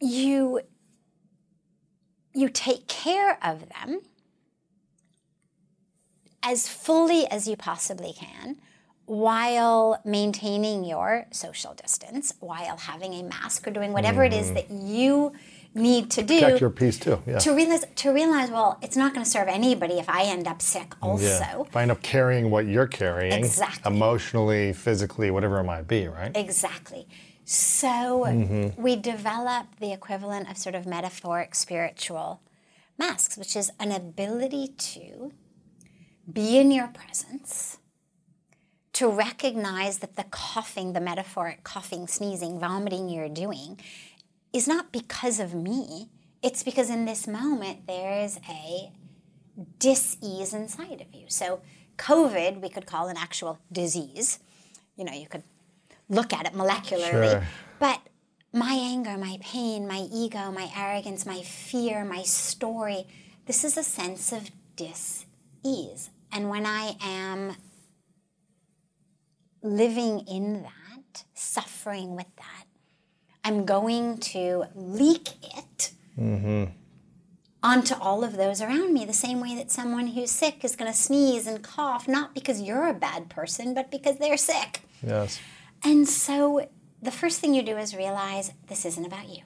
you 0.00 0.60
you 2.34 2.48
take 2.48 2.88
care 2.88 3.38
of 3.44 3.68
them 3.68 4.00
as 6.42 6.68
fully 6.68 7.26
as 7.26 7.46
you 7.46 7.56
possibly 7.56 8.12
can 8.12 8.56
while 9.04 10.00
maintaining 10.04 10.84
your 10.84 11.26
social 11.30 11.74
distance, 11.74 12.32
while 12.40 12.78
having 12.78 13.12
a 13.14 13.22
mask 13.22 13.66
or 13.66 13.70
doing 13.70 13.92
whatever 13.92 14.22
mm-hmm. 14.22 14.32
it 14.32 14.40
is 14.40 14.46
mm-hmm. 14.50 14.54
that 14.54 14.70
you 14.70 15.32
need 15.74 16.10
to 16.10 16.22
do. 16.22 16.40
Protect 16.40 16.60
your 16.60 16.70
peace 16.70 16.98
too. 16.98 17.22
Yeah. 17.26 17.38
To 17.38 17.54
realize, 17.54 17.84
to 17.96 18.12
realize, 18.12 18.50
well, 18.50 18.78
it's 18.82 18.96
not 18.96 19.14
going 19.14 19.24
to 19.24 19.30
serve 19.30 19.48
anybody 19.48 19.94
if 19.94 20.08
I 20.08 20.24
end 20.24 20.46
up 20.46 20.60
sick. 20.60 20.94
Also, 21.00 21.24
yeah. 21.24 21.62
if 21.62 21.76
I 21.76 21.82
end 21.82 21.90
up 21.90 22.02
carrying 22.02 22.50
what 22.50 22.66
you're 22.66 22.86
carrying, 22.86 23.32
exactly, 23.32 23.92
emotionally, 23.92 24.72
physically, 24.72 25.30
whatever 25.30 25.58
it 25.60 25.64
might 25.64 25.88
be, 25.88 26.08
right? 26.08 26.36
Exactly. 26.36 27.06
So 27.44 27.88
mm-hmm. 28.26 28.80
we 28.80 28.96
develop 28.96 29.66
the 29.80 29.92
equivalent 29.92 30.50
of 30.50 30.56
sort 30.56 30.74
of 30.74 30.86
metaphoric 30.86 31.54
spiritual 31.54 32.40
masks, 32.98 33.36
which 33.36 33.56
is 33.56 33.70
an 33.80 33.92
ability 33.92 34.68
to 34.68 35.32
be 36.30 36.58
in 36.58 36.70
your 36.70 36.88
presence, 36.88 37.78
to 38.92 39.08
recognize 39.08 39.98
that 39.98 40.16
the 40.16 40.24
coughing, 40.24 40.92
the 40.92 41.00
metaphoric 41.00 41.64
coughing, 41.64 42.06
sneezing, 42.06 42.60
vomiting 42.60 43.08
you're 43.08 43.28
doing 43.28 43.80
is 44.52 44.68
not 44.68 44.92
because 44.92 45.40
of 45.40 45.54
me. 45.54 46.10
It's 46.42 46.62
because 46.62 46.90
in 46.90 47.04
this 47.04 47.26
moment 47.26 47.86
there 47.86 48.22
is 48.24 48.38
a 48.48 48.92
dis-ease 49.78 50.52
inside 50.52 51.00
of 51.00 51.14
you. 51.14 51.26
So 51.28 51.60
COVID, 51.98 52.60
we 52.60 52.68
could 52.68 52.86
call 52.86 53.08
an 53.08 53.16
actual 53.16 53.58
disease. 53.70 54.38
You 54.96 55.04
know, 55.04 55.12
you 55.12 55.26
could 55.26 55.44
look 56.08 56.32
at 56.32 56.46
it 56.46 56.52
molecularly. 56.52 57.30
Sure. 57.30 57.46
But 57.78 58.00
my 58.52 58.72
anger, 58.74 59.16
my 59.16 59.38
pain, 59.40 59.86
my 59.86 60.06
ego, 60.12 60.50
my 60.50 60.70
arrogance, 60.76 61.24
my 61.24 61.42
fear, 61.42 62.04
my 62.04 62.22
story, 62.22 63.06
this 63.46 63.64
is 63.64 63.76
a 63.76 63.82
sense 63.82 64.32
of 64.32 64.50
dis 64.76 65.26
ease. 65.64 66.10
And 66.30 66.50
when 66.50 66.66
I 66.66 66.96
am 67.02 67.56
living 69.62 70.20
in 70.20 70.62
that, 70.62 71.24
suffering 71.34 72.16
with 72.16 72.26
that, 72.36 72.61
I'm 73.44 73.64
going 73.64 74.18
to 74.18 74.64
leak 74.74 75.30
it 75.42 75.92
mm-hmm. 76.18 76.64
onto 77.62 77.94
all 77.94 78.22
of 78.22 78.36
those 78.36 78.62
around 78.62 78.94
me, 78.94 79.04
the 79.04 79.12
same 79.12 79.40
way 79.40 79.54
that 79.56 79.70
someone 79.70 80.08
who's 80.08 80.30
sick 80.30 80.64
is 80.64 80.76
going 80.76 80.90
to 80.90 80.96
sneeze 80.96 81.46
and 81.46 81.62
cough, 81.62 82.06
not 82.06 82.34
because 82.34 82.60
you're 82.60 82.86
a 82.88 82.94
bad 82.94 83.28
person, 83.28 83.74
but 83.74 83.90
because 83.90 84.18
they're 84.18 84.36
sick. 84.36 84.82
Yes. 85.04 85.40
And 85.84 86.08
so 86.08 86.68
the 87.00 87.10
first 87.10 87.40
thing 87.40 87.54
you 87.54 87.62
do 87.62 87.76
is 87.76 87.96
realize 87.96 88.52
this 88.68 88.84
isn't 88.84 89.04
about 89.04 89.28
you. 89.28 89.42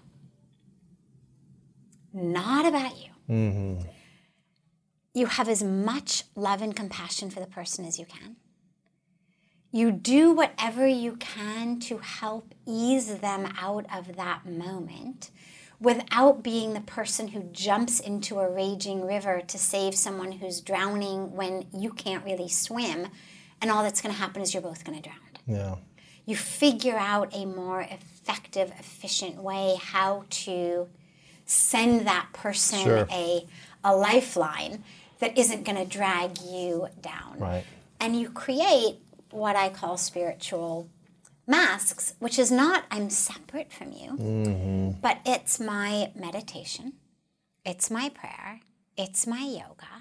Not 2.13 2.67
about 2.67 2.97
you. 2.97 3.11
Mm-hmm. 3.31 3.89
You 5.15 5.27
have 5.27 5.49
as 5.49 5.63
much 5.63 6.25
love 6.35 6.61
and 6.61 6.77
compassion 6.77 7.31
for 7.31 7.41
the 7.41 7.47
person 7.47 7.87
as 7.87 7.99
you 7.99 8.05
can. 8.05 8.37
You 9.77 9.93
do 9.93 10.33
whatever 10.33 10.87
you 10.87 11.17
can 11.17 11.79
to 11.81 11.99
help 11.99 12.55
ease 12.67 13.19
them 13.19 13.53
out 13.59 13.87
of 13.95 14.17
that 14.17 14.47
moment 14.47 15.31
without 15.79 16.43
being 16.43 16.73
the 16.73 16.81
person 16.81 17.29
who 17.29 17.43
jumps 17.53 18.01
into 18.01 18.39
a 18.39 18.51
raging 18.51 19.05
river 19.05 19.43
to 19.47 19.59
save 19.59 19.95
someone 19.95 20.33
who's 20.33 20.61
drowning 20.61 21.37
when 21.37 21.67
you 21.73 21.91
can't 21.91 22.25
really 22.25 22.49
swim. 22.49 23.09
And 23.61 23.71
all 23.71 23.83
that's 23.83 24.01
going 24.01 24.15
to 24.15 24.21
happen 24.21 24.41
is 24.41 24.55
you're 24.55 24.63
both 24.63 24.85
going 24.85 25.01
to 25.01 25.09
drown. 25.09 25.19
Yeah 25.47 25.77
you 26.27 26.37
figure 26.37 26.97
out 26.99 27.35
a 27.35 27.47
more 27.47 27.81
effective, 27.83 28.73
efficient 28.79 29.37
way 29.37 29.79
how 29.81 30.25
to 30.29 30.89
send 31.47 32.07
that 32.07 32.29
person 32.33 32.81
sure. 32.81 33.09
a, 33.11 33.47
a 33.85 33.97
lifeline 33.97 34.83
that 35.21 35.39
isn't 35.39 35.65
going 35.65 35.79
to 35.79 35.85
drag 35.85 36.39
you 36.43 36.89
down. 37.01 37.39
Right. 37.39 37.65
And 38.01 38.21
you 38.21 38.29
create 38.29 38.99
what 39.37 39.55
I 39.55 39.69
call 39.69 39.97
spiritual 39.99 40.89
masks, 41.47 42.15
which 42.19 42.39
is 42.39 42.51
not 42.51 42.85
I'm 42.91 43.11
separate 43.11 43.73
from 43.73 43.93
you, 43.93 44.13
mm-hmm. 44.13 45.01
but 45.01 45.19
it's 45.25 45.61
my 45.61 46.11
meditation, 46.15 46.95
it's 47.65 47.91
my 47.91 48.09
prayer, 48.09 48.61
it's 48.97 49.27
my 49.27 49.43
yoga. 49.43 49.96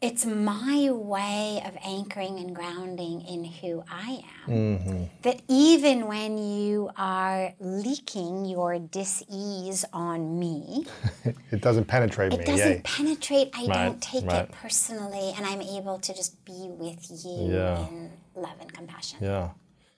It's 0.00 0.24
my 0.24 0.90
way 0.92 1.60
of 1.66 1.76
anchoring 1.84 2.38
and 2.38 2.54
grounding 2.54 3.20
in 3.22 3.42
who 3.44 3.82
I 3.90 4.22
am. 4.46 4.50
Mm-hmm. 4.78 5.02
That 5.22 5.42
even 5.48 6.06
when 6.06 6.38
you 6.38 6.90
are 6.96 7.52
leaking 7.58 8.44
your 8.44 8.78
dis-ease 8.78 9.84
on 9.92 10.38
me, 10.38 10.86
It 11.50 11.60
doesn't 11.60 11.86
penetrate 11.86 12.32
it 12.32 12.38
me. 12.38 12.44
It 12.44 12.46
doesn't 12.46 12.84
penetrate. 12.84 13.50
I 13.54 13.66
Right, 13.66 13.84
don't 13.86 14.00
take 14.02 14.24
right. 14.26 14.44
it 14.44 14.52
personally, 14.52 15.32
and 15.36 15.44
I'm 15.44 15.60
able 15.62 15.98
to 15.98 16.14
just 16.14 16.44
be 16.44 16.68
with 16.70 17.10
you 17.10 17.52
Yeah. 17.54 17.86
in 17.88 18.10
love 18.36 18.54
and 18.60 18.72
compassion. 18.72 19.18
Yeah. 19.20 19.50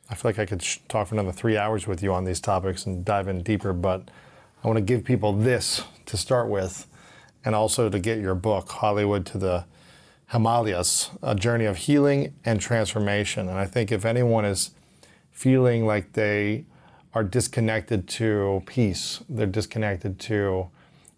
I 0.09 0.15
feel 0.15 0.31
like 0.31 0.39
I 0.39 0.47
could 0.47 0.63
sh- 0.63 0.79
talk 0.89 1.09
for 1.09 1.15
another 1.15 1.31
three 1.33 1.57
hours 1.59 1.87
with 1.87 2.03
you 2.03 2.13
on 2.15 2.25
these 2.25 2.41
topics 2.41 2.87
and 2.87 3.05
dive 3.05 3.29
in 3.29 3.43
deeper, 3.43 3.73
but 3.75 4.11
I 4.65 4.67
want 4.67 4.79
to 4.79 4.83
give 4.85 5.05
people 5.05 5.33
this 5.35 5.83
to 6.07 6.17
start 6.17 6.49
with 6.49 6.87
and 7.45 7.55
also 7.55 7.89
to 7.91 7.99
get 7.99 8.19
your 8.19 8.35
book, 8.35 8.71
Hollywood 8.71 9.25
to 9.27 9.39
the 9.39 9.65
Himalayas, 10.31 11.11
A 11.23 11.35
Journey 11.35 11.65
of 11.65 11.77
Healing 11.77 12.35
and 12.45 12.61
Transformation. 12.61 13.49
And 13.49 13.59
I 13.59 13.67
think 13.67 13.91
if 13.91 14.05
anyone 14.05 14.45
is 14.45 14.71
feeling 15.33 15.87
like 15.87 16.13
they 16.13 16.65
are 17.15 17.25
disconnected 17.25 18.07
to 18.07 18.63
peace, 18.67 19.21
they're 19.29 19.47
disconnected 19.47 20.21
to 20.21 20.69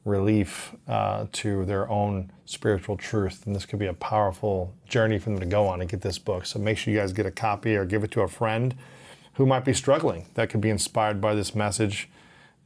relief, 0.04 0.74
uh, 0.88 1.26
to 1.32 1.64
their 1.66 1.88
own 1.90 2.32
spiritual 2.46 2.96
truth, 2.96 3.44
then 3.44 3.54
this 3.54 3.66
could 3.66 3.78
be 3.78 3.86
a 3.86 3.94
powerful 3.94 4.74
journey 4.88 5.18
for 5.18 5.30
them 5.30 5.38
to 5.38 5.46
go 5.46 5.66
on 5.66 5.80
and 5.80 5.90
get 5.90 6.00
this 6.00 6.18
book. 6.18 6.46
So 6.46 6.58
make 6.58 6.78
sure 6.78 6.92
you 6.92 6.98
guys 6.98 7.12
get 7.12 7.26
a 7.26 7.30
copy 7.30 7.76
or 7.76 7.84
give 7.84 8.02
it 8.04 8.10
to 8.12 8.22
a 8.22 8.28
friend 8.28 8.74
who 9.34 9.46
might 9.46 9.64
be 9.64 9.74
struggling 9.74 10.26
that 10.34 10.48
could 10.48 10.60
be 10.60 10.70
inspired 10.70 11.20
by 11.20 11.34
this 11.34 11.54
message 11.54 12.08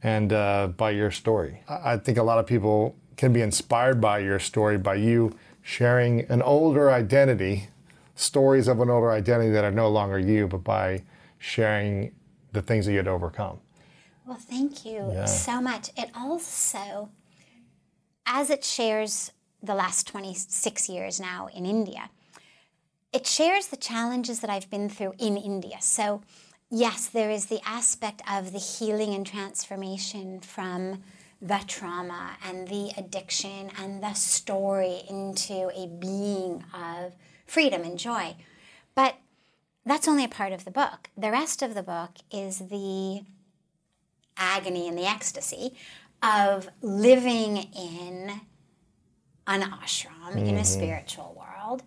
and 0.01 0.31
uh, 0.31 0.67
by 0.67 0.91
your 0.91 1.11
story. 1.11 1.61
I 1.67 1.93
I 1.93 1.97
think 1.97 2.17
a 2.17 2.23
lot 2.23 2.39
of 2.39 2.47
people 2.47 2.95
can 3.17 3.33
be 3.33 3.41
inspired 3.41 3.99
by 3.99 4.19
your 4.19 4.39
story 4.39 4.77
by 4.77 4.95
you 4.95 5.35
sharing 5.67 6.21
an 6.31 6.41
older 6.41 6.89
identity, 6.89 7.67
stories 8.15 8.69
of 8.69 8.79
an 8.79 8.89
older 8.89 9.11
identity 9.11 9.49
that 9.49 9.65
are 9.65 9.71
no 9.71 9.89
longer 9.89 10.17
you, 10.17 10.47
but 10.47 10.63
by 10.63 11.03
sharing 11.39 12.09
the 12.53 12.61
things 12.61 12.85
that 12.85 12.93
you 12.93 12.97
had 12.97 13.07
overcome. 13.07 13.59
Well, 14.25 14.37
thank 14.37 14.85
you 14.85 15.11
Yeah. 15.11 15.25
so 15.25 15.59
much. 15.59 15.89
It 15.97 16.09
also, 16.15 17.09
as 18.25 18.49
it 18.49 18.63
shares 18.63 19.33
the 19.61 19.75
last 19.75 20.07
26 20.07 20.87
years 20.87 21.19
now 21.19 21.49
in 21.53 21.65
India, 21.65 22.11
it 23.11 23.27
shares 23.27 23.67
the 23.67 23.75
challenges 23.77 24.39
that 24.39 24.49
I've 24.49 24.69
been 24.69 24.87
through 24.87 25.15
in 25.19 25.35
India. 25.35 25.81
So, 25.81 26.21
yes, 26.71 27.07
there 27.07 27.29
is 27.29 27.47
the 27.47 27.59
aspect 27.67 28.21
of 28.31 28.53
the 28.53 28.59
healing 28.59 29.13
and 29.13 29.27
transformation 29.27 30.39
from 30.39 31.03
the 31.41 31.61
trauma 31.67 32.37
and 32.45 32.67
the 32.67 32.91
addiction 32.97 33.71
and 33.79 34.01
the 34.01 34.13
story 34.13 35.03
into 35.09 35.69
a 35.75 35.87
being 35.87 36.63
of 36.73 37.13
freedom 37.45 37.83
and 37.83 37.99
joy. 37.99 38.35
But 38.95 39.15
that's 39.85 40.07
only 40.07 40.23
a 40.23 40.29
part 40.29 40.51
of 40.51 40.65
the 40.65 40.71
book. 40.71 41.09
The 41.15 41.31
rest 41.31 41.61
of 41.61 41.73
the 41.73 41.83
book 41.83 42.11
is 42.31 42.59
the 42.59 43.21
agony 44.35 44.87
and 44.87 44.97
the 44.97 45.05
ecstasy 45.05 45.73
of 46.21 46.69
living 46.81 47.57
in 47.57 48.41
an 49.45 49.61
ashram 49.61 50.35
in 50.35 50.37
a 50.37 50.51
mm-hmm. 50.51 50.63
spiritual 50.63 51.35
world 51.37 51.83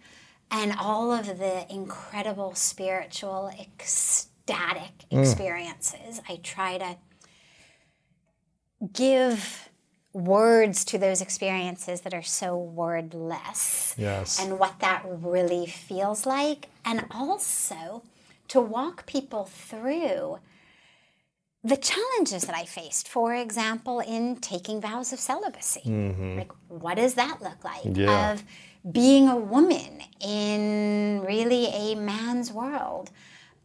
and 0.50 0.74
all 0.80 1.12
of 1.12 1.26
the 1.38 1.66
incredible 1.70 2.54
spiritual 2.54 3.50
ecstatic 3.60 5.06
mm. 5.10 5.20
experiences 5.20 6.20
i 6.28 6.36
try 6.42 6.78
to 6.78 6.96
give 8.92 9.68
words 10.12 10.84
to 10.86 10.98
those 10.98 11.20
experiences 11.20 12.00
that 12.00 12.12
are 12.14 12.22
so 12.22 12.56
wordless 12.56 13.94
Yes. 13.96 14.40
and 14.40 14.58
what 14.58 14.80
that 14.80 15.04
really 15.06 15.66
feels 15.66 16.26
like 16.26 16.68
and 16.84 17.04
also 17.10 18.02
to 18.48 18.60
walk 18.60 19.06
people 19.06 19.44
through 19.44 20.38
the 21.62 21.76
challenges 21.76 22.42
that 22.44 22.56
I 22.56 22.64
faced, 22.64 23.06
for 23.06 23.34
example, 23.34 24.00
in 24.00 24.36
taking 24.36 24.80
vows 24.80 25.12
of 25.12 25.20
celibacy. 25.20 25.82
Mm-hmm. 25.84 26.38
Like, 26.38 26.52
what 26.68 26.96
does 26.96 27.14
that 27.14 27.42
look 27.42 27.62
like? 27.62 27.82
Yeah. 27.84 28.32
Of 28.32 28.44
being 28.90 29.28
a 29.28 29.36
woman 29.36 30.00
in 30.20 31.20
really 31.22 31.66
a 31.66 31.94
man's 31.96 32.50
world, 32.50 33.10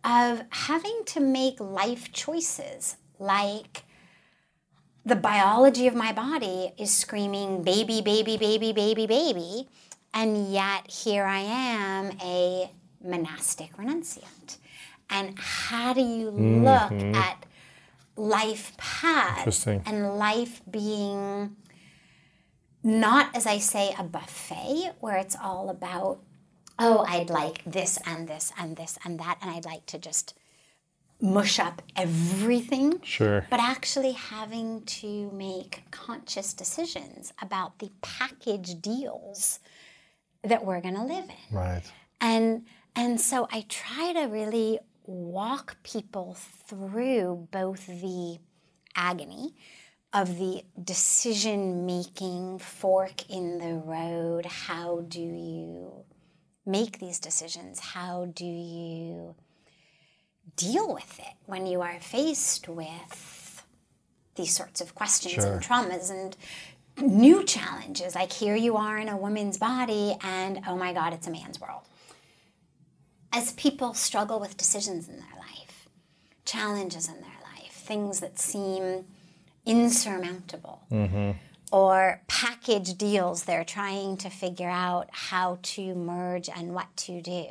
of 0.04 0.44
having 0.50 1.04
to 1.06 1.22
make 1.22 1.60
life 1.62 2.12
choices 2.12 2.98
like 3.18 3.84
the 5.06 5.15
biology 5.15 5.88
of 5.88 5.94
my 5.94 6.11
body 6.11 6.73
is 6.77 6.91
screaming 6.91 7.64
baby, 7.64 8.02
baby, 8.02 8.38
baby, 8.38 8.73
baby, 8.73 9.06
baby. 9.06 9.68
And 10.14 10.52
yet 10.52 10.90
here 10.90 11.26
I 11.26 11.40
am, 11.40 12.11
a 12.22 12.72
monastic 13.03 13.76
renunciant. 13.77 14.57
And 15.10 15.38
how 15.38 15.94
do 15.94 16.02
you 16.02 16.32
look 16.32 16.91
mm-hmm. 16.91 17.14
at 17.14 17.45
life 18.15 18.76
paths 18.77 19.40
Interesting. 19.40 19.84
and 19.86 20.18
life 20.18 20.61
being 20.69 21.56
not, 22.82 23.36
as 23.36 23.45
I 23.45 23.60
say, 23.60 23.94
a 23.98 24.03
buffet 24.03 24.94
where 24.99 25.18
it's 25.18 25.36
all 25.36 25.69
about, 25.69 26.19
oh, 26.80 27.06
I'd 27.07 27.30
like 27.30 27.64
this 27.65 27.99
and 28.06 28.27
this 28.27 28.52
and 28.57 28.77
this 28.77 28.98
and 29.03 29.19
that, 29.19 29.38
and 29.41 29.52
I'd 29.52 29.65
like 29.65 29.86
to 29.88 29.99
just 29.99 30.34
mush 31.22 31.60
up 31.60 31.82
everything 31.96 33.00
Sure. 33.04 33.48
but 33.50 33.60
actually 33.60 34.12
having 34.12 34.84
to 34.86 35.32
make 35.32 35.84
conscious 35.92 36.54
decisions 36.54 37.32
about 37.42 37.80
the 37.80 37.90
package 38.02 38.82
deals 38.82 39.60
that 40.44 40.66
we're 40.66 40.82
going 40.82 40.96
to 40.96 41.04
live 41.04 41.26
in. 41.26 41.56
Right. 41.58 41.84
And 42.22 42.66
and 42.96 43.20
so 43.20 43.48
I 43.52 43.66
try 43.68 44.14
to 44.14 44.26
really 44.26 44.80
walk 45.06 45.78
people 45.84 46.36
through 46.68 47.48
both 47.52 47.88
the 47.88 48.40
agony 48.96 49.54
of 50.14 50.38
the 50.38 50.64
decision 50.82 51.86
making 51.86 52.60
fork 52.60 53.30
in 53.30 53.58
the 53.58 53.76
road. 53.76 54.46
How 54.46 55.02
do 55.08 55.20
you 55.22 56.06
make 56.66 57.00
these 57.00 57.20
decisions? 57.20 57.80
How 57.80 58.26
do 58.34 58.46
you 58.46 59.36
deal 60.56 60.94
with 60.94 61.19
it 61.19 61.34
when 61.45 61.65
you 61.65 61.82
are 61.82 61.99
faced 61.99 62.68
with 62.68 63.64
these 64.36 64.56
sorts 64.56 64.82
of 64.82 64.95
questions 64.95 65.44
and 65.44 65.61
traumas 65.61 66.11
and 66.11 66.36
new 67.02 67.44
challenges? 67.44 68.15
Like 68.15 68.32
here 68.32 68.56
you 68.56 68.77
are 68.77 68.98
in 68.98 69.10
a 69.10 69.18
woman's 69.18 69.57
body, 69.57 70.15
and 70.22 70.61
oh 70.68 70.76
my 70.76 70.94
God, 70.94 71.14
it's 71.14 71.27
a 71.27 71.32
man's 71.32 71.60
world 71.60 71.82
as 73.36 73.52
people 73.53 73.94
struggle 73.94 74.40
with 74.40 74.56
decisions 74.56 75.10
in 75.10 75.18
their 75.18 75.38
life, 75.38 75.90
challenges 76.45 77.10
in 77.10 77.15
their 77.15 77.40
life, 77.44 77.73
things 77.73 78.22
that 78.22 78.40
seem 78.40 79.03
insurmountable, 79.65 80.82
mm-hmm. 80.90 81.32
or 81.69 82.22
package 82.27 82.98
deals 82.98 83.44
they're 83.44 83.65
trying 83.65 84.15
to 84.15 84.30
figure 84.30 84.69
out 84.69 85.10
how 85.11 85.60
to 85.64 85.94
merge 85.95 86.48
and 86.48 86.73
what 86.73 86.95
to 86.95 87.22
do. 87.22 87.48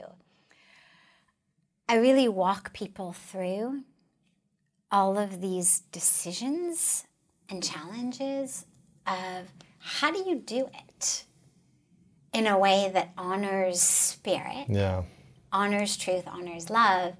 I 1.89 1.97
really 1.97 2.29
walk 2.29 2.73
people 2.73 3.13
through 3.13 3.83
all 4.91 5.19
of 5.19 5.41
these 5.41 5.81
decisions 5.93 7.05
and 7.51 7.63
challenges 7.63 8.65
of 9.07 9.49
how 9.79 10.11
do 10.11 10.19
you 10.19 10.37
do 10.37 10.69
it 10.97 11.25
in 12.33 12.47
a 12.47 12.59
way 12.59 12.91
that 12.93 13.11
honors 13.19 13.81
spirit 13.81 14.67
Yeah. 14.69 15.03
honors 15.53 15.97
truth, 15.97 16.25
honors 16.27 16.71
love, 16.71 17.15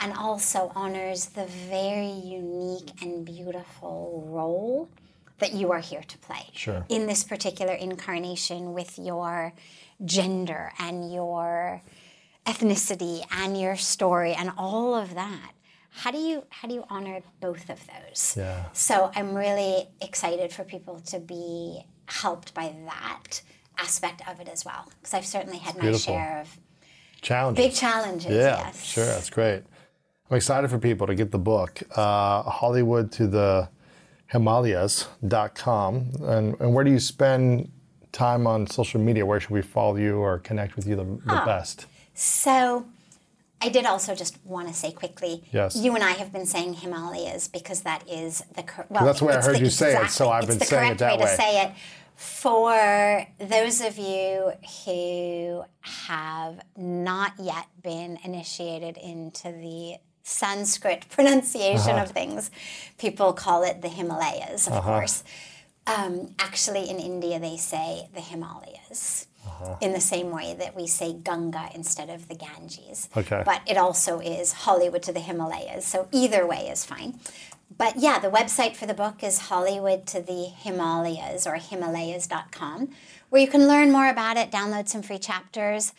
and 0.00 0.12
also 0.12 0.72
honors 0.74 1.26
the 1.26 1.46
very 1.46 2.10
unique 2.10 2.90
and 3.02 3.24
beautiful 3.24 4.24
role 4.26 4.88
that 5.38 5.52
you 5.52 5.70
are 5.70 5.78
here 5.80 6.02
to 6.02 6.18
play 6.18 6.50
Sure. 6.52 6.84
in 6.88 7.06
this 7.06 7.22
particular 7.22 7.72
incarnation 7.72 8.74
with 8.74 8.98
your 8.98 9.52
gender 10.04 10.72
and 10.78 11.12
your 11.12 11.82
ethnicity 12.52 13.24
and 13.30 13.60
your 13.60 13.76
story 13.76 14.32
and 14.32 14.50
all 14.56 14.94
of 14.94 15.14
that. 15.14 15.52
How 15.90 16.10
do 16.10 16.18
you 16.18 16.44
how 16.50 16.68
do 16.68 16.74
you 16.74 16.84
honor 16.88 17.20
both 17.40 17.68
of 17.70 17.80
those? 17.92 18.34
Yeah. 18.36 18.64
So 18.72 19.10
I'm 19.14 19.34
really 19.34 19.88
excited 20.00 20.52
for 20.52 20.64
people 20.64 21.00
to 21.12 21.18
be 21.20 21.84
helped 22.06 22.54
by 22.54 22.74
that 22.86 23.42
aspect 23.78 24.22
of 24.28 24.40
it 24.40 24.48
as 24.48 24.64
well 24.64 24.84
because 25.00 25.12
I've 25.14 25.26
certainly 25.26 25.58
had 25.58 25.74
my 25.76 25.82
beautiful. 25.82 26.14
share 26.14 26.40
of 26.40 26.48
Challenges. 27.20 27.64
Big 27.66 27.74
challenges, 27.74 28.30
Yeah, 28.30 28.58
yes. 28.58 28.84
sure. 28.84 29.04
That's 29.04 29.28
great. 29.30 29.64
I'm 30.30 30.36
excited 30.36 30.70
for 30.70 30.78
people 30.78 31.06
to 31.08 31.14
get 31.16 31.32
the 31.32 31.38
book, 31.38 31.82
uh, 31.96 32.42
Hollywood 32.44 33.10
to 33.12 33.26
the 33.26 33.68
Himalayas.com. 34.28 36.10
And, 36.22 36.60
and 36.60 36.74
where 36.74 36.84
do 36.84 36.90
you 36.92 37.00
spend 37.00 37.70
time 38.12 38.46
on 38.46 38.66
social 38.66 39.00
media? 39.00 39.26
Where 39.26 39.40
should 39.40 39.50
we 39.50 39.62
follow 39.62 39.96
you 39.96 40.18
or 40.18 40.38
connect 40.38 40.76
with 40.76 40.86
you 40.86 40.96
the, 40.96 41.04
the 41.04 41.42
best? 41.44 41.86
So 42.22 42.84
I 43.62 43.68
did 43.68 43.86
also 43.86 44.12
just 44.16 44.38
want 44.44 44.66
to 44.66 44.74
say 44.74 44.90
quickly, 44.90 45.44
Yes. 45.52 45.76
you 45.76 45.94
and 45.94 46.02
I 46.02 46.10
have 46.12 46.32
been 46.32 46.46
saying 46.46 46.74
Himalayas 46.74 47.46
because 47.46 47.82
that 47.82 48.02
is 48.08 48.42
the 48.56 48.64
cor- 48.64 48.86
well. 48.88 49.04
That's 49.04 49.20
the 49.20 49.26
way 49.26 49.34
I 49.34 49.40
heard 49.40 49.54
the- 49.54 49.60
you 49.60 49.70
say 49.70 49.94
it, 49.96 50.10
so 50.10 50.28
I've 50.28 50.48
been 50.48 50.58
saying 50.58 50.82
it 50.94 50.98
correct 50.98 50.98
that 51.00 51.18
way 51.18 51.24
way. 51.26 51.30
to 51.30 51.42
say 51.42 51.62
it. 51.64 51.70
For 52.16 53.26
those 53.38 53.80
of 53.80 53.98
you 53.98 54.52
who 54.84 55.64
have 56.08 56.60
not 56.76 57.34
yet 57.38 57.66
been 57.80 58.18
initiated 58.24 58.96
into 58.96 59.52
the 59.52 59.98
Sanskrit 60.24 61.08
pronunciation 61.10 61.90
Uh-huh. 61.92 62.02
of 62.02 62.10
things, 62.10 62.50
people 62.98 63.32
call 63.32 63.62
it 63.62 63.80
the 63.80 63.88
Himalayas, 63.88 64.66
of 64.66 64.72
Uh-huh. 64.72 64.82
course. 64.90 65.22
Um, 65.86 66.34
actually, 66.40 66.90
in 66.90 66.98
India, 66.98 67.38
they 67.38 67.56
say 67.56 68.08
the 68.12 68.20
Himalayas. 68.20 69.28
Uh-huh. 69.48 69.76
In 69.80 69.92
the 69.92 70.00
same 70.00 70.30
way 70.30 70.54
that 70.58 70.76
we 70.76 70.86
say 70.86 71.12
Ganga 71.12 71.70
instead 71.74 72.10
of 72.10 72.28
the 72.28 72.34
Ganges. 72.34 73.08
Okay. 73.16 73.42
But 73.44 73.62
it 73.66 73.76
also 73.76 74.20
is 74.20 74.52
Hollywood 74.52 75.02
to 75.04 75.12
the 75.12 75.20
Himalayas. 75.20 75.86
So 75.86 76.08
either 76.12 76.46
way 76.46 76.68
is 76.68 76.84
fine. 76.84 77.18
But 77.76 77.96
yeah, 77.96 78.18
the 78.18 78.30
website 78.30 78.76
for 78.76 78.86
the 78.86 78.94
book 78.94 79.22
is 79.22 79.38
Hollywood 79.38 80.06
to 80.08 80.20
the 80.20 80.44
Himalayas 80.46 81.46
or 81.46 81.54
Himalayas.com, 81.56 82.88
where 83.28 83.42
you 83.42 83.48
can 83.48 83.68
learn 83.68 83.92
more 83.92 84.08
about 84.08 84.36
it, 84.36 84.50
download 84.50 84.88
some 84.88 85.02
free 85.02 85.18
chapters. 85.18 85.92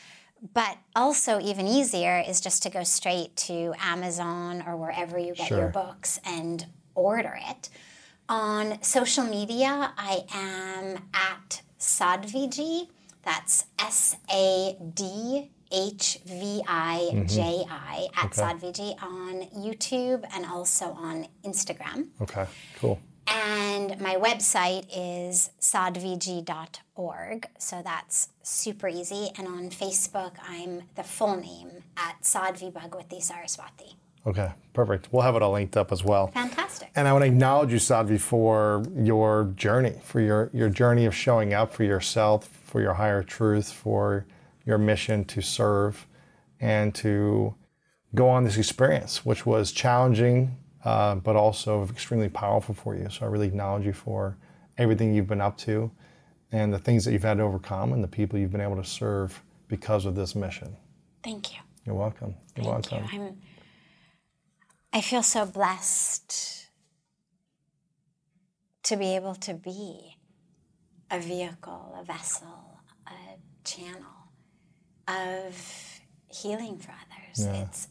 But 0.53 0.77
also, 0.95 1.39
even 1.41 1.67
easier 1.67 2.23
is 2.25 2.39
just 2.39 2.63
to 2.63 2.69
go 2.69 2.83
straight 2.83 3.35
to 3.47 3.73
Amazon 3.81 4.63
or 4.65 4.77
wherever 4.77 5.19
you 5.19 5.35
get 5.35 5.49
your 5.49 5.67
books 5.67 6.19
and 6.25 6.65
order 6.95 7.37
it. 7.49 7.69
On 8.29 8.81
social 8.81 9.25
media, 9.25 9.91
I 9.97 10.23
am 10.33 11.03
at 11.13 11.61
Sadhviji. 11.79 12.87
That's 13.23 13.65
S 13.79 14.17
A 14.31 14.77
D 14.93 15.51
H 15.71 16.19
V 16.25 16.63
I 16.67 17.23
J 17.27 17.63
I 17.69 18.07
mm-hmm. 18.11 18.25
at 18.25 18.31
Sadhviji 18.31 19.01
on 19.03 19.47
YouTube 19.55 20.25
and 20.33 20.45
also 20.45 20.85
on 20.87 21.27
Instagram. 21.45 22.07
Okay, 22.21 22.45
cool. 22.79 22.99
And 23.27 23.99
my 24.01 24.15
website 24.15 24.87
is 24.95 25.51
sadhviji.org. 25.61 27.47
So 27.59 27.81
that's 27.83 28.29
super 28.41 28.87
easy. 28.87 29.29
And 29.37 29.47
on 29.47 29.69
Facebook, 29.69 30.31
I'm 30.47 30.83
the 30.95 31.03
full 31.03 31.37
name 31.37 31.83
at 31.95 32.21
Sadhvi 32.23 32.71
Bhagawati 32.71 33.21
Saraswati. 33.21 33.95
Okay, 34.25 34.51
perfect. 34.73 35.09
We'll 35.11 35.21
have 35.21 35.35
it 35.35 35.41
all 35.41 35.53
linked 35.53 35.77
up 35.77 35.91
as 35.91 36.03
well. 36.03 36.27
Fantastic. 36.27 36.89
And 36.95 37.07
I 37.07 37.13
want 37.13 37.23
to 37.23 37.27
acknowledge 37.27 37.71
you, 37.71 37.77
Sadhvi, 37.79 38.19
for 38.19 38.83
your 38.95 39.53
journey, 39.55 39.95
for 40.03 40.19
your, 40.19 40.49
your 40.51 40.69
journey 40.69 41.05
of 41.05 41.15
showing 41.15 41.53
up 41.53 41.73
for 41.73 41.83
yourself, 41.83 42.58
for 42.69 42.81
your 42.81 42.93
higher 42.93 43.23
truth, 43.23 43.71
for 43.71 44.25
your 44.65 44.77
mission 44.77 45.25
to 45.25 45.41
serve 45.41 46.07
and 46.59 46.93
to 46.95 47.55
go 48.15 48.29
on 48.29 48.43
this 48.43 48.57
experience, 48.57 49.25
which 49.25 49.45
was 49.45 49.71
challenging, 49.71 50.57
uh, 50.85 51.15
but 51.15 51.35
also 51.35 51.83
extremely 51.89 52.29
powerful 52.29 52.75
for 52.75 52.95
you. 52.95 53.09
So 53.09 53.25
I 53.25 53.29
really 53.29 53.47
acknowledge 53.47 53.85
you 53.85 53.93
for 53.93 54.37
everything 54.77 55.13
you've 55.13 55.27
been 55.27 55.41
up 55.41 55.57
to 55.59 55.91
and 56.51 56.73
the 56.73 56.79
things 56.79 57.05
that 57.05 57.11
you've 57.11 57.23
had 57.23 57.37
to 57.37 57.43
overcome 57.43 57.93
and 57.93 58.03
the 58.03 58.07
people 58.07 58.39
you've 58.39 58.51
been 58.51 58.61
able 58.61 58.77
to 58.77 58.85
serve 58.85 59.41
because 59.67 60.05
of 60.05 60.15
this 60.15 60.35
mission. 60.35 60.75
Thank 61.23 61.53
you. 61.53 61.59
You're 61.85 61.95
welcome. 61.95 62.35
You're 62.55 62.65
Thank 62.65 62.91
welcome. 62.91 63.19
you. 63.19 63.27
I'm, 63.27 63.37
I 64.93 65.01
feel 65.01 65.23
so 65.23 65.45
blessed 65.45 66.67
to 68.83 68.97
be 68.97 69.15
able 69.15 69.35
to 69.35 69.53
be 69.53 70.15
a 71.11 71.19
vehicle, 71.19 71.95
a 71.99 72.03
vessel, 72.03 72.79
a 73.07 73.37
channel 73.63 74.31
of 75.07 75.99
healing 76.27 76.77
for 76.77 76.91
others. 76.91 77.45
Yeah. 77.45 77.63
It's 77.63 77.87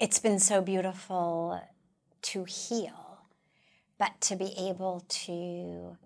it's 0.00 0.18
been 0.18 0.38
so 0.38 0.60
beautiful 0.60 1.60
to 2.22 2.44
heal, 2.44 3.20
but 3.98 4.20
to 4.22 4.36
be 4.36 4.52
able 4.58 5.04
to 5.08 5.96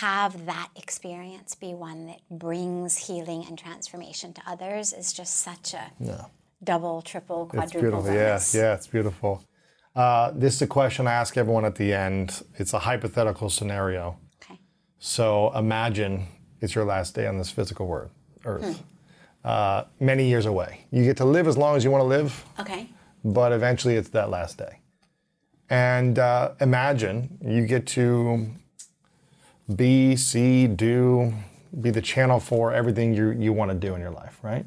have 0.00 0.46
that 0.46 0.70
experience 0.76 1.54
be 1.54 1.74
one 1.74 2.06
that 2.06 2.20
brings 2.30 2.96
healing 3.08 3.44
and 3.46 3.58
transformation 3.58 4.32
to 4.32 4.40
others 4.46 4.92
is 4.92 5.12
just 5.12 5.36
such 5.36 5.74
a 5.74 5.92
Yeah. 6.00 6.26
double, 6.64 7.02
triple, 7.02 7.42
It's 7.44 7.52
quadruple 7.52 8.02
beautiful. 8.02 8.14
Yeah, 8.14 8.40
yeah, 8.54 8.74
it's 8.74 8.86
beautiful. 8.86 9.42
Uh, 9.96 10.30
this 10.34 10.56
is 10.56 10.62
a 10.62 10.66
question 10.66 11.06
I 11.06 11.12
ask 11.14 11.36
everyone 11.38 11.64
at 11.64 11.74
the 11.76 11.92
end. 11.94 12.42
It's 12.56 12.74
a 12.74 12.78
hypothetical 12.78 13.48
scenario. 13.48 14.18
Okay. 14.42 14.60
So 14.98 15.50
imagine 15.54 16.26
it's 16.60 16.74
your 16.74 16.84
last 16.84 17.14
day 17.14 17.26
on 17.26 17.38
this 17.38 17.50
physical 17.50 17.86
word, 17.86 18.10
earth, 18.44 18.76
Hmm. 18.76 19.48
uh, 19.48 19.84
many 19.98 20.28
years 20.28 20.44
away. 20.44 20.84
You 20.90 21.02
get 21.02 21.16
to 21.18 21.24
live 21.24 21.46
as 21.48 21.56
long 21.56 21.76
as 21.76 21.82
you 21.84 21.90
want 21.90 22.02
to 22.02 22.06
live, 22.08 22.44
Okay. 22.60 22.90
but 23.24 23.52
eventually 23.52 23.96
it's 23.96 24.10
that 24.10 24.28
last 24.28 24.58
day. 24.58 24.80
And 25.70 26.18
uh, 26.18 26.52
imagine 26.60 27.38
you 27.40 27.66
get 27.66 27.86
to 27.88 28.48
be, 29.74 30.14
see, 30.14 30.66
do, 30.66 31.32
be 31.80 31.90
the 31.90 32.02
channel 32.02 32.38
for 32.38 32.72
everything 32.72 33.14
you, 33.14 33.30
you 33.30 33.52
want 33.54 33.70
to 33.70 33.76
do 33.76 33.94
in 33.94 34.00
your 34.02 34.10
life, 34.12 34.38
right? 34.42 34.66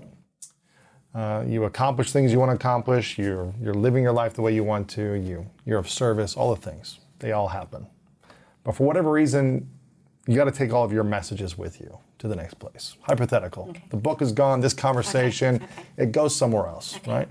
Uh, 1.19 1.43
you 1.45 1.65
accomplish 1.65 2.13
things 2.13 2.31
you 2.31 2.39
want 2.39 2.49
to 2.49 2.55
accomplish. 2.55 3.17
You're, 3.17 3.53
you're 3.61 3.73
living 3.73 4.03
your 4.03 4.13
life 4.13 4.35
the 4.35 4.41
way 4.41 4.55
you 4.55 4.63
want 4.63 4.89
to. 4.91 5.15
You, 5.15 5.45
you're 5.65 5.77
of 5.77 5.89
service, 5.89 6.37
all 6.37 6.55
the 6.55 6.61
things. 6.61 6.99
They 7.19 7.33
all 7.33 7.49
happen. 7.49 7.87
But 8.63 8.75
for 8.75 8.85
whatever 8.87 9.11
reason, 9.11 9.69
you 10.27 10.37
got 10.37 10.45
to 10.45 10.51
take 10.51 10.71
all 10.71 10.85
of 10.85 10.93
your 10.93 11.03
messages 11.03 11.57
with 11.57 11.81
you 11.81 11.97
to 12.19 12.29
the 12.29 12.37
next 12.37 12.53
place. 12.53 12.95
Hypothetical. 13.01 13.75
The 13.89 13.97
book 13.97 14.21
is 14.21 14.31
gone, 14.31 14.61
this 14.61 14.73
conversation, 14.73 15.55
okay. 15.55 15.65
it 15.97 16.11
goes 16.13 16.33
somewhere 16.33 16.67
else, 16.67 16.97
right? 17.05 17.27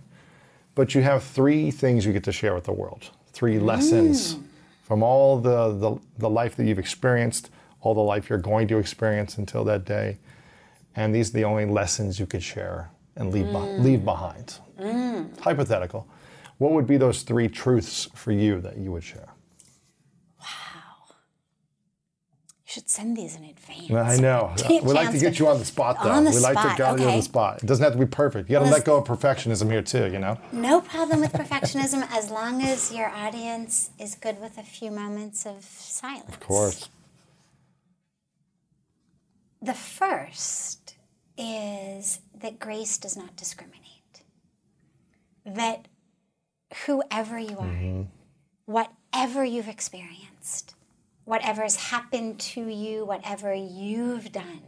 But 0.75 0.95
you 0.95 1.01
have 1.01 1.25
three 1.25 1.71
things 1.71 2.05
you 2.05 2.13
get 2.13 2.25
to 2.25 2.33
share 2.33 2.55
with 2.55 2.65
the 2.65 2.75
world, 2.75 3.09
three 3.33 3.59
lessons 3.59 4.37
from 4.83 5.03
all 5.03 5.41
the, 5.41 5.73
the, 5.79 5.97
the 6.19 6.29
life 6.29 6.57
that 6.57 6.67
you've 6.67 6.79
experienced, 6.79 7.49
all 7.81 7.95
the 7.95 8.01
life 8.01 8.29
you're 8.29 8.39
going 8.39 8.69
to 8.69 8.77
experience 8.77 9.39
until 9.39 9.65
that 9.65 9.87
day. 9.87 10.19
And 10.95 11.15
these 11.15 11.31
are 11.31 11.33
the 11.33 11.45
only 11.45 11.65
lessons 11.65 12.21
you 12.21 12.27
could 12.27 12.43
share 12.43 12.91
and 13.19 13.33
leave, 13.33 13.47
beh- 13.47 13.79
mm. 13.79 13.83
leave 13.83 14.05
behind. 14.05 14.59
Mm. 14.81 15.39
Hypothetical. 15.41 16.09
What 16.59 16.73
would 16.73 16.87
be 16.87 16.97
those 16.97 17.23
three 17.23 17.49
truths 17.49 18.09
for 18.15 18.33
you 18.33 18.61
that 18.61 18.79
you 18.79 18.91
would 18.93 19.05
share? 19.05 19.29
Wow. 20.41 20.47
You 21.09 22.65
should 22.65 22.89
send 22.89 23.17
these 23.17 23.37
in 23.37 23.45
advance. 23.45 23.91
I 23.93 24.17
know. 24.21 24.55
We 24.69 24.93
like 24.93 25.11
to 25.11 25.19
get 25.19 25.39
you 25.39 25.49
on 25.49 25.59
the 25.59 25.65
spot, 25.65 25.99
though. 26.03 26.11
On 26.11 26.25
the 26.25 26.31
we 26.31 26.39
like 26.39 26.55
to 26.55 26.63
spot, 26.63 26.79
get 26.79 27.01
you 27.01 27.09
on 27.09 27.17
the 27.17 27.23
spot. 27.23 27.63
It 27.63 27.67
doesn't 27.67 27.83
have 27.83 27.93
to 27.93 27.99
be 27.99 28.07
perfect. 28.07 28.49
You 28.49 28.55
got 28.55 28.65
to 28.65 28.71
let 28.71 28.85
go 28.85 28.97
of 28.99 29.05
perfectionism 29.05 29.71
here, 29.71 29.83
too, 29.83 30.11
you 30.13 30.19
know? 30.19 30.39
No 30.53 30.81
problem 30.81 31.21
with 31.21 31.33
perfectionism 31.33 32.07
as 32.11 32.31
long 32.31 32.63
as 32.63 32.93
your 32.93 33.09
audience 33.09 33.91
is 33.99 34.15
good 34.15 34.41
with 34.41 34.59
a 34.59 34.63
few 34.63 34.91
moments 34.91 35.47
of 35.47 35.65
silence. 35.65 36.29
Of 36.29 36.41
course. 36.41 36.89
The 39.61 39.75
first 39.75 40.78
is 41.39 42.21
that 42.41 42.59
grace 42.59 42.99
does 42.99 43.17
not 43.17 43.37
discriminate. 43.37 43.85
That 45.47 45.89
whoever 46.85 47.39
you 47.39 47.57
are, 47.59 47.65
mm-hmm. 47.65 48.03
whatever 48.67 49.45
you've 49.45 49.69
experienced, 49.69 50.75
whatever's 51.25 51.77
happened 51.77 52.41
to 52.41 52.69
you, 52.69 53.05
whatever 53.05 53.55
you've 53.55 54.33
done, 54.33 54.63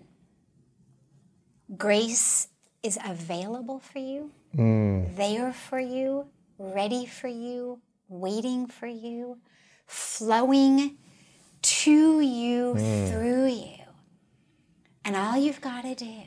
grace 1.77 2.49
is 2.83 2.99
available 3.05 3.81
for 3.81 3.99
you, 3.99 4.31
mm. 4.57 5.15
there 5.17 5.53
for 5.53 5.79
you, 5.79 6.27
ready 6.59 7.05
for 7.05 7.29
you, 7.29 7.81
waiting 8.09 8.67
for 8.67 8.87
you, 8.87 9.39
flowing 9.87 10.97
to 11.63 12.21
you, 12.21 12.75
mm. 12.75 13.11
through 13.11 13.47
you. 13.47 13.77
And 15.05 15.17
all 15.17 15.37
you've 15.37 15.61
got 15.61 15.83
to 15.83 15.95
do 15.95 16.23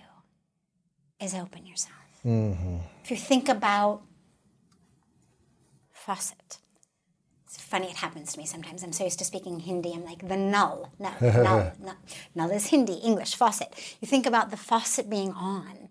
is 1.24 1.34
open 1.34 1.66
yourself. 1.66 1.96
Mm-hmm. 2.26 2.78
If 3.04 3.12
you 3.12 3.18
think 3.18 3.50
about 3.50 4.04
faucet, 5.92 6.60
it's 7.46 7.58
funny, 7.58 7.88
it 7.88 7.98
happens 7.98 8.34
to 8.34 8.40
me 8.40 8.46
sometimes. 8.46 8.84
I'm 8.84 8.92
so 8.92 9.04
used 9.04 9.20
to 9.20 9.26
speaking 9.26 9.60
Hindi, 9.60 9.94
I'm 9.94 10.06
like, 10.06 10.28
the 10.28 10.38
null. 10.38 10.92
No, 11.00 11.12
null, 11.22 11.72
null. 11.80 11.96
Null 12.36 12.52
is 12.52 12.68
Hindi, 12.68 12.94
English, 12.94 13.36
faucet. 13.36 13.74
You 14.02 14.08
think 14.08 14.26
about 14.26 14.52
the 14.52 14.58
faucet 14.58 15.10
being 15.10 15.32
on, 15.32 15.90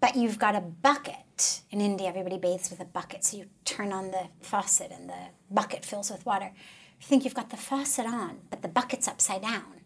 but 0.00 0.16
you've 0.16 0.38
got 0.38 0.54
a 0.54 0.60
bucket. 0.60 1.62
In 1.70 1.80
India, 1.80 2.06
everybody 2.06 2.36
bathes 2.36 2.70
with 2.70 2.80
a 2.80 2.84
bucket, 2.84 3.24
so 3.24 3.38
you 3.38 3.46
turn 3.64 3.92
on 3.92 4.10
the 4.10 4.28
faucet 4.40 4.92
and 4.92 5.08
the 5.08 5.28
bucket 5.50 5.84
fills 5.84 6.10
with 6.10 6.26
water. 6.26 6.52
You 7.00 7.06
think 7.06 7.24
you've 7.24 7.34
got 7.34 7.48
the 7.48 7.56
faucet 7.56 8.04
on, 8.04 8.40
but 8.50 8.60
the 8.60 8.68
bucket's 8.68 9.08
upside 9.08 9.42
down. 9.42 9.80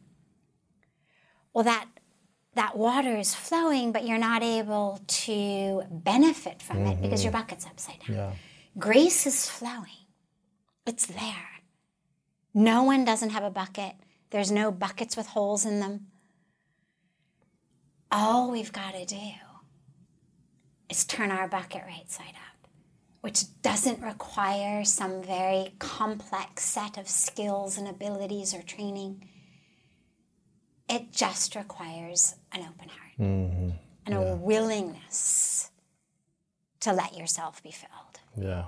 Well, 1.53 1.63
that 1.65 1.87
that 2.55 2.77
water 2.77 3.17
is 3.17 3.35
flowing, 3.35 3.93
but 3.93 4.07
you're 4.07 4.19
not 4.19 4.43
able 4.43 5.01
to 5.07 5.83
benefit 5.91 6.63
from 6.63 6.87
it 6.87 7.01
because 7.03 7.25
your 7.25 7.33
mm-hmm. 7.33 7.43
bucket's 7.43 7.67
upside 7.67 8.01
down. 8.07 8.17
Yeah. 8.17 8.33
Grace 8.79 9.27
is 9.27 9.49
flowing. 9.49 10.07
It's 10.87 11.07
there. 11.07 11.49
No 12.53 12.83
one 12.83 13.05
doesn't 13.05 13.31
have 13.31 13.43
a 13.45 13.51
bucket. 13.51 13.95
There's 14.31 14.51
no 14.51 14.71
buckets 14.71 15.17
with 15.17 15.27
holes 15.29 15.65
in 15.65 15.81
them. 15.81 16.07
All 18.11 18.51
we've 18.51 18.73
got 18.73 18.95
to 18.95 19.05
do 19.05 19.33
is 20.89 21.05
turn 21.05 21.33
our 21.33 21.49
bucket 21.49 21.83
right 21.87 22.11
side 22.11 22.35
up. 22.35 22.69
which 23.25 23.45
doesn't 23.63 24.03
require 24.03 24.85
some 24.85 25.23
very 25.23 25.73
complex 25.79 26.63
set 26.63 26.99
of 26.99 27.09
skills 27.09 27.79
and 27.79 27.89
abilities 27.89 28.53
or 28.53 28.61
training. 28.61 29.27
It 30.89 31.13
just 31.13 31.55
requires 31.57 32.35
an 32.53 32.61
open 32.61 32.89
heart 32.89 33.01
Mm-hmm. 33.19 33.71
and 34.07 34.15
a 34.15 34.35
willingness 34.37 35.71
to 36.81 36.93
let 36.93 37.17
yourself 37.17 37.63
be 37.63 37.71
filled. 37.71 38.19
Yeah. 38.37 38.65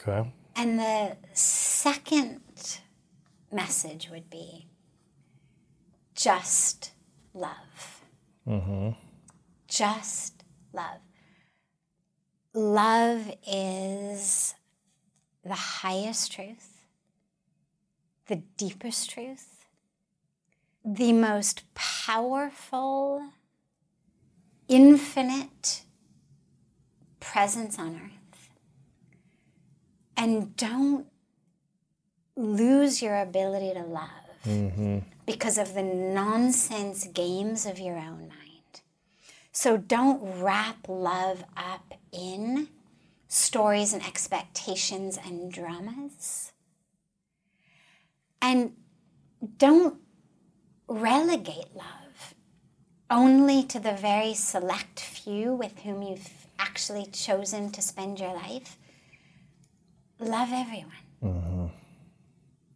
Okay. 0.00 0.32
And 0.56 0.78
the 0.78 1.16
second 1.34 2.40
message 3.52 4.08
would 4.10 4.30
be 4.30 4.68
just 6.14 6.92
love. 7.34 8.02
Just 9.68 10.44
love. 10.72 11.00
Love 12.54 13.32
is 13.46 14.54
the 15.44 15.54
highest 15.54 16.32
truth, 16.32 16.86
the 18.28 18.36
deepest 18.56 19.10
truth, 19.10 19.53
the 20.84 21.12
most 21.12 21.62
powerful, 21.74 23.30
infinite 24.68 25.82
presence 27.20 27.78
on 27.78 27.94
earth. 27.96 28.50
And 30.16 30.54
don't 30.56 31.06
lose 32.36 33.00
your 33.00 33.18
ability 33.20 33.72
to 33.74 33.84
love 33.84 34.08
mm-hmm. 34.44 34.98
because 35.26 35.58
of 35.58 35.74
the 35.74 35.82
nonsense 35.82 37.06
games 37.06 37.64
of 37.66 37.78
your 37.78 37.96
own 37.96 38.28
mind. 38.28 38.82
So 39.52 39.76
don't 39.76 40.42
wrap 40.42 40.88
love 40.88 41.44
up 41.56 41.94
in 42.12 42.68
stories 43.28 43.92
and 43.92 44.04
expectations 44.04 45.18
and 45.24 45.50
dramas. 45.50 46.52
And 48.42 48.72
don't 49.58 50.03
relegate 50.88 51.74
love 51.74 52.34
only 53.10 53.62
to 53.64 53.78
the 53.78 53.92
very 53.92 54.34
select 54.34 55.00
few 55.00 55.54
with 55.54 55.80
whom 55.80 56.02
you've 56.02 56.46
actually 56.58 57.06
chosen 57.06 57.70
to 57.70 57.82
spend 57.82 58.18
your 58.18 58.34
life. 58.34 58.78
Love 60.18 60.50
everyone. 60.52 60.92
Mm-hmm. 61.22 61.66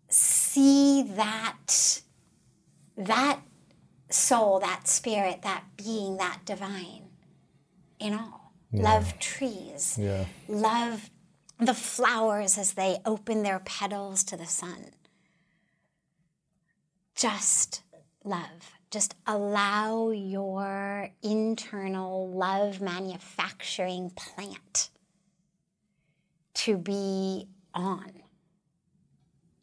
See 0.08 1.02
that 1.02 2.02
that 2.96 3.40
soul, 4.10 4.58
that 4.60 4.88
spirit, 4.88 5.42
that 5.42 5.64
being, 5.76 6.16
that 6.16 6.40
divine 6.44 7.10
in 8.00 8.14
all. 8.14 8.52
Love 8.72 9.18
trees. 9.18 9.96
Yeah. 9.98 10.26
Love 10.46 11.10
the 11.58 11.74
flowers 11.74 12.58
as 12.58 12.74
they 12.74 12.98
open 13.04 13.42
their 13.42 13.60
petals 13.60 14.22
to 14.24 14.36
the 14.36 14.46
sun. 14.46 14.90
Just 17.14 17.82
love. 18.24 18.78
Just 18.90 19.14
allow 19.26 20.10
your 20.10 21.10
internal 21.22 22.30
love 22.30 22.80
manufacturing 22.80 24.10
plant 24.10 24.90
to 26.54 26.78
be 26.78 27.48
on 27.74 28.12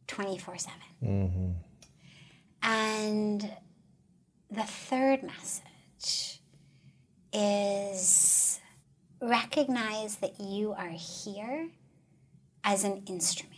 24 0.07 0.57
7. 0.57 0.79
Mm-hmm. 1.03 1.51
And 2.61 3.51
the 4.49 4.63
third 4.63 5.23
message 5.23 6.41
is 7.33 8.59
recognize 9.21 10.17
that 10.17 10.39
you 10.39 10.73
are 10.73 10.89
here 10.89 11.69
as 12.63 12.83
an 12.83 13.03
instrument. 13.07 13.54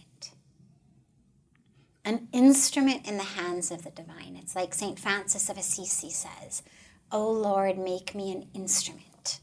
An 2.08 2.30
instrument 2.32 3.06
in 3.06 3.18
the 3.18 3.24
hands 3.24 3.70
of 3.70 3.84
the 3.84 3.90
divine. 3.90 4.38
It's 4.42 4.56
like 4.56 4.74
St. 4.74 4.98
Francis 4.98 5.50
of 5.50 5.58
Assisi 5.58 6.10
says, 6.10 6.64
O 7.12 7.30
Lord, 7.30 7.78
make 7.78 8.16
me 8.16 8.32
an 8.32 8.48
instrument 8.54 9.42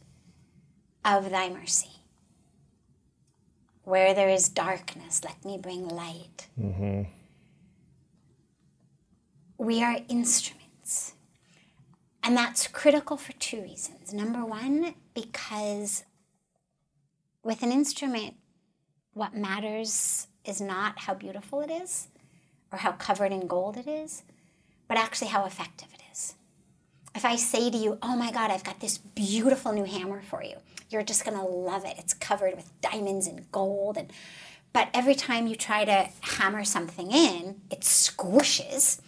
of 1.05 1.29
thy 1.29 1.51
mercy. 1.51 1.91
Where 3.83 4.15
there 4.15 4.31
is 4.31 4.49
darkness, 4.49 5.23
let 5.23 5.45
me 5.45 5.59
bring 5.59 5.87
light. 5.87 6.47
Mm-hmm. 6.59 7.03
We 9.59 9.83
are 9.83 9.99
instruments. 10.09 11.13
And 12.23 12.35
that's 12.35 12.67
critical 12.67 13.19
for 13.19 13.33
two 13.33 13.61
reasons. 13.61 14.15
Number 14.15 14.43
one, 14.43 14.95
because 15.13 16.05
with 17.43 17.63
an 17.63 17.73
instrument, 17.73 18.37
what 19.13 19.37
matters 19.37 20.29
is 20.47 20.63
not 20.63 21.01
how 21.01 21.13
beautiful 21.13 21.61
it 21.61 21.71
is 21.71 22.09
or 22.75 22.79
how 22.79 22.91
covered 22.93 23.31
in 23.31 23.47
gold 23.47 23.77
it 23.77 23.87
is, 23.87 24.25
but 24.89 24.99
actually 24.99 25.29
how 25.29 25.45
effective 25.45 25.87
it 25.95 26.01
is. 26.13 26.35
If 27.15 27.25
I 27.25 27.37
say 27.37 27.71
to 27.71 27.77
you, 27.77 27.99
oh 28.03 28.17
my 28.17 28.33
God, 28.33 28.51
I've 28.51 28.65
got 28.65 28.81
this 28.81 28.99
beautiful 28.99 29.73
new 29.73 29.85
hammer 29.85 30.21
for 30.23 30.43
you, 30.43 30.57
you're 30.91 31.05
just 31.05 31.25
gonna 31.25 31.47
love 31.47 31.85
it. 31.85 31.95
It's 31.99 32.15
covered 32.15 32.57
with 32.57 32.73
diamonds 32.81 33.29
and 33.29 33.51
gold. 33.53 33.97
And, 33.97 34.13
but 34.73 34.89
every 34.93 35.15
time 35.15 35.47
you 35.47 35.55
try 35.55 35.85
to 35.85 36.09
hammer 36.23 36.65
something 36.65 37.13
in, 37.13 37.61
it 37.71 37.83
squishes 37.83 39.01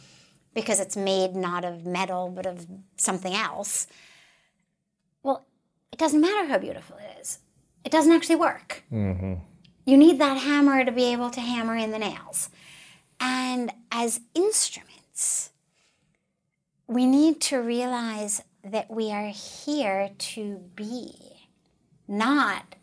because 0.54 0.78
it's 0.78 0.96
made 0.96 1.34
not 1.34 1.64
of 1.64 1.84
metal 1.84 2.30
but 2.30 2.46
of 2.46 2.68
something 2.96 3.34
else. 3.34 3.88
Well, 5.24 5.44
it 5.90 5.98
doesn't 5.98 6.20
matter 6.20 6.46
how 6.46 6.58
beautiful 6.58 6.98
it 6.98 7.20
is, 7.20 7.40
it 7.84 7.90
doesn't 7.90 8.12
actually 8.12 8.36
work. 8.36 8.84
Mm-hmm. 8.92 9.34
You 9.86 9.96
need 9.96 10.20
that 10.20 10.38
hammer 10.38 10.84
to 10.84 10.92
be 10.92 11.12
able 11.12 11.30
to 11.30 11.40
hammer 11.40 11.76
in 11.76 11.90
the 11.90 11.98
nails. 11.98 12.48
And 13.20 13.72
as 13.90 14.20
instruments, 14.34 15.50
we 16.86 17.06
need 17.06 17.40
to 17.42 17.58
realize 17.58 18.42
that 18.64 18.90
we 18.90 19.10
are 19.10 19.28
here 19.28 20.10
to 20.18 20.60
be, 20.74 21.14
not 22.06 22.76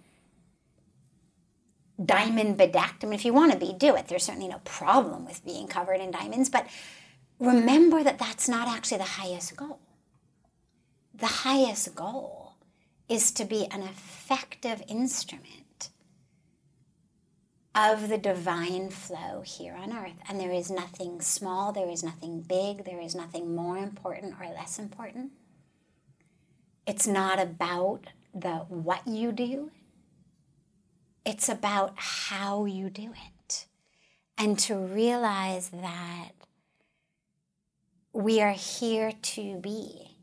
diamond 2.03 2.57
bedecked. 2.57 3.03
I 3.03 3.07
mean, 3.07 3.13
if 3.13 3.25
you 3.25 3.33
want 3.33 3.51
to 3.51 3.57
be, 3.57 3.73
do 3.73 3.95
it. 3.95 4.07
There's 4.07 4.23
certainly 4.23 4.47
no 4.47 4.59
problem 4.63 5.25
with 5.25 5.45
being 5.45 5.67
covered 5.67 6.01
in 6.01 6.11
diamonds, 6.11 6.49
but 6.49 6.67
remember 7.39 8.03
that 8.03 8.19
that's 8.19 8.49
not 8.49 8.67
actually 8.67 8.97
the 8.97 9.03
highest 9.03 9.55
goal. 9.55 9.79
The 11.13 11.27
highest 11.27 11.93
goal 11.95 12.53
is 13.07 13.31
to 13.33 13.45
be 13.45 13.67
an 13.71 13.83
effective 13.83 14.81
instrument 14.87 15.62
of 17.75 18.09
the 18.09 18.17
divine 18.17 18.89
flow 18.89 19.41
here 19.45 19.75
on 19.75 19.91
earth. 19.91 20.21
And 20.29 20.39
there 20.39 20.51
is 20.51 20.69
nothing 20.69 21.21
small, 21.21 21.71
there 21.71 21.89
is 21.89 22.03
nothing 22.03 22.41
big, 22.41 22.85
there 22.85 23.01
is 23.01 23.15
nothing 23.15 23.55
more 23.55 23.77
important 23.77 24.35
or 24.39 24.45
less 24.45 24.77
important. 24.77 25.31
It's 26.85 27.07
not 27.07 27.39
about 27.39 28.07
the 28.33 28.57
what 28.67 29.07
you 29.07 29.31
do, 29.31 29.71
it's 31.25 31.49
about 31.49 31.93
how 31.95 32.65
you 32.65 32.89
do 32.89 33.11
it. 33.11 33.65
And 34.37 34.57
to 34.59 34.75
realize 34.75 35.69
that 35.69 36.31
we 38.13 38.41
are 38.41 38.51
here 38.51 39.11
to 39.11 39.57
be 39.57 40.17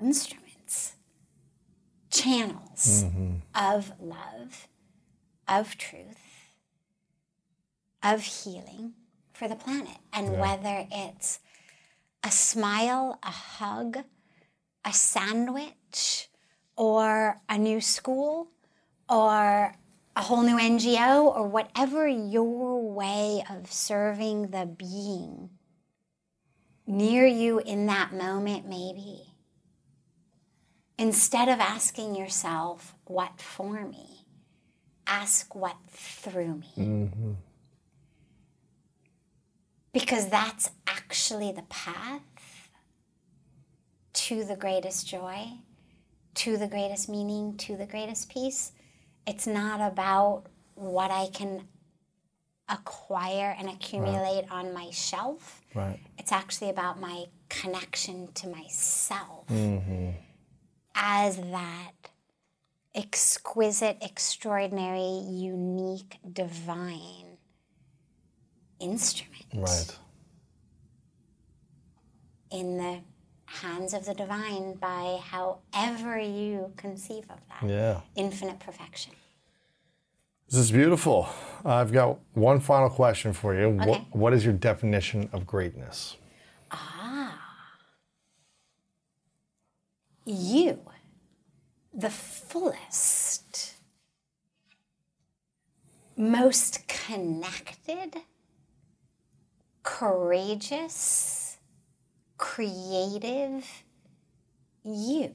instruments, 0.00 0.94
channels 2.10 3.04
mm-hmm. 3.04 3.36
of 3.54 3.92
love, 4.00 4.68
of 5.48 5.76
truth, 5.78 6.52
of 8.02 8.22
healing 8.22 8.94
for 9.32 9.48
the 9.48 9.56
planet. 9.56 9.98
And 10.12 10.38
whether 10.38 10.86
it's 10.90 11.40
a 12.24 12.30
smile, 12.30 13.18
a 13.22 13.30
hug, 13.30 13.98
a 14.84 14.92
sandwich, 14.92 16.28
or 16.76 17.40
a 17.48 17.58
new 17.58 17.80
school, 17.80 18.48
or 19.08 19.74
a 20.16 20.22
whole 20.22 20.42
new 20.42 20.58
NGO, 20.58 21.24
or 21.24 21.46
whatever 21.46 22.08
your 22.08 22.82
way 22.82 23.44
of 23.48 23.72
serving 23.72 24.48
the 24.48 24.66
being 24.66 25.50
near 26.86 27.26
you 27.26 27.58
in 27.58 27.86
that 27.86 28.12
moment 28.12 28.66
may 28.66 28.92
be. 28.94 29.34
Instead 30.98 31.48
of 31.48 31.60
asking 31.60 32.14
yourself, 32.14 32.94
what 33.04 33.40
for 33.40 33.84
me? 33.84 34.15
Ask 35.06 35.54
what 35.54 35.76
through 35.88 36.56
me. 36.56 36.72
Mm-hmm. 36.76 37.32
Because 39.92 40.28
that's 40.28 40.70
actually 40.86 41.52
the 41.52 41.62
path 41.62 42.22
to 44.12 44.44
the 44.44 44.56
greatest 44.56 45.06
joy, 45.06 45.46
to 46.34 46.56
the 46.56 46.66
greatest 46.66 47.08
meaning, 47.08 47.56
to 47.58 47.76
the 47.76 47.86
greatest 47.86 48.28
peace. 48.28 48.72
It's 49.26 49.46
not 49.46 49.80
about 49.80 50.44
what 50.74 51.10
I 51.10 51.28
can 51.32 51.68
acquire 52.68 53.54
and 53.58 53.68
accumulate 53.68 54.44
on 54.50 54.74
my 54.74 54.90
shelf. 54.90 55.62
Right. 55.74 56.00
It's 56.18 56.32
actually 56.32 56.70
about 56.70 57.00
my 57.00 57.26
connection 57.48 58.32
to 58.34 58.48
myself 58.48 59.46
mm-hmm. 59.48 60.10
as 60.94 61.36
that 61.36 61.92
exquisite, 62.96 63.98
extraordinary, 64.00 65.20
unique, 65.28 66.16
divine 66.32 67.36
instrument 68.80 69.44
Right. 69.54 69.98
in 72.50 72.78
the 72.78 73.00
hands 73.46 73.94
of 73.94 74.06
the 74.06 74.14
divine 74.14 74.74
by 74.74 75.20
however 75.22 76.18
you 76.18 76.72
conceive 76.76 77.30
of 77.30 77.38
that 77.48 77.68
Yeah. 77.68 78.00
infinite 78.16 78.58
perfection. 78.58 79.12
This 80.48 80.58
is 80.60 80.70
beautiful. 80.72 81.28
I've 81.64 81.92
got 81.92 82.18
one 82.34 82.60
final 82.60 82.88
question 82.88 83.32
for 83.32 83.54
you. 83.54 83.68
What, 83.70 83.88
Okay. 83.88 84.06
what 84.12 84.32
is 84.32 84.44
your 84.44 84.54
definition 84.54 85.28
of 85.32 85.46
greatness? 85.46 86.16
Ah. 86.70 87.42
You, 90.24 90.80
the 91.96 92.10
fullest, 92.10 93.74
most 96.14 96.86
connected, 96.86 98.16
courageous, 99.82 101.56
creative 102.36 103.66
you. 104.84 105.34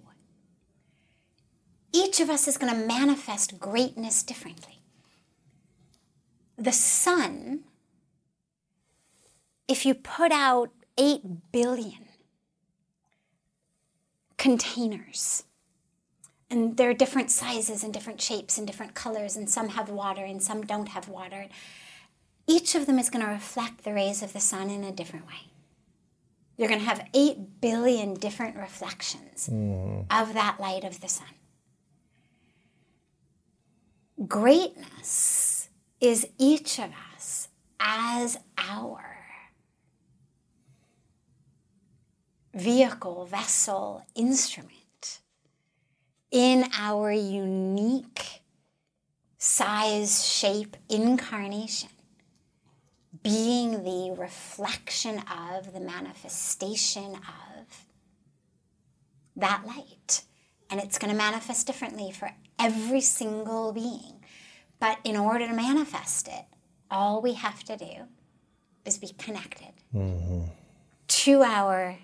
Each 1.92 2.20
of 2.20 2.30
us 2.30 2.48
is 2.48 2.58
going 2.58 2.74
to 2.74 2.88
manifest 2.88 3.60
greatness 3.60 4.22
differently. 4.22 4.78
The 6.60 6.72
sun, 6.72 7.62
if 9.68 9.84
you 9.84 9.96
put 9.96 10.32
out 10.32 10.70
8 10.96 11.22
billion 11.52 12.06
containers. 14.38 15.44
And 16.52 16.76
there 16.76 16.90
are 16.90 16.94
different 16.94 17.32
sizes 17.32 17.82
and 17.82 17.94
different 17.94 18.20
shapes 18.20 18.58
and 18.58 18.68
different 18.68 18.94
colors, 18.94 19.38
and 19.38 19.50
some 19.50 19.70
have 19.70 19.90
water 19.90 20.26
and 20.26 20.44
some 20.44 20.64
don't 20.64 20.90
have 20.90 21.08
water. 21.08 21.48
Each 22.46 22.76
of 22.76 22.88
them 22.88 23.00
is 23.00 23.10
going 23.10 23.26
to 23.26 23.32
reflect 23.32 23.86
the 23.86 23.94
rays 23.94 24.22
of 24.22 24.34
the 24.34 24.42
sun 24.42 24.70
in 24.70 24.84
a 24.84 24.92
different 24.92 25.26
way. 25.28 25.52
You're 26.58 26.68
going 26.68 26.82
to 26.82 26.86
have 26.86 27.08
8 27.14 27.62
billion 27.62 28.16
different 28.16 28.58
reflections 28.58 29.50
mm. 29.50 30.06
of 30.12 30.34
that 30.34 30.60
light 30.60 30.84
of 30.84 31.00
the 31.00 31.08
sun. 31.08 31.28
Greatness 34.28 35.70
is 36.02 36.28
each 36.38 36.80
of 36.80 36.92
us 37.16 37.48
as 37.80 38.38
our 38.58 39.06
vehicle, 42.54 43.26
vessel, 43.26 44.06
instrument 44.16 44.81
in 46.32 46.66
our 46.78 47.12
unique 47.12 48.42
size, 49.38 50.26
shape, 50.26 50.78
incarnation, 50.90 51.90
being 53.24 53.84
the 53.84 54.16
reflection 54.18 55.20
of, 55.20 55.74
the 55.74 55.80
manifestation 55.80 57.16
of 57.16 57.86
that 59.36 59.64
light. 59.66 60.24
And 60.70 60.80
it's 60.80 60.98
going 60.98 61.12
to 61.12 61.18
manifest 61.18 61.68
differently 61.68 62.12
for 62.12 62.32
every 62.58 63.02
single 63.02 63.74
being. 63.74 64.24
But 64.80 65.00
in 65.04 65.18
order 65.18 65.48
to 65.48 65.54
manifest 65.54 66.28
it, 66.28 66.46
all 66.90 67.22
we 67.22 67.34
have 67.34 67.64
to 67.66 67.78
do 67.78 68.08
is 68.86 68.98
be 68.98 69.14
connected 69.18 69.74
mm-hmm. 69.94 70.46
to 71.08 71.42
our 71.44 71.98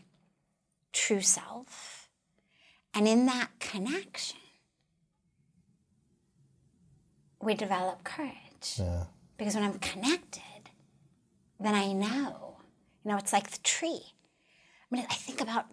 true 0.94 1.22
self. 1.22 1.87
And 2.98 3.08
in 3.08 3.28
that 3.28 3.50
connection, 3.60 4.40
we 7.40 7.54
develop 7.54 8.04
courage. 8.04 8.80
Yeah. 8.80 9.04
Because 9.38 9.54
when 9.54 9.64
I'm 9.64 9.78
connected, 9.78 10.72
then 11.60 11.76
I 11.76 11.94
know. 11.94 12.58
You 13.06 13.12
know, 13.12 13.18
it's 13.18 13.32
like 13.32 13.52
the 13.52 13.60
tree. 13.60 14.02
I 14.02 14.96
mean, 14.96 15.06
I 15.12 15.14
think 15.14 15.42
about 15.42 15.66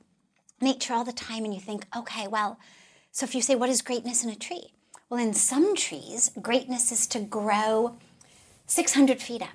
nature 0.60 0.92
all 0.92 1.02
the 1.02 1.14
time, 1.14 1.46
and 1.46 1.55
you 1.55 1.60
think, 1.60 1.86
okay, 1.96 2.28
well, 2.28 2.59
so 3.10 3.24
if 3.24 3.34
you 3.34 3.40
say, 3.40 3.55
what 3.55 3.70
is 3.70 3.80
greatness 3.80 4.22
in 4.22 4.28
a 4.28 4.36
tree? 4.36 4.74
Well, 5.09 5.18
in 5.18 5.32
some 5.32 5.74
trees, 5.74 6.30
greatness 6.42 6.92
is 6.92 7.06
to 7.06 7.20
grow 7.20 7.96
600 8.66 9.22
feet 9.22 9.40
up. 9.40 9.48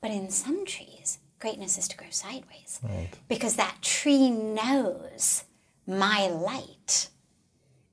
But 0.00 0.10
in 0.10 0.30
some 0.30 0.64
trees, 0.64 1.18
greatness 1.38 1.76
is 1.76 1.86
to 1.88 1.98
grow 1.98 2.08
sideways. 2.08 2.80
Right. 2.82 3.10
Because 3.28 3.56
that 3.56 3.82
tree 3.82 4.30
knows 4.30 5.44
my 5.86 6.28
light 6.28 7.08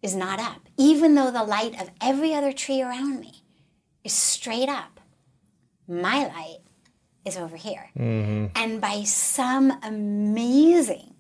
is 0.02 0.16
not 0.16 0.40
up. 0.40 0.68
Even 0.78 1.16
though 1.16 1.32
the 1.32 1.44
light 1.44 1.80
of 1.80 1.90
every 2.02 2.34
other 2.34 2.52
tree 2.52 2.82
around 2.82 3.20
me 3.20 3.44
is 4.04 4.14
straight 4.14 4.70
up, 4.70 5.00
my 5.88 6.26
light 6.28 6.60
is 7.26 7.38
over 7.38 7.56
here. 7.56 7.90
Mm-hmm. 7.98 8.48
And 8.56 8.82
by 8.82 9.04
some 9.04 9.80
amazing, 9.82 11.14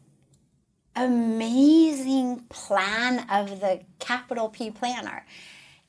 amazing 0.95 2.45
plan 2.49 3.25
of 3.29 3.61
the 3.61 3.81
capital 3.99 4.49
P 4.49 4.69
planner, 4.69 5.25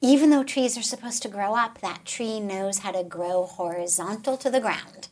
even 0.01 0.31
though 0.31 0.45
trees 0.45 0.77
are 0.77 0.83
supposed 0.83 1.23
to 1.23 1.29
grow 1.29 1.55
up, 1.57 1.81
that 1.81 2.05
tree 2.05 2.39
knows 2.39 2.79
how 2.79 2.93
to 2.93 3.03
grow 3.03 3.45
horizontal 3.45 4.37
to 4.37 4.51
the 4.51 4.61
ground 4.61 5.09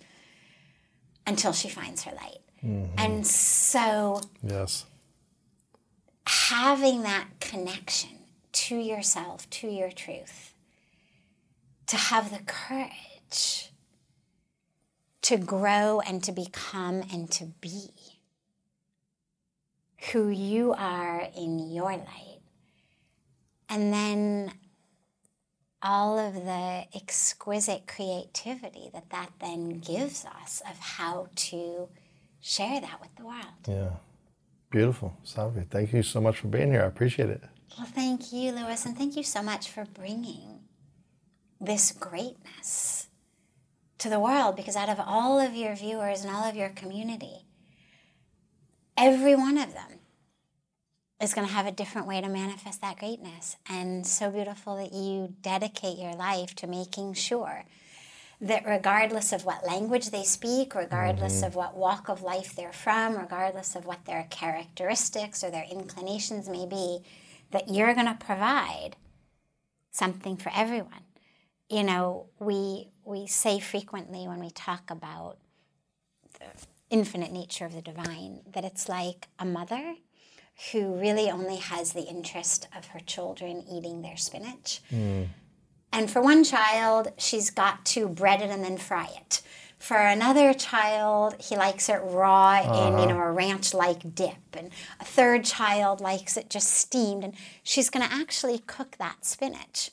until 1.26 1.52
she 1.52 1.68
finds 1.68 2.04
her 2.04 2.12
light. 2.12 2.38
Mm-hmm. 2.64 2.94
And 2.98 3.26
so 3.26 4.20
Yes. 4.42 4.84
Having 6.26 7.02
that 7.02 7.28
connection 7.40 8.18
to 8.52 8.76
yourself, 8.76 9.48
to 9.50 9.68
your 9.68 9.90
truth, 9.90 10.54
to 11.86 11.96
have 11.96 12.30
the 12.30 12.42
courage 12.44 13.72
to 15.22 15.36
grow 15.36 16.00
and 16.00 16.22
to 16.24 16.32
become 16.32 17.02
and 17.12 17.30
to 17.30 17.46
be 17.60 17.90
who 20.12 20.28
you 20.28 20.72
are 20.72 21.28
in 21.36 21.70
your 21.70 21.92
light. 21.92 22.40
And 23.68 23.92
then 23.92 24.52
all 25.80 26.18
of 26.18 26.34
the 26.34 26.84
exquisite 26.94 27.86
creativity 27.86 28.90
that 28.92 29.10
that 29.10 29.30
then 29.40 29.78
gives 29.78 30.24
us 30.24 30.60
of 30.68 30.78
how 30.78 31.28
to 31.34 31.88
share 32.40 32.80
that 32.80 33.00
with 33.00 33.14
the 33.16 33.24
world. 33.24 33.44
Yeah. 33.66 33.90
Beautiful. 34.72 35.18
Sadhvi, 35.22 35.68
thank 35.68 35.92
you 35.92 36.02
so 36.02 36.18
much 36.18 36.38
for 36.38 36.48
being 36.48 36.72
here. 36.72 36.82
I 36.82 36.86
appreciate 36.86 37.28
it. 37.28 37.42
Well, 37.76 37.86
thank 37.86 38.32
you, 38.32 38.52
Lewis, 38.52 38.86
and 38.86 38.96
thank 38.96 39.16
you 39.16 39.22
so 39.22 39.42
much 39.42 39.68
for 39.68 39.84
bringing 39.84 40.60
this 41.60 41.92
greatness 41.92 43.08
to 43.98 44.08
the 44.08 44.18
world 44.18 44.56
because 44.56 44.74
out 44.74 44.88
of 44.88 44.98
all 44.98 45.38
of 45.38 45.54
your 45.54 45.76
viewers 45.76 46.24
and 46.24 46.34
all 46.34 46.44
of 46.44 46.56
your 46.56 46.70
community, 46.70 47.44
every 48.96 49.34
one 49.34 49.58
of 49.58 49.74
them 49.74 50.00
is 51.20 51.34
going 51.34 51.46
to 51.46 51.52
have 51.52 51.66
a 51.66 51.72
different 51.72 52.08
way 52.08 52.22
to 52.22 52.28
manifest 52.28 52.80
that 52.80 52.98
greatness. 52.98 53.56
And 53.68 54.06
so 54.06 54.30
beautiful 54.30 54.76
that 54.76 54.94
you 54.94 55.34
dedicate 55.42 55.98
your 55.98 56.14
life 56.14 56.54
to 56.56 56.66
making 56.66 57.12
sure 57.12 57.66
that 58.42 58.66
regardless 58.66 59.32
of 59.32 59.44
what 59.44 59.64
language 59.64 60.10
they 60.10 60.24
speak, 60.24 60.74
regardless 60.74 61.36
mm-hmm. 61.36 61.46
of 61.46 61.54
what 61.54 61.76
walk 61.76 62.08
of 62.08 62.22
life 62.22 62.56
they're 62.56 62.72
from, 62.72 63.16
regardless 63.16 63.76
of 63.76 63.86
what 63.86 64.04
their 64.04 64.26
characteristics 64.30 65.44
or 65.44 65.50
their 65.50 65.66
inclinations 65.70 66.48
may 66.48 66.66
be, 66.66 66.98
that 67.52 67.68
you're 67.68 67.94
going 67.94 68.06
to 68.06 68.18
provide 68.18 68.96
something 69.92 70.36
for 70.36 70.50
everyone. 70.54 71.04
You 71.70 71.84
know, 71.84 72.26
we 72.40 72.88
we 73.04 73.26
say 73.28 73.60
frequently 73.60 74.26
when 74.26 74.40
we 74.40 74.50
talk 74.50 74.90
about 74.90 75.38
the 76.38 76.46
infinite 76.90 77.32
nature 77.32 77.64
of 77.64 77.74
the 77.74 77.82
divine 77.82 78.40
that 78.52 78.64
it's 78.64 78.88
like 78.88 79.28
a 79.38 79.44
mother 79.44 79.94
who 80.72 80.94
really 80.94 81.30
only 81.30 81.56
has 81.56 81.92
the 81.92 82.02
interest 82.02 82.68
of 82.76 82.86
her 82.86 83.00
children 83.00 83.64
eating 83.70 84.02
their 84.02 84.16
spinach. 84.16 84.82
Mm. 84.92 85.28
And 85.92 86.10
for 86.10 86.22
one 86.22 86.42
child, 86.42 87.12
she's 87.18 87.50
got 87.50 87.84
to 87.86 88.08
bread 88.08 88.40
it 88.40 88.50
and 88.50 88.64
then 88.64 88.78
fry 88.78 89.08
it. 89.16 89.42
For 89.78 89.96
another 89.96 90.54
child, 90.54 91.34
he 91.40 91.56
likes 91.56 91.88
it 91.88 92.00
raw 92.04 92.60
in 92.60 92.66
you 92.66 92.70
uh-huh. 92.70 93.06
know 93.06 93.18
a 93.18 93.32
ranch-like 93.32 94.14
dip, 94.14 94.36
and 94.56 94.70
a 95.00 95.04
third 95.04 95.44
child 95.44 96.00
likes 96.00 96.36
it 96.36 96.48
just 96.48 96.72
steamed. 96.72 97.24
And 97.24 97.34
she's 97.64 97.90
going 97.90 98.08
to 98.08 98.14
actually 98.14 98.60
cook 98.60 98.96
that 98.98 99.24
spinach 99.24 99.90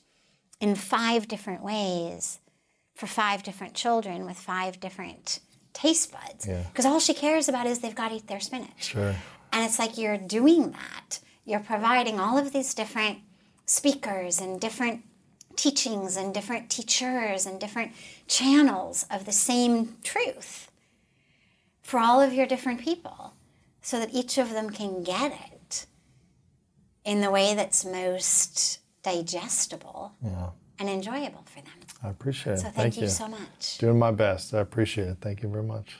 in 0.61 0.75
five 0.75 1.27
different 1.27 1.63
ways 1.63 2.39
for 2.95 3.07
five 3.07 3.41
different 3.41 3.73
children 3.73 4.25
with 4.25 4.37
five 4.37 4.79
different 4.79 5.39
taste 5.73 6.11
buds. 6.11 6.45
Yeah. 6.47 6.63
Because 6.63 6.85
all 6.85 6.99
she 6.99 7.13
cares 7.13 7.49
about 7.49 7.65
is 7.65 7.79
they've 7.79 7.95
got 7.95 8.09
to 8.09 8.15
eat 8.17 8.27
their 8.27 8.39
spinach. 8.39 8.69
Sure. 8.77 9.15
And 9.51 9.65
it's 9.65 9.79
like 9.79 9.97
you're 9.97 10.17
doing 10.17 10.71
that. 10.71 11.19
You're 11.45 11.61
providing 11.61 12.19
all 12.19 12.37
of 12.37 12.53
these 12.53 12.75
different 12.75 13.19
speakers 13.65 14.39
and 14.39 14.61
different 14.61 15.01
teachings 15.59 16.15
and 16.15 16.33
different 16.33 16.69
teachers 16.69 17.45
and 17.45 17.59
different 17.59 17.91
channels 18.27 19.05
of 19.11 19.25
the 19.25 19.31
same 19.31 19.97
truth 20.03 20.71
for 21.81 21.99
all 21.99 22.21
of 22.21 22.33
your 22.33 22.45
different 22.45 22.79
people 22.79 23.33
so 23.81 23.99
that 23.99 24.13
each 24.13 24.37
of 24.37 24.51
them 24.51 24.69
can 24.69 25.03
get 25.03 25.31
it 25.31 25.85
in 27.03 27.19
the 27.19 27.29
way 27.29 27.53
that's 27.55 27.83
most 27.83 28.79
digestible 29.03 30.13
and 30.79 30.89
enjoyable 30.89 31.43
for 31.45 31.61
them. 31.61 31.73
I 32.01 32.09
appreciate 32.09 32.53
it. 32.53 32.59
So 32.59 32.69
thank, 32.69 32.97
you, 32.97 33.09
so 33.09 33.27
much. 33.27 33.77
Doing 33.79 33.99
my 33.99 34.11
best. 34.11 34.53
I 34.53 34.59
appreciate 34.59 35.09
it. 35.09 35.17
Thank 35.19 35.43
you 35.43 35.49
very 35.49 35.63
much. 35.63 35.99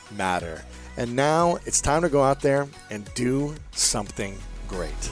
matter. 0.09 0.63
And 0.97 1.15
now 1.15 1.57
it's 1.65 1.81
time 1.81 2.01
to 2.01 2.09
go 2.09 2.21
out 2.21 2.41
there 2.41 2.67
and 2.89 3.11
do 3.13 3.55
something 3.71 4.37
great. 4.67 5.11